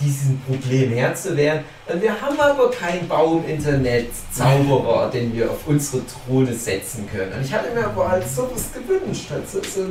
diesem 0.00 0.40
Problem 0.40 0.92
Herr 0.92 1.14
zu 1.14 1.36
werden. 1.36 1.62
Und 1.86 2.02
wir 2.02 2.20
haben 2.20 2.40
aber 2.40 2.72
keinen 2.72 3.06
Baum-Internet-Zauberer, 3.06 5.12
den 5.12 5.32
wir 5.32 5.48
auf 5.48 5.64
unsere 5.66 6.02
Throne 6.06 6.52
setzen 6.52 7.08
können. 7.08 7.34
Und 7.34 7.44
ich 7.44 7.52
hatte 7.52 7.72
mir 7.72 7.86
aber 7.86 8.10
halt 8.10 8.28
sowas 8.28 8.70
gewünscht, 8.74 9.30
halt 9.30 9.48
so, 9.48 9.62
so, 9.62 9.86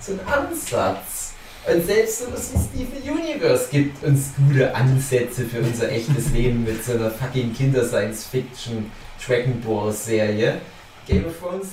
so 0.00 0.12
einen 0.12 0.26
Ansatz. 0.26 1.21
Und 1.64 1.86
selbst 1.86 2.18
sowas 2.18 2.50
wie 2.52 2.84
Steven 2.84 3.18
Universe 3.18 3.68
gibt 3.70 4.02
uns 4.02 4.32
gute 4.36 4.74
Ansätze 4.74 5.44
für 5.44 5.60
unser 5.60 5.90
echtes 5.90 6.32
Leben 6.32 6.64
mit 6.64 6.84
so 6.84 6.94
einer 6.94 7.10
fucking 7.10 7.54
Kinder-Science-Fiction 7.54 8.90
Dragon-Ball-Serie. 9.24 10.60
Game 11.06 11.24
of 11.24 11.38
Thrones 11.38 11.68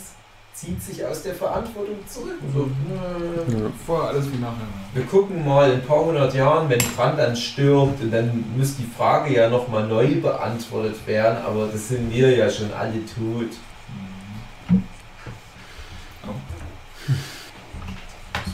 zieht 0.53 0.81
sich 0.83 1.03
aus 1.03 1.23
der 1.23 1.33
Verantwortung 1.33 1.95
zurück. 2.07 2.37
So, 2.53 2.63
äh, 2.63 3.69
Vorher 3.85 4.09
alles 4.09 4.25
wie 4.31 4.37
nachher. 4.37 4.67
wir 4.93 5.03
gucken 5.05 5.43
mal 5.45 5.71
in 5.71 5.79
ein 5.79 5.85
paar 5.85 6.05
hundert 6.05 6.35
Jahren, 6.35 6.69
wenn 6.69 6.79
Brand 6.95 7.17
dann 7.17 7.35
stirbt 7.35 8.01
und 8.01 8.11
dann 8.11 8.43
muss 8.57 8.75
die 8.75 8.87
Frage 8.95 9.33
ja 9.33 9.49
nochmal 9.49 9.87
neu 9.87 10.15
beantwortet 10.21 11.07
werden, 11.07 11.37
aber 11.45 11.67
das 11.71 11.87
sind 11.87 12.13
wir 12.13 12.35
ja 12.35 12.49
schon 12.49 12.71
alle 12.73 12.93
tot. 13.05 13.49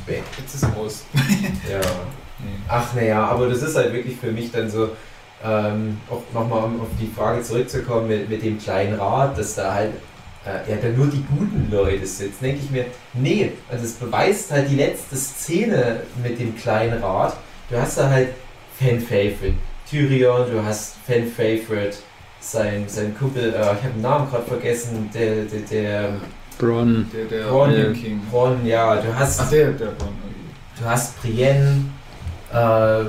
Spät. 0.06 0.24
Jetzt 0.38 0.56
ist 0.56 0.64
es 0.64 0.76
aus. 0.76 1.04
Ja. 1.70 1.82
Ach 2.68 2.94
naja, 2.94 3.26
aber 3.26 3.48
das 3.48 3.64
ist 3.64 3.76
halt 3.76 3.94
wirklich 3.94 4.18
für 4.18 4.32
mich 4.32 4.52
dann 4.52 4.70
so, 4.70 4.90
ähm, 5.44 5.98
auch 6.10 6.22
nochmal 6.34 6.66
um 6.66 6.82
auf 6.82 6.90
die 7.00 7.08
Frage 7.08 7.42
zurückzukommen 7.42 8.08
mit, 8.08 8.30
mit 8.30 8.44
dem 8.44 8.60
kleinen 8.60 9.00
Rad, 9.00 9.38
dass 9.38 9.56
da 9.56 9.74
halt 9.74 9.94
äh, 10.46 10.70
ja 10.70 10.78
dann 10.78 10.96
nur 10.96 11.08
die 11.08 11.24
guten 11.24 11.70
Leute 11.72 12.06
sitzen, 12.06 12.44
denke 12.44 12.62
ich 12.64 12.70
mir, 12.70 12.86
nee, 13.14 13.52
also 13.70 13.86
es 13.86 13.94
beweist 13.94 14.52
halt 14.52 14.70
die 14.70 14.76
letzte 14.76 15.16
Szene 15.16 16.02
mit 16.22 16.40
dem 16.40 16.56
kleinen 16.56 17.02
Rad. 17.02 17.36
Du 17.70 17.78
hast 17.78 17.98
da 17.98 18.10
halt 18.10 18.30
Fan-Favorite 18.80 19.56
Tyrion, 19.90 20.52
du 20.52 20.64
hast 20.64 20.96
Fan-Favorite 21.08 21.98
sein, 22.42 22.84
sein 22.88 23.18
Kumpel, 23.18 23.54
äh, 23.54 23.60
ich 23.60 23.66
habe 23.66 23.94
den 23.96 24.02
Namen 24.02 24.30
gerade 24.30 24.46
vergessen, 24.46 25.10
der, 25.14 25.46
der, 25.46 25.60
der 25.62 26.14
Bronn. 26.58 27.10
Der, 27.14 27.26
der 27.26 27.48
Ron, 27.48 27.70
Onion 27.72 27.94
King. 27.94 28.22
Ron, 28.32 28.66
ja, 28.66 28.96
du 28.96 29.16
hast 29.16 29.42
Ach, 29.42 29.50
der, 29.50 29.72
der 29.72 29.88
Ron. 29.88 30.14
Du 30.80 30.86
hast 30.86 31.22
Brienne 31.22 31.86
äh, 32.54 33.04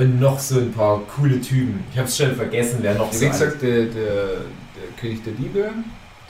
und 0.00 0.20
noch 0.20 0.38
so 0.38 0.58
ein 0.60 0.72
paar 0.72 1.00
coole 1.16 1.40
Typen. 1.40 1.82
Ich 1.92 1.98
hab's 1.98 2.16
schon 2.16 2.34
vergessen, 2.36 2.78
wer 2.82 2.94
noch 2.94 3.12
Wie 3.12 3.16
so 3.16 3.28
gesagt, 3.28 3.62
der, 3.62 3.86
der, 3.86 3.86
der 3.86 4.88
König 5.00 5.24
der 5.24 5.32
Liebe, 5.34 5.68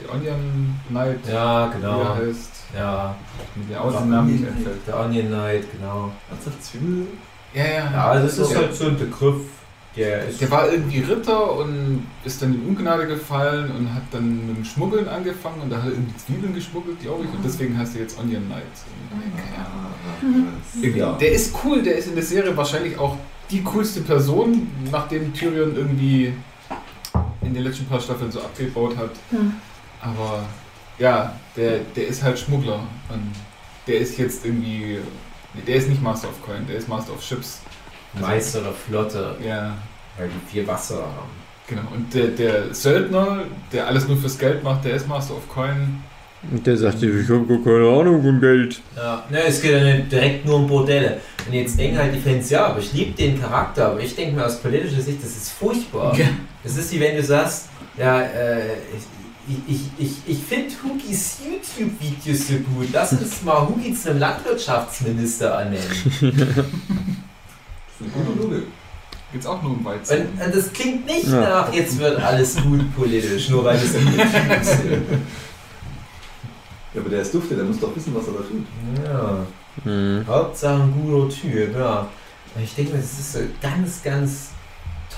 der 0.01 0.13
Onion 0.13 0.75
Knight, 0.89 1.19
Ja, 1.31 1.69
wie 1.69 1.75
genau. 1.81 2.01
er 2.01 2.15
heißt, 2.15 2.51
Ja, 2.75 3.15
mit 3.55 3.69
der 3.69 3.83
Außennamen 3.83 4.31
nicht 4.35 4.45
der 4.87 4.99
Onion 4.99 5.27
Knight, 5.27 5.65
genau. 5.71 6.11
Ernsthaft 6.31 6.63
Zwiebel? 6.63 7.07
Ja, 7.53 7.63
ja. 7.65 7.91
Ja, 7.91 8.07
also 8.09 8.25
das 8.27 8.37
ist 8.37 8.51
der, 8.51 8.57
halt 8.59 8.75
so 8.75 8.87
ein 8.87 8.97
Begriff, 8.97 9.41
der 9.95 10.27
ist. 10.27 10.39
der 10.41 10.51
war 10.51 10.71
irgendwie 10.71 10.99
Ritter 10.99 11.57
und 11.57 12.05
ist 12.23 12.41
dann 12.41 12.53
in 12.53 12.65
Ungnade 12.67 13.07
gefallen 13.07 13.71
und 13.71 13.93
hat 13.93 14.03
dann 14.11 14.47
mit 14.47 14.57
dem 14.57 14.65
Schmuggeln 14.65 15.07
angefangen 15.07 15.61
und 15.61 15.69
da 15.69 15.77
hat 15.77 15.85
er 15.85 15.91
irgendwie 15.91 16.17
Zwiebeln 16.17 16.53
geschmuggelt, 16.53 17.01
glaube 17.01 17.23
ich, 17.25 17.29
und 17.31 17.43
deswegen 17.43 17.77
heißt 17.77 17.95
er 17.95 18.01
jetzt 18.01 18.19
Onion 18.19 18.45
Knight. 18.45 18.63
Irgendwie. 20.81 20.99
Ja. 20.99 21.13
Der 21.13 21.31
ist 21.31 21.55
cool, 21.63 21.81
der 21.81 21.97
ist 21.97 22.07
in 22.07 22.15
der 22.15 22.23
Serie 22.23 22.55
wahrscheinlich 22.55 22.97
auch 22.97 23.15
die 23.49 23.63
coolste 23.63 24.01
Person, 24.01 24.67
nachdem 24.91 25.33
Tyrion 25.33 25.75
irgendwie 25.75 26.33
in 27.41 27.53
den 27.53 27.63
letzten 27.63 27.85
paar 27.85 27.99
Staffeln 27.99 28.31
so 28.31 28.39
abgebaut 28.41 28.95
hat. 28.95 29.11
Aber 30.01 30.45
ja, 30.99 31.33
der, 31.55 31.79
der 31.95 32.07
ist 32.07 32.21
halt 32.23 32.37
Schmuggler 32.37 32.79
und 33.09 33.31
der 33.87 33.99
ist 33.99 34.17
jetzt 34.17 34.45
irgendwie. 34.45 34.99
nee, 35.53 35.61
Der 35.65 35.75
ist 35.77 35.89
nicht 35.89 36.01
Master 36.01 36.29
of 36.29 36.41
Coin, 36.45 36.67
der 36.67 36.77
ist 36.77 36.87
Master 36.87 37.13
of 37.13 37.23
Ships. 37.23 37.61
Meister 38.19 38.61
der 38.61 38.71
Flotte, 38.73 39.35
Ja, 39.45 39.75
weil 40.17 40.29
die 40.29 40.51
viel 40.51 40.67
Wasser 40.67 40.95
haben. 40.97 41.29
genau. 41.67 41.81
Und 41.95 42.13
der, 42.13 42.27
der 42.27 42.73
Söldner, 42.73 43.43
der 43.71 43.87
alles 43.87 44.07
nur 44.07 44.17
fürs 44.17 44.37
Geld 44.37 44.63
macht, 44.63 44.85
der 44.85 44.95
ist 44.95 45.07
Master 45.07 45.35
of 45.35 45.47
Coin. 45.47 46.01
Und 46.51 46.65
der 46.65 46.77
sagte, 46.77 47.05
ich 47.05 47.29
habe 47.29 47.45
gar 47.45 47.57
keine 47.61 47.89
Ahnung 47.89 48.21
von 48.23 48.39
Geld. 48.39 48.79
Ja, 48.95 49.23
ne, 49.29 49.43
es 49.45 49.61
geht 49.61 49.71
ja 49.73 49.83
nicht 49.83 50.09
direkt 50.11 50.45
nur 50.45 50.55
um 50.55 50.67
Bordelle. 50.67 51.19
Und 51.45 51.53
jetzt 51.53 51.77
denken 51.77 51.97
halt 51.97 52.15
die 52.15 52.19
Fans, 52.19 52.49
ja, 52.49 52.67
aber 52.67 52.79
ich 52.79 52.93
liebe 52.93 53.11
den 53.11 53.39
Charakter, 53.41 53.87
aber 53.89 53.99
ich 53.99 54.15
denke 54.15 54.35
mir 54.37 54.45
aus 54.45 54.57
politischer 54.61 55.01
Sicht, 55.01 55.21
das 55.21 55.35
ist 55.35 55.51
furchtbar. 55.51 56.17
Ja. 56.17 56.27
Das 56.63 56.77
ist 56.77 56.91
wie 56.93 56.99
wenn 57.01 57.17
du 57.17 57.23
sagst, 57.23 57.67
ja, 57.97 58.21
äh, 58.21 58.61
ich, 59.47 59.57
ich, 59.67 59.81
ich, 59.97 60.11
ich 60.27 60.37
finde 60.43 60.69
Hugis 60.83 61.39
YouTube-Videos 61.43 62.47
so 62.47 62.53
gut. 62.55 62.87
Lass 62.93 63.11
uns 63.13 63.41
mal 63.43 63.67
Hugi 63.67 63.93
zum 63.93 64.17
Landwirtschaftsminister 64.19 65.57
annehmen. 65.57 65.83
Das 67.99 68.07
ist 68.07 68.15
eine 68.15 68.25
gute 68.25 68.41
Logik. 68.41 68.67
Geht's 69.31 69.45
auch 69.45 69.61
nur 69.61 69.71
um 69.73 69.85
Weizen. 69.85 70.21
Und, 70.27 70.41
und 70.43 70.55
das 70.55 70.73
klingt 70.73 71.05
nicht 71.05 71.27
Ja. 71.27 71.39
nach, 71.41 71.73
jetzt 71.73 71.99
wird 71.99 72.19
alles 72.19 72.55
gut 72.57 72.95
politisch, 72.95 73.49
nur 73.49 73.63
weil 73.63 73.75
es 73.77 73.91
sind. 73.91 74.09
Ja, 76.93 77.01
aber 77.01 77.09
der 77.09 77.21
ist 77.21 77.33
dufte, 77.33 77.55
der 77.55 77.65
muss 77.65 77.79
doch 77.79 77.95
wissen, 77.95 78.15
was 78.15 78.25
er 78.27 78.33
da 78.33 78.39
tut. 78.39 78.65
Ja. 79.05 79.45
Hm. 79.83 80.25
Hauptsache 80.27 80.81
ein 80.83 80.93
guter 80.93 81.29
Typ, 81.33 81.75
ja. 81.75 82.07
Ich 82.61 82.73
denke 82.73 82.93
mir, 82.93 82.97
das 82.97 83.11
ist 83.19 83.33
so 83.33 83.39
eine 83.39 83.49
ganz, 83.61 84.01
ganz 84.03 84.49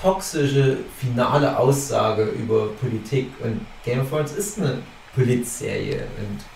toxische 0.00 0.78
finale 0.98 1.56
Aussage 1.58 2.24
über 2.24 2.66
Politik. 2.80 3.30
Und 3.42 3.64
Game 3.84 4.00
of 4.00 4.10
Thrones 4.10 4.32
ist 4.32 4.58
eine 4.60 4.78
Politserie. 5.14 6.02
Und 6.18 6.36
Mhm. 6.36 6.51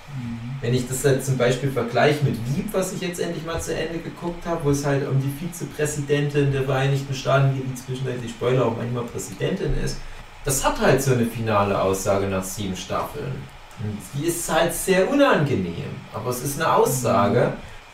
Wenn 0.60 0.74
ich 0.74 0.88
das 0.88 1.02
jetzt 1.02 1.26
zum 1.26 1.36
Beispiel 1.36 1.70
vergleiche 1.70 2.24
mit 2.24 2.36
Wieb, 2.54 2.68
was 2.72 2.92
ich 2.92 3.00
jetzt 3.00 3.20
endlich 3.20 3.44
mal 3.44 3.60
zu 3.60 3.74
Ende 3.74 3.98
geguckt 3.98 4.46
habe, 4.46 4.64
wo 4.64 4.70
es 4.70 4.84
halt 4.84 5.06
um 5.06 5.20
die 5.20 5.30
Vizepräsidentin 5.30 6.52
der 6.52 6.62
Vereinigten 6.62 7.14
Staaten 7.14 7.54
geht, 7.54 7.64
die 7.68 7.74
zwischendurch, 7.74 8.16
Spoiler, 8.30 8.66
auch 8.66 8.76
manchmal 8.76 9.04
Präsidentin 9.04 9.74
ist, 9.84 9.98
das 10.44 10.64
hat 10.64 10.80
halt 10.80 11.02
so 11.02 11.12
eine 11.12 11.26
finale 11.26 11.80
Aussage 11.80 12.26
nach 12.26 12.44
sieben 12.44 12.76
Staffeln. 12.76 13.34
Und 13.82 13.98
die 14.14 14.26
ist 14.26 14.50
halt 14.50 14.72
sehr 14.72 15.10
unangenehm, 15.10 15.90
aber 16.14 16.30
es 16.30 16.42
ist 16.42 16.60
eine 16.60 16.72
Aussage 16.72 17.52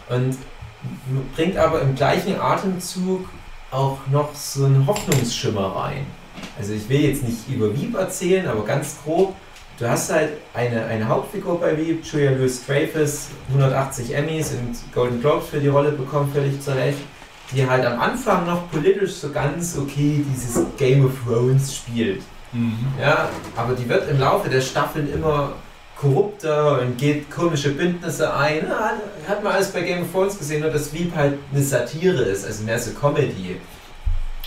und 0.09 0.37
bringt 1.35 1.57
aber 1.57 1.81
im 1.83 1.95
gleichen 1.95 2.39
Atemzug 2.41 3.29
auch 3.71 3.99
noch 4.11 4.35
so 4.35 4.67
einen 4.67 4.87
Hoffnungsschimmer 4.87 5.75
rein. 5.75 6.07
Also 6.59 6.75
ich 6.75 6.89
will 6.89 7.01
jetzt 7.01 7.25
nicht 7.25 7.49
über 7.49 7.75
Wieb 7.75 7.95
erzählen, 7.95 8.47
aber 8.47 8.65
ganz 8.65 8.97
grob. 9.03 9.35
Du 9.78 9.89
hast 9.89 10.12
halt 10.12 10.31
eine, 10.55 10.85
eine 10.85 11.09
Hauptfigur 11.09 11.61
bei 11.61 11.77
Wieb, 11.77 12.05
Julia 12.05 12.32
Louis 12.32 12.65
Dreyfus, 12.65 13.28
180 13.49 14.15
Emmys 14.15 14.53
und 14.53 14.77
Golden 14.94 15.20
Globes 15.20 15.49
für 15.49 15.61
die 15.61 15.69
Rolle 15.69 15.93
bekommen, 15.93 16.31
völlig 16.32 16.61
zu 16.61 16.77
Recht, 16.77 16.99
die 17.53 17.69
halt 17.69 17.85
am 17.85 18.01
Anfang 18.01 18.47
noch 18.47 18.70
politisch 18.70 19.15
so 19.15 19.31
ganz 19.31 19.77
okay 19.77 20.24
dieses 20.32 20.65
Game 20.77 21.05
of 21.05 21.12
Thrones 21.27 21.74
spielt. 21.74 22.23
Mhm. 22.53 22.86
Ja, 23.01 23.31
aber 23.57 23.74
die 23.74 23.89
wird 23.89 24.09
im 24.11 24.20
Laufe 24.20 24.49
der 24.49 24.61
Staffeln 24.61 25.12
immer 25.12 25.55
korrupter 25.97 26.81
und 26.81 26.99
geht 26.99 27.31
komische 27.31 27.70
Bündnisse 27.70 28.35
ein. 28.35 28.66
Ja, 28.69 28.93
hat 29.28 29.43
man 29.43 29.53
alles 29.53 29.70
bei 29.70 29.82
Game 29.82 30.03
of 30.03 30.12
Thrones 30.12 30.39
gesehen, 30.39 30.61
nur 30.61 30.70
dass 30.70 30.93
Veep 30.93 31.15
halt 31.15 31.39
eine 31.53 31.62
Satire 31.62 32.23
ist, 32.23 32.44
also 32.44 32.65
mehr 32.65 32.78
so 32.78 32.90
Comedy. 32.93 33.57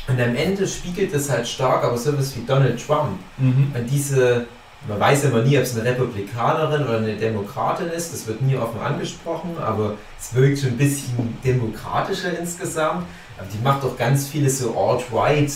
Und 0.07 0.21
am 0.21 0.35
Ende 0.35 0.67
spiegelt 0.67 1.13
es 1.13 1.29
halt 1.29 1.47
stark 1.47 1.83
aber 1.83 1.97
sowas 1.97 2.35
wie 2.35 2.45
Donald 2.45 2.85
Trump. 2.85 3.19
Mhm. 3.37 3.71
Und 3.73 3.89
diese, 3.89 4.45
man 4.87 4.99
weiß 4.99 5.25
immer 5.25 5.41
nie, 5.41 5.57
ob 5.57 5.63
es 5.63 5.75
eine 5.75 5.89
Republikanerin 5.89 6.83
oder 6.83 6.97
eine 6.97 7.15
Demokratin 7.15 7.87
ist, 7.87 8.13
das 8.13 8.27
wird 8.27 8.41
nie 8.41 8.55
offen 8.55 8.79
angesprochen, 8.79 9.51
aber 9.59 9.95
es 10.19 10.33
wirkt 10.33 10.59
schon 10.59 10.69
ein 10.69 10.77
bisschen 10.77 11.37
demokratischer 11.43 12.37
insgesamt. 12.37 13.05
Aber 13.37 13.47
die 13.51 13.63
macht 13.63 13.83
doch 13.83 13.97
ganz 13.97 14.27
viele 14.27 14.49
so 14.49 14.77
alt-right 14.77 15.51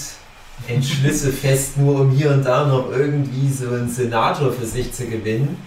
Entschlüsse 0.68 1.32
fest, 1.32 1.78
nur 1.78 2.02
um 2.02 2.12
hier 2.12 2.32
und 2.32 2.44
da 2.44 2.66
noch 2.66 2.92
irgendwie 2.92 3.50
so 3.50 3.68
einen 3.68 3.90
Senator 3.90 4.52
für 4.52 4.66
sich 4.66 4.92
zu 4.94 5.06
gewinnen. 5.06 5.58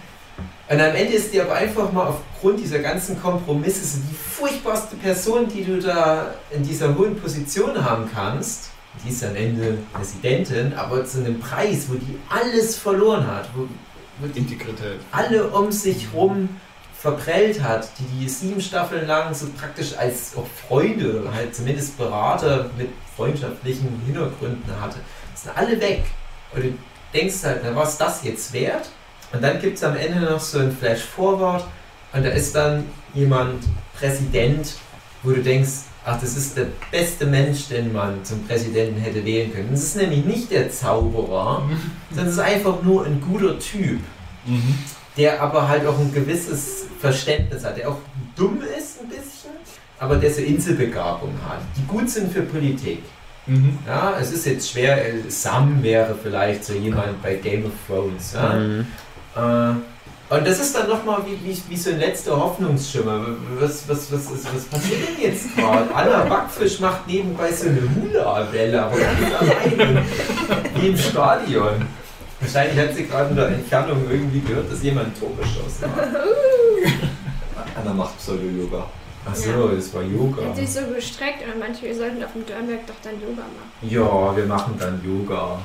Und 0.69 0.79
am 0.79 0.95
Ende 0.95 1.13
ist 1.13 1.33
die 1.33 1.41
aber 1.41 1.55
einfach 1.55 1.91
mal 1.91 2.07
aufgrund 2.07 2.59
dieser 2.59 2.79
ganzen 2.79 3.21
Kompromisse 3.21 3.85
so 3.85 3.99
die 4.09 4.15
furchtbarste 4.15 4.95
Person, 4.95 5.47
die 5.47 5.63
du 5.63 5.79
da 5.79 6.33
in 6.51 6.63
dieser 6.63 6.97
hohen 6.97 7.15
Position 7.15 7.83
haben 7.83 8.09
kannst. 8.13 8.72
Die 9.03 9.09
ist 9.09 9.23
am 9.23 9.35
Ende 9.35 9.77
Präsidentin, 9.91 10.73
aber 10.73 11.05
zu 11.05 11.19
einem 11.19 11.39
Preis, 11.39 11.85
wo 11.89 11.95
die 11.95 12.19
alles 12.29 12.77
verloren 12.77 13.25
hat, 13.25 13.49
wo, 13.55 13.67
wo 14.19 14.27
die 14.27 14.39
Integrität. 14.39 14.99
alle 15.11 15.47
um 15.47 15.71
sich 15.71 16.07
rum 16.13 16.49
verprellt 17.03 17.61
hat, 17.61 17.89
die 17.99 18.05
die 18.19 18.29
sieben 18.29 18.61
Staffeln 18.61 19.07
lang 19.07 19.33
so 19.33 19.47
praktisch 19.59 19.97
als 19.97 20.37
auch 20.37 20.47
Freunde 20.67 21.21
oder 21.21 21.33
halt 21.33 21.53
zumindest 21.53 21.97
Berater 21.97 22.69
mit 22.77 22.89
freundschaftlichen 23.17 24.01
Hintergründen 24.05 24.79
hatte. 24.79 24.99
Sind 25.35 25.57
alle 25.57 25.81
weg. 25.81 26.05
Und 26.55 26.63
du 26.63 26.77
denkst 27.13 27.43
halt, 27.43 27.61
na 27.63 27.75
was 27.75 27.93
ist 27.93 28.01
das 28.01 28.23
jetzt 28.23 28.53
wert? 28.53 28.89
Und 29.33 29.41
dann 29.41 29.59
gibt 29.59 29.77
es 29.77 29.83
am 29.83 29.97
Ende 29.97 30.21
noch 30.21 30.39
so 30.39 30.59
ein 30.59 30.71
Flash-Forward 30.71 31.65
und 32.13 32.23
da 32.23 32.29
ist 32.29 32.55
dann 32.55 32.85
jemand 33.13 33.63
Präsident, 33.97 34.75
wo 35.23 35.31
du 35.31 35.41
denkst, 35.41 35.71
ach, 36.05 36.19
das 36.19 36.35
ist 36.35 36.57
der 36.57 36.67
beste 36.91 37.25
Mensch, 37.25 37.67
den 37.69 37.93
man 37.93 38.23
zum 38.23 38.43
Präsidenten 38.45 38.99
hätte 38.99 39.23
wählen 39.25 39.53
können. 39.53 39.69
Das 39.71 39.83
ist 39.83 39.95
nämlich 39.95 40.25
nicht 40.25 40.51
der 40.51 40.69
Zauberer, 40.69 41.63
sondern 42.09 42.27
es 42.27 42.33
ist 42.33 42.39
einfach 42.39 42.81
nur 42.83 43.05
ein 43.05 43.21
guter 43.21 43.57
Typ 43.59 43.99
Mhm. 44.45 44.75
der 45.15 45.41
aber 45.41 45.69
halt 45.69 45.85
auch 45.87 45.97
ein 45.97 46.13
gewisses 46.13 46.85
Verständnis 46.99 47.63
hat, 47.63 47.77
der 47.77 47.87
auch 47.89 47.99
dumm 48.35 48.59
ist 48.77 48.99
ein 49.01 49.07
bisschen, 49.07 49.51
aber 49.99 50.17
der 50.17 50.31
so 50.33 50.41
Inselbegabung 50.41 51.31
hat, 51.47 51.59
die 51.77 51.85
gut 51.87 52.09
sind 52.09 52.33
für 52.33 52.41
Politik. 52.41 53.03
Mhm. 53.47 53.77
Ja, 53.87 54.17
es 54.19 54.33
ist 54.33 54.45
jetzt 54.45 54.69
schwer, 54.71 55.05
äh, 55.13 55.13
Sam 55.29 55.81
wäre 55.81 56.13
vielleicht 56.21 56.65
so 56.65 56.73
jemand 56.73 57.21
bei 57.23 57.35
Game 57.35 57.65
of 57.65 57.71
Thrones. 57.87 58.33
Ja? 58.33 58.53
Mhm. 58.53 58.85
Äh, 59.35 59.92
und 60.29 60.47
das 60.47 60.59
ist 60.59 60.75
dann 60.75 60.87
nochmal 60.87 61.21
wie, 61.25 61.37
wie, 61.47 61.61
wie 61.69 61.77
so 61.77 61.91
ein 61.91 61.99
letzter 61.99 62.39
Hoffnungsschimmer. 62.39 63.25
Was, 63.59 63.87
was, 63.87 64.11
was, 64.11 64.31
was, 64.31 64.55
was 64.55 64.63
passiert 64.65 64.99
denn 65.07 65.31
jetzt 65.31 65.55
gerade? 65.55 65.93
Anna 65.93 66.23
Backfisch 66.25 66.79
macht 66.79 67.07
nebenbei 67.07 67.51
so 67.51 67.67
eine 67.67 67.81
Hula-Welle, 67.81 68.83
aber 68.83 68.95
alleine. 68.95 70.05
Wie 70.75 70.87
im 70.87 70.97
Stadion. 70.97 71.85
Wahrscheinlich 72.39 72.85
hat 72.85 72.95
sie 72.95 73.05
gerade 73.05 73.29
in 73.29 73.35
der 73.35 73.47
Entfernung 73.49 74.03
irgendwie 74.09 74.41
gehört, 74.41 74.71
dass 74.71 74.83
jemand 74.83 75.07
ein 75.07 75.19
Tor 75.19 75.29
geschossen 75.37 75.95
hat. 75.95 76.09
Anna 77.75 77.93
macht 77.93 78.17
Pseudo-Yoga. 78.17 78.85
Achso, 79.25 79.69
das 79.69 79.93
war 79.93 80.03
Yoga. 80.03 80.47
Hat 80.47 80.55
sich 80.57 80.71
so 80.71 80.81
gestreckt 80.93 81.43
und 81.47 81.59
manche, 81.59 81.83
wir 81.83 81.95
sollten 81.95 82.21
auf 82.23 82.33
dem 82.33 82.45
Dörnberg 82.45 82.85
doch 82.87 82.95
dann 83.03 83.13
Yoga 83.21 83.43
machen. 83.43 83.71
Ja, 83.81 84.35
wir 84.35 84.45
machen 84.45 84.75
dann 84.77 85.01
Yoga. 85.05 85.59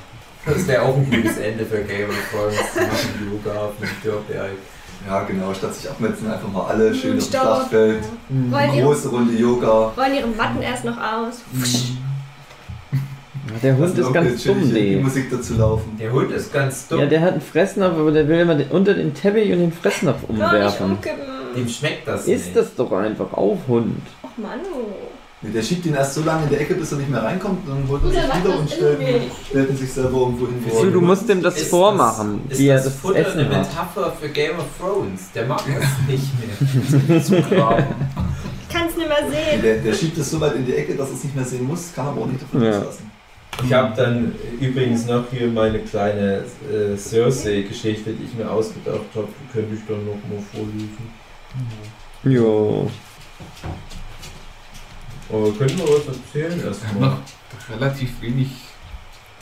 Das 0.47 0.66
wäre 0.66 0.82
auch 0.82 0.97
ein 0.97 1.10
gutes 1.10 1.36
Ende 1.39 1.65
für 1.66 1.82
Game 1.82 2.09
of 2.09 2.16
Thrones. 2.32 2.56
Machen 2.74 3.31
Yoga 3.31 3.59
auf 3.60 3.73
dem 3.81 3.89
Dörrberg. 4.02 4.52
Ja, 5.06 5.23
genau, 5.23 5.55
statt 5.55 5.74
sich 5.74 5.89
abmetzen, 5.89 6.31
einfach 6.31 6.48
mal 6.51 6.66
alle 6.66 6.93
schön 6.94 7.19
auf 7.19 7.24
dem 7.24 7.28
Staub. 7.28 7.43
Schlachtfeld. 7.69 7.98
Ihre, 8.74 8.82
Große 8.82 9.09
Runde 9.09 9.32
Yoga. 9.35 9.93
wollen 9.94 10.15
ihre 10.15 10.27
Matten 10.28 10.60
erst 10.62 10.85
noch 10.85 10.97
aus. 10.97 11.43
Der 13.62 13.77
Hund 13.77 13.97
Lassen 13.97 14.01
ist 14.01 14.12
ganz 14.12 14.44
dumm, 14.44 14.60
die 14.60 14.73
nee. 14.73 14.97
Musik 14.97 15.31
dazu 15.31 15.55
laufen. 15.55 15.97
Der 15.98 16.12
Hund 16.12 16.31
ist 16.32 16.52
ganz 16.52 16.89
dumm. 16.89 17.01
Ja, 17.01 17.06
der 17.06 17.20
hat 17.20 17.32
einen 17.32 17.40
Fressnapf, 17.40 17.97
aber 17.97 18.10
der 18.10 18.28
will 18.28 18.40
immer 18.40 18.55
den, 18.55 18.69
unter 18.70 18.94
den 18.94 19.15
Teppich 19.15 19.51
und 19.52 19.59
den 19.60 19.73
Fressnapf 19.73 20.24
umwerfen. 20.28 20.98
Dem 21.56 21.69
schmeckt 21.69 22.06
das 22.06 22.27
Ist 22.27 22.47
nicht. 22.47 22.56
das 22.56 22.74
doch 22.74 22.93
einfach 22.93 23.32
auf, 23.32 23.59
Hund. 23.69 24.02
Och 24.23 24.36
Mann, 24.36 24.60
oh. 24.74 25.07
Nee, 25.40 25.51
der 25.52 25.62
schiebt 25.62 25.86
ihn 25.86 25.94
erst 25.94 26.15
so 26.15 26.23
lange 26.24 26.44
in 26.44 26.51
der 26.51 26.60
Ecke, 26.62 26.74
bis 26.74 26.90
er 26.90 26.98
nicht 26.98 27.10
mehr 27.10 27.23
reinkommt. 27.23 27.69
Dann 27.69 27.86
holt 27.89 28.02
er 28.02 28.10
sich 28.10 28.20
wieder 28.44 28.59
und 28.59 28.69
stellt, 28.70 28.98
stellt 29.48 29.70
ihn 29.70 29.77
sich 29.77 29.93
selber 29.93 30.19
irgendwo 30.19 30.47
hin. 30.47 30.56
wo 30.66 30.77
So, 30.78 30.85
er- 30.86 30.90
du 30.90 31.01
musst 31.01 31.28
dem 31.28 31.43
das 31.43 31.56
Ist 31.56 31.70
vormachen, 31.70 32.40
das, 32.48 32.59
wie 32.59 32.65
ist 32.65 32.69
er 32.70 32.74
das 32.77 32.85
das 32.86 32.94
Futter 32.97 33.16
Essen 33.20 33.39
eine 33.40 33.56
hat. 33.56 33.69
Metapher 33.69 34.12
für 34.20 34.28
Game 34.31 34.59
of 34.59 34.65
Thrones? 34.81 35.31
Der 35.35 35.47
mag 35.47 35.62
das 35.65 35.85
nicht 36.09 37.09
mehr. 37.09 37.23
Zugraben. 37.23 37.85
Ich 38.69 38.74
kann 38.74 38.89
es 38.89 38.97
nicht 38.97 39.09
mehr 39.09 39.31
sehen. 39.31 39.62
Der, 39.62 39.77
der 39.78 39.93
schiebt 39.94 40.19
es 40.19 40.28
so 40.31 40.40
weit 40.40 40.56
in 40.56 40.66
die 40.66 40.74
Ecke, 40.74 40.94
dass 40.97 41.09
er 41.10 41.15
es 41.15 41.23
nicht 41.24 41.36
mehr 41.36 41.44
sehen 41.44 41.65
muss, 41.66 41.93
kann 41.94 42.09
aber 42.09 42.23
auch 42.23 42.27
nicht 42.27 42.43
davon 42.43 42.60
Ja. 42.62 42.70
loslassen. 42.70 43.10
Ich 43.65 43.73
habe 43.73 43.97
dann 43.97 44.35
übrigens 44.60 45.06
noch 45.06 45.24
hier 45.32 45.48
meine 45.48 45.78
kleine 45.81 46.44
äh, 46.70 46.97
Cersei-Geschichte, 46.97 48.10
die 48.12 48.24
ich 48.24 48.35
mir 48.35 48.48
ausgedacht 48.51 49.01
habe. 49.15 49.27
Die 49.40 49.52
könnte 49.52 49.74
ich 49.74 49.81
dann 49.89 50.05
noch 50.05 50.15
mal 50.15 50.43
vorlesen. 50.52 51.10
Jo. 52.24 52.89
Aber 55.31 55.53
können 55.53 55.77
wir 55.79 55.85
was 55.85 56.07
erzählen 56.17 56.57
Wir 56.57 56.65
haben 56.65 56.73
erstmal? 56.75 57.09
noch 57.11 57.19
relativ 57.71 58.21
wenig 58.21 58.49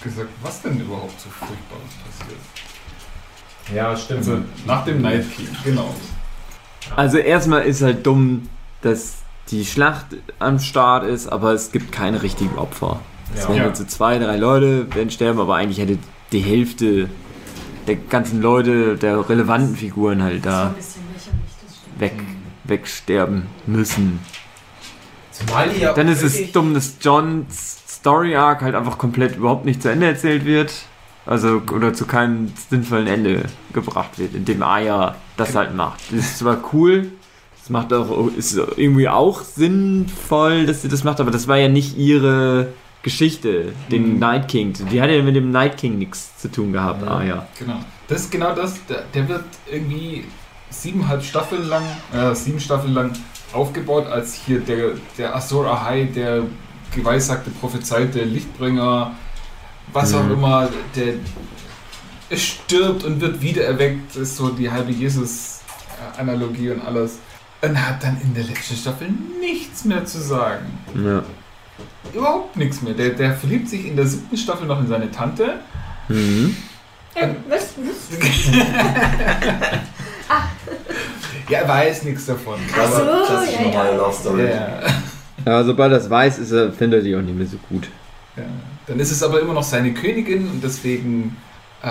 gesagt, 0.02 0.28
was 0.42 0.62
denn 0.62 0.80
überhaupt 0.80 1.20
so 1.20 1.28
Furchtbares 1.30 1.92
passiert. 2.04 2.40
Ja, 3.74 3.96
stimmt. 3.96 4.18
Also 4.20 4.38
nach 4.66 4.84
dem 4.84 5.02
Night 5.02 5.24
King, 5.34 5.48
genau. 5.64 5.94
Also 6.94 7.18
erstmal 7.18 7.62
ist 7.62 7.82
halt 7.82 8.06
dumm, 8.06 8.48
dass 8.82 9.16
die 9.50 9.64
Schlacht 9.64 10.06
am 10.38 10.58
Start 10.58 11.04
ist, 11.04 11.28
aber 11.28 11.52
es 11.52 11.72
gibt 11.72 11.90
keine 11.92 12.22
richtigen 12.22 12.56
Opfer. 12.58 13.00
Es 13.34 13.42
Ja. 13.42 13.48
werden 13.48 13.58
Ja. 13.58 13.66
jetzt 13.68 13.78
so 13.78 13.84
zwei, 13.84 14.18
drei 14.18 14.36
Leute 14.36 14.92
werden 14.94 15.10
sterben, 15.10 15.40
aber 15.40 15.56
eigentlich 15.56 15.78
hätte 15.78 15.98
die 16.32 16.40
Hälfte 16.40 17.08
der 17.86 17.96
ganzen 17.96 18.40
Leute, 18.42 18.96
der 18.96 19.28
relevanten 19.28 19.76
Figuren 19.76 20.22
halt 20.22 20.44
da 20.46 20.74
weg, 21.98 22.14
wegsterben 22.64 23.46
müssen. 23.66 24.20
Zumal 25.38 25.68
die 25.70 25.80
ja 25.82 25.92
Dann 25.92 26.08
ist 26.08 26.22
es 26.22 26.52
dumm, 26.52 26.74
dass 26.74 26.94
Johns 27.00 27.78
Story 27.88 28.36
Arc 28.36 28.62
halt 28.62 28.74
einfach 28.74 28.98
komplett 28.98 29.36
überhaupt 29.36 29.64
nicht 29.64 29.82
zu 29.82 29.90
Ende 29.90 30.06
erzählt 30.06 30.44
wird. 30.44 30.72
Also, 31.24 31.60
oder 31.74 31.92
zu 31.92 32.06
keinem 32.06 32.52
sinnvollen 32.70 33.08
Ende 33.08 33.46
gebracht 33.72 34.16
wird, 34.18 34.34
indem 34.34 34.62
Aya 34.62 35.16
das 35.36 35.56
halt 35.56 35.74
macht. 35.74 36.00
Das 36.12 36.20
ist 36.20 36.38
zwar 36.38 36.58
cool, 36.72 37.08
das 37.58 37.68
macht 37.68 37.92
auch, 37.92 38.28
ist 38.36 38.56
irgendwie 38.76 39.08
auch 39.08 39.42
sinnvoll, 39.42 40.66
dass 40.66 40.82
sie 40.82 40.88
das 40.88 41.02
macht, 41.04 41.20
aber 41.20 41.32
das 41.32 41.48
war 41.48 41.56
ja 41.58 41.68
nicht 41.68 41.96
ihre 41.98 42.68
Geschichte, 43.02 43.72
den 43.90 44.14
Mhm. 44.14 44.18
Night 44.20 44.48
King. 44.48 44.72
Die 44.90 45.00
hat 45.02 45.10
ja 45.10 45.20
mit 45.22 45.34
dem 45.34 45.50
Night 45.50 45.76
King 45.76 45.98
nichts 45.98 46.36
zu 46.38 46.48
tun 46.50 46.72
gehabt, 46.72 47.02
Ja. 47.04 47.16
Aya. 47.16 47.46
Genau. 47.58 47.80
Das 48.08 48.22
ist 48.22 48.30
genau 48.30 48.54
das. 48.54 48.74
Der, 48.86 49.02
der 49.14 49.28
wird 49.28 49.44
irgendwie 49.70 50.24
siebeneinhalb 50.70 51.24
Staffeln 51.24 51.66
lang, 51.68 51.82
äh, 52.12 52.34
sieben 52.34 52.60
Staffeln 52.60 52.94
lang 52.94 53.12
aufgebaut 53.56 54.06
als 54.06 54.34
hier 54.34 54.60
der, 54.60 54.92
der 55.18 55.34
Azor 55.34 55.66
Ahai, 55.66 56.04
der 56.04 56.42
geweissagte, 56.94 57.50
prophezeite 57.50 58.20
Lichtbringer, 58.22 59.12
was 59.92 60.14
auch 60.14 60.22
Mhm. 60.24 60.32
immer, 60.32 60.68
der 60.94 61.14
es 62.30 62.42
stirbt 62.42 63.04
und 63.04 63.20
wird 63.20 63.40
wiedererweckt, 63.40 64.10
Das 64.10 64.22
ist 64.22 64.36
so 64.36 64.48
die 64.50 64.70
halbe 64.70 64.90
Jesus-Analogie 64.92 66.70
und 66.70 66.84
alles. 66.84 67.18
Und 67.62 67.86
hat 67.86 68.02
dann 68.02 68.20
in 68.22 68.34
der 68.34 68.44
letzten 68.44 68.76
Staffel 68.76 69.08
nichts 69.40 69.84
mehr 69.84 70.04
zu 70.04 70.20
sagen. 70.20 70.66
Ja. 70.94 71.22
Überhaupt 72.12 72.56
nichts 72.56 72.82
mehr. 72.82 72.94
Der, 72.94 73.10
der 73.10 73.34
verliebt 73.34 73.68
sich 73.68 73.86
in 73.86 73.96
der 73.96 74.06
siebten 74.06 74.36
Staffel 74.36 74.66
noch 74.66 74.78
in 74.80 74.88
seine 74.88 75.10
Tante. 75.10 75.60
Mhm. 76.08 76.56
Äh, 77.14 77.28
was? 77.48 77.74
was? 77.78 78.18
Ja, 81.48 81.60
er 81.60 81.68
weiß 81.68 82.04
nichts 82.04 82.26
davon. 82.26 82.58
Ach 82.72 82.90
so, 82.90 83.02
Aber 83.02 83.26
klassisch 83.26 83.54
ja, 83.54 83.62
normale 83.62 83.90
ja. 83.90 83.96
Love 83.96 84.12
Story. 84.14 84.50
Ja. 84.50 84.80
Ja, 85.44 85.62
sobald 85.62 85.92
er 85.92 85.98
es 85.98 86.10
weiß, 86.10 86.38
ist 86.38 86.50
er, 86.50 86.72
findet 86.72 87.00
er 87.00 87.04
die 87.04 87.14
auch 87.16 87.22
nicht 87.22 87.36
mehr 87.36 87.46
so 87.46 87.58
gut. 87.68 87.88
Ja. 88.36 88.44
Dann 88.86 88.98
ist 88.98 89.12
es 89.12 89.22
aber 89.22 89.40
immer 89.40 89.52
noch 89.54 89.62
seine 89.62 89.94
Königin 89.94 90.48
und 90.48 90.62
deswegen 90.62 91.36
äh, 91.82 91.86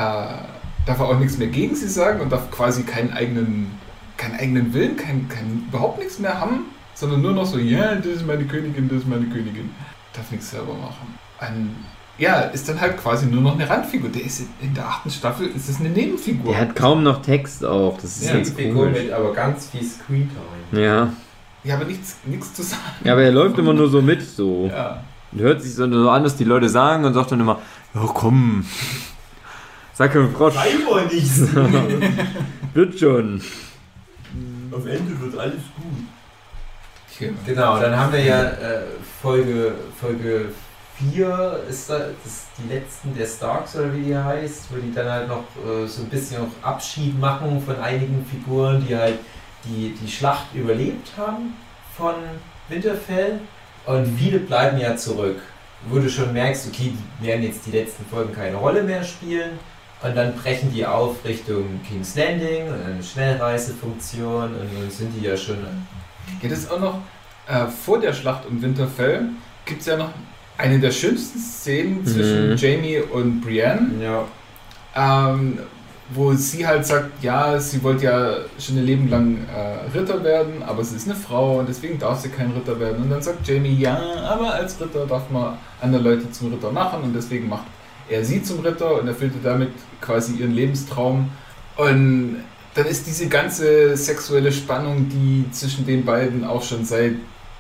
darf 0.85 0.99
er 0.99 1.05
auch 1.07 1.19
nichts 1.19 1.37
mehr 1.37 1.47
gegen 1.47 1.75
sie 1.75 1.87
sagen 1.87 2.21
und 2.21 2.31
darf 2.31 2.51
quasi 2.51 2.83
keinen 2.83 3.13
eigenen, 3.13 3.71
keinen 4.17 4.35
eigenen 4.39 4.73
Willen, 4.73 4.97
kein, 4.97 5.29
kein, 5.29 5.63
überhaupt 5.69 5.99
nichts 5.99 6.19
mehr 6.19 6.39
haben, 6.39 6.65
sondern 6.93 7.21
nur 7.21 7.33
noch 7.33 7.45
so, 7.45 7.57
ja, 7.57 7.95
das 7.95 8.07
ist 8.07 8.27
meine 8.27 8.45
Königin, 8.45 8.89
das 8.89 8.99
ist 8.99 9.07
meine 9.07 9.25
Königin. 9.25 9.71
darf 10.13 10.29
nichts 10.31 10.51
selber 10.51 10.73
machen. 10.73 11.17
Ein, 11.39 11.75
ja, 12.17 12.39
ist 12.41 12.67
dann 12.69 12.79
halt 12.79 12.97
quasi 12.97 13.25
nur 13.25 13.41
noch 13.41 13.53
eine 13.55 13.69
Randfigur. 13.69 14.09
Der 14.09 14.23
ist 14.23 14.41
in- 14.61 14.73
der 14.73 14.87
achten 14.87 15.09
Staffel 15.09 15.47
ist 15.47 15.67
das 15.69 15.79
eine 15.79 15.89
Nebenfigur. 15.89 16.51
Der 16.53 16.61
hat 16.61 16.75
kaum 16.75 17.03
noch 17.03 17.21
Text 17.21 17.63
auch. 17.65 17.97
Das 18.01 18.17
ist 18.17 18.27
Ja, 18.27 18.33
ganz 18.35 18.51
Figur 18.51 18.85
komisch. 18.85 19.03
mit 19.03 19.11
aber 19.11 19.33
ganz 19.33 19.67
viel 19.69 19.83
Screentime. 19.83 20.39
Ja. 20.71 21.09
ja, 21.63 21.75
aber 21.75 21.85
nichts, 21.85 22.17
nichts 22.25 22.53
zu 22.53 22.63
sagen. 22.63 22.81
ja, 23.03 23.13
aber 23.13 23.23
er 23.23 23.31
läuft 23.31 23.57
immer 23.57 23.73
nur 23.73 23.89
so 23.89 24.01
mit, 24.01 24.21
so. 24.21 24.67
Ja. 24.73 25.03
Und 25.31 25.41
hört 25.41 25.61
sich 25.61 25.73
so 25.75 25.83
an, 25.83 26.23
dass 26.23 26.37
die 26.37 26.43
Leute 26.45 26.69
sagen 26.69 27.03
und 27.05 27.13
sagt 27.13 27.31
dann 27.31 27.41
immer, 27.41 27.59
ja 27.93 28.01
komm, 28.13 28.65
sag 29.93 30.15
mal, 30.15 30.29
Frosch, 30.29 30.53
Sei 30.53 30.69
mal 30.89 31.05
nicht 31.07 31.29
so. 31.35 31.47
wird 32.73 32.97
schon. 32.99 33.41
Am 34.71 34.87
Ende 34.87 35.19
wird 35.21 35.37
alles 35.37 35.53
gut. 35.75 36.05
Genau. 37.17 37.33
Genau, 37.45 37.79
dann 37.79 37.97
haben 37.97 38.11
wir 38.11 38.21
ja 38.23 38.41
äh, 38.43 38.81
Folge, 39.21 39.73
Folge 39.99 40.49
4 40.97 41.63
ist 41.69 41.89
da, 41.89 41.99
das 42.23 42.45
die 42.57 42.73
letzten 42.73 43.15
der 43.15 43.25
Starks 43.25 43.75
oder 43.75 43.93
wie 43.93 44.03
die 44.03 44.17
heißt, 44.17 44.67
wo 44.71 44.77
die 44.77 44.93
dann 44.93 45.09
halt 45.09 45.27
noch 45.27 45.43
äh, 45.65 45.85
so 45.87 46.03
ein 46.03 46.09
bisschen 46.09 46.41
noch 46.41 46.49
Abschied 46.61 47.19
machen 47.19 47.61
von 47.61 47.77
einigen 47.79 48.25
Figuren, 48.25 48.85
die 48.87 48.95
halt 48.95 49.19
die, 49.65 49.93
die 50.01 50.09
Schlacht 50.09 50.53
überlebt 50.53 51.11
haben 51.17 51.55
von 51.97 52.15
Winterfell 52.69 53.39
und 53.85 54.17
viele 54.17 54.39
bleiben 54.39 54.77
ja 54.77 54.95
zurück. 54.95 55.41
Wo 55.87 55.99
du 55.99 56.09
schon 56.09 56.33
merkst, 56.33 56.67
okay, 56.67 56.93
die 57.21 57.27
werden 57.27 57.43
jetzt 57.43 57.65
die 57.65 57.71
letzten 57.71 58.05
Folgen 58.05 58.33
keine 58.33 58.55
Rolle 58.55 58.81
mehr 58.81 59.03
spielen 59.03 59.59
und 60.01 60.15
dann 60.15 60.35
brechen 60.35 60.71
die 60.73 60.85
auf 60.85 61.23
Richtung 61.25 61.79
King's 61.87 62.15
Landing 62.15 62.67
und 62.67 62.83
eine 62.85 63.03
Schnellreisefunktion 63.03 64.43
und 64.43 64.69
dann 64.79 64.89
sind 64.89 65.13
die 65.13 65.25
ja 65.25 65.35
schon 65.37 65.57
das 66.41 66.59
ist 66.59 66.71
auch 66.71 66.79
noch 66.79 66.99
äh, 67.47 67.67
vor 67.67 67.99
der 67.99 68.13
Schlacht 68.13 68.45
um 68.47 68.61
Winterfell 68.61 69.29
gibt 69.65 69.81
es 69.81 69.87
ja 69.87 69.97
noch 69.97 70.09
eine 70.57 70.79
der 70.79 70.91
schönsten 70.91 71.39
Szenen 71.39 72.05
zwischen 72.05 72.51
Mhm. 72.51 72.55
Jamie 72.57 72.99
und 72.99 73.41
Brienne, 73.41 73.89
ja, 74.01 74.25
ähm, 74.95 75.59
wo 76.13 76.33
sie 76.33 76.65
halt 76.65 76.85
sagt, 76.85 77.23
ja, 77.23 77.59
sie 77.59 77.81
wollte 77.81 78.05
ja 78.05 78.35
schon 78.59 78.77
ein 78.77 78.85
Leben 78.85 79.09
lang 79.09 79.37
äh, 79.53 79.97
Ritter 79.97 80.23
werden, 80.23 80.61
aber 80.63 80.83
sie 80.83 80.95
ist 80.95 81.07
eine 81.07 81.15
Frau 81.15 81.59
und 81.59 81.67
deswegen 81.67 81.97
darf 81.97 82.19
sie 82.19 82.29
kein 82.29 82.51
Ritter 82.51 82.79
werden. 82.79 83.03
Und 83.03 83.09
dann 83.09 83.21
sagt 83.21 83.47
Jamie, 83.47 83.75
ja, 83.75 83.99
aber 84.23 84.53
als 84.53 84.79
Ritter 84.79 85.05
darf 85.07 85.29
man 85.31 85.57
andere 85.81 86.03
Leute 86.03 86.31
zum 86.31 86.53
Ritter 86.53 86.71
machen 86.71 87.01
und 87.03 87.13
deswegen 87.15 87.49
macht 87.49 87.65
er 88.07 88.23
sie 88.23 88.43
zum 88.43 88.59
Ritter 88.59 89.01
und 89.01 89.07
erfüllte 89.07 89.39
damit 89.43 89.69
quasi 89.99 90.33
ihren 90.35 90.53
Lebenstraum. 90.53 91.29
Und 91.75 92.37
dann 92.75 92.85
ist 92.85 93.07
diese 93.07 93.27
ganze 93.27 93.97
sexuelle 93.97 94.51
Spannung, 94.51 95.09
die 95.09 95.45
zwischen 95.51 95.87
den 95.87 96.05
beiden 96.05 96.43
auch 96.45 96.61
schon 96.61 96.85
seit 96.85 97.13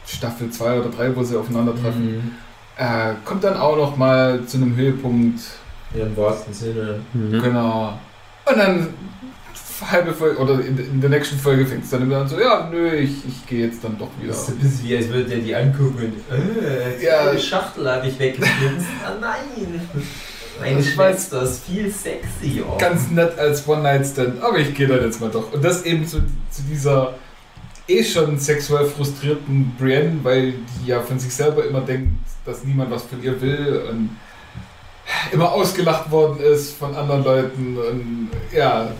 Staffel 0.05 0.51
2 0.51 0.81
oder 0.81 0.89
3, 0.89 1.15
wo 1.15 1.23
sie 1.23 1.35
aufeinandertreffen, 1.35 2.37
äh, 2.77 3.13
kommt 3.23 3.43
dann 3.43 3.57
auch 3.57 3.75
noch 3.77 3.97
mal 3.97 4.43
zu 4.45 4.57
einem 4.57 4.75
Höhepunkt. 4.75 5.39
Ja, 5.93 6.05
im 6.05 6.17
wahrsten 6.17 6.53
Sinne. 6.53 6.99
Mhm. 7.13 7.41
Genau. 7.41 7.97
Und 8.45 8.57
dann 8.57 8.87
halbe 9.91 10.13
Folge 10.13 10.37
oder 10.39 10.53
in, 10.61 10.77
in 10.77 11.01
der 11.01 11.09
nächsten 11.09 11.37
Folge 11.37 11.65
fängt 11.65 11.83
es 11.83 11.89
dann 11.89 12.01
immer 12.01 12.17
an 12.17 12.27
so, 12.29 12.39
ja, 12.39 12.69
nö, 12.71 12.91
ich, 12.93 13.25
ich 13.27 13.45
gehe 13.45 13.65
jetzt 13.67 13.83
dann 13.83 13.97
doch 13.97 14.07
wieder. 14.19 14.29
Das 14.31 14.43
ist 14.43 14.49
ein 14.51 14.57
bisschen 14.59 14.87
wie, 14.87 14.95
als 14.97 15.09
würde 15.09 15.25
der 15.25 15.37
die 15.39 15.53
angucken 15.55 16.13
und 16.31 16.63
äh, 16.63 17.03
Ja. 17.05 17.31
die 17.31 17.39
Schachtel 17.41 17.89
habe 17.89 18.07
ich 18.07 18.17
weggeknipst. 18.17 18.85
ah 19.05 19.11
nein! 19.19 19.81
Meine 20.61 20.79
Ich 20.79 20.87
weiß- 20.87 20.93
Schwester 20.93 21.41
ist 21.43 21.65
viel 21.65 21.91
sexy. 21.91 22.63
Oh. 22.65 22.77
Ganz 22.77 23.11
nett 23.11 23.37
als 23.37 23.67
One-Night-Stand, 23.67 24.41
aber 24.41 24.57
ich 24.59 24.73
gehe 24.73 24.87
dann 24.87 25.01
jetzt 25.01 25.19
mal 25.19 25.29
doch. 25.29 25.51
Und 25.51 25.63
das 25.63 25.83
eben 25.83 26.07
zu, 26.07 26.19
zu 26.49 26.61
dieser 26.69 27.13
eh 27.87 28.03
schon 28.03 28.37
sexuell 28.39 28.85
frustrierten 28.85 29.75
Brienne, 29.77 30.19
weil 30.23 30.53
die 30.53 30.87
ja 30.87 31.01
von 31.01 31.19
sich 31.19 31.33
selber 31.33 31.65
immer 31.65 31.81
denkt, 31.81 32.13
dass 32.45 32.63
niemand 32.63 32.91
was 32.91 33.03
von 33.03 33.21
ihr 33.23 33.39
will 33.41 33.83
und 33.89 34.09
immer 35.31 35.51
ausgelacht 35.51 36.09
worden 36.11 36.39
ist 36.39 36.77
von 36.77 36.95
anderen 36.95 37.23
Leuten 37.23 37.77
und 37.77 38.29
ja, 38.51 38.91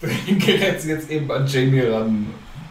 dann 0.00 0.10
gerät 0.38 0.80
sie 0.80 0.90
jetzt 0.90 1.10
eben 1.10 1.30
an 1.30 1.46
Jamie 1.46 1.80
ran, 1.80 2.26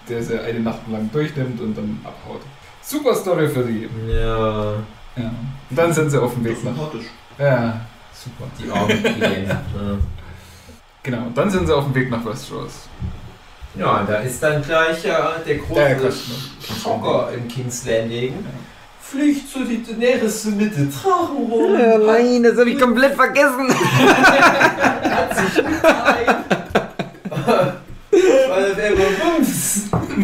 der 0.07 0.23
sie 0.23 0.39
eine 0.39 0.59
Nacht 0.59 0.87
lang 0.89 1.09
durchnimmt 1.11 1.59
und 1.61 1.77
dann 1.77 1.99
abhaut. 2.03 2.41
Super 2.81 3.13
Story 3.13 3.47
für 3.47 3.63
die. 3.63 3.87
Ja, 4.11 4.73
Ja. 5.15 5.31
Und 5.69 5.77
dann 5.77 5.93
sind 5.93 6.09
sie 6.09 6.21
auf 6.21 6.33
dem 6.33 6.43
Weg 6.45 6.63
nach. 6.63 6.73
Sympathisch. 6.75 7.05
Ja, 7.37 7.81
super. 8.13 8.45
die 8.57 8.71
armen 8.71 9.19
Brienne. 9.19 9.61
Genau, 11.03 11.27
und 11.27 11.37
dann 11.37 11.49
sind 11.49 11.67
sie 11.67 11.75
auf 11.75 11.85
dem 11.85 11.95
Weg 11.95 12.09
nach 12.09 12.25
Westeros. 12.25 12.87
Ja, 13.75 13.99
und 13.99 14.09
da 14.09 14.15
ist 14.17 14.41
dann 14.41 14.61
gleich 14.61 15.03
ja 15.05 15.33
der 15.45 15.55
große 15.57 15.79
Ja, 15.79 15.89
ja, 15.89 15.97
Schocker 16.81 17.29
im 17.35 17.47
King's 17.47 17.85
Landing. 17.85 18.33
Fliegt 19.01 19.51
zu 19.51 19.63
die 19.63 19.81
Daenerys 19.83 20.45
mit 20.45 20.75
den 20.75 20.91
Drachen 20.91 21.37
rum. 21.51 21.73
Ja, 21.79 21.97
nein, 21.97 22.43
das 22.43 22.57
habe 22.57 22.69
ich 22.69 22.79
komplett 22.79 23.15
vergessen. 23.15 23.67
hat 23.73 25.37
sich. 25.37 25.63
Weil 28.11 28.75
der 28.75 28.91
Bums 28.91 29.57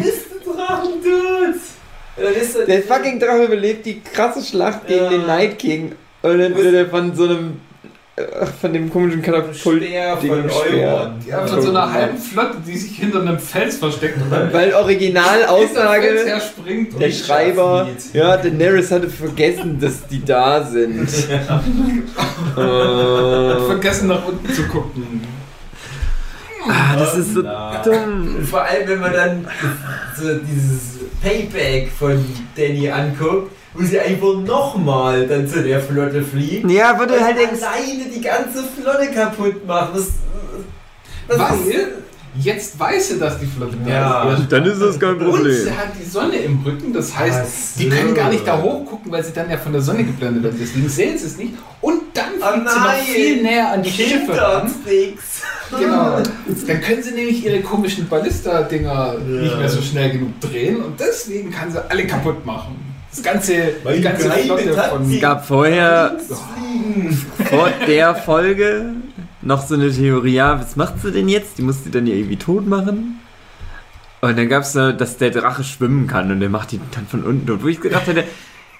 ist 0.04 0.26
der 0.30 0.54
Drachen 0.54 1.02
tot. 1.02 1.60
Er 2.16 2.64
Der 2.66 2.82
fucking 2.82 3.18
Drache 3.20 3.44
überlebt 3.44 3.84
die 3.86 4.00
krasse 4.02 4.42
Schlacht 4.42 4.86
gegen 4.86 5.04
Ja. 5.04 5.10
den 5.10 5.26
Night 5.26 5.58
King. 5.58 5.92
Und 6.22 6.38
dann 6.38 6.54
wird 6.56 6.74
er 6.74 6.86
von 6.86 7.14
so 7.14 7.24
einem. 7.24 7.60
Von 8.60 8.72
dem 8.72 8.90
komischen 8.90 9.20
Katapult. 9.20 9.56
Speer 9.56 10.16
Ding 10.16 10.30
von. 10.30 10.50
Euron. 10.50 11.14
Ja, 11.26 11.46
von 11.46 11.60
so 11.60 11.68
einer 11.68 11.92
halben 11.92 12.16
Flotte, 12.16 12.56
die 12.66 12.76
sich 12.76 12.96
hinter 12.98 13.20
einem 13.20 13.38
Fels 13.38 13.76
versteckt 13.76 14.16
und 14.22 14.30
dann 14.30 14.50
Weil 14.52 14.72
Originalaussage. 14.72 16.24
Der 16.98 17.10
Schreiber. 17.10 17.88
Ja, 18.14 18.38
Daenerys 18.38 18.90
hatte 18.90 19.10
vergessen, 19.10 19.78
dass 19.78 20.06
die 20.06 20.24
da 20.24 20.64
sind. 20.64 21.06
hat 21.46 21.62
äh, 22.56 23.66
vergessen 23.66 24.08
nach 24.08 24.26
unten 24.26 24.50
zu 24.52 24.62
gucken. 24.64 25.20
Ah, 26.68 26.96
das 26.98 27.16
ist 27.18 27.34
so 27.34 27.42
Na. 27.42 27.82
dumm. 27.82 28.44
Vor 28.44 28.62
allem, 28.62 28.88
wenn 28.88 29.00
man 29.00 29.12
dann 29.12 29.46
so 30.16 30.34
dieses 30.38 30.96
Payback 31.22 31.90
von 31.90 32.24
Danny 32.56 32.90
anguckt, 32.90 33.52
wo 33.76 33.84
sie 33.84 33.98
einfach 34.00 34.34
nochmal 34.44 35.26
dann 35.26 35.46
zu 35.46 35.62
der 35.62 35.80
Flotte 35.80 36.22
fliegt. 36.22 36.70
Ja, 36.70 36.92
und 36.92 37.10
halt 37.10 37.36
alleine 37.38 38.04
die 38.14 38.20
ganze 38.20 38.62
Flotte 38.64 39.10
kaputt 39.12 39.66
macht. 39.66 39.94
Was, 39.94 40.08
was 41.28 41.38
Weil 41.38 41.88
jetzt 42.38 42.78
weiß 42.78 43.12
er, 43.12 43.16
dass 43.18 43.38
die 43.38 43.46
Flotte 43.46 43.76
da 43.84 43.90
Ja. 43.90 44.32
ist. 44.34 44.50
dann 44.52 44.64
ist 44.64 44.80
das 44.80 44.98
kein 45.00 45.16
Und 45.16 45.30
Problem. 45.30 45.52
sie 45.52 45.70
hat 45.70 45.88
die 45.98 46.08
Sonne 46.08 46.36
im 46.36 46.60
Rücken, 46.64 46.92
das 46.92 47.16
heißt, 47.16 47.40
Ach 47.44 47.78
die 47.78 47.88
können 47.88 48.14
gar 48.14 48.28
nicht 48.30 48.46
da 48.46 48.60
hochgucken, 48.60 49.10
weil 49.10 49.24
sie 49.24 49.32
dann 49.32 49.48
ja 49.50 49.56
von 49.56 49.72
der 49.72 49.80
Sonne 49.80 50.04
geblendet 50.04 50.42
werden. 50.44 50.58
Deswegen 50.60 50.88
sehen 50.88 51.16
sie 51.18 51.26
es 51.26 51.36
nicht. 51.38 51.54
Und 51.80 52.02
dann 52.14 52.26
Oh 52.40 52.52
fliegt 52.52 52.70
sie 52.70 52.78
noch 52.78 52.92
viel 52.94 53.42
näher 53.42 53.72
an 53.72 53.82
die 53.82 53.90
Schiffe 53.90 54.40
ran. 54.40 54.70
Genau. 55.78 56.18
Dann 56.66 56.80
können 56.80 57.02
sie 57.02 57.10
nämlich 57.10 57.44
ihre 57.44 57.60
komischen 57.60 58.08
Ballista-Dinger 58.08 59.16
nicht 59.18 59.58
mehr 59.58 59.68
so 59.68 59.82
schnell 59.82 60.10
genug 60.12 60.40
drehen 60.40 60.76
und 60.80 60.98
deswegen 61.00 61.50
kann 61.50 61.72
sie 61.72 61.90
alle 61.90 62.06
kaputt 62.06 62.46
machen. 62.46 62.76
Das 63.16 63.24
ganze, 63.24 63.54
die 63.96 64.00
ganze 64.02 64.30
Flotte 64.30 64.74
von. 64.74 65.10
Es 65.10 65.20
gab 65.20 65.46
vorher, 65.46 66.16
vor 67.48 67.70
der 67.86 68.14
Folge, 68.14 68.92
noch 69.40 69.66
so 69.66 69.74
eine 69.74 69.90
Theorie, 69.90 70.34
ja, 70.34 70.60
was 70.60 70.76
macht 70.76 71.00
sie 71.00 71.12
denn 71.12 71.28
jetzt? 71.28 71.56
Die 71.56 71.62
muss 71.62 71.82
sie 71.82 71.90
dann 71.90 72.06
ja 72.06 72.14
irgendwie 72.14 72.36
tot 72.36 72.66
machen. 72.66 73.20
Und 74.20 74.36
dann 74.36 74.48
gab 74.48 74.62
es 74.62 74.72
so, 74.72 74.92
dass 74.92 75.16
der 75.16 75.30
Drache 75.30 75.64
schwimmen 75.64 76.06
kann 76.06 76.30
und 76.30 76.40
der 76.40 76.50
macht 76.50 76.72
die 76.72 76.80
dann 76.94 77.06
von 77.06 77.24
unten 77.24 77.46
tot. 77.46 77.62
Wo 77.62 77.68
ich 77.68 77.80
gedacht 77.80 78.06
hätte, 78.06 78.24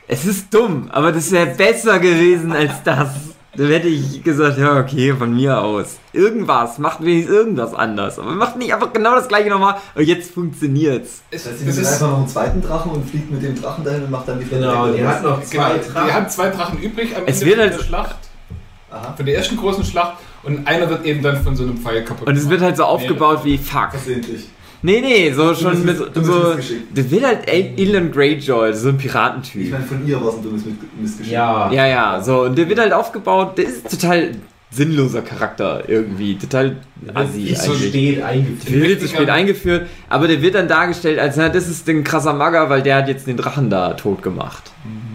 es 0.06 0.24
ist 0.26 0.52
dumm, 0.52 0.90
aber 0.90 1.12
das 1.12 1.30
wäre 1.32 1.46
besser 1.46 1.98
gewesen 1.98 2.52
als 2.52 2.82
das. 2.84 3.08
Dann 3.56 3.68
hätte 3.68 3.88
ich 3.88 4.22
gesagt, 4.22 4.58
ja, 4.58 4.78
okay, 4.78 5.14
von 5.14 5.34
mir 5.34 5.60
aus. 5.60 5.96
Irgendwas, 6.12 6.78
macht 6.78 7.02
wenigstens 7.04 7.34
irgendwas 7.34 7.74
anders. 7.74 8.18
Aber 8.18 8.32
macht 8.32 8.56
nicht 8.56 8.72
einfach 8.74 8.92
genau 8.92 9.14
das 9.14 9.28
gleiche 9.28 9.48
nochmal 9.50 9.76
und 9.94 10.04
jetzt 10.04 10.32
funktioniert's. 10.32 11.22
Es, 11.30 11.46
heißt, 11.46 11.58
sie 11.60 11.66
das 11.66 11.74
nimmt 11.76 11.86
ist, 11.86 11.92
einfach 11.94 12.10
noch 12.10 12.18
einen 12.18 12.28
zweiten 12.28 12.62
Drachen 12.62 12.90
und 12.92 13.08
fliegt 13.08 13.30
mit 13.30 13.42
dem 13.42 13.60
Drachen 13.60 13.84
dahin 13.84 14.04
und 14.04 14.10
macht 14.10 14.28
dann 14.28 14.38
die 14.40 14.46
Genau, 14.46 14.88
die 14.92 15.06
hat 15.06 15.22
noch 15.22 15.42
zwei 15.42 15.78
Drachen. 15.78 16.06
die 16.06 16.12
hat 16.12 16.32
zwei 16.32 16.50
Drachen 16.50 16.78
übrig 16.80 17.16
am 17.16 17.22
Es 17.26 17.42
Ende 17.42 17.46
wird 17.46 17.56
von 17.60 17.64
halt- 17.70 17.78
der 17.80 17.84
Schlacht, 17.84 18.16
Aha. 18.90 19.14
von 19.16 19.26
der 19.26 19.36
ersten 19.36 19.56
großen 19.56 19.84
Schlacht 19.84 20.16
und 20.42 20.66
einer 20.66 20.88
wird 20.88 21.04
eben 21.04 21.22
dann 21.22 21.42
von 21.42 21.56
so 21.56 21.64
einem 21.64 21.76
Pfeil 21.78 22.04
kaputt 22.04 22.26
Und 22.28 22.36
es 22.36 22.48
wird 22.48 22.60
halt 22.62 22.76
so 22.76 22.82
Nee, 22.84 22.88
aufgebaut 22.88 23.40
wie 23.44 23.58
fuck. 23.58 23.90
Versehentlich. 23.90 24.48
Nee, 24.82 25.00
nee, 25.00 25.32
so 25.32 25.54
schon 25.54 25.84
mit 25.84 25.98
dummes 26.14 26.26
so. 26.28 26.54
Das 26.94 27.10
wird 27.10 27.24
halt 27.24 27.48
Ilan 27.78 28.10
Greyjoy, 28.12 28.72
so 28.74 28.90
ein 28.90 28.96
Ich 28.96 29.02
Piratentyp. 29.02 29.70
meine, 29.72 29.84
von 29.84 30.06
ihr 30.06 30.20
war 30.20 30.28
es 30.28 30.34
ein 30.36 30.42
dummes 30.42 30.64
Miss- 30.64 30.74
Missgeschick. 31.00 31.32
Ja. 31.32 31.70
Ja, 31.72 31.86
ja, 31.86 32.20
so. 32.22 32.42
Und 32.42 32.56
der 32.58 32.68
wird 32.68 32.78
halt 32.78 32.92
aufgebaut, 32.92 33.56
der 33.58 33.64
ist 33.66 33.90
total 33.90 34.32
sinnloser 34.76 35.22
Charakter 35.22 35.88
irgendwie. 35.88 36.36
Total 36.36 36.76
assi 37.14 37.44
Ist 37.44 37.62
so 37.62 37.72
eigentlich. 37.72 37.88
spät 37.88 38.22
eingeführt. 38.22 38.88
wird 38.88 39.00
zu 39.00 39.08
spät 39.08 39.30
eingeführt, 39.30 39.86
aber 40.08 40.28
der 40.28 40.42
wird 40.42 40.54
dann 40.54 40.68
dargestellt 40.68 41.18
als, 41.18 41.36
na, 41.36 41.48
das 41.48 41.68
ist 41.68 41.88
ein 41.88 42.04
krasser 42.04 42.34
Magger, 42.34 42.68
weil 42.68 42.82
der 42.82 42.96
hat 42.96 43.08
jetzt 43.08 43.26
den 43.26 43.36
Drachen 43.36 43.70
da 43.70 43.94
tot 43.94 44.22
gemacht. 44.22 44.70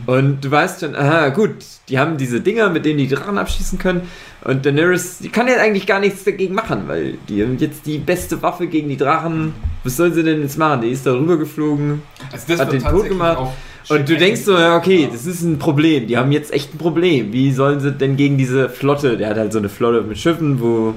Und 0.07 0.43
du 0.43 0.49
weißt 0.51 0.81
schon, 0.81 0.95
aha, 0.95 1.29
gut, 1.29 1.55
die 1.87 1.99
haben 1.99 2.17
diese 2.17 2.41
Dinger, 2.41 2.69
mit 2.69 2.85
denen 2.85 2.97
die 2.97 3.07
Drachen 3.07 3.37
abschießen 3.37 3.77
können. 3.77 4.01
Und 4.43 4.65
Daenerys, 4.65 5.19
die 5.19 5.29
kann 5.29 5.47
jetzt 5.47 5.59
eigentlich 5.59 5.85
gar 5.85 5.99
nichts 5.99 6.23
dagegen 6.23 6.55
machen, 6.55 6.83
weil 6.87 7.17
die 7.29 7.43
haben 7.43 7.57
jetzt 7.59 7.85
die 7.85 7.99
beste 7.99 8.41
Waffe 8.41 8.65
gegen 8.67 8.89
die 8.89 8.97
Drachen. 8.97 9.53
Was 9.83 9.97
soll 9.97 10.11
sie 10.11 10.23
denn 10.23 10.41
jetzt 10.41 10.57
machen? 10.57 10.81
Die 10.81 10.89
ist 10.89 11.05
da 11.05 11.13
rübergeflogen. 11.13 12.01
Also 12.31 12.57
Hat 12.57 12.73
den 12.73 12.81
tot 12.81 13.07
gemacht. 13.07 13.53
Und 13.89 14.07
du 14.09 14.15
denkst 14.17 14.41
so, 14.41 14.57
ja, 14.57 14.75
okay, 14.77 15.09
das 15.11 15.25
ist 15.25 15.41
ein 15.41 15.59
Problem. 15.59 16.07
Die 16.07 16.17
haben 16.17 16.31
jetzt 16.31 16.53
echt 16.53 16.73
ein 16.73 16.77
Problem. 16.77 17.33
Wie 17.33 17.51
sollen 17.51 17.79
sie 17.79 17.91
denn 17.91 18.15
gegen 18.17 18.37
diese 18.37 18.69
Flotte, 18.69 19.17
der 19.17 19.29
hat 19.29 19.37
halt 19.37 19.51
so 19.53 19.59
eine 19.59 19.69
Flotte 19.69 20.01
mit 20.01 20.17
Schiffen, 20.17 20.61
wo. 20.61 20.93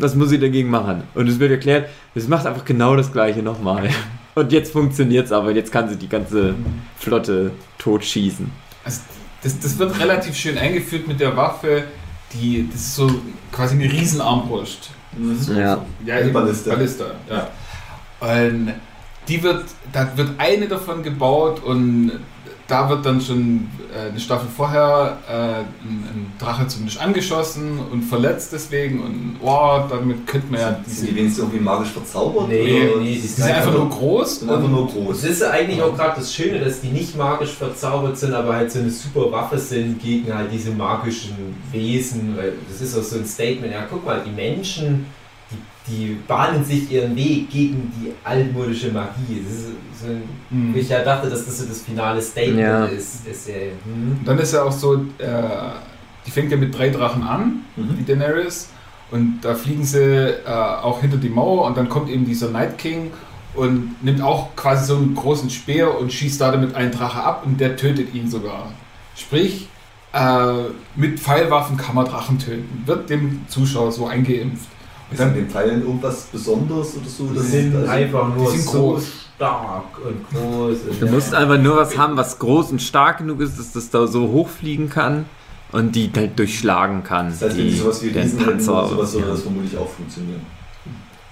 Was 0.00 0.14
muss 0.16 0.30
sie 0.30 0.38
dagegen 0.40 0.68
machen? 0.70 1.04
Und 1.14 1.28
es 1.28 1.38
wird 1.38 1.52
erklärt, 1.52 1.88
es 2.14 2.26
macht 2.26 2.44
einfach 2.46 2.64
genau 2.64 2.96
das 2.96 3.12
gleiche 3.12 3.40
nochmal. 3.42 3.88
Und 4.34 4.50
jetzt 4.50 4.72
funktioniert 4.72 5.26
es 5.26 5.32
aber, 5.32 5.52
jetzt 5.52 5.70
kann 5.70 5.88
sie 5.88 5.94
die 5.96 6.08
ganze 6.08 6.54
Flotte 6.98 7.52
totschießen. 7.78 8.50
Also, 8.84 9.00
das, 9.44 9.60
das 9.60 9.78
wird 9.78 9.96
relativ 10.00 10.34
schön 10.34 10.58
eingeführt 10.58 11.06
mit 11.06 11.20
der 11.20 11.36
Waffe, 11.36 11.84
die, 12.32 12.66
das 12.72 12.80
ist 12.80 12.96
so 12.96 13.08
quasi 13.52 13.74
eine 13.76 13.92
Riesenarmbrust. 13.92 14.90
Ist 15.34 15.44
so- 15.44 15.52
Ja. 15.52 15.84
ja 16.04 16.20
Balliste. 16.32 16.70
Balliste, 16.70 17.14
ja. 17.30 17.48
Und 18.20 18.72
die 19.28 19.42
wird, 19.42 19.64
da 19.92 20.16
wird 20.16 20.30
eine 20.38 20.68
davon 20.68 21.02
gebaut 21.02 21.62
und 21.62 22.12
da 22.66 22.88
wird 22.88 23.04
dann 23.04 23.20
schon 23.20 23.68
äh, 23.94 24.08
eine 24.08 24.18
Staffel 24.18 24.48
vorher 24.48 25.18
äh, 25.28 25.32
ein, 25.32 25.64
ein 25.84 26.32
Drache 26.38 26.66
zumindest 26.66 27.00
angeschossen 27.00 27.78
und 27.92 28.02
verletzt 28.02 28.52
deswegen 28.52 29.00
und 29.00 29.36
oh, 29.42 29.80
damit 29.88 30.26
könnte 30.26 30.50
man 30.50 30.60
ja 30.60 30.80
Sind 30.86 31.10
die 31.10 31.16
wenigstens 31.16 31.44
irgendwie 31.44 31.62
magisch 31.62 31.90
verzaubert? 31.90 32.48
Nee, 32.48 32.88
oder? 32.90 33.00
nee, 33.00 33.14
die 33.14 33.20
die 33.20 33.26
sind 33.26 33.44
einfach 33.44 33.72
nur 33.72 33.90
groß 33.90 34.40
sind 34.40 34.50
einfach 34.50 34.68
nur 34.68 34.88
groß. 34.88 35.18
es 35.18 35.24
ist 35.24 35.42
eigentlich 35.42 35.82
auch 35.82 35.94
gerade 35.94 36.20
das 36.20 36.34
Schöne, 36.34 36.58
dass 36.60 36.80
die 36.80 36.88
nicht 36.88 37.16
magisch 37.16 37.50
verzaubert 37.50 38.16
sind, 38.16 38.32
aber 38.32 38.54
halt 38.54 38.72
so 38.72 38.78
eine 38.78 38.90
super 38.90 39.30
Waffe 39.30 39.58
sind 39.58 40.02
gegen 40.02 40.34
halt 40.34 40.50
diese 40.50 40.70
magischen 40.70 41.34
Wesen. 41.70 42.34
Weil 42.36 42.54
das 42.70 42.80
ist 42.80 42.96
auch 42.96 43.02
so 43.02 43.16
ein 43.16 43.26
Statement, 43.26 43.72
ja 43.72 43.86
guck 43.88 44.06
mal, 44.06 44.22
die 44.24 44.30
Menschen, 44.30 45.06
die, 45.86 46.16
bahnen 46.26 46.64
sich 46.64 46.90
ihren 46.90 47.14
Weg 47.14 47.50
gegen 47.50 47.92
die 48.00 48.12
altmodische 48.24 48.90
Magie. 48.90 49.42
Das 49.44 49.52
ist 49.52 49.66
so 50.00 50.06
ein, 50.06 50.22
Mhm. 50.50 50.74
ich 50.76 50.88
ja 50.88 51.02
dachte, 51.04 51.28
dass 51.28 51.44
das 51.44 51.58
so 51.58 51.66
das 51.66 51.82
finale 51.82 52.20
Statement 52.22 52.58
Ja. 52.60 52.84
ist. 52.86 53.26
ist 53.26 53.48
ja, 53.48 53.54
hm. 53.84 54.16
Und 54.18 54.26
dann 54.26 54.38
ist 54.38 54.52
ja 54.54 54.62
auch 54.62 54.72
so, 54.72 54.94
äh, 55.18 55.32
die 56.26 56.30
fängt 56.30 56.50
ja 56.50 56.56
mit 56.56 56.76
drei 56.76 56.88
Drachen 56.90 57.22
an, 57.22 57.60
Mhm. 57.76 57.96
die 57.98 58.04
Daenerys. 58.04 58.68
Und 59.10 59.40
da 59.42 59.54
fliegen 59.54 59.84
sie 59.84 60.00
äh, 60.00 60.46
auch 60.48 61.00
hinter 61.02 61.18
die 61.18 61.28
Mauer 61.28 61.66
und 61.66 61.76
dann 61.76 61.88
kommt 61.88 62.08
eben 62.08 62.24
dieser 62.24 62.48
Night 62.50 62.78
King 62.78 63.10
und 63.54 64.02
nimmt 64.02 64.22
auch 64.22 64.56
quasi 64.56 64.86
so 64.86 64.96
einen 64.96 65.14
großen 65.14 65.50
Speer 65.50 65.98
und 66.00 66.12
schießt 66.12 66.40
da 66.40 66.50
damit 66.50 66.74
einen 66.74 66.90
Drache 66.90 67.22
ab 67.22 67.42
und 67.44 67.60
der 67.60 67.76
tötet 67.76 68.14
ihn 68.14 68.28
sogar. 68.28 68.72
Sprich, 69.14 69.68
äh, 70.12 70.52
mit 70.96 71.20
Pfeilwaffen 71.20 71.76
kann 71.76 71.94
man 71.94 72.06
Drachen 72.06 72.38
töten. 72.38 72.82
Wird 72.86 73.10
dem 73.10 73.42
Zuschauer 73.48 73.92
so 73.92 74.06
eingeimpft. 74.06 74.68
Ist 75.10 75.20
dann, 75.20 75.34
den 75.34 75.48
Pfeilen 75.48 75.82
irgendwas 75.82 76.22
Besonderes 76.24 76.96
oder 76.96 77.06
so? 77.06 77.26
Die 77.26 77.36
Das 77.36 77.50
sind 77.50 77.76
also- 77.76 77.88
einfach 77.90 78.34
nur 78.34 78.50
die 78.50 78.58
sind 78.58 78.70
so 78.70 78.78
groß. 78.80 79.04
stark 79.36 79.84
und 80.04 80.24
groß. 80.40 80.76
Und 80.90 81.00
Du 81.02 81.06
ja. 81.06 81.12
musst 81.12 81.34
einfach 81.34 81.58
nur 81.58 81.76
was 81.76 81.96
haben, 81.98 82.16
was 82.16 82.38
groß 82.38 82.72
und 82.72 82.82
stark 82.82 83.18
genug 83.18 83.40
ist, 83.40 83.58
dass 83.58 83.72
das 83.72 83.90
da 83.90 84.06
so 84.06 84.28
hochfliegen 84.28 84.88
kann 84.88 85.26
und 85.72 85.94
die 85.94 86.10
halt 86.16 86.38
durchschlagen 86.38 87.02
kann. 87.04 87.28
Das 87.28 87.42
heißt, 87.42 87.56
wenn 87.58 87.64
die 87.66 87.76
sowas 87.76 88.02
wie 88.02 88.10
den 88.10 88.36
Panzer. 88.36 88.72
oder 88.78 88.88
sowas, 88.88 89.12
würde 89.14 89.26
ja. 89.26 89.32
das 89.32 89.42
vermutlich 89.42 89.76
auch 89.76 89.88
funktionieren. 89.88 90.40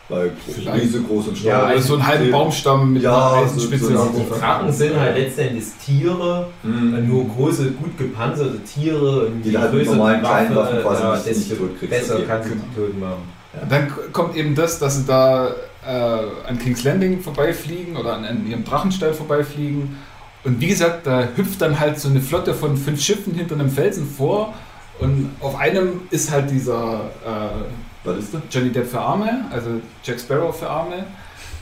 Weil 0.08 0.32
Vielleicht. 0.46 0.82
Riese, 0.82 1.00
groß 1.02 1.28
und 1.28 1.38
stark. 1.38 1.62
Ja, 1.62 1.66
also 1.68 1.88
so 1.88 1.94
einen 1.94 2.06
halben 2.06 2.30
Baumstamm 2.30 2.92
mit 2.92 3.02
Ja, 3.02 3.16
einer 3.32 3.48
so- 3.48 3.54
Eisenspitze. 3.54 3.84
so- 3.86 3.90
irgendwo 3.92 4.18
Die 4.34 4.40
Drachen 4.40 4.72
sind 4.72 4.96
halt 5.00 5.16
letztendlich 5.16 5.64
Tiere, 5.82 6.48
Mhm. 6.62 7.08
nur 7.08 7.28
große, 7.28 7.70
gut 7.70 7.96
gepanzerte 7.96 8.62
Tiere. 8.64 9.26
Und 9.26 9.42
Die 9.42 9.50
je 9.50 9.56
halt 9.58 9.72
mit 9.72 9.86
normalen 9.86 10.20
die 10.20 10.26
kleinen 10.26 10.54
Waffe, 10.56 10.72
Waffen 10.72 10.82
quasi 10.82 11.02
ja, 11.02 11.16
nicht- 11.32 11.60
nicht 11.80 11.90
besser 11.90 12.14
Okay. 12.16 12.24
kann 12.26 12.42
sie 12.42 12.50
die 12.50 12.76
tot 12.80 13.00
machen. 13.00 13.22
Dann 13.68 13.92
kommt 14.12 14.34
eben 14.36 14.54
das, 14.54 14.78
dass 14.78 14.96
sie 14.96 15.04
da 15.04 15.50
äh, 15.86 16.48
an 16.48 16.58
King's 16.58 16.84
Landing 16.84 17.20
vorbeifliegen 17.20 17.96
oder 17.96 18.14
an, 18.14 18.24
an 18.24 18.46
ihrem 18.46 18.64
Drachenstall 18.64 19.12
vorbeifliegen. 19.12 19.98
Und 20.44 20.60
wie 20.60 20.68
gesagt, 20.68 21.06
da 21.06 21.28
hüpft 21.36 21.60
dann 21.60 21.78
halt 21.78 22.00
so 22.00 22.08
eine 22.08 22.20
Flotte 22.20 22.54
von 22.54 22.76
fünf 22.76 23.02
Schiffen 23.02 23.34
hinter 23.34 23.54
einem 23.54 23.70
Felsen 23.70 24.08
vor. 24.08 24.54
Und 24.98 25.30
auf 25.40 25.58
einem 25.58 26.02
ist 26.10 26.30
halt 26.30 26.50
dieser 26.50 27.10
äh, 27.24 28.04
Balliste? 28.04 28.42
Johnny 28.50 28.70
Depp 28.70 28.90
für 28.90 29.00
Arme, 29.00 29.44
also 29.50 29.80
Jack 30.02 30.18
Sparrow 30.18 30.56
für 30.56 30.68
Arme, 30.68 31.04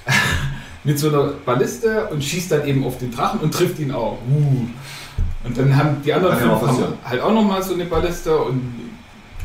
mit 0.85 0.99
so 0.99 1.09
einer 1.09 1.33
Balliste 1.45 2.07
und 2.09 2.23
schießt 2.23 2.53
dann 2.53 2.67
eben 2.67 2.85
auf 2.85 2.99
den 2.99 3.11
Drachen 3.11 3.41
und 3.41 3.53
trifft 3.53 3.79
ihn 3.79 3.93
auch. 3.93 4.19
Uh. 4.31 4.67
Und 5.43 5.57
dann 5.57 5.75
haben 5.77 6.03
die 6.05 6.12
anderen 6.12 6.39
ja 6.39 6.57
fünf 6.57 6.61
passieren. 6.61 6.95
halt 7.05 7.21
auch 7.21 7.33
nochmal 7.33 7.62
so 7.62 7.75
eine 7.75 7.85
Balliste 7.85 8.37
und 8.37 8.91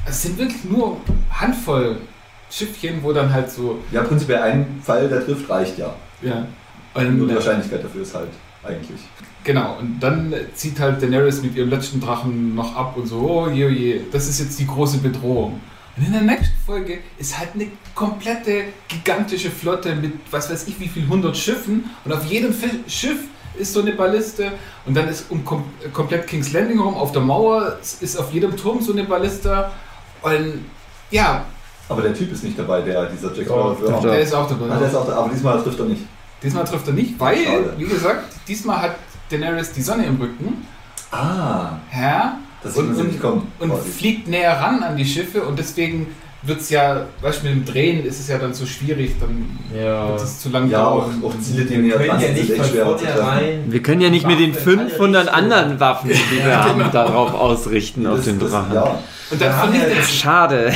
es 0.05 0.22
sind 0.22 0.38
wirklich 0.38 0.63
nur 0.65 0.97
Handvoll 1.31 1.97
Schiffchen, 2.49 3.01
wo 3.01 3.11
dann 3.13 3.34
halt 3.34 3.49
so, 3.51 3.80
Ja, 3.91 4.03
prinzipiell 4.03 4.41
ein 4.41 4.81
Pfeil, 4.84 5.09
der 5.09 5.26
trifft, 5.26 5.49
reicht 5.49 5.77
ja. 5.77 5.93
ja. 6.22 6.45
Nur 6.95 7.03
Und, 7.03 7.27
die 7.27 7.31
äh, 7.34 7.35
Wahrscheinlichkeit 7.35 7.84
dafür 7.84 8.03
ist 8.03 8.15
halt 8.15 8.30
eigentlich. 8.63 8.99
genau, 9.43 9.77
und 9.80 9.99
dann 9.99 10.34
zieht 10.53 10.80
halt 10.80 11.01
Daenerys 11.01 11.41
mit 11.41 11.55
ihrem 11.55 11.69
letzten 11.69 11.99
Drachen 11.99 12.55
noch 12.55 12.76
ab 12.76 12.95
und 12.97 13.05
so, 13.07 13.19
oh 13.19 13.49
je, 13.49 13.65
oh 13.65 13.69
je, 13.69 14.01
das 14.11 14.27
ist 14.27 14.39
jetzt 14.39 14.57
die 14.59 14.65
große 14.67 14.99
Bedrohung. 14.99 15.59
Und 15.97 16.05
in 16.05 16.11
der 16.11 16.22
nächsten 16.23 16.57
Folge 16.65 16.99
ist 17.17 17.38
halt 17.38 17.49
eine 17.53 17.67
komplette 17.93 18.65
gigantische 18.88 19.49
Flotte 19.49 19.95
mit 19.95 20.13
was 20.30 20.49
weiß 20.51 20.67
ich 20.67 20.77
wie 20.80 20.89
viel 20.89 21.07
hundert 21.07 21.38
Schiffen 21.38 21.89
und 22.03 22.11
auf 22.11 22.26
jedem 22.26 22.53
Schiff 22.88 23.19
ist 23.57 23.72
so 23.72 23.81
eine 23.81 23.93
Balliste 23.93 24.51
und 24.85 24.95
dann 24.97 25.07
ist 25.07 25.31
um 25.31 25.45
kom 25.45 25.63
komplett 25.93 26.27
King's 26.27 26.51
Landing 26.51 26.80
rum 26.80 26.95
auf 26.95 27.13
der 27.13 27.22
Mauer 27.22 27.77
ist 28.01 28.17
auf 28.17 28.34
jedem 28.34 28.57
Turm 28.57 28.81
so 28.81 28.91
eine 28.91 29.05
Balliste 29.05 29.72
und 30.22 30.65
ja, 31.11 31.45
Aber 31.89 32.01
der 32.01 32.13
Typ 32.13 32.31
ist 32.31 32.43
nicht 32.43 32.57
dabei, 32.57 32.81
der 32.81 33.05
dieser 33.07 33.27
Jack 33.35 33.47
für 33.75 33.91
doch, 33.91 34.01
der 34.01 34.19
ist 34.19 34.33
auch 34.33 34.47
dabei. 34.49 34.73
Ah, 34.73 34.79
der 34.79 34.87
ist 34.87 34.95
auch 34.95 35.05
da, 35.07 35.13
aber 35.17 35.29
diesmal 35.29 35.61
trifft 35.61 35.79
er 35.79 35.85
nicht. 35.85 36.01
Diesmal 36.41 36.63
trifft 36.65 36.87
er 36.87 36.93
nicht, 36.93 37.19
weil, 37.19 37.37
Schade. 37.43 37.73
wie 37.77 37.85
gesagt, 37.85 38.23
diesmal 38.47 38.81
hat 38.81 38.95
Daenerys 39.29 39.71
die 39.71 39.81
Sonne 39.81 40.05
im 40.05 40.17
Rücken. 40.19 40.65
Ah, 41.11 41.77
Ja, 41.95 42.37
das 42.63 42.75
Und- 42.75 42.95
und- 42.97 43.07
nicht 43.07 43.21
kommen. 43.21 43.51
und 43.59 43.69
quasi. 43.69 43.89
fliegt 43.89 44.27
näher 44.27 44.59
ran 44.59 44.81
an 44.83 44.97
die 44.97 45.05
Schiffe 45.05 45.43
und 45.43 45.57
deswegen 45.59 46.07
wird 46.41 46.61
es 46.61 46.69
ja, 46.69 47.05
weißt 47.21 47.41
du, 47.41 47.47
mit 47.47 47.55
dem 47.55 47.65
Drehen 47.65 48.05
ist 48.05 48.19
es 48.19 48.27
ja 48.27 48.37
dann 48.37 48.53
so 48.53 48.65
schwierig, 48.67 49.15
dann 49.19 49.57
Ja. 49.75 50.09
wird 50.09 50.21
es 50.21 50.39
zu 50.41 50.49
lang 50.49 50.69
ja, 50.69 50.85
auch, 50.85 51.05
dauern. 51.05 51.23
auch 51.25 51.39
Ziele, 51.39 51.65
die 51.65 51.83
Wir 51.83 51.95
ja 52.05 52.17
nicht 52.31 52.51
echt 52.51 52.65
vornherein. 52.75 53.63
Wir 53.67 53.81
können 53.81 54.01
ja 54.01 54.09
nicht 54.09 54.27
mit 54.27 54.39
den 54.39 54.53
Waffen 54.53 54.73
in 54.73 54.79
alle 54.79 54.89
500 54.89 55.25
Richtungen. 55.25 55.43
anderen 55.53 55.79
Waffen, 55.79 56.09
die 56.09 56.45
wir 56.45 56.63
haben, 56.63 56.91
darauf 56.91 57.33
ausrichten, 57.33 58.05
auf 58.05 58.17
Das- 58.17 58.25
den 58.25 58.39
das- 58.39 58.51
Drachen. 58.51 58.73
Ja, 58.75 58.99
Und 59.31 59.41
dann 59.41 59.53
vernichtet 59.59 59.89
wir- 59.93 59.99
es. 60.01 60.11
Schade. 60.15 60.73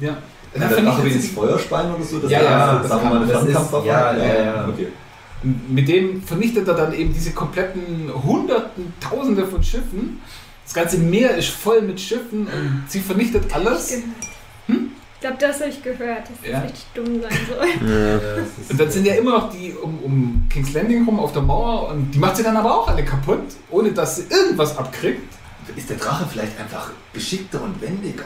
Ja. 0.00 0.16
Hat 0.58 0.72
dann 0.72 0.86
wenigstens 0.98 1.22
sie 1.24 1.28
Feuerspein 1.34 1.94
oder 1.94 2.02
so? 2.04 2.18
Das 2.18 2.30
Ja, 2.30 2.38
ist 2.38 2.44
ja, 2.44 2.78
das 2.82 2.90
eine 2.92 3.00
kann- 3.02 3.20
das 3.28 3.30
ist- 3.30 3.44
Fernkampfwaffe? 3.44 3.86
ja, 3.86 4.16
ja, 4.16 4.44
ja. 4.44 4.68
Okay. 4.68 4.88
Mit 5.68 5.86
dem 5.88 6.22
vernichtet 6.22 6.66
er 6.66 6.74
dann 6.74 6.92
eben 6.94 7.12
diese 7.12 7.32
kompletten 7.32 8.10
Hunderten, 8.24 8.94
Tausende 9.00 9.46
von 9.46 9.62
Schiffen. 9.62 10.20
Das 10.64 10.72
ganze 10.74 10.98
Meer 10.98 11.36
ist 11.36 11.48
voll 11.50 11.82
mit 11.82 12.00
Schiffen 12.00 12.46
und 12.46 12.84
sie 12.88 13.00
vernichtet 13.00 13.54
alles. 13.54 13.92
Ich 14.68 15.20
glaube, 15.20 15.36
das 15.38 15.60
habe 15.60 15.70
ich 15.70 15.82
gehört, 15.82 16.20
dass 16.22 16.40
das 16.42 16.50
Ja. 16.50 16.58
richtig 16.60 16.86
dumm 16.94 17.20
sein 17.22 17.38
soll. 17.48 17.66
Ja. 17.88 18.08
Ja, 18.08 18.18
das 18.18 18.70
Und 18.70 18.80
dann 18.80 18.90
sind 18.90 19.06
ja 19.06 19.14
immer 19.14 19.30
noch 19.32 19.50
die 19.52 19.72
um, 19.74 19.98
um 20.02 20.46
King's 20.50 20.72
Landing 20.72 21.04
rum 21.04 21.20
auf 21.20 21.32
der 21.32 21.42
Mauer 21.42 21.90
und 21.90 22.10
die 22.12 22.18
macht 22.18 22.36
sie 22.36 22.42
dann 22.42 22.56
aber 22.56 22.74
auch 22.74 22.88
alle 22.88 23.04
kaputt, 23.04 23.40
ohne 23.70 23.92
dass 23.92 24.16
sie 24.16 24.24
irgendwas 24.30 24.76
abkriegt. 24.76 25.32
Ist 25.76 25.90
der 25.90 25.96
Drache 25.98 26.26
vielleicht 26.30 26.58
einfach 26.60 26.90
geschickter 27.12 27.62
und 27.62 27.80
wendiger? 27.80 28.24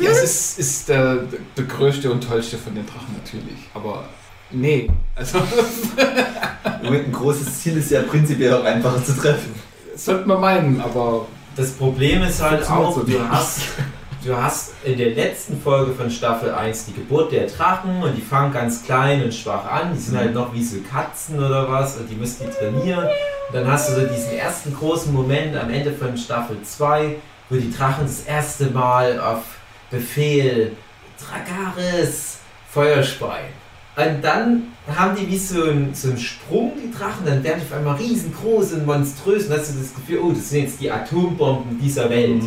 Ja, 0.00 0.10
es 0.10 0.22
ist, 0.22 0.58
ist 0.58 0.88
der, 0.88 1.18
der 1.56 1.64
größte 1.64 2.10
und 2.10 2.26
tollste 2.26 2.56
von 2.58 2.74
den 2.74 2.86
Drachen 2.86 3.14
natürlich. 3.22 3.58
Aber 3.74 4.04
nee, 4.50 4.90
also 5.14 5.38
Moment 6.82 7.08
ein 7.08 7.12
großes 7.12 7.60
Ziel 7.60 7.76
ist 7.78 7.90
ja 7.90 8.02
prinzipiell 8.02 8.54
auch 8.54 8.64
einfacher 8.64 9.02
zu 9.04 9.12
treffen. 9.16 9.54
das 9.92 10.04
sollte 10.04 10.26
man 10.28 10.40
meinen, 10.40 10.80
aber 10.80 11.26
Das 11.56 11.70
Problem 11.72 12.22
ist 12.22 12.42
halt 12.42 12.68
auch, 12.70 12.94
so 12.94 13.02
du 13.02 13.12
nicht. 13.12 13.20
hast, 13.30 13.60
du 14.24 14.36
hast 14.36 14.72
in 14.84 14.96
der 14.98 15.10
letzten 15.10 15.60
Folge 15.60 15.92
von 15.92 16.10
Staffel 16.10 16.52
1 16.54 16.86
die 16.86 16.94
Geburt 16.94 17.32
der 17.32 17.46
Drachen 17.46 18.02
und 18.02 18.14
die 18.16 18.22
fangen 18.22 18.52
ganz 18.52 18.82
klein 18.84 19.22
und 19.22 19.34
schwach 19.34 19.66
an. 19.70 19.92
Die 19.94 20.00
sind 20.00 20.16
halt 20.16 20.34
noch 20.34 20.52
wie 20.54 20.64
so 20.64 20.76
Katzen 20.90 21.38
oder 21.38 21.70
was 21.70 21.96
und 21.98 22.08
die 22.10 22.14
müssen 22.16 22.46
die 22.46 22.50
trainieren. 22.56 23.04
Und 23.48 23.54
dann 23.54 23.70
hast 23.70 23.90
du 23.90 23.94
so 24.00 24.06
diesen 24.06 24.32
ersten 24.32 24.74
großen 24.74 25.12
Moment 25.12 25.54
am 25.56 25.70
Ende 25.70 25.92
von 25.92 26.16
Staffel 26.16 26.56
2, 26.62 27.16
wo 27.50 27.56
die 27.56 27.70
Drachen 27.70 28.04
das 28.06 28.22
erste 28.22 28.66
Mal 28.66 29.20
auf 29.20 29.42
Befehl 29.94 30.72
Dragaris 31.18 32.38
Feuerspein. 32.70 33.44
Und 33.96 34.22
dann 34.22 34.64
haben 34.92 35.14
die 35.16 35.28
wie 35.28 35.38
so 35.38 35.62
einen, 35.62 35.94
so 35.94 36.08
einen 36.08 36.18
Sprung, 36.18 36.72
die 36.82 36.90
Drachen, 36.90 37.24
dann 37.24 37.44
werden 37.44 37.60
die 37.64 37.72
auf 37.72 37.78
einmal 37.78 37.94
riesengroß 37.96 38.72
und 38.72 38.86
monströs 38.86 39.46
und 39.46 39.52
hast 39.56 39.72
du 39.72 39.78
das 39.78 39.94
Gefühl, 39.94 40.18
oh, 40.18 40.32
das 40.32 40.50
sind 40.50 40.62
jetzt 40.62 40.80
die 40.80 40.90
Atombomben 40.90 41.78
dieser 41.80 42.10
Welt. 42.10 42.42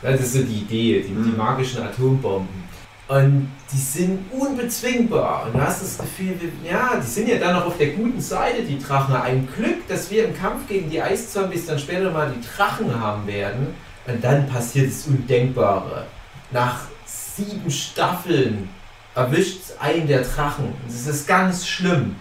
Das 0.00 0.18
ist 0.20 0.32
so 0.32 0.38
die 0.40 0.60
Idee, 0.60 1.02
die, 1.02 1.08
die 1.08 1.12
Mhm. 1.12 1.36
magischen 1.36 1.82
Atombomben. 1.82 2.62
Und 3.08 3.50
die 3.70 3.76
sind 3.76 4.20
unbezwingbar. 4.32 5.44
Und 5.46 5.54
du 5.54 5.60
hast 5.60 5.82
das 5.82 5.98
Gefühl, 5.98 6.34
ja, 6.64 6.96
die 6.96 7.06
sind 7.06 7.28
ja 7.28 7.36
dann 7.38 7.54
noch 7.56 7.66
auf 7.66 7.76
der 7.76 7.88
guten 7.88 8.20
Seite, 8.20 8.62
die 8.62 8.78
Drachen. 8.78 9.14
Ein 9.14 9.46
Glück, 9.54 9.86
dass 9.88 10.10
wir 10.10 10.24
im 10.28 10.34
Kampf 10.34 10.66
gegen 10.66 10.88
die 10.88 11.02
Eiszombies 11.02 11.66
dann 11.66 11.78
später 11.78 12.10
mal 12.10 12.32
die 12.34 12.40
Drachen 12.56 12.98
haben 12.98 13.26
werden. 13.26 13.74
Und 14.06 14.24
dann 14.24 14.48
passiert 14.48 14.88
das 14.90 15.06
Undenkbare. 15.06 16.06
Nach 16.52 16.80
sieben 17.06 17.70
Staffeln 17.70 18.68
erwischt 19.14 19.60
einen 19.78 20.06
der 20.06 20.22
Drachen. 20.22 20.74
Das 20.86 21.06
ist 21.06 21.26
ganz 21.26 21.66
schlimm. 21.66 22.16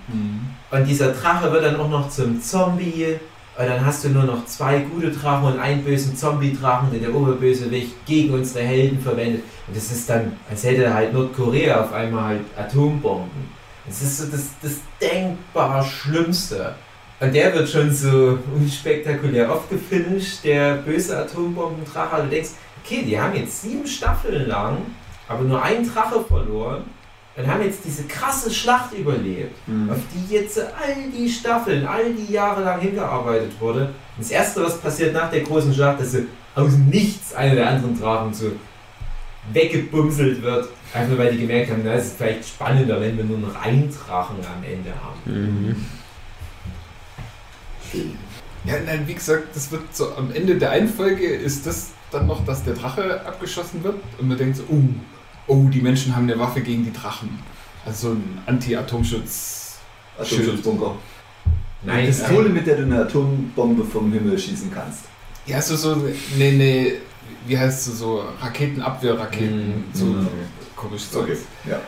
Und 0.72 0.86
dieser 0.88 1.12
Drache 1.14 1.52
wird 1.52 1.64
dann 1.66 1.80
auch 1.80 1.90
noch 1.90 2.10
zum 2.10 2.42
Zombie 2.42 3.20
Und 3.58 3.68
dann 3.68 3.86
hast 3.86 4.04
du 4.06 4.10
nur 4.10 4.24
noch 4.24 4.46
zwei 4.46 4.80
gute 4.80 5.12
Drachen 5.12 5.54
und 5.54 5.60
einen 5.60 5.84
bösen 5.84 6.16
Zombie-Drachen, 6.16 6.92
den 6.92 7.02
der 7.02 7.14
Oberbösewicht 7.14 8.06
gegen 8.06 8.34
unsere 8.34 8.64
Helden 8.64 9.00
verwendet. 9.00 9.44
Und 9.68 9.76
das 9.76 9.92
ist 9.92 10.10
dann, 10.10 10.38
als 10.50 10.64
hätte 10.64 10.94
halt 10.94 11.14
Nordkorea 11.14 11.82
auf 11.82 11.94
einmal 11.94 12.24
halt 12.24 12.42
Atombomben. 12.58 13.52
Das 13.86 14.02
ist 14.02 14.18
so 14.20 14.26
das, 14.32 14.52
das 14.62 14.78
denkbar 15.02 15.84
Schlimmste. 15.84 16.76
Und 17.20 17.36
der 17.36 17.54
wird 17.54 17.70
schon 17.70 17.94
so 17.94 18.40
unspektakulär 18.56 19.52
oft 19.52 19.70
gefinisht, 19.70 20.44
der 20.44 20.76
böse 20.76 21.18
Atombombendrache. 21.20 22.24
Du 22.24 22.30
denkst, 22.30 22.52
okay, 22.84 23.04
die 23.04 23.20
haben 23.20 23.36
jetzt 23.36 23.62
sieben 23.62 23.88
Staffeln 23.88 24.48
lang, 24.48 24.78
aber 25.28 25.44
nur 25.44 25.62
einen 25.62 25.92
Drache 25.92 26.24
verloren 26.24 26.84
und 27.38 27.48
haben 27.48 27.64
jetzt 27.64 27.86
diese 27.86 28.04
krasse 28.04 28.52
Schlacht 28.52 28.94
überlebt, 28.94 29.56
auf 29.90 30.00
die 30.14 30.34
jetzt 30.34 30.60
all 30.60 31.10
die 31.16 31.30
Staffeln, 31.30 31.86
all 31.86 32.14
die 32.14 32.32
Jahre 32.32 32.64
lang 32.64 32.82
hingearbeitet 32.82 33.52
wurde. 33.60 33.86
Und 33.86 34.20
das 34.20 34.32
erste, 34.32 34.64
was 34.64 34.80
passiert 34.80 35.14
nach 35.14 35.32
der 35.32 35.42
großen 35.42 35.74
Schlacht, 35.74 36.02
dass 36.02 36.12
so 36.12 36.20
aus 36.56 36.74
nichts 36.74 37.34
einer 37.34 37.56
der 37.56 37.70
anderen 37.70 38.00
Drachen 38.00 38.34
so 38.34 38.52
weggebumselt 39.54 40.42
wird. 40.42 40.68
Einfach 40.94 41.18
weil 41.18 41.32
die 41.32 41.40
gemerkt 41.40 41.72
haben, 41.72 41.82
na, 41.86 41.94
es 41.94 42.08
ist 42.08 42.18
vielleicht 42.18 42.46
spannender, 42.46 43.00
wenn 43.00 43.18
wir 43.18 43.24
nur 43.24 43.38
noch 43.38 43.56
einen 43.62 43.90
Drachen 43.90 44.36
am 44.38 44.64
Ende 44.64 44.92
haben. 45.02 45.22
Mhm. 45.26 45.86
Ja, 48.66 48.74
nein, 48.86 49.04
wie 49.06 49.14
gesagt, 49.14 49.56
das 49.56 49.72
wird 49.72 49.96
so 49.96 50.14
am 50.16 50.32
Ende 50.34 50.58
der 50.58 50.72
einen 50.72 50.90
Folge 50.90 51.26
ist 51.26 51.66
das 51.66 51.92
dann 52.12 52.28
noch, 52.28 52.46
dass 52.46 52.64
der 52.64 52.74
Drache 52.74 53.26
abgeschossen 53.26 53.84
wird 53.84 53.96
und 54.20 54.28
man 54.28 54.38
denkt 54.38 54.58
so, 54.58 54.64
oh, 54.70 54.82
oh, 55.48 55.68
die 55.70 55.82
Menschen 55.82 56.16
haben 56.16 56.24
eine 56.30 56.38
Waffe 56.40 56.62
gegen 56.62 56.84
die 56.84 56.94
Drachen. 56.94 57.40
Also 57.86 58.10
so 58.10 58.14
ein 58.16 58.40
Anti-Atomschutz. 58.46 59.78
Atomschutzbunker. 60.20 60.96
Nein, 61.84 62.06
Pistole, 62.06 62.50
mit 62.50 62.68
der 62.68 62.78
du 62.78 62.84
eine 62.84 63.02
Atombombe 63.02 63.84
vom 63.84 64.12
Himmel 64.14 64.38
schießen 64.38 64.72
kannst. 64.72 65.06
Ja, 65.48 65.60
so, 65.62 65.76
so 65.76 65.94
eine, 66.36 66.52
ne, 66.52 66.94
wie 67.48 67.58
heißt 67.58 67.88
es, 67.88 67.98
so 67.98 68.24
Raketenabwehrraketen, 68.40 69.68
Mhm. 69.80 69.84
so 69.94 70.06
Mhm. 70.06 70.28
komisch 70.76 71.10
Zeug. 71.10 71.24
Okay. 71.24 71.38
Ja. 71.70 71.80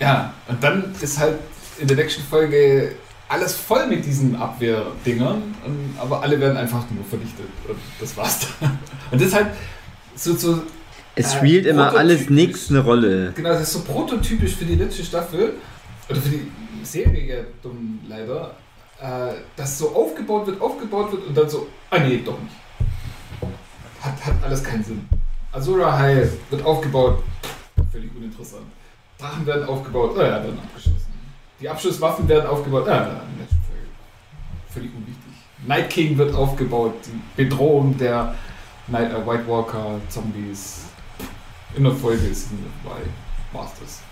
Ja, 0.00 0.34
und 0.48 0.62
dann 0.62 0.94
ist 1.00 1.18
halt 1.18 1.38
in 1.78 1.86
der 1.86 1.96
nächsten 1.98 2.22
Folge 2.22 2.92
alles 3.32 3.54
voll 3.54 3.86
mit 3.86 4.04
diesen 4.04 4.36
Abwehrdingern, 4.36 5.42
und, 5.64 5.94
aber 5.98 6.22
alle 6.22 6.38
werden 6.38 6.56
einfach 6.56 6.84
nur 6.90 7.04
vernichtet. 7.04 7.46
Und 7.66 7.78
das 7.98 8.16
war's 8.16 8.40
dann. 8.60 8.78
Und 9.10 9.20
das 9.20 9.28
ist 9.28 9.34
halt 9.34 9.46
so, 10.14 10.34
so 10.34 10.62
Es 11.14 11.32
Äh, 11.34 11.36
spielt 11.38 11.66
immer 11.66 11.94
alles 11.96 12.28
nix 12.28 12.68
eine 12.70 12.80
Rolle. 12.80 13.32
genau, 13.34 13.48
das 13.50 13.62
ist 13.62 13.72
so 13.72 13.80
prototypisch 13.80 14.54
für 14.56 14.64
die 14.66 14.74
letzte 14.76 15.02
Staffel, 15.04 15.54
oder 16.08 16.20
für 16.20 16.28
die 16.28 16.46
Serie 16.82 17.46
dumm 17.62 18.00
leider, 18.08 18.54
äh, 19.00 19.32
dass 19.56 19.78
so 19.78 19.94
aufgebaut 19.94 20.46
wird, 20.48 20.60
aufgebaut 20.60 21.12
wird 21.12 21.26
und 21.28 21.34
dann 21.36 21.48
so, 21.48 21.68
ah 21.90 21.98
nee, 21.98 22.20
doch 22.24 22.38
nicht. 22.40 22.56
Hat, 24.02 24.26
hat 24.26 24.34
alles 24.44 24.62
keinen 24.64 24.84
Sinn. 24.84 25.08
Azura 25.52 25.98
High 25.98 26.28
wird 26.50 26.64
aufgebaut, 26.64 27.22
völlig 27.92 28.10
uninteressant. 28.16 28.66
Drachen 29.18 29.46
werden 29.46 29.64
aufgebaut, 29.68 30.16
ah 30.18 30.22
ja, 30.22 30.42
werden 30.42 30.58
abgeschossen. 30.58 31.11
Die 31.62 31.68
Abschusswaffen 31.68 32.28
werden 32.28 32.46
aufgebaut, 32.46 32.88
ah. 32.88 33.20
Völlig 34.68 34.90
unwichtig. 34.94 35.22
Night 35.66 35.90
King 35.90 36.18
wird 36.18 36.34
aufgebaut, 36.34 36.94
die 37.06 37.44
Bedrohung 37.44 37.96
der 37.96 38.34
Night, 38.88 39.12
äh, 39.12 39.26
White 39.26 39.46
Walker, 39.46 40.00
Zombies. 40.08 40.86
In 41.76 41.84
der 41.84 41.92
Folge 41.92 42.26
ist 42.26 42.48
das. 43.52 44.02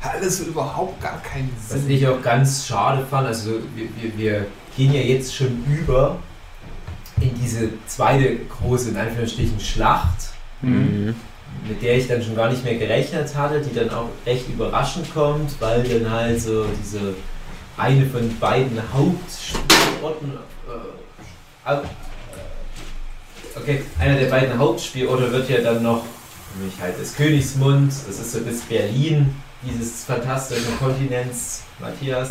Hat 0.00 0.14
alles 0.14 0.40
überhaupt 0.40 1.00
gar 1.02 1.20
keinen 1.22 1.50
Was 1.68 1.82
Sinn. 1.82 1.90
ich 1.90 2.06
auch 2.06 2.22
ganz 2.22 2.66
schade 2.66 3.04
fand, 3.04 3.26
also 3.26 3.58
wir, 3.74 3.88
wir, 4.00 4.16
wir 4.16 4.46
gehen 4.76 4.94
ja 4.94 5.00
jetzt 5.00 5.34
schon 5.34 5.64
über 5.66 6.18
in 7.20 7.34
diese 7.34 7.70
zweite 7.86 8.36
große, 8.46 8.90
in 8.90 8.96
Anführungsstrichen, 8.96 9.58
Schlacht, 9.58 10.32
Mhm. 10.60 11.14
Mit 11.68 11.82
der 11.82 11.98
ich 11.98 12.08
dann 12.08 12.22
schon 12.22 12.34
gar 12.36 12.50
nicht 12.50 12.64
mehr 12.64 12.76
gerechnet 12.76 13.34
hatte, 13.36 13.60
die 13.60 13.74
dann 13.74 13.90
auch 13.90 14.08
recht 14.26 14.48
überraschend 14.48 15.12
kommt, 15.12 15.60
weil 15.60 15.82
dann 15.82 16.10
halt 16.10 16.40
so 16.40 16.64
diese 16.82 17.14
eine 17.76 18.06
von 18.06 18.36
beiden 18.38 18.80
Hauptspielorten, 18.92 20.32
äh, 21.66 21.72
äh, 21.72 21.78
okay, 23.56 23.82
einer 23.98 24.16
der 24.18 24.26
beiden 24.30 24.58
Hauptspielorte 24.58 25.30
wird 25.32 25.48
ja 25.48 25.60
dann 25.60 25.82
noch, 25.82 26.02
nämlich 26.58 26.80
halt 26.80 26.94
das 27.00 27.14
Königsmund, 27.14 27.92
das 27.92 28.18
ist 28.18 28.32
so 28.32 28.40
bis 28.40 28.62
Berlin, 28.62 29.34
dieses 29.62 30.04
fantastische 30.04 30.70
Kontinents, 30.78 31.62
Matthias, 31.80 32.28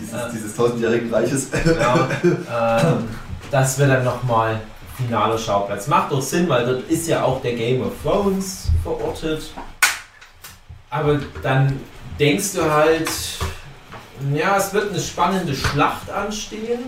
Dieses, 0.00 0.12
Äh. 0.12 0.16
dieses 0.32 0.56
tausendjährigen 0.56 1.12
Reiches. 1.12 1.48
Genau. 1.50 2.06
ähm, 2.22 3.08
das 3.50 3.78
wird 3.78 3.90
dann 3.90 4.04
nochmal 4.04 4.60
finaler 5.04 5.38
Schauplatz. 5.38 5.86
Macht 5.86 6.12
doch 6.12 6.22
Sinn, 6.22 6.48
weil 6.48 6.66
dort 6.66 6.88
ist 6.88 7.08
ja 7.08 7.24
auch 7.24 7.40
der 7.42 7.54
Game 7.54 7.82
of 7.82 7.92
Thrones 8.02 8.68
verortet. 8.82 9.50
Aber 10.90 11.20
dann 11.42 11.80
denkst 12.18 12.54
du 12.54 12.70
halt, 12.70 13.08
ja, 14.34 14.56
es 14.56 14.72
wird 14.74 14.90
eine 14.90 15.00
spannende 15.00 15.54
Schlacht 15.54 16.10
anstehen. 16.10 16.80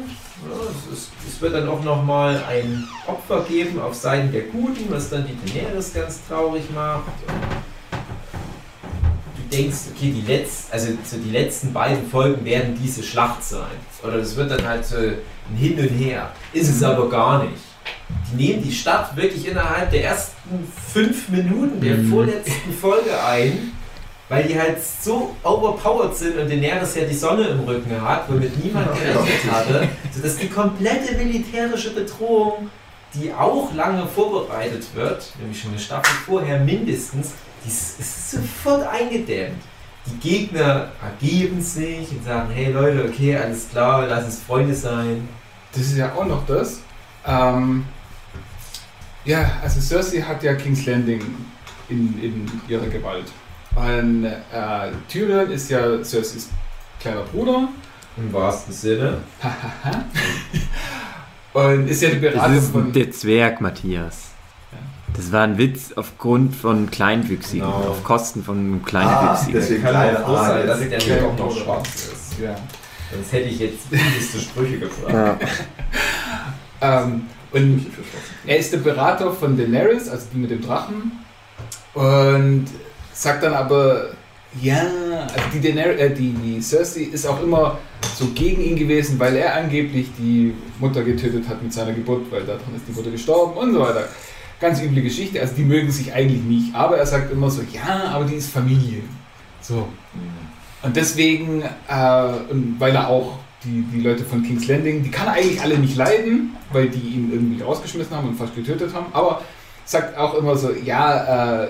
Ja, 0.45 0.57
es, 0.69 0.99
ist, 0.99 1.13
es 1.27 1.41
wird 1.41 1.55
dann 1.55 1.69
auch 1.69 1.83
nochmal 1.83 2.43
ein 2.49 2.87
Opfer 3.07 3.45
geben 3.49 3.81
auf 3.81 3.95
Seiten 3.95 4.33
der 4.33 4.43
Guten, 4.43 4.87
was 4.91 5.09
dann 5.11 5.27
die 5.27 5.53
Daenerys 5.53 5.95
ganz 5.95 6.21
traurig 6.29 6.65
macht. 6.75 7.05
Du 9.37 9.57
denkst, 9.57 9.79
okay, 9.95 10.13
die, 10.13 10.23
Letz-, 10.23 10.71
also 10.71 10.89
so 11.05 11.17
die 11.19 11.31
letzten 11.31 11.73
beiden 11.73 12.11
Folgen 12.11 12.45
werden 12.45 12.77
diese 12.83 13.03
Schlacht 13.03 13.45
sein. 13.45 13.71
Oder 14.03 14.17
es 14.17 14.35
wird 14.35 14.51
dann 14.51 14.67
halt 14.67 14.85
so 14.85 14.97
ein 14.97 15.57
Hin 15.57 15.79
und 15.79 15.89
Her. 15.89 16.33
Ist 16.53 16.71
es 16.71 16.83
aber 16.83 17.09
gar 17.09 17.45
nicht. 17.45 17.72
Die 18.33 18.37
nehmen 18.47 18.63
die 18.63 18.73
Stadt 18.73 19.15
wirklich 19.17 19.47
innerhalb 19.49 19.91
der 19.91 20.05
ersten 20.05 20.67
fünf 20.93 21.29
Minuten 21.29 21.81
der 21.81 21.97
Mhm. 21.97 22.11
vorletzten 22.11 22.73
Folge 22.81 23.11
ein, 23.25 23.73
weil 24.29 24.45
die 24.45 24.59
halt 24.59 24.79
so 24.83 25.35
overpowered 25.43 26.17
sind 26.17 26.39
und 26.39 26.49
Daenerys 26.51 26.95
ja 26.95 27.05
die 27.05 27.15
Sonne 27.15 27.45
im 27.49 27.61
Rücken 27.61 28.01
hat, 28.01 28.25
womit 28.31 28.65
niemand 28.65 28.89
gerechnet 28.95 29.51
hatte, 29.53 29.89
sodass 30.15 30.37
die 30.37 30.49
komplette 30.49 31.15
militärische 31.17 31.91
Bedrohung, 31.95 32.71
die 33.15 33.31
auch 33.33 33.75
lange 33.75 34.07
vorbereitet 34.07 34.87
wird, 34.95 35.33
nämlich 35.39 35.61
schon 35.61 35.73
eine 35.73 35.81
Staffel 35.81 36.15
vorher 36.25 36.59
mindestens, 36.61 37.33
die 37.65 37.69
ist 37.69 38.31
sofort 38.31 38.87
eingedämmt. 38.89 39.61
Die 40.07 40.29
Gegner 40.29 40.89
ergeben 41.03 41.61
sich 41.61 42.11
und 42.11 42.25
sagen, 42.25 42.51
hey 42.53 42.73
Leute, 42.73 43.05
okay, 43.09 43.37
alles 43.37 43.69
klar, 43.69 44.07
lass 44.09 44.25
uns 44.25 44.41
Freunde 44.41 44.75
sein. 44.75 45.29
Das 45.73 45.83
ist 45.83 45.97
ja 45.97 46.13
auch 46.15 46.27
noch 46.27 46.45
das. 46.47 46.81
Ähm, 47.27 47.85
ja, 49.25 49.51
also 49.63 49.81
Cersei 49.81 50.21
hat 50.23 50.43
ja 50.43 50.55
King's 50.55 50.85
Landing 50.87 51.21
in, 51.89 52.23
in 52.23 52.51
ihrer 52.69 52.87
Gewalt. 52.87 53.27
Und 53.75 54.25
äh, 54.25 54.91
Tyrion 55.09 55.51
ist 55.51 55.71
ja 55.71 56.03
Cerseis 56.05 56.49
kleiner 57.01 57.23
Bruder. 57.23 57.69
Im 58.17 58.33
wahrsten 58.33 58.75
Sinne. 58.75 59.19
Und 61.55 61.89
ist 61.89 62.03
ja 62.03 62.11
die 62.11 62.21
Das 62.21 62.33
Beratung 62.33 62.57
ist 62.59 62.71
von. 62.73 62.93
der 62.93 63.11
Zwerg, 63.11 63.61
Matthias. 63.61 64.29
Das 65.15 65.31
war 65.33 65.43
ein 65.43 65.59
Witz 65.59 65.93
aufgrund 65.97 66.57
von 66.57 66.91
Kleinwüchsigen, 66.91 67.67
Genau. 67.67 67.91
auf 67.91 68.03
Kosten 68.05 68.43
von 68.43 68.81
Ah, 68.83 68.87
Kleinwüchsigen. 68.89 69.55
deswegen 69.55 69.83
Kann 69.83 69.91
kleine 69.93 70.27
auch 70.27 70.43
sein, 70.43 70.67
dass 70.67 70.81
der 70.89 71.27
auch 71.27 71.37
noch 71.39 71.55
schwarz 71.57 71.89
ist. 71.89 72.39
Ja. 72.43 72.55
Sonst 73.13 73.31
hätte 73.33 73.49
ich 73.51 73.59
jetzt 73.59 73.91
beste 73.91 74.41
Sprüche 74.41 74.79
gefragt. 74.79 75.13
Ja. 75.13 75.39
Ähm, 76.85 77.27
und 77.53 77.87
er 78.47 78.59
ist 78.59 78.73
der 78.73 78.79
Berater 78.79 79.33
von 79.33 79.57
Daenerys, 79.57 80.09
also 80.09 80.27
die 80.33 80.39
mit 80.39 80.51
dem 80.51 80.63
Drachen. 80.63 81.13
Und 81.95 82.67
sagt 83.13 83.43
dann 83.43 83.53
aber, 83.53 84.11
ja, 84.61 84.83
also 85.35 85.49
die, 85.53 85.61
Daenerys, 85.61 86.01
äh, 86.01 86.11
die, 86.15 86.33
die 86.33 86.61
Cersei 86.61 87.03
ist 87.03 87.27
auch 87.27 87.43
immer 87.43 87.79
so 88.15 88.27
gegen 88.35 88.63
ihn 88.63 88.77
gewesen, 88.77 89.19
weil 89.19 89.37
er 89.37 89.55
angeblich 89.57 90.09
die 90.19 90.55
Mutter 90.79 91.03
getötet 91.03 91.49
hat 91.49 91.63
mit 91.63 91.73
seiner 91.73 91.93
Geburt, 91.93 92.31
weil 92.31 92.43
daran 92.45 92.75
ist 92.75 92.87
die 92.89 92.93
Mutter 92.93 93.11
gestorben 93.11 93.57
und 93.57 93.75
so 93.75 93.81
weiter. 93.81 94.09
Ganz 94.61 94.81
üble 94.81 95.03
Geschichte, 95.03 95.41
also 95.41 95.55
die 95.55 95.65
mögen 95.65 95.91
sich 95.91 96.13
eigentlich 96.13 96.43
nicht. 96.43 96.75
Aber 96.75 96.97
er 96.97 97.07
sagt 97.07 97.33
immer 97.33 97.51
so, 97.51 97.63
ja, 97.73 98.13
aber 98.13 98.25
die 98.25 98.35
ist 98.35 98.51
Familie. 98.51 99.03
So. 99.61 99.89
Und 100.83 100.97
deswegen, 100.97 101.63
äh, 101.89 102.29
und 102.51 102.77
weil 102.79 102.95
er 102.95 103.09
auch 103.09 103.39
die, 103.65 103.83
die 103.93 104.01
Leute 104.01 104.25
von 104.25 104.43
King's 104.43 104.67
Landing, 104.67 105.03
die 105.03 105.11
kann 105.11 105.27
er 105.27 105.35
eigentlich 105.35 105.61
alle 105.61 105.79
nicht 105.79 105.97
leiden, 105.97 106.57
weil 106.73 106.89
die 106.89 106.99
ihn 106.99 107.31
irgendwie 107.33 107.63
rausgeschmissen 107.63 108.17
haben 108.17 108.29
und 108.29 108.37
fast 108.37 108.55
getötet 108.55 108.95
haben. 108.95 109.07
Aber 109.13 109.43
sagt 109.85 110.17
auch 110.17 110.35
immer 110.35 110.57
so, 110.57 110.71
ja, 110.73 111.65
äh, 111.65 111.69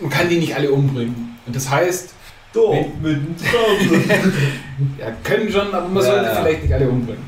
man 0.00 0.10
kann 0.10 0.28
die 0.28 0.38
nicht 0.38 0.54
alle 0.54 0.70
umbringen. 0.70 1.36
Und 1.46 1.56
das 1.56 1.70
heißt, 1.70 2.10
Doch, 2.52 2.74
mit 3.02 3.16
dem 3.16 3.36
ja, 4.98 5.10
können 5.22 5.50
schon, 5.50 5.72
aber 5.74 5.88
man 5.88 6.02
Ja, 6.02 6.10
sollte 6.10 6.26
ja. 6.26 6.34
vielleicht 6.36 6.62
nicht 6.62 6.72
alle 6.74 6.88
umbringen. 6.88 7.22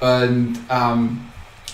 Und 0.00 0.58
ähm, 0.70 1.20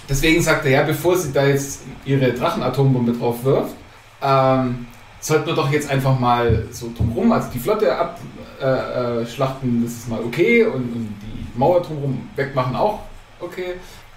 deswegen 0.09 0.43
sagt 0.43 0.65
er, 0.65 0.71
ja, 0.71 0.83
bevor 0.83 1.17
sie 1.17 1.33
da 1.33 1.47
jetzt 1.47 1.83
ihre 2.05 2.33
Drachenatombombe 2.33 3.13
drauf 3.13 3.45
wirft, 3.45 3.75
ähm, 4.23 4.87
sollten 5.21 5.47
wir 5.47 5.55
doch 5.55 5.71
jetzt 5.71 5.91
einfach 5.91 6.19
mal 6.19 6.67
so 6.71 6.91
drumherum, 6.97 7.33
also 7.33 7.49
die 7.53 7.59
Flotte 7.59 7.95
abschlachten, 7.97 9.77
äh, 9.77 9.81
äh, 9.81 9.85
das 9.85 9.93
ist 9.93 10.09
mal 10.09 10.21
okay, 10.21 10.65
und, 10.65 10.75
und 10.75 11.15
die 11.23 11.44
Mauer 11.57 11.83
drumherum 11.83 12.29
wegmachen 12.37 12.77
auch, 12.77 13.01
okay. 13.41 13.75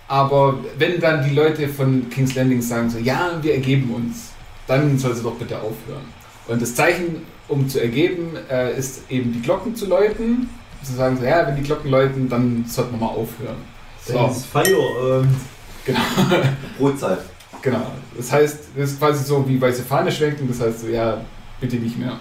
Aber 0.08 0.56
wenn 0.78 1.00
dann 1.02 1.28
die 1.28 1.36
Leute 1.36 1.68
von 1.68 2.10
King's 2.10 2.36
Landing 2.36 2.62
sagen 2.62 2.90
so, 2.90 2.98
ja, 2.98 3.32
wir 3.42 3.54
ergeben 3.54 3.94
uns, 3.94 4.32
dann 4.66 4.98
soll 4.98 5.14
sie 5.16 5.24
doch 5.24 5.36
bitte 5.36 5.58
aufhören. 5.58 6.06
Und 6.48 6.62
das 6.62 6.76
Zeichen, 6.76 7.24
um 7.48 7.68
zu 7.68 7.82
ergeben, 7.82 8.38
äh, 8.50 8.78
ist 8.78 9.10
eben 9.10 9.34
die 9.34 9.42
Glocken 9.42 9.76
zu 9.76 9.88
läuten. 9.88 10.50
Sie 10.82 10.96
sagen 10.96 11.18
so, 11.18 11.26
ja, 11.26 11.46
wenn 11.46 11.56
die 11.56 11.64
Glocken 11.64 11.92
läuten, 11.92 12.30
dann 12.30 12.66
sollten 12.68 12.94
wir 12.94 13.06
mal 13.06 13.14
aufhören. 13.14 13.58
So, 14.06 14.28
ist 14.28 14.46
Feierabend. 14.46 15.36
genau. 15.84 16.00
Brotzeit. 16.80 17.20
Genau. 17.62 17.92
Das 18.16 18.32
heißt, 18.32 18.60
das 18.78 18.92
ist 18.92 19.00
quasi 19.00 19.26
so 19.26 19.48
wie 19.48 19.60
weiße 19.60 19.84
Fahne 19.84 20.12
schwenken, 20.12 20.48
das 20.48 20.62
heißt 20.62 20.82
so, 20.82 20.88
ja, 20.88 21.22
bitte 21.60 21.78
nicht 21.78 21.98
mehr. 21.98 22.18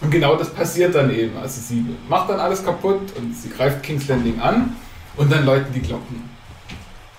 Und 0.00 0.10
genau 0.10 0.36
das 0.36 0.50
passiert 0.50 0.94
dann 0.94 1.10
eben. 1.10 1.36
Also 1.38 1.60
sie 1.60 1.84
macht 2.08 2.28
dann 2.28 2.38
alles 2.38 2.64
kaputt 2.64 3.12
und 3.16 3.34
sie 3.34 3.48
greift 3.48 3.82
King's 3.82 4.08
Landing 4.08 4.40
an 4.40 4.76
und 5.16 5.32
dann 5.32 5.46
läuten 5.46 5.72
die 5.72 5.80
Glocken. 5.80 6.28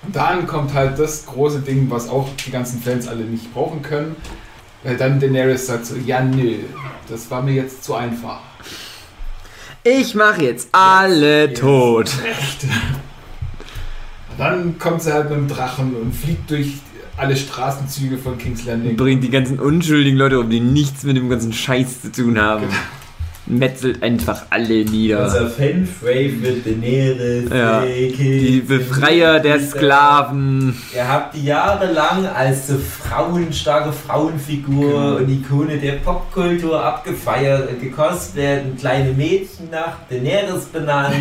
Und 0.02 0.14
dann 0.14 0.46
kommt 0.46 0.72
halt 0.74 0.98
das 0.98 1.26
große 1.26 1.60
Ding, 1.60 1.90
was 1.90 2.08
auch 2.08 2.28
die 2.46 2.50
ganzen 2.50 2.80
Fans 2.80 3.08
alle 3.08 3.24
nicht 3.24 3.52
brauchen 3.52 3.82
können. 3.82 4.16
Weil 4.84 4.96
dann 4.96 5.18
Daenerys 5.18 5.66
sagt 5.66 5.86
so, 5.86 5.96
ja 5.96 6.22
nö, 6.22 6.58
das 7.08 7.28
war 7.30 7.42
mir 7.42 7.54
jetzt 7.54 7.82
zu 7.82 7.94
einfach. 7.94 8.40
Ich 9.82 10.14
mache 10.14 10.42
jetzt 10.42 10.68
alle 10.72 11.46
Jetzt. 11.46 11.60
tot. 11.60 12.10
Dann 14.38 14.78
kommt 14.78 15.02
sie 15.02 15.12
halt 15.12 15.30
mit 15.30 15.38
dem 15.38 15.48
Drachen 15.48 15.96
und 15.96 16.14
fliegt 16.14 16.48
durch 16.50 16.74
alle 17.18 17.36
Straßenzüge 17.36 18.18
von 18.18 18.38
King's 18.38 18.64
Landing. 18.64 18.96
Bringt 18.96 19.24
die 19.24 19.30
ganzen 19.30 19.58
unschuldigen 19.58 20.18
Leute 20.18 20.38
um, 20.40 20.48
die 20.50 20.60
nichts 20.60 21.02
mit 21.02 21.16
dem 21.16 21.28
ganzen 21.28 21.52
Scheiß 21.52 22.02
zu 22.02 22.12
tun 22.12 22.40
haben. 22.40 22.64
Metzelt 23.50 24.02
einfach 24.02 24.42
alle 24.50 24.84
nieder. 24.84 25.24
Unser 25.24 25.48
Fanframe 25.48 26.42
wird 26.42 26.66
Daenerys. 26.66 27.48
Ja. 27.50 27.82
Die 27.82 28.60
Befreier 28.66 29.40
der. 29.40 29.58
Sklaven. 29.58 30.76
Ihr 30.94 31.08
habt 31.08 31.34
die 31.34 31.44
jahrelang 31.46 32.26
als 32.26 32.68
so 32.68 32.74
frauenstarke 32.76 33.90
Frauenfigur 33.90 34.90
Genau. 34.90 35.16
und 35.16 35.28
Ikone 35.30 35.78
der 35.78 35.92
Popkultur 35.92 36.84
abgefeiert 36.84 37.70
und 37.70 37.80
gekostet 37.80 38.36
werden. 38.36 38.76
Kleine 38.76 39.12
Mädchen 39.12 39.70
nach 39.70 39.96
Daenerys 40.10 40.66
benannt. 40.66 41.14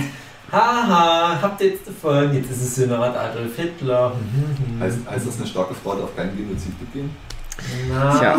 Haha, 0.51 1.39
habt 1.41 1.61
ihr 1.61 1.67
jetzt 1.71 1.87
davon? 1.87 2.33
Jetzt 2.33 2.49
ist 2.51 2.61
es 2.77 2.89
Art 2.91 3.17
Adolf 3.17 3.55
Hitler. 3.55 4.13
Mhm. 4.15 4.79
Heißt, 4.81 4.97
heißt 5.09 5.27
das, 5.27 5.37
eine 5.37 5.47
starke 5.47 5.73
Frau 5.73 5.95
darf 5.95 6.15
keinen 6.15 6.37
Genozid 6.37 6.73
begehen? 6.79 7.09
Ja, 7.89 8.35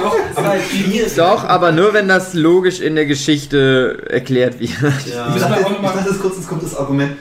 doch, 0.00 0.16
ist 0.58 0.70
schwierig. 0.70 1.14
Doch, 1.14 1.44
aber 1.44 1.72
nur 1.72 1.92
wenn 1.92 2.08
das 2.08 2.32
logisch 2.34 2.80
in 2.80 2.94
der 2.96 3.04
Geschichte 3.06 4.02
erklärt 4.08 4.58
wird. 4.58 4.70
Ich 4.72 4.80
Ja. 5.14 5.28
Müssen 5.28 5.40
wir 5.50 5.56
dachte, 5.56 5.72
ich 5.72 5.80
mal- 5.82 5.92
dachte 5.92 6.08
jetzt 6.10 6.20
kurz, 6.22 6.36
jetzt 6.36 6.48
kommt 6.48 6.62
das 6.62 6.74
Argument. 6.76 7.12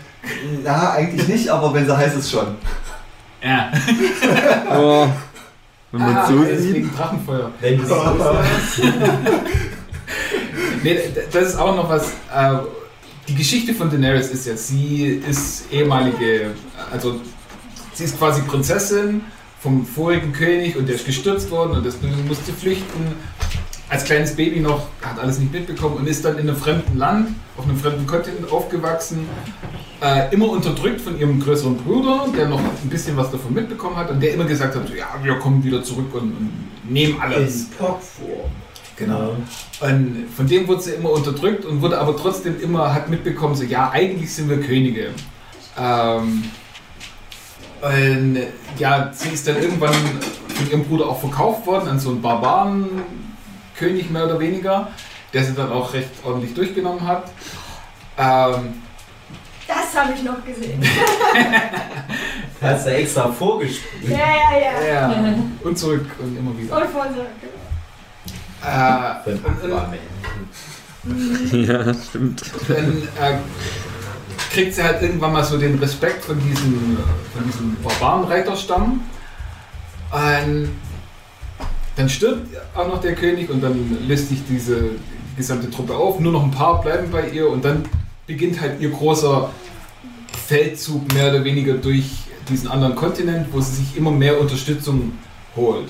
Na, 0.63 0.91
eigentlich 0.93 1.27
nicht, 1.27 1.49
aber 1.49 1.73
wenn 1.73 1.85
sie 1.85 1.95
heißt 1.97 2.15
es 2.17 2.31
schon. 2.31 2.55
Ja. 3.43 3.71
Oh. 4.77 5.07
Wenn 5.91 6.01
man 6.01 6.15
Ah, 6.15 6.25
so 6.25 6.41
sieht. 6.45 6.97
Drachenfeuer. 6.97 7.51
Wenn 7.59 7.77
du 7.77 7.85
so 7.85 7.95
Nee, 10.83 10.99
das 11.33 11.47
ist 11.49 11.57
auch 11.59 11.75
noch 11.75 11.89
was. 11.89 12.07
Äh, 12.33 12.53
die 13.27 13.35
Geschichte 13.35 13.73
von 13.73 13.89
Daenerys 13.89 14.29
ist 14.29 14.47
ja, 14.47 14.55
sie 14.55 15.21
ist 15.27 15.71
ehemalige, 15.71 16.51
also 16.91 17.21
sie 17.93 18.05
ist 18.05 18.17
quasi 18.17 18.41
Prinzessin 18.41 19.21
vom 19.59 19.85
vorigen 19.85 20.33
König 20.33 20.75
und 20.75 20.87
der 20.87 20.95
ist 20.95 21.05
gestürzt 21.05 21.51
worden 21.51 21.77
und 21.77 21.85
das 21.85 21.97
musste 22.27 22.51
flüchten. 22.51 23.15
Als 23.89 24.05
kleines 24.05 24.35
Baby 24.35 24.61
noch, 24.61 24.87
hat 25.01 25.19
alles 25.19 25.37
nicht 25.39 25.51
mitbekommen 25.51 25.97
und 25.97 26.07
ist 26.07 26.23
dann 26.23 26.37
in 26.37 26.47
einem 26.47 26.55
fremden 26.55 26.97
Land, 26.97 27.35
auf 27.57 27.65
einem 27.65 27.77
fremden 27.77 28.07
Kontinent 28.07 28.49
aufgewachsen, 28.49 29.27
äh, 30.01 30.33
immer 30.33 30.49
unterdrückt 30.49 31.01
von 31.01 31.19
ihrem 31.19 31.41
größeren 31.41 31.75
Bruder, 31.75 32.27
der 32.35 32.47
noch 32.47 32.59
ein 32.59 32.89
bisschen 32.89 33.17
was 33.17 33.29
davon 33.31 33.53
mitbekommen 33.53 33.97
hat 33.97 34.09
und 34.09 34.21
der 34.21 34.33
immer 34.33 34.45
gesagt 34.45 34.75
hat, 34.75 34.89
ja, 34.95 35.07
wir 35.21 35.35
kommen 35.39 35.61
wieder 35.61 35.83
zurück 35.83 36.13
und, 36.13 36.31
und 36.31 36.51
nehmen 36.89 37.19
alles. 37.19 37.63
in 37.63 37.69
Popform. 37.71 38.49
Genau. 39.05 39.35
Und 39.79 40.27
von 40.35 40.47
dem 40.47 40.67
wurde 40.67 40.81
sie 40.81 40.91
immer 40.91 41.11
unterdrückt 41.11 41.65
und 41.65 41.81
wurde 41.81 41.99
aber 41.99 42.15
trotzdem 42.15 42.61
immer, 42.61 42.93
hat 42.93 43.09
mitbekommen, 43.09 43.55
so 43.55 43.63
ja, 43.63 43.89
eigentlich 43.91 44.33
sind 44.33 44.49
wir 44.49 44.61
Könige. 44.61 45.09
Ähm, 45.79 46.43
und 47.81 48.37
ja, 48.77 49.11
sie 49.11 49.29
ist 49.29 49.47
dann 49.47 49.61
irgendwann 49.61 49.93
von 49.93 50.69
ihrem 50.69 50.83
Bruder 50.83 51.07
auch 51.07 51.19
verkauft 51.19 51.65
worden 51.65 51.89
an 51.89 51.99
so 51.99 52.09
einen 52.09 52.21
Barbarenkönig 52.21 54.09
mehr 54.11 54.25
oder 54.25 54.39
weniger, 54.39 54.89
der 55.33 55.43
sie 55.43 55.53
dann 55.53 55.71
auch 55.71 55.93
recht 55.93 56.09
ordentlich 56.23 56.53
durchgenommen 56.53 57.07
hat. 57.07 57.31
Ähm, 58.17 58.81
Das 59.67 59.99
habe 59.99 60.13
ich 60.13 60.23
noch 60.23 60.45
gesehen. 60.45 60.83
Hast 62.61 62.85
du 62.85 62.91
extra 62.93 63.31
vorgespielt? 63.31 64.11
Ja, 64.11 64.17
ja, 64.17 64.85
ja. 64.85 65.11
ja, 65.11 65.33
und 65.63 65.77
zurück 65.77 66.05
und 66.19 66.37
immer 66.37 66.55
wieder. 66.55 66.75
Und 66.77 66.89
von 66.91 67.15
so. 67.15 67.21
Äh, 68.63 69.29
und, 69.29 69.45
Aquaman. 69.45 69.97
Ja, 71.51 71.93
stimmt. 71.95 72.43
dann 72.67 73.01
äh, 73.19 73.37
kriegt 74.53 74.75
sie 74.75 74.83
halt 74.83 75.01
irgendwann 75.01 75.33
mal 75.33 75.43
so 75.43 75.57
den 75.57 75.79
Respekt 75.79 76.23
von 76.23 76.39
diesem, 76.39 76.97
von 77.33 77.43
diesem 77.45 77.75
Barbarenreiterstamm. 77.83 79.01
Und 80.11 80.69
dann 81.95 82.09
stirbt 82.09 82.55
auch 82.75 82.87
noch 82.87 83.01
der 83.01 83.15
König 83.15 83.49
und 83.49 83.61
dann 83.61 83.97
löst 84.07 84.29
sich 84.29 84.43
diese 84.47 84.91
die 85.31 85.37
gesamte 85.37 85.69
Truppe 85.69 85.95
auf. 85.95 86.19
Nur 86.19 86.31
noch 86.31 86.43
ein 86.43 86.51
paar 86.51 86.81
bleiben 86.81 87.09
bei 87.11 87.29
ihr 87.29 87.49
und 87.49 87.63
dann 87.63 87.83
beginnt 88.27 88.59
halt 88.61 88.79
ihr 88.79 88.89
großer 88.91 89.49
Feldzug 90.47 91.13
mehr 91.13 91.29
oder 91.29 91.43
weniger 91.43 91.75
durch 91.75 92.11
diesen 92.49 92.69
anderen 92.69 92.95
Kontinent, 92.95 93.47
wo 93.51 93.61
sie 93.61 93.75
sich 93.75 93.97
immer 93.97 94.11
mehr 94.11 94.39
Unterstützung 94.39 95.13
holt. 95.55 95.87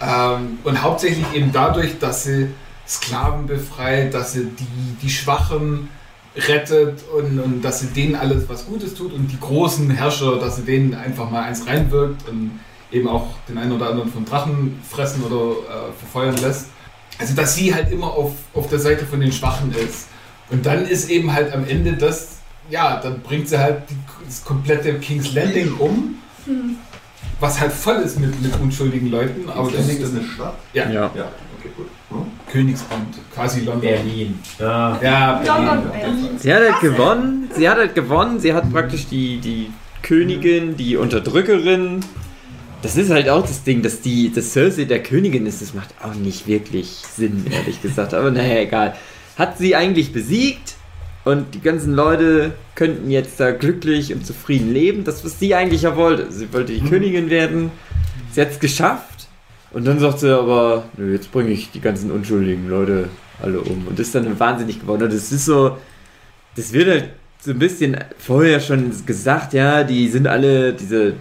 Ähm, 0.00 0.58
und 0.64 0.82
hauptsächlich 0.82 1.26
eben 1.34 1.52
dadurch, 1.52 1.98
dass 1.98 2.24
sie 2.24 2.50
Sklaven 2.86 3.46
befreit, 3.46 4.12
dass 4.12 4.32
sie 4.32 4.46
die, 4.46 4.96
die 5.02 5.10
Schwachen 5.10 5.88
rettet 6.36 7.04
und, 7.16 7.38
und 7.38 7.62
dass 7.62 7.80
sie 7.80 7.86
denen 7.88 8.16
alles 8.16 8.48
was 8.48 8.66
Gutes 8.66 8.94
tut 8.94 9.12
und 9.12 9.28
die 9.28 9.38
großen 9.38 9.88
Herrscher, 9.90 10.38
dass 10.38 10.56
sie 10.56 10.62
denen 10.62 10.94
einfach 10.94 11.30
mal 11.30 11.42
eins 11.42 11.66
reinwirkt 11.66 12.28
und 12.28 12.58
eben 12.90 13.08
auch 13.08 13.28
den 13.48 13.58
einen 13.58 13.72
oder 13.72 13.90
anderen 13.90 14.10
von 14.12 14.24
Drachen 14.24 14.80
fressen 14.88 15.22
oder 15.22 15.52
äh, 15.52 15.92
verfeuern 15.98 16.36
lässt. 16.36 16.66
Also 17.18 17.34
dass 17.34 17.54
sie 17.54 17.72
halt 17.74 17.92
immer 17.92 18.08
auf, 18.08 18.32
auf 18.52 18.68
der 18.68 18.80
Seite 18.80 19.06
von 19.06 19.20
den 19.20 19.32
Schwachen 19.32 19.72
ist. 19.72 20.08
Und 20.50 20.66
dann 20.66 20.84
ist 20.86 21.08
eben 21.08 21.32
halt 21.32 21.52
am 21.52 21.66
Ende 21.66 21.94
das, 21.94 22.38
ja, 22.68 23.00
dann 23.00 23.20
bringt 23.22 23.48
sie 23.48 23.58
halt 23.58 23.88
die, 23.88 23.96
das 24.26 24.44
komplette 24.44 24.98
King's 24.98 25.32
Landing 25.32 25.74
um, 25.78 26.18
was 27.44 27.60
halt 27.60 27.72
voll 27.72 27.96
ist 27.96 28.18
mit, 28.18 28.40
mit 28.42 28.52
unschuldigen 28.60 29.10
Leuten. 29.10 29.48
Aber 29.48 29.70
das 29.70 29.88
ist 29.88 30.00
ist 30.00 30.16
eine 30.16 30.24
Stadt. 30.24 30.58
Ja. 30.72 30.90
Ja. 30.90 31.10
Ja, 31.14 31.30
okay, 31.58 31.70
gut. 31.76 31.86
Hm? 32.10 32.26
Königsband, 32.50 33.18
quasi 33.34 33.60
London. 33.60 33.80
Berlin. 33.82 34.38
Ja. 34.58 34.98
Ja, 35.02 35.42
London, 35.44 35.90
Berlin. 35.90 36.16
Berlin. 36.22 36.38
Sie 36.38 36.54
hat 36.54 36.62
halt 36.62 36.80
gewonnen. 36.80 37.50
Sie 37.54 37.68
hat 37.68 37.76
halt 37.76 37.94
gewonnen. 37.94 38.40
Sie 38.40 38.54
hat 38.54 38.72
praktisch 38.72 39.06
die, 39.06 39.38
die 39.38 39.70
Königin, 40.02 40.76
die 40.76 40.96
Unterdrückerin. 40.96 42.00
Das 42.82 42.96
ist 42.96 43.10
halt 43.10 43.28
auch 43.28 43.42
das 43.42 43.62
Ding, 43.64 43.82
dass 43.82 44.00
die 44.00 44.30
dass 44.32 44.52
Cersei 44.52 44.84
der 44.84 45.02
Königin 45.02 45.46
ist. 45.46 45.62
Das 45.62 45.74
macht 45.74 45.94
auch 46.02 46.14
nicht 46.14 46.46
wirklich 46.46 46.88
Sinn, 46.88 47.46
ehrlich 47.50 47.80
gesagt. 47.82 48.14
Aber 48.14 48.30
naja, 48.30 48.60
egal. 48.60 48.94
Hat 49.36 49.58
sie 49.58 49.74
eigentlich 49.74 50.12
besiegt 50.12 50.73
und 51.24 51.54
die 51.54 51.60
ganzen 51.60 51.94
Leute 51.94 52.52
könnten 52.74 53.10
jetzt 53.10 53.40
da 53.40 53.50
glücklich 53.52 54.12
und 54.12 54.26
zufrieden 54.26 54.72
leben. 54.72 55.04
Das, 55.04 55.24
was 55.24 55.38
sie 55.38 55.54
eigentlich 55.54 55.82
ja 55.82 55.96
wollte. 55.96 56.30
Sie 56.30 56.52
wollte 56.52 56.72
die 56.72 56.82
Königin 56.82 57.30
werden. 57.30 57.70
Sie 58.32 58.40
hat 58.40 58.50
es 58.50 58.60
geschafft. 58.60 59.28
Und 59.72 59.86
dann 59.86 59.98
sagt 59.98 60.20
sie 60.20 60.36
aber, 60.36 60.84
nö, 60.96 61.12
jetzt 61.12 61.32
bringe 61.32 61.50
ich 61.50 61.70
die 61.70 61.80
ganzen 61.80 62.10
unschuldigen 62.10 62.68
Leute 62.68 63.08
alle 63.42 63.60
um. 63.60 63.88
Und 63.88 63.98
ist 63.98 64.14
dann 64.14 64.38
wahnsinnig 64.38 64.80
geworden. 64.80 65.04
Und 65.04 65.12
das 65.12 65.32
ist 65.32 65.46
so, 65.46 65.78
das 66.56 66.72
wird 66.72 66.88
halt 66.88 67.08
so 67.40 67.50
ein 67.52 67.58
bisschen 67.58 67.96
vorher 68.18 68.60
schon 68.60 68.92
gesagt, 69.06 69.54
ja, 69.54 69.82
die 69.82 70.08
sind 70.08 70.26
alle 70.26 70.74
diese, 70.74 71.14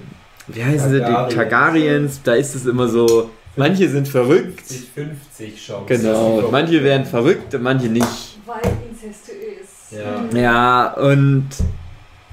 wie 0.48 0.64
heißen 0.64 0.92
sie, 0.92 1.00
die 1.00 1.36
Targaryens. 1.36 2.22
Da 2.24 2.34
ist 2.34 2.56
es 2.56 2.66
immer 2.66 2.88
so, 2.90 3.30
manche 3.56 3.90
sind 3.90 4.08
verrückt. 4.08 4.66
50 4.68 5.66
Chance. 5.66 5.86
Genau, 5.88 6.50
manche 6.52 6.84
werden 6.84 7.06
verrückt 7.06 7.56
und 7.56 7.64
manche 7.64 7.88
nicht. 7.88 8.38
Weil 8.46 8.62
incestuös. 8.90 9.63
Ja. 9.98 10.40
Ja, 10.40 10.94
und 10.94 11.50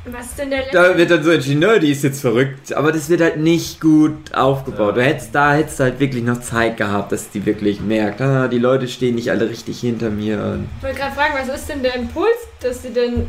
Was 0.05 0.27
ist 0.27 0.39
denn 0.39 0.51
der 0.51 0.61
letzte? 0.61 0.77
da 0.77 0.97
wird 0.97 1.11
dann 1.11 1.23
so 1.23 1.31
entschieden, 1.31 1.61
nö, 1.61 1.78
die 1.78 1.91
ist 1.91 2.03
jetzt 2.03 2.20
verrückt, 2.20 2.73
aber 2.73 2.91
das 2.93 3.09
wird 3.09 3.20
halt 3.20 3.37
nicht 3.37 3.81
gut 3.81 4.32
aufgebaut. 4.35 4.97
Du 4.97 5.03
hättest, 5.03 5.35
da 5.35 5.55
hättest 5.55 5.78
du 5.81 5.85
halt 5.85 6.01
wirklich 6.01 6.24
noch 6.24 6.41
Zeit 6.41 6.77
gehabt, 6.77 7.12
dass 7.12 7.31
die 7.31 7.45
wirklich 7.45 7.81
merkt, 7.81 8.20
ah, 8.20 8.49
die 8.49 8.59
Leute 8.59 8.89
stehen 8.89 9.15
nicht 9.15 9.31
alle 9.31 9.49
richtig 9.49 9.81
hinter 9.81 10.11
mir. 10.11 10.61
Ich 10.78 10.82
wollte 10.85 10.99
gerade 10.99 11.15
fragen, 11.15 11.35
was 11.39 11.55
ist 11.55 11.69
denn 11.69 11.82
der 11.82 11.97
Impuls, 11.97 12.37
dass 12.61 12.82
sie 12.82 12.91
denn. 12.91 13.27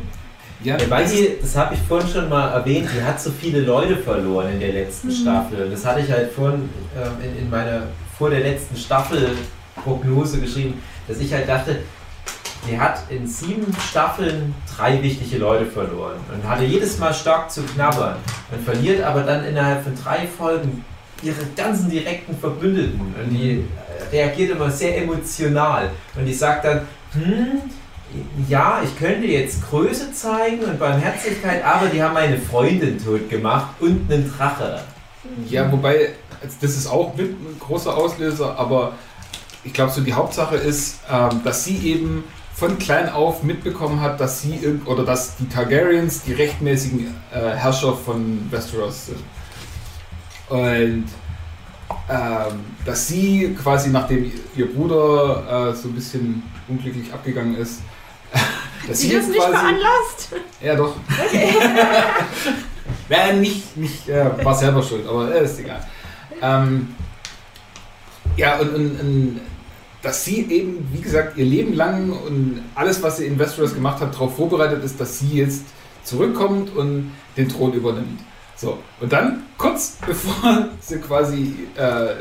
Ja, 0.64 0.76
Ja, 0.78 0.90
weil 0.90 1.02
das 1.02 1.12
die, 1.12 1.28
das 1.42 1.56
habe 1.56 1.74
ich 1.74 1.80
vorhin 1.80 2.08
schon 2.08 2.28
mal 2.28 2.48
erwähnt, 2.52 2.88
die 2.96 3.02
hat 3.02 3.20
so 3.20 3.30
viele 3.30 3.60
Leute 3.60 3.96
verloren 3.96 4.52
in 4.52 4.60
der 4.60 4.72
letzten 4.72 5.10
Staffel. 5.10 5.68
Das 5.70 5.84
hatte 5.84 6.00
ich 6.00 6.10
halt 6.10 6.30
vorhin 6.30 6.68
ähm, 6.96 7.10
in, 7.22 7.44
in 7.44 7.50
meiner 7.50 7.82
vor 8.16 8.30
der 8.30 8.40
letzten 8.40 8.76
Staffel 8.76 9.30
Prognose 9.82 10.38
geschrieben, 10.38 10.80
dass 11.08 11.18
ich 11.18 11.32
halt 11.32 11.48
dachte, 11.48 11.80
die 12.68 12.78
hat 12.78 13.02
in 13.10 13.26
sieben 13.26 13.74
Staffeln 13.90 14.54
drei 14.76 15.02
wichtige 15.02 15.38
Leute 15.38 15.66
verloren 15.66 16.16
und 16.32 16.48
hatte 16.48 16.64
jedes 16.64 16.98
Mal 16.98 17.12
stark 17.12 17.50
zu 17.50 17.62
knabbern 17.62 18.16
und 18.50 18.62
verliert 18.64 19.02
aber 19.02 19.22
dann 19.22 19.44
innerhalb 19.44 19.82
von 19.82 19.94
drei 20.02 20.26
Folgen 20.26 20.84
ihre 21.22 21.44
ganzen 21.56 21.90
direkten 21.90 22.36
Verbündeten 22.36 23.00
und 23.00 23.30
die 23.30 23.50
äh, 23.52 24.16
reagiert 24.16 24.50
immer 24.50 24.70
sehr 24.70 25.02
emotional 25.02 25.90
und 26.16 26.24
die 26.24 26.34
sagt 26.34 26.64
dann, 26.64 26.82
hm, 27.12 27.60
ja, 28.48 28.82
ich 28.84 28.98
könnte 28.98 29.26
jetzt 29.26 29.62
Größe 29.68 30.12
zeigen 30.12 30.64
und 30.64 30.78
Barmherzigkeit, 30.78 31.64
aber 31.64 31.86
die 31.86 32.02
haben 32.02 32.14
meine 32.14 32.38
Freundin 32.38 33.02
tot 33.02 33.28
gemacht 33.30 33.74
und 33.80 34.10
einen 34.10 34.30
Drache. 34.36 34.80
Ja, 35.48 35.70
wobei, 35.70 36.10
also 36.42 36.56
das 36.60 36.76
ist 36.76 36.86
auch 36.86 37.16
ein 37.16 37.56
großer 37.58 37.96
Auslöser, 37.96 38.58
aber 38.58 38.92
ich 39.64 39.72
glaube, 39.72 39.92
so 39.92 40.00
die 40.00 40.12
Hauptsache 40.12 40.56
ist, 40.56 41.00
ähm, 41.10 41.40
dass 41.44 41.64
sie 41.64 41.78
eben 41.78 42.24
von 42.62 42.78
klein 42.78 43.08
auf 43.08 43.42
mitbekommen 43.42 44.00
hat, 44.00 44.20
dass 44.20 44.40
sie 44.40 44.80
oder 44.84 45.04
dass 45.04 45.34
die 45.36 45.48
Targaryens 45.48 46.22
die 46.22 46.32
rechtmäßigen 46.32 47.12
äh, 47.34 47.56
Herrscher 47.56 47.92
von 47.92 48.46
Westeros 48.52 49.06
sind. 49.06 49.18
Und 50.48 51.06
ähm, 52.08 52.60
dass 52.84 53.08
sie 53.08 53.56
quasi, 53.60 53.90
nachdem 53.90 54.30
ihr 54.54 54.72
Bruder 54.72 55.72
äh, 55.72 55.74
so 55.74 55.88
ein 55.88 55.94
bisschen 55.96 56.44
unglücklich 56.68 57.12
abgegangen 57.12 57.56
ist, 57.56 57.80
dass 58.86 59.00
Sie 59.00 59.12
das 59.12 59.26
nicht 59.26 59.42
veranlasst? 59.42 60.28
ja, 60.60 60.76
doch. 60.76 60.94
Nein, 63.08 63.40
nicht, 63.40 63.76
nicht 63.76 64.08
äh, 64.08 64.44
war 64.44 64.54
selber 64.54 64.84
schuld, 64.84 65.04
aber 65.08 65.34
äh, 65.34 65.44
ist 65.44 65.58
egal. 65.58 65.84
Ähm, 66.40 66.94
ja, 68.36 68.60
und, 68.60 68.72
und, 68.72 69.00
und 69.00 69.40
dass 70.02 70.24
sie 70.24 70.46
eben, 70.50 70.88
wie 70.92 71.00
gesagt, 71.00 71.38
ihr 71.38 71.44
Leben 71.44 71.74
lang 71.74 72.10
und 72.10 72.60
alles, 72.74 73.02
was 73.02 73.18
sie 73.18 73.26
in 73.26 73.38
Westeros 73.38 73.74
gemacht 73.74 74.00
hat, 74.00 74.14
darauf 74.14 74.36
vorbereitet 74.36 74.82
ist, 74.84 75.00
dass 75.00 75.20
sie 75.20 75.38
jetzt 75.38 75.62
zurückkommt 76.04 76.74
und 76.74 77.12
den 77.36 77.48
Thron 77.48 77.72
übernimmt. 77.72 78.20
So, 78.56 78.78
und 79.00 79.12
dann, 79.12 79.44
kurz 79.58 79.96
bevor 80.06 80.68
sie 80.80 80.98
quasi 80.98 81.54
äh, 81.76 82.14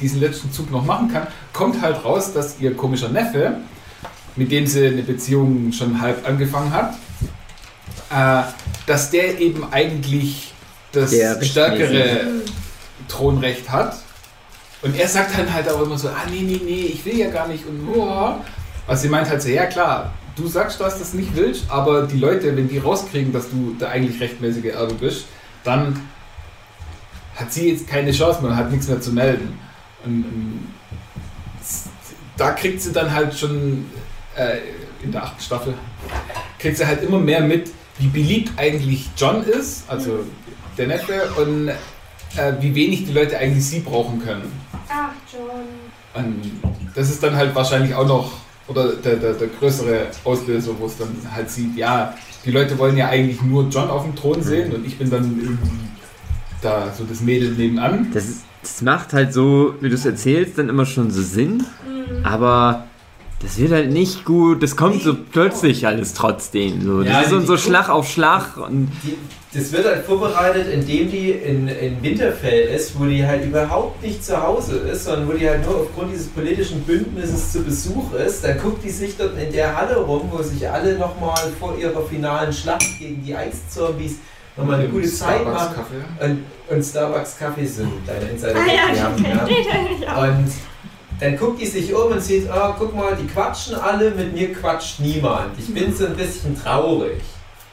diesen 0.00 0.20
letzten 0.20 0.52
Zug 0.52 0.70
noch 0.70 0.84
machen 0.84 1.08
kann, 1.08 1.26
kommt 1.52 1.80
halt 1.80 2.04
raus, 2.04 2.32
dass 2.32 2.60
ihr 2.60 2.76
komischer 2.76 3.08
Neffe, 3.08 3.56
mit 4.36 4.50
dem 4.50 4.66
sie 4.66 4.86
eine 4.86 5.02
Beziehung 5.02 5.72
schon 5.72 6.00
halb 6.00 6.26
angefangen 6.28 6.72
hat, 6.72 6.94
äh, 8.10 8.42
dass 8.86 9.10
der 9.10 9.40
eben 9.40 9.64
eigentlich 9.72 10.52
das 10.92 11.12
stärkere 11.42 12.42
Thronrecht 13.08 13.70
hat. 13.70 13.96
Und 14.84 14.98
er 14.98 15.08
sagt 15.08 15.38
dann 15.38 15.50
halt 15.50 15.66
auch 15.70 15.80
immer 15.80 15.96
so, 15.96 16.08
ah 16.08 16.26
nee, 16.30 16.42
nee, 16.42 16.60
nee, 16.62 16.90
ich 16.92 17.04
will 17.06 17.16
ja 17.16 17.30
gar 17.30 17.48
nicht 17.48 17.66
und 17.66 17.88
oh. 17.96 18.34
Also 18.86 19.02
sie 19.02 19.08
meint 19.08 19.30
halt 19.30 19.40
so, 19.40 19.48
ja 19.48 19.64
klar, 19.64 20.12
du 20.36 20.46
sagst, 20.46 20.78
dass 20.78 20.94
du 20.94 21.00
das 21.00 21.14
nicht 21.14 21.34
willst, 21.34 21.64
aber 21.70 22.02
die 22.02 22.18
Leute, 22.18 22.54
wenn 22.54 22.68
die 22.68 22.76
rauskriegen, 22.76 23.32
dass 23.32 23.48
du 23.48 23.74
der 23.80 23.88
eigentlich 23.88 24.20
rechtmäßige 24.20 24.66
Erbe 24.66 24.92
bist, 24.92 25.24
dann 25.64 25.98
hat 27.34 27.50
sie 27.50 27.70
jetzt 27.70 27.88
keine 27.88 28.12
Chance 28.12 28.42
mehr, 28.42 28.54
hat 28.54 28.70
nichts 28.70 28.86
mehr 28.86 29.00
zu 29.00 29.12
melden. 29.12 29.58
Und, 30.04 30.24
und 30.24 30.68
da 32.36 32.50
kriegt 32.50 32.82
sie 32.82 32.92
dann 32.92 33.10
halt 33.10 33.34
schon 33.34 33.86
äh, 34.36 34.58
in 35.02 35.12
der 35.12 35.22
achten 35.22 35.40
Staffel, 35.40 35.72
kriegt 36.58 36.76
sie 36.76 36.86
halt 36.86 37.02
immer 37.02 37.20
mehr 37.20 37.40
mit, 37.40 37.70
wie 37.98 38.08
beliebt 38.08 38.52
eigentlich 38.58 39.08
John 39.16 39.42
ist, 39.44 39.84
also 39.88 40.26
der 40.76 40.88
Neffe, 40.88 41.22
und 41.38 41.68
äh, 41.68 42.52
wie 42.60 42.74
wenig 42.74 43.06
die 43.06 43.12
Leute 43.12 43.38
eigentlich 43.38 43.64
sie 43.64 43.80
brauchen 43.80 44.22
können. 44.22 44.63
Ach, 44.94 45.10
John. 45.32 46.24
Und 46.24 46.60
das 46.94 47.10
ist 47.10 47.22
dann 47.22 47.34
halt 47.34 47.54
wahrscheinlich 47.54 47.94
auch 47.94 48.06
noch, 48.06 48.32
oder 48.68 48.94
der, 48.94 49.16
der, 49.16 49.32
der 49.34 49.48
größere 49.48 50.06
Auslöser, 50.22 50.72
wo 50.78 50.86
es 50.86 50.96
dann 50.96 51.08
halt 51.34 51.50
sieht, 51.50 51.76
ja, 51.76 52.14
die 52.44 52.52
Leute 52.52 52.78
wollen 52.78 52.96
ja 52.96 53.08
eigentlich 53.08 53.42
nur 53.42 53.68
John 53.68 53.90
auf 53.90 54.04
dem 54.04 54.14
Thron 54.14 54.42
sehen 54.42 54.72
und 54.72 54.86
ich 54.86 54.96
bin 54.98 55.10
dann 55.10 55.24
irgendwie 55.40 55.88
da 56.62 56.92
so 56.96 57.04
das 57.04 57.20
Mädel 57.20 57.52
nebenan. 57.52 58.10
Das, 58.14 58.42
das 58.62 58.82
macht 58.82 59.12
halt 59.12 59.32
so, 59.32 59.74
wie 59.80 59.88
du 59.88 59.94
es 59.94 60.06
erzählst, 60.06 60.58
dann 60.58 60.68
immer 60.68 60.86
schon 60.86 61.10
so 61.10 61.22
Sinn. 61.22 61.64
Aber 62.22 62.86
das 63.44 63.58
wird 63.58 63.72
halt 63.72 63.92
nicht 63.92 64.24
gut. 64.24 64.62
Das 64.62 64.74
kommt 64.74 65.02
so 65.02 65.14
plötzlich 65.14 65.86
alles 65.86 66.14
trotzdem. 66.14 66.80
So. 66.82 67.02
Das 67.02 67.30
Ja, 67.30 67.38
ist 67.38 67.46
so, 67.46 67.56
Schlag 67.56 67.88
auf 67.90 68.08
Schlag. 68.08 68.56
Und 68.56 68.90
Die, 69.02 69.16
das 69.52 69.70
wird 69.70 69.84
halt 69.84 70.04
vorbereitet, 70.04 70.66
indem 70.72 71.10
die 71.10 71.30
in, 71.30 71.68
in 71.68 72.02
Winterfell 72.02 72.74
ist, 72.74 72.98
wo 72.98 73.04
die 73.04 73.24
halt 73.24 73.44
überhaupt 73.44 74.02
nicht 74.02 74.24
zu 74.24 74.42
Hause 74.42 74.78
ist, 74.78 75.04
sondern 75.04 75.28
wo 75.28 75.32
die 75.32 75.48
halt 75.48 75.64
nur 75.66 75.82
aufgrund 75.82 76.12
dieses 76.12 76.28
politischen 76.28 76.80
Bündnisses 76.80 77.52
zu 77.52 77.62
Besuch 77.62 78.14
ist. 78.14 78.42
Dann 78.42 78.58
guckt 78.58 78.82
die 78.82 78.90
sich 78.90 79.16
dort 79.16 79.38
in 79.38 79.52
der 79.52 79.76
Halle 79.76 79.96
rum, 79.96 80.22
wo 80.32 80.42
sich 80.42 80.68
alle 80.68 80.98
nochmal 80.98 81.52
vor 81.60 81.76
ihrer 81.78 82.02
finalen 82.02 82.52
Schlacht 82.52 82.98
gegen 82.98 83.22
die 83.22 83.34
Eiszombies 83.36 84.16
nochmal 84.56 84.80
eine 84.80 84.88
gute 84.88 85.08
Zeit 85.08 85.44
machen. 85.44 85.84
Und, 86.20 86.44
und 86.74 86.82
Starbucks 86.82 87.38
Kaffee 87.38 87.66
sind 87.66 87.92
deine 88.06 88.30
Insider. 88.30 88.54
Ah 88.56 88.66
ja, 88.66 88.94
ja. 88.96 90.22
Und 90.22 90.50
dann 91.24 91.36
guckt 91.38 91.58
die 91.60 91.66
sich 91.66 91.94
um 91.94 92.12
und 92.12 92.20
sieht, 92.20 92.50
ah, 92.50 92.74
guck 92.78 92.94
mal, 92.94 93.16
die 93.16 93.26
quatschen 93.26 93.76
alle, 93.76 94.10
mit 94.10 94.34
mir 94.34 94.52
quatscht 94.52 95.00
niemand. 95.00 95.58
Ich 95.58 95.72
bin 95.72 95.94
so 95.94 96.04
ein 96.06 96.14
bisschen 96.16 96.54
traurig. 96.60 97.22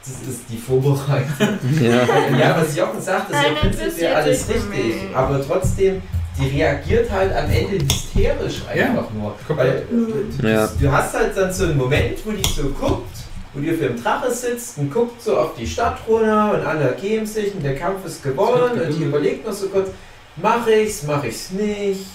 Das 0.00 0.14
ist 0.26 0.44
die 0.48 0.56
Vorbereitung. 0.56 1.58
ja. 1.80 2.38
Ja, 2.38 2.56
was 2.60 2.72
ich 2.74 2.82
auch 2.82 2.94
gesagt 2.94 3.32
habe, 3.32 3.36
ist 3.36 3.42
ja 3.44 3.60
prinzipiell 3.60 4.14
alles 4.14 4.48
richtig. 4.48 4.94
Aber 5.14 5.46
trotzdem, 5.46 6.00
die 6.40 6.48
reagiert 6.58 7.10
halt 7.10 7.30
am 7.36 7.50
Ende 7.50 7.84
hysterisch 7.84 8.62
einfach 8.68 9.10
nur. 9.12 9.34
Weil 9.48 9.84
du, 9.90 10.48
Ja. 10.48 10.68
du 10.80 10.90
hast 10.90 11.12
halt 11.14 11.36
dann 11.36 11.52
so 11.52 11.64
einen 11.64 11.76
Moment, 11.76 12.18
wo 12.24 12.30
die 12.30 12.48
so 12.48 12.70
guckt, 12.70 13.16
wo 13.52 13.60
die 13.60 13.70
auf 13.70 13.78
dem 13.78 14.02
Drache 14.02 14.30
sitzt 14.32 14.78
und 14.78 14.90
guckt 14.90 15.20
so 15.22 15.36
auf 15.36 15.54
die 15.58 15.66
Stadt 15.66 15.98
runter 16.08 16.54
und 16.54 16.66
alle 16.66 16.84
ergeben 16.84 17.26
sich 17.26 17.54
und 17.54 17.62
der 17.62 17.76
Kampf 17.76 18.04
ist 18.06 18.22
gewonnen 18.22 18.80
und 18.80 18.98
die 18.98 19.04
überlegt 19.04 19.46
noch 19.46 19.52
so 19.52 19.68
kurz, 19.68 19.90
mach 20.36 20.66
ich's, 20.66 21.02
mach 21.06 21.22
ich's 21.22 21.50
nicht. 21.50 22.06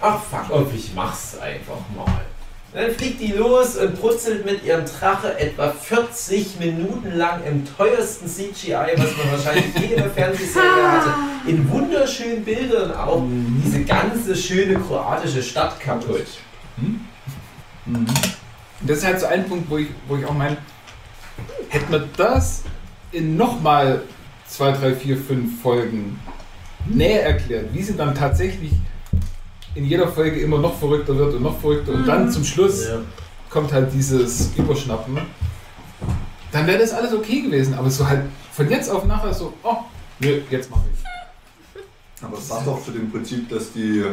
Ach 0.00 0.20
fuck. 0.22 0.50
Off, 0.50 0.74
ich 0.74 0.92
mach's 0.94 1.38
einfach 1.38 1.78
mal. 1.96 2.24
Und 2.72 2.80
dann 2.80 2.90
fliegt 2.90 3.20
die 3.20 3.32
los 3.32 3.76
und 3.76 4.00
brutzelt 4.00 4.44
mit 4.44 4.64
ihrem 4.64 4.84
Drache 4.84 5.38
etwa 5.38 5.70
40 5.70 6.58
Minuten 6.58 7.16
lang 7.16 7.44
im 7.44 7.64
teuersten 7.64 8.26
CGI, 8.26 8.94
was 8.96 9.16
man 9.16 9.30
wahrscheinlich 9.30 9.72
je 9.78 9.94
in 9.94 10.02
der 10.02 10.10
Fernsehserie 10.10 10.90
hatte, 10.90 11.14
in 11.46 11.70
wunderschönen 11.70 12.44
Bildern 12.44 12.92
auch 12.92 13.22
diese 13.64 13.84
ganze 13.84 14.34
schöne 14.34 14.80
kroatische 14.80 15.40
Stadt 15.40 15.78
kaputt. 15.78 16.26
Und 17.86 18.08
das 18.80 18.98
ist 18.98 19.04
halt 19.06 19.20
so 19.20 19.26
ein 19.26 19.48
Punkt, 19.48 19.70
wo 19.70 19.78
ich, 19.78 19.88
wo 20.08 20.16
ich 20.16 20.24
auch 20.24 20.34
meine, 20.34 20.56
hätten 21.68 21.92
wir 21.92 22.08
das 22.16 22.64
in 23.12 23.36
nochmal 23.36 24.02
2, 24.48 24.72
3, 24.72 24.94
4, 24.96 25.16
5 25.16 25.62
Folgen 25.62 26.20
näher 26.86 27.24
erklärt, 27.24 27.72
wie 27.72 27.82
sie 27.82 27.96
dann 27.96 28.16
tatsächlich 28.16 28.72
in 29.74 29.84
jeder 29.86 30.08
Folge 30.08 30.40
immer 30.40 30.58
noch 30.58 30.78
verrückter 30.78 31.16
wird 31.16 31.34
und 31.34 31.42
noch 31.42 31.58
verrückter 31.60 31.92
und 31.92 32.06
dann 32.06 32.30
zum 32.30 32.44
Schluss 32.44 32.86
kommt 33.50 33.72
halt 33.72 33.92
dieses 33.92 34.50
Überschnappen, 34.56 35.18
dann 36.52 36.66
wäre 36.66 36.78
das 36.78 36.92
alles 36.92 37.12
okay 37.12 37.40
gewesen. 37.42 37.74
Aber 37.74 37.90
so 37.90 38.08
halt 38.08 38.22
von 38.52 38.68
jetzt 38.70 38.88
auf 38.90 39.04
nachher 39.04 39.32
so, 39.34 39.52
oh, 39.62 39.76
nö, 40.20 40.40
jetzt 40.50 40.70
mach 40.70 40.78
ich. 40.92 42.24
Aber 42.24 42.38
es 42.38 42.48
sagt 42.48 42.66
doch 42.66 42.78
für 42.80 42.92
den 42.92 43.10
Prinzip, 43.10 43.48
dass 43.48 43.72
die 43.72 44.04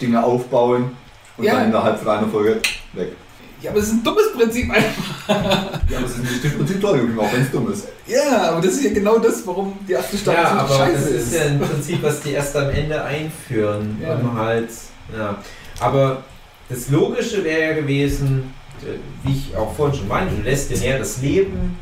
Dinge 0.00 0.22
aufbauen 0.22 0.90
und 1.36 1.44
Ja. 1.44 1.54
dann 1.54 1.68
innerhalb 1.68 1.98
von 1.98 2.08
einer 2.08 2.28
Folge 2.28 2.60
weg. 2.92 3.12
Ja, 3.62 3.70
aber 3.70 3.80
es 3.80 3.86
ist 3.86 3.92
ein 3.94 4.04
dummes 4.04 4.32
Prinzip 4.36 4.70
einfach. 4.70 5.04
Ja, 5.88 5.98
aber 5.98 6.06
es 6.06 6.12
ist 6.12 6.18
nicht 6.30 6.44
das 6.44 6.52
Prinzip 6.54 6.80
toll 6.80 6.98
geblieben, 6.98 7.20
auch 7.20 7.32
wenn 7.32 7.42
es 7.42 7.50
dumm 7.50 7.72
ist. 7.72 7.86
Ja, 8.06 8.50
aber 8.50 8.60
das 8.60 8.74
ist 8.74 8.84
ja 8.84 8.92
genau 8.92 9.18
das, 9.18 9.46
warum 9.46 9.78
die 9.88 9.92
erste 9.92 10.16
Staffel 10.18 10.42
Ja, 10.42 10.50
so 10.50 10.74
aber 10.74 10.74
scheiße 10.86 11.12
das 11.14 11.22
ist. 11.22 11.34
ja 11.34 11.42
im 11.44 11.60
Prinzip, 11.60 12.02
was 12.02 12.20
die 12.20 12.30
erst 12.32 12.56
am 12.56 12.70
Ende 12.70 13.02
einführen. 13.02 13.98
Ja. 14.02 14.16
Um 14.16 14.36
halt, 14.38 14.68
ja. 15.16 15.38
Aber 15.80 16.22
das 16.68 16.88
Logische 16.90 17.42
wäre 17.44 17.60
ja 17.62 17.72
gewesen, 17.74 18.52
äh, 18.82 18.98
wie 19.26 19.32
ich 19.32 19.56
auch 19.56 19.74
vorhin 19.74 19.98
schon 19.98 20.08
meinte, 20.08 20.34
du 20.34 20.42
lässt 20.42 20.70
dir 20.70 20.78
näher 20.78 20.98
das 20.98 21.20
Leben 21.22 21.76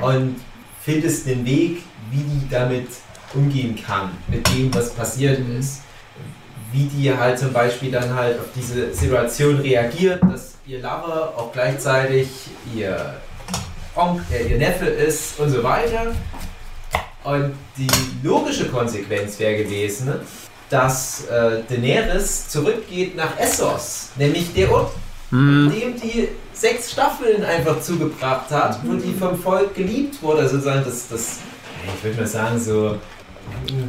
und 0.00 0.36
findest 0.84 1.26
den 1.26 1.44
Weg, 1.44 1.82
wie 2.10 2.18
die 2.18 2.48
damit 2.50 2.86
umgehen 3.34 3.76
kann, 3.84 4.10
mit 4.28 4.48
dem, 4.54 4.72
was 4.74 4.90
passiert 4.90 5.38
Mhm. 5.40 5.58
ist. 5.58 5.82
Wie 6.72 6.84
die 6.84 7.12
halt 7.16 7.38
zum 7.38 7.52
Beispiel 7.52 7.90
dann 7.90 8.14
halt 8.14 8.38
auf 8.38 8.46
diese 8.54 8.92
Situation 8.94 9.56
reagiert, 9.56 10.22
dass 10.22 10.47
ihr 10.68 10.80
Lover 10.80 11.32
auch 11.36 11.50
gleichzeitig 11.50 12.28
ihr, 12.74 13.14
Onk, 13.96 14.20
äh, 14.30 14.48
ihr 14.48 14.58
Neffe 14.58 14.84
ist 14.84 15.40
und 15.40 15.50
so 15.50 15.62
weiter. 15.62 16.14
Und 17.24 17.54
die 17.76 17.88
logische 18.22 18.68
Konsequenz 18.68 19.38
wäre 19.38 19.64
gewesen, 19.64 20.12
dass 20.68 21.26
äh, 21.26 21.62
Daenerys 21.68 22.48
zurückgeht 22.48 23.16
nach 23.16 23.38
Essos, 23.38 24.10
nämlich 24.16 24.52
der 24.52 24.70
Ort, 24.70 24.92
Hm. 25.30 25.70
dem 25.70 26.00
die 26.00 26.28
sechs 26.54 26.92
Staffeln 26.92 27.44
einfach 27.44 27.82
zugebracht 27.82 28.50
hat, 28.50 28.78
wo 28.82 28.94
die 28.94 29.12
vom 29.12 29.38
Volk 29.38 29.74
geliebt 29.74 30.22
wurde, 30.22 30.48
sozusagen 30.48 30.82
das, 30.86 31.06
das 31.08 31.40
ich 31.98 32.02
würde 32.04 32.20
mal 32.20 32.26
sagen, 32.26 32.58
so 32.58 32.96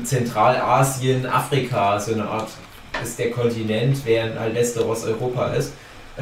Zentralasien, 0.03 1.25
Afrika, 1.25 1.97
so 1.97 2.11
eine 2.11 2.27
Art 2.27 2.49
ist 3.01 3.17
der 3.17 3.31
Kontinent, 3.31 4.05
während 4.05 4.37
halt 4.37 4.53
Westeros 4.53 5.05
Europa 5.05 5.47
ist. 5.53 5.71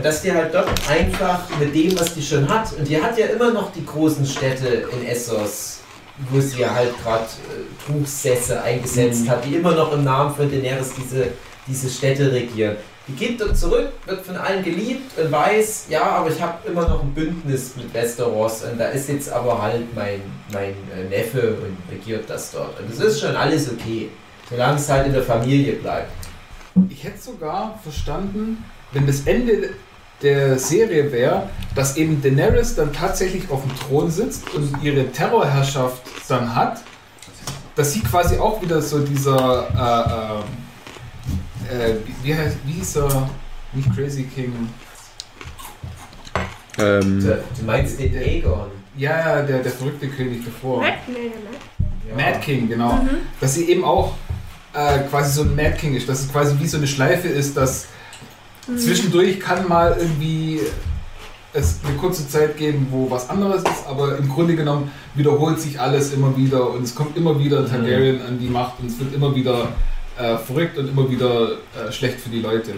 Dass 0.04 0.22
die 0.22 0.32
halt 0.32 0.54
dort 0.54 0.70
einfach 0.90 1.44
mit 1.60 1.74
dem, 1.74 2.00
was 2.00 2.14
die 2.14 2.22
schon 2.22 2.48
hat, 2.48 2.72
und 2.74 2.88
die 2.88 3.02
hat 3.02 3.18
ja 3.18 3.28
immer 3.28 3.52
noch 3.52 3.72
die 3.72 3.86
großen 3.86 4.26
Städte 4.26 4.88
in 4.92 5.08
Essos, 5.08 5.80
wo 6.30 6.40
sie 6.40 6.66
halt 6.66 6.92
gerade 7.04 7.24
äh, 7.24 7.86
Truchsässe 7.86 8.62
eingesetzt 8.62 9.28
hat, 9.30 9.44
die 9.46 9.56
immer 9.56 9.74
noch 9.74 9.92
im 9.94 10.04
Namen 10.04 10.36
von 10.36 10.50
Daenerys 10.50 10.92
diese, 10.94 11.28
diese 11.68 11.90
Städte 11.90 12.32
regieren. 12.32 12.78
Die 13.08 13.14
geht 13.14 13.40
dort 13.40 13.58
zurück, 13.58 13.90
wird 14.06 14.26
von 14.26 14.36
allen 14.36 14.64
geliebt 14.64 15.18
und 15.18 15.32
weiß, 15.32 15.86
ja, 15.90 16.04
aber 16.04 16.30
ich 16.30 16.42
habe 16.42 16.68
immer 16.68 16.88
noch 16.88 17.02
ein 17.02 17.14
Bündnis 17.14 17.76
mit 17.78 17.94
Westeros 17.94 18.64
und 18.64 18.78
da 18.78 18.90
ist 18.90 19.08
jetzt 19.08 19.32
aber 19.32 19.62
halt 19.62 19.96
mein, 19.96 20.22
mein 20.52 20.76
äh, 20.94 21.08
Neffe 21.10 21.56
und 21.56 21.78
regiert 21.90 22.30
das 22.30 22.52
dort. 22.52 22.80
Und 22.80 22.92
es 22.92 23.00
ist 23.00 23.22
schon 23.22 23.36
alles 23.36 23.72
okay, 23.72 24.10
solange 24.50 24.78
es 24.78 24.90
halt 24.90 25.08
in 25.08 25.14
der 25.14 25.24
Familie 25.24 25.74
bleibt. 25.74 26.12
Ich 26.90 27.04
hätte 27.04 27.20
sogar 27.20 27.80
verstanden, 27.82 28.64
wenn 28.92 29.08
das 29.08 29.22
Ende 29.22 29.70
der 30.22 30.58
Serie 30.58 31.12
wäre, 31.12 31.50
dass 31.76 31.96
eben 31.98 32.22
Daenerys 32.22 32.76
dann 32.76 32.92
tatsächlich 32.92 33.50
auf 33.52 33.62
dem 33.62 33.72
Thron 33.80 34.10
sitzt 34.10 34.54
und 34.54 34.82
ihre 34.82 35.12
Terrorherrschaft 35.12 36.02
dann 36.28 36.56
hat, 36.56 36.82
dass 37.76 37.94
sie 37.94 38.00
quasi 38.02 38.38
auch 38.38 38.62
wieder 38.62 38.82
so 38.82 39.00
dieser, 39.00 40.44
äh, 41.70 41.76
äh, 41.76 41.92
äh, 41.92 41.96
wie, 42.24 42.34
heißt, 42.36 42.58
wie 42.66 42.72
hieß 42.74 42.96
er, 42.98 43.30
nicht 43.74 43.96
Crazy 43.96 44.24
King, 44.24 44.54
Ähm, 46.80 47.20
Du, 47.20 47.44
du 47.60 47.66
meinst 47.66 48.00
den 48.00 48.16
Aegon? 48.16 48.72
ja, 48.98 49.20
ja, 49.20 49.42
der, 49.44 49.60
der 49.60 49.72
verrückte 49.72 50.08
König 50.08 50.44
davor. 50.46 50.82
Nee, 50.82 50.94
nee, 51.08 51.32
Matt. 51.50 51.62
Ja. 52.10 52.16
Mad 52.16 52.40
King, 52.44 52.70
genau. 52.70 53.00
Dass 53.42 53.56
sie 53.56 53.70
eben 53.70 53.84
auch 53.84 54.14
äh, 54.74 55.00
quasi 55.10 55.34
so 55.34 55.42
ein 55.42 55.56
Mad 55.56 55.76
King 55.78 55.96
ist, 55.96 56.08
dass 56.08 56.22
es 56.22 56.32
quasi 56.32 56.56
wie 56.60 56.68
so 56.68 56.78
eine 56.78 56.88
Schleife 56.88 57.28
ist, 57.28 57.58
dass 57.58 57.88
zwischendurch 58.76 59.40
kann 59.40 59.68
mal 59.68 59.96
irgendwie 60.00 60.62
es 61.54 61.80
eine 61.84 61.98
kurze 61.98 62.28
Zeit 62.28 62.58
geben, 62.58 62.88
wo 62.92 63.10
was 63.10 63.30
anderes 63.30 63.64
ist, 63.64 63.88
aber 63.88 64.18
im 64.18 64.30
Grunde 64.30 64.56
genommen 64.56 64.92
wiederholt 65.16 65.60
sich 65.60 65.80
alles 65.80 66.14
immer 66.14 66.36
wieder 66.38 66.70
und 66.70 66.84
es 66.84 66.94
kommt 66.94 67.18
immer 67.18 67.40
wieder 67.40 67.60
ein 67.60 67.70
Targaryen 67.70 68.22
an 68.22 68.40
die 68.40 68.50
Macht 68.50 68.80
und 68.80 68.88
es 68.88 69.00
wird 69.00 69.14
immer 69.14 69.34
wieder 69.34 69.70
äh, 70.18 70.38
verrückt 70.38 70.78
und 70.78 70.90
immer 70.90 71.10
wieder 71.10 71.52
äh, 71.52 71.92
schlecht 71.92 72.20
für 72.20 72.30
die 72.30 72.42
Leute. 72.42 72.74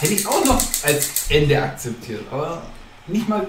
Hätte 0.00 0.14
ich 0.14 0.26
auch 0.26 0.44
noch 0.44 0.62
als 0.84 1.26
Ende 1.28 1.60
akzeptiert, 1.60 2.22
aber 2.30 2.62
nicht 3.06 3.28
mal 3.28 3.46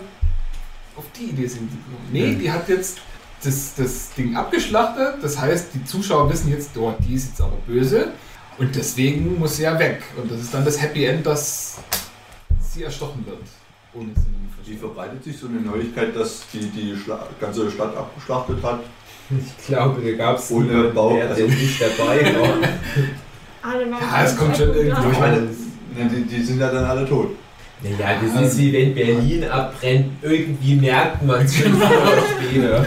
auf 0.95 1.05
die 1.17 1.25
Idee 1.25 1.47
sind 1.47 1.69
sie 1.71 1.77
gekommen. 1.77 2.09
Nee, 2.11 2.35
die 2.35 2.51
hat 2.51 2.67
jetzt 2.67 2.97
das, 3.43 3.75
das 3.75 4.13
Ding 4.13 4.35
abgeschlachtet. 4.35 5.23
Das 5.23 5.39
heißt, 5.39 5.67
die 5.73 5.85
Zuschauer 5.85 6.29
wissen 6.29 6.49
jetzt, 6.49 6.75
oh, 6.77 6.93
die 7.07 7.13
ist 7.13 7.29
jetzt 7.29 7.41
aber 7.41 7.57
böse. 7.67 8.11
Und 8.59 8.75
deswegen 8.75 9.39
muss 9.39 9.57
sie 9.57 9.63
ja 9.63 9.79
weg. 9.79 10.03
Und 10.21 10.31
das 10.31 10.41
ist 10.41 10.53
dann 10.53 10.65
das 10.65 10.81
Happy 10.81 11.05
End, 11.05 11.25
dass 11.25 11.77
sie 12.61 12.83
erstochen 12.83 13.25
wird. 13.25 13.39
Ohne 13.93 14.09
Wie 14.65 14.75
verbreitet 14.75 15.23
sich 15.23 15.37
so 15.39 15.47
eine 15.47 15.61
Neuigkeit, 15.61 16.15
dass 16.15 16.43
die 16.53 16.69
die 16.69 16.95
Schla 16.95 17.27
ganze 17.39 17.71
Stadt 17.71 17.95
abgeschlachtet 17.95 18.61
hat? 18.61 18.81
Ich 19.31 19.67
glaube, 19.67 20.01
da 20.01 20.11
gab 20.17 20.37
es 20.37 20.51
Ohne 20.51 20.65
mehr, 20.73 20.91
der 20.91 21.29
also- 21.29 21.43
nicht 21.47 21.81
dabei 21.81 22.35
war. 22.35 22.49
Ja, 23.61 24.23
es 24.23 24.37
kommt 24.37 24.55
schon 24.55 24.73
irgendwie- 24.73 25.11
Ich 25.11 25.19
meine, 25.19 25.41
ne, 25.41 26.09
die, 26.11 26.23
die 26.23 26.41
sind 26.41 26.59
ja 26.59 26.71
dann 26.71 26.85
alle 26.85 27.07
tot. 27.07 27.31
Naja, 27.81 28.19
das 28.21 28.51
ist 28.51 28.57
wie 28.57 28.73
wenn 28.73 28.95
Berlin 28.95 29.43
abbrennt. 29.45 30.11
Irgendwie 30.21 30.75
merkt 30.75 31.21
man 31.23 31.41
es 31.45 31.59
Jahre 31.59 32.23
später. 32.39 32.85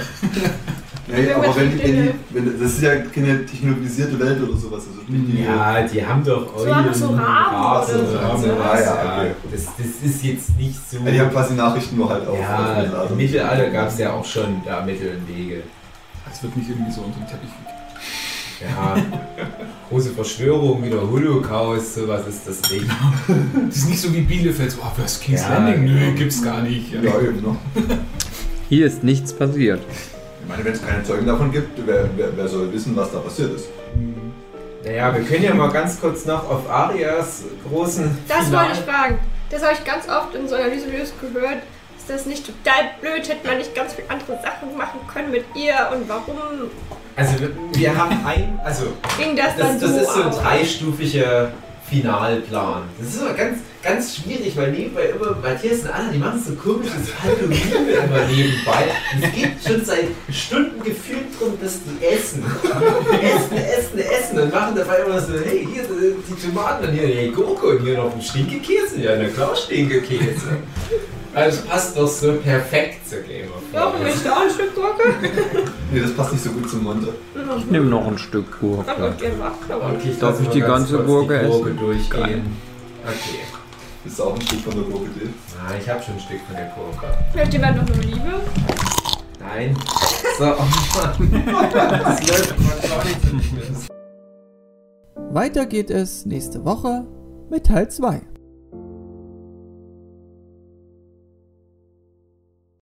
Nee, 1.15 1.33
aber 1.33 1.57
wenn, 1.57 1.71
die 1.71 1.83
wenn, 1.83 2.03
die, 2.03 2.11
wenn 2.31 2.61
das 2.61 2.73
ist 2.73 2.83
ja 2.83 2.97
keine 2.97 3.45
technologisierte 3.45 4.19
Welt 4.19 4.43
oder 4.43 4.57
sowas. 4.57 4.83
Also 4.89 5.01
die, 5.09 5.43
Ja, 5.43 5.83
die 5.87 6.05
haben 6.07 6.25
doch 6.25 6.59
So 6.59 6.75
haben 6.75 6.95
so 6.95 7.07
Raben 7.09 7.21
Rasen 7.57 7.95
oder 8.01 8.07
so. 8.07 8.19
und 8.19 8.25
Ah, 8.25 8.37
sowas. 8.77 8.85
ja, 8.85 9.17
okay. 9.19 9.31
das, 9.53 9.65
das 9.77 10.11
ist 10.11 10.25
jetzt 10.25 10.57
nicht 10.59 10.91
so. 10.91 10.97
Ja, 11.05 11.11
die 11.11 11.21
haben 11.21 11.31
quasi 11.31 11.55
Nachrichten 11.55 11.97
nur 11.97 12.09
halt 12.11 12.27
auf. 12.27 12.39
Ja, 12.39 12.83
im 13.11 13.17
Mittelalter 13.17 13.71
gab 13.71 13.89
es 13.89 13.99
ja 13.99 14.13
auch 14.13 14.25
schon 14.25 14.63
da 14.65 14.85
Mittel 14.85 15.17
und 15.17 15.29
Wege. 15.37 15.63
Es 16.33 16.43
wird 16.43 16.57
nicht 16.57 16.71
irgendwie 16.71 16.91
so 16.93 17.03
unter 17.03 17.19
den 17.19 17.27
Teppich. 17.27 17.51
Ja, 18.61 18.97
große 19.91 20.11
Verschwörung, 20.11 20.85
wieder 20.85 21.01
Holocaust, 21.01 21.95
sowas 21.97 22.23
ist 22.29 22.47
das 22.47 22.71
nicht. 22.71 22.87
Das 23.67 23.77
ist 23.77 23.89
nicht 23.89 24.01
so 24.01 24.15
wie 24.15 24.21
Bielefeld, 24.21 24.71
so, 24.71 24.79
oh, 24.83 24.93
was 24.97 25.19
King's 25.21 25.43
Ja, 25.43 25.59
Landing? 25.59 25.85
Nö, 25.85 25.99
genau. 25.99 26.13
gibt's 26.17 26.43
gar 26.43 26.63
nicht. 26.63 26.93
Ja, 26.93 27.01
eben, 27.21 27.43
ne? 27.43 27.57
hier 28.69 28.87
ist 28.87 29.03
nichts 29.03 29.33
passiert. 29.33 29.81
Ich 30.43 30.49
meine, 30.49 30.65
wenn 30.65 30.73
es 30.73 30.85
keine 30.85 31.03
Zeugen 31.05 31.27
davon 31.27 31.51
gibt, 31.53 31.79
wer, 31.87 32.09
wer, 32.17 32.37
wer 32.37 32.49
soll 32.49 32.73
wissen, 32.73 32.97
was 32.97 33.13
da 33.13 33.19
passiert 33.21 33.55
ist? 33.55 33.69
Naja, 34.85 35.15
wir 35.15 35.23
können 35.23 35.45
ja 35.45 35.55
mal 35.55 35.71
ganz 35.71 36.01
kurz 36.01 36.25
noch 36.25 36.49
auf 36.51 36.69
Arias 36.69 37.45
großen. 37.69 38.19
Das 38.29 38.47
Finale- 38.47 38.69
wollte 38.69 38.81
ich 38.81 38.85
fragen. 38.85 39.19
Das 39.51 39.63
habe 39.63 39.75
ich 39.75 39.85
ganz 39.85 40.09
oft 40.09 40.35
in 40.35 40.49
so 40.49 40.57
Analysevideos 40.57 41.13
gehört. 41.21 41.59
Ist 41.97 42.11
das 42.11 42.27
nicht 42.27 42.45
total 42.45 42.91
blöd? 43.01 43.29
Hätte 43.29 43.47
man 43.47 43.59
nicht 43.59 43.75
ganz 43.75 43.95
viele 43.95 44.11
andere 44.11 44.33
Sachen 44.43 44.77
machen 44.77 44.99
können 45.13 45.31
mit 45.31 45.45
ihr? 45.55 45.75
Und 45.95 46.09
warum 46.09 46.37
Also, 47.15 47.39
wir, 47.39 47.51
wir 47.75 47.97
haben 47.97 48.19
ein. 48.27 48.59
Also, 48.65 48.87
ging 49.19 49.37
das, 49.37 49.55
dann 49.57 49.79
Das, 49.79 49.81
das 49.81 49.91
so? 49.95 50.01
ist 50.01 50.15
so 50.15 50.23
ein 50.23 50.29
aus? 50.29 50.43
Finalplan. 51.93 52.85
Das 52.99 53.15
ist 53.15 53.21
aber 53.21 53.35
ganz, 53.35 53.59
ganz 53.83 54.17
schwierig, 54.17 54.57
weil 54.57 54.73
nebenbei 54.73 55.11
immer 55.15 55.37
Matthias 55.43 55.81
und 55.81 55.91
Anna, 55.91 56.11
die 56.11 56.19
machen 56.19 56.43
so 56.43 56.55
komisches 56.55 57.13
Halloween 57.23 57.71
immer 57.71 58.27
nebenbei. 58.27 58.87
Es 59.21 59.33
geht 59.35 59.53
schon 59.63 59.85
seit 59.85 60.07
Stunden 60.31 60.83
gefühlt 60.83 61.39
drum, 61.39 61.53
dass 61.61 61.81
die 61.85 62.03
essen. 62.07 62.43
essen, 63.21 63.57
essen, 63.59 63.99
essen 63.99 64.41
und 64.41 64.55
machen 64.55 64.75
dabei 64.75 65.01
immer 65.05 65.21
so, 65.21 65.35
hey, 65.35 65.69
hier 65.71 65.85
sind 65.85 66.17
die 66.27 66.47
Tomaten 66.47 66.89
und 66.89 66.95
hier 66.95 67.09
die 67.09 67.31
Gurke 67.31 67.67
und 67.67 67.83
hier 67.83 67.99
noch 67.99 68.15
ein 68.15 68.23
Stinkekäse. 68.23 68.99
Ja, 68.99 69.13
na 69.19 69.29
klar, 69.29 69.55
Stinkekäse. 69.55 70.49
Also 71.35 71.61
es 71.61 71.65
passt 71.67 71.97
doch 71.97 72.07
so 72.09 72.35
perfekt 72.35 73.09
zur 73.09 73.21
Game 73.21 73.49
of 73.51 73.63
Thrones. 73.73 74.03
möchte 74.03 74.33
auch 74.33 74.43
ein 74.43 74.51
Stück 74.51 74.75
Gurke? 74.75 75.03
Nee, 75.93 76.01
das 76.01 76.15
passt 76.15 76.33
nicht 76.33 76.45
so 76.45 76.51
gut 76.51 76.71
zum 76.71 76.85
Monte. 76.85 77.15
Ich 77.59 77.67
nehme 77.71 77.87
noch 77.87 78.07
ein 78.07 78.17
Stück 78.19 78.47
Ich 78.51 78.61
Gurke. 78.61 78.91
Okay, 78.91 79.31
Darf 80.19 80.31
lass 80.39 80.41
ich 80.41 80.49
die 80.49 80.61
ganz 80.61 80.91
ganze 80.91 80.99
Gurke 81.05 81.39
die 81.41 81.47
Gurke 81.47 81.69
essen? 81.71 81.77
durchgehen. 81.79 82.11
Geil. 82.23 82.43
Okay. 83.05 83.39
Das 84.05 84.13
ist 84.15 84.21
auch 84.21 84.35
ein 84.35 84.41
Stück 84.41 84.61
von 84.61 84.75
der 84.75 84.83
Gurke, 84.85 85.09
Dave. 85.19 85.29
Ah, 85.59 85.73
ich 85.79 85.89
habe 85.89 86.03
schon 86.03 86.15
ein 86.15 86.21
Stück 86.21 86.41
von 86.47 86.57
der 86.57 86.73
Gurke. 86.75 87.07
Möchte 87.35 87.53
jemand 87.57 87.77
noch 87.77 87.95
eine 87.95 88.03
Liebe? 88.05 88.41
Nein. 89.39 89.77
So, 90.39 90.45
oh 90.59 90.65
Mann. 90.99 91.43
Das 92.05 92.29
läuft 92.29 92.61
mal 92.61 92.89
gar 92.89 93.05
nicht 93.05 93.21
so 93.23 93.31
gut. 93.89 95.35
Weiter 95.35 95.67
geht 95.67 95.91
es 95.91 96.27
nächste 96.27 96.65
Woche 96.65 97.05
mit 97.51 97.67
Teil 97.67 97.91
2. 97.91 98.21